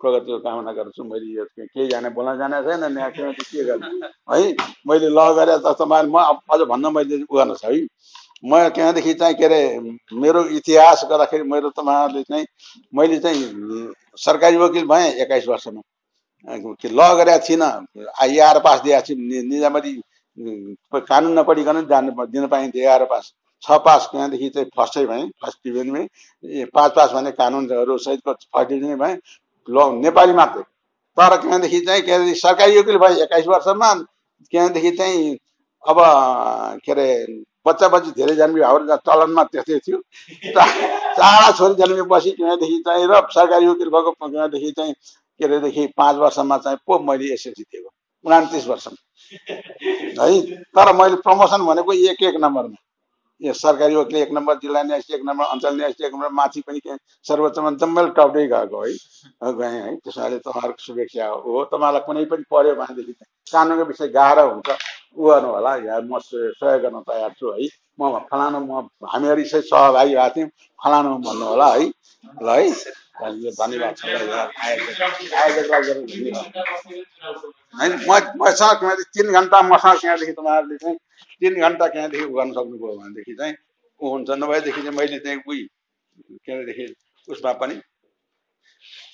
[0.00, 4.08] प्रगतिको कामना गर्छु। मैले यो केही जाने बोल्न जाने छैन यहाँ के गर्ने?
[4.32, 4.52] है
[4.88, 6.16] मैले ल गरेँ त तपाईँ म
[6.52, 7.80] अझ भन्न मैले उ गर्न छ है।
[8.44, 9.60] म त्यहाँदेखि चाहिँ के अरे
[10.12, 12.46] मेरो इतिहास गर्दाखेरि मेरो तपाईँहरूले चाहिँ
[12.94, 13.40] मैले चाहिँ
[14.24, 15.80] सरकारी वकिल भएँ एक्काइस वर्षमा।
[16.46, 17.70] ल गरेका थिइनँ
[18.24, 19.14] एघार पास दिएको छु
[19.50, 19.92] निजामती
[20.94, 23.32] कानुन नपढिकन जानु दिन पाइन्थ्यो एघार पास।
[23.62, 26.06] छ पास त्यहाँदेखि चाहिँ फर्स्टै भएँ फर्स्ट डिभिजनमै।
[26.74, 29.16] पाँच पास भने कानुनहरू सहितको फर्स्ट डिभिजनै भएँ।
[29.68, 30.62] ल नेपाली मात्रै।
[31.16, 33.92] तर त्यहाँदेखि चाहिँ के अरे सरकारी वकिल भएँ एक्काइस वर्षमा।
[34.52, 35.36] त्यहाँदेखि चाहिँ
[35.84, 35.98] अब
[36.84, 37.06] के अरे
[37.66, 39.98] बच्चा बच्ची धेरै जन्मियो। हाम्रो चलनमा त्यस्तै थियो।
[40.54, 44.94] चारवटा छोरी जन्मिएपछि त्यहाँदेखि चाहिँ र सरकारी वकिल भएको त्यहाँदेखि चाहिँ
[45.40, 47.90] के अरेदेखि पाँच वर्षमा चाहिँ पो मैले एसएलसी दिएको
[48.24, 48.96] उनातिस वर्षमा।
[50.20, 50.40] है
[50.76, 52.76] तर मैले प्रमोसन भनेको एक एक नम्बरमा।
[53.40, 56.78] यो सरकारी वकिल एक नम्बर जिल्ला न्यायाधीश एक नम्बर अञ्चल न्यायाधीश एक नम्बर माथि पनि
[56.80, 56.96] के
[57.26, 62.74] सर्वोच्चमा जम्मेल टप्दै गएको है गएँ है। त्यसैले तपाईँहरूको शुभेच्छा हो। तपाईँलाई कुनै पनि पऱ्यो
[62.74, 63.12] भनेदेखि
[63.46, 64.68] कानुनको विषय गाह्रो हुन्छ।
[65.16, 67.68] उ गर्नु होला। या म सहयोग गर्न तयार छु है।
[67.98, 71.84] म फलानु म हामीहरू यसै सहभागी भएको थियौँ। फलानु भन्नु होला है।
[72.42, 72.68] ल है।
[77.78, 78.82] धन्यवाद मसँग
[79.14, 80.96] तिन घन्टा मसँग त्यहाँदेखि तपाईँहरूले चाहिँ
[81.42, 83.54] तिन घन्टा त्यहाँदेखि गर्न सक्नुभयो भनेदेखि चाहिँ
[84.00, 85.62] ऊ हुन्छ। नभएदेखि चाहिँ मैले चाहिँ उही
[86.44, 86.86] के अरेदेखि
[87.28, 87.74] उसमा पनि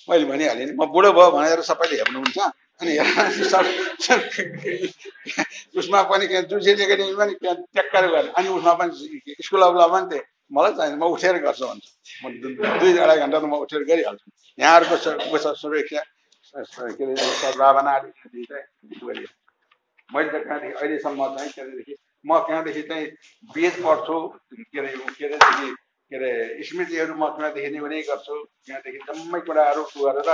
[0.08, 2.38] मैले भनिहालेँ नि म बुढो भयो भनेर सबैले हेर्नुहुन्छ।
[2.82, 2.92] अनि
[5.78, 8.92] उसमा पनि के एकाडेमी पनि ट्याक्कर गर्ने अनि उसमा पनि
[9.42, 10.22] स्कुल अफ पनि त्यही
[10.52, 11.90] मलाई चाहिन्छ म उठेर गर्छु भन्छु।
[12.22, 12.26] म
[12.80, 14.26] दुई अढाई घन्टा त म उठेर गरिहाल्छु।
[14.58, 16.02] यहाँहरूको सुरक्षा
[16.98, 17.92] के अरे सद्भावना
[20.10, 21.94] मैले त कहाँदेखि अहिलेसम्म चाहिँ के अरेदेखि
[22.26, 23.06] म कहाँदेखि चाहिँ
[23.54, 24.16] बेद पढ्छु
[24.52, 25.70] के अरे के अरेदेखि
[26.10, 28.36] के अरे स्मृतिहरू म कहाँदेखि नै गर्छु।
[28.66, 30.28] त्यहाँदेखि जम्मै कुराहरू गरेर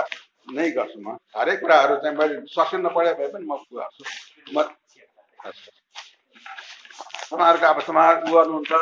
[0.57, 4.03] नै गर्छु म। हरेक कुराहरू चाहिँ मैले सकिन नपढे भए पनि म गर्छु
[4.55, 4.57] म
[7.31, 8.73] तपाईँहरूको अब तपाईँहरू गर्नुहुन्छ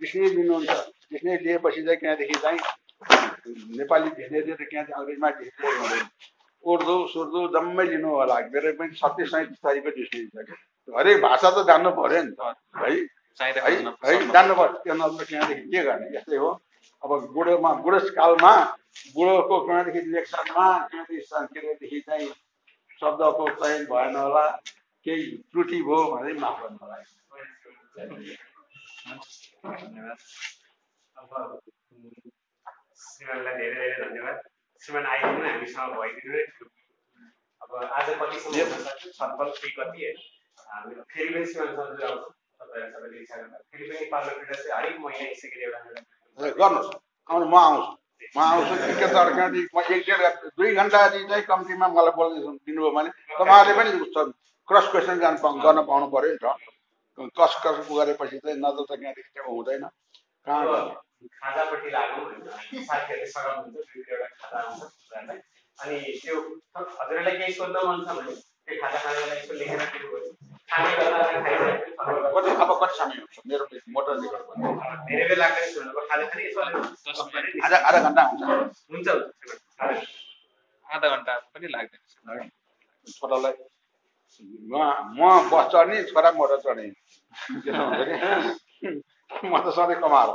[0.00, 0.70] विषय लिनुहुन्छ।
[1.12, 2.58] विषय लिएपछि चाहिँ त्यहाँदेखि चाहिँ
[3.78, 5.28] नेपाली भिज्ने दिएर त्यहाँदेखि अङ्ग्रेजमा
[5.78, 6.04] हुँदैन
[6.64, 11.66] उर्दू सुर्दू जम्मै लिनु होला। मेरो पनि छत्तिस सैँतिस तारिकको डिस्ट्रिक्ट छ हरेक भाषा त
[11.68, 12.42] जान्नु पऱ्यो नि त।
[12.82, 12.90] है?
[13.38, 14.14] है?
[14.34, 16.06] जान्नु पर्छ त्यो नत्र त्यहाँदेखि के गर्ने?
[16.16, 16.50] यस्तै हो।
[17.06, 18.52] अब बुढोमा बुढेसकालमा
[19.14, 22.28] बुढोको त्यहाँदेखि लेक्चरमा त्यहाँदेखि केदेखि चाहिँ
[23.00, 24.44] शब्दको चयन भएन होला
[25.06, 26.96] केही त्रुटि भयो भने माफ गर्नु होला।
[33.02, 34.36] श्रीमानलाई धेरै धेरै धन्यवाद।
[34.80, 36.40] श्रीमान आइदिनु हामीसँग भइदिनु।
[37.62, 38.56] अब आज कतिसम्म
[39.18, 40.12] छलफल के कति है?
[41.12, 45.48] फेरि पनि श्रीमानसँग जुराउँछौँ तपाईँहरू सबैले इच्छा गर्दा फेरि पनि पार्लियामेन्टमा चाहिँ हरेक महिना यसै
[45.54, 45.80] गरी एउटा
[46.38, 46.90] गर्नुहोस्।
[47.30, 47.90] आउनु म आउँछु
[48.36, 50.22] म आउँछु टिकट किनकि म एक डेढ
[50.56, 53.90] दुई घन्टा जति चाहिँ कम्तीमा मलाई बोल्नु दिनुभयो भने। तपाईँहरूले पनि
[54.68, 56.46] क्रस क्वेसन गर्न पाउ गर्न पाउनु पऱ्यो नि त।
[57.38, 59.84] कस कस गरेपछि चाहिँ नत्र त त्यहाँदेखि चाहिँ हुँदैन।
[60.46, 60.64] कहाँ
[61.40, 64.82] खाजापट्टि लागौँ होइन साथीहरूले सघाउनुहुन्छ दुई तिनवटा खाजा आउँछ
[65.78, 66.36] अनि त्यो
[66.76, 71.20] हजुरहरूलाई केही सोध्न मन छ भने त्यो खाजा खानालाई यसो लेखेर दिनुभयो। गर्दा
[72.34, 73.64] कति अब कति समय हुन्छ मेरो
[73.94, 74.68] मोटर निकट भने
[75.08, 78.42] धेरै बेर लाग्दैन सुन्नु खाजा खाने यसो अलिक गफ गरे नि। आधा आधा घन्टा हुन्छ
[78.92, 79.08] हुन्छ।
[80.86, 82.50] आधा घन्टा पनि लाग्दैन
[83.16, 83.54] छोरालाई
[84.70, 84.74] म
[85.18, 85.20] म
[85.50, 86.86] बस चढ्ने छोरा मोटर चढ्ने
[89.44, 90.30] म त सधैँ कमाएर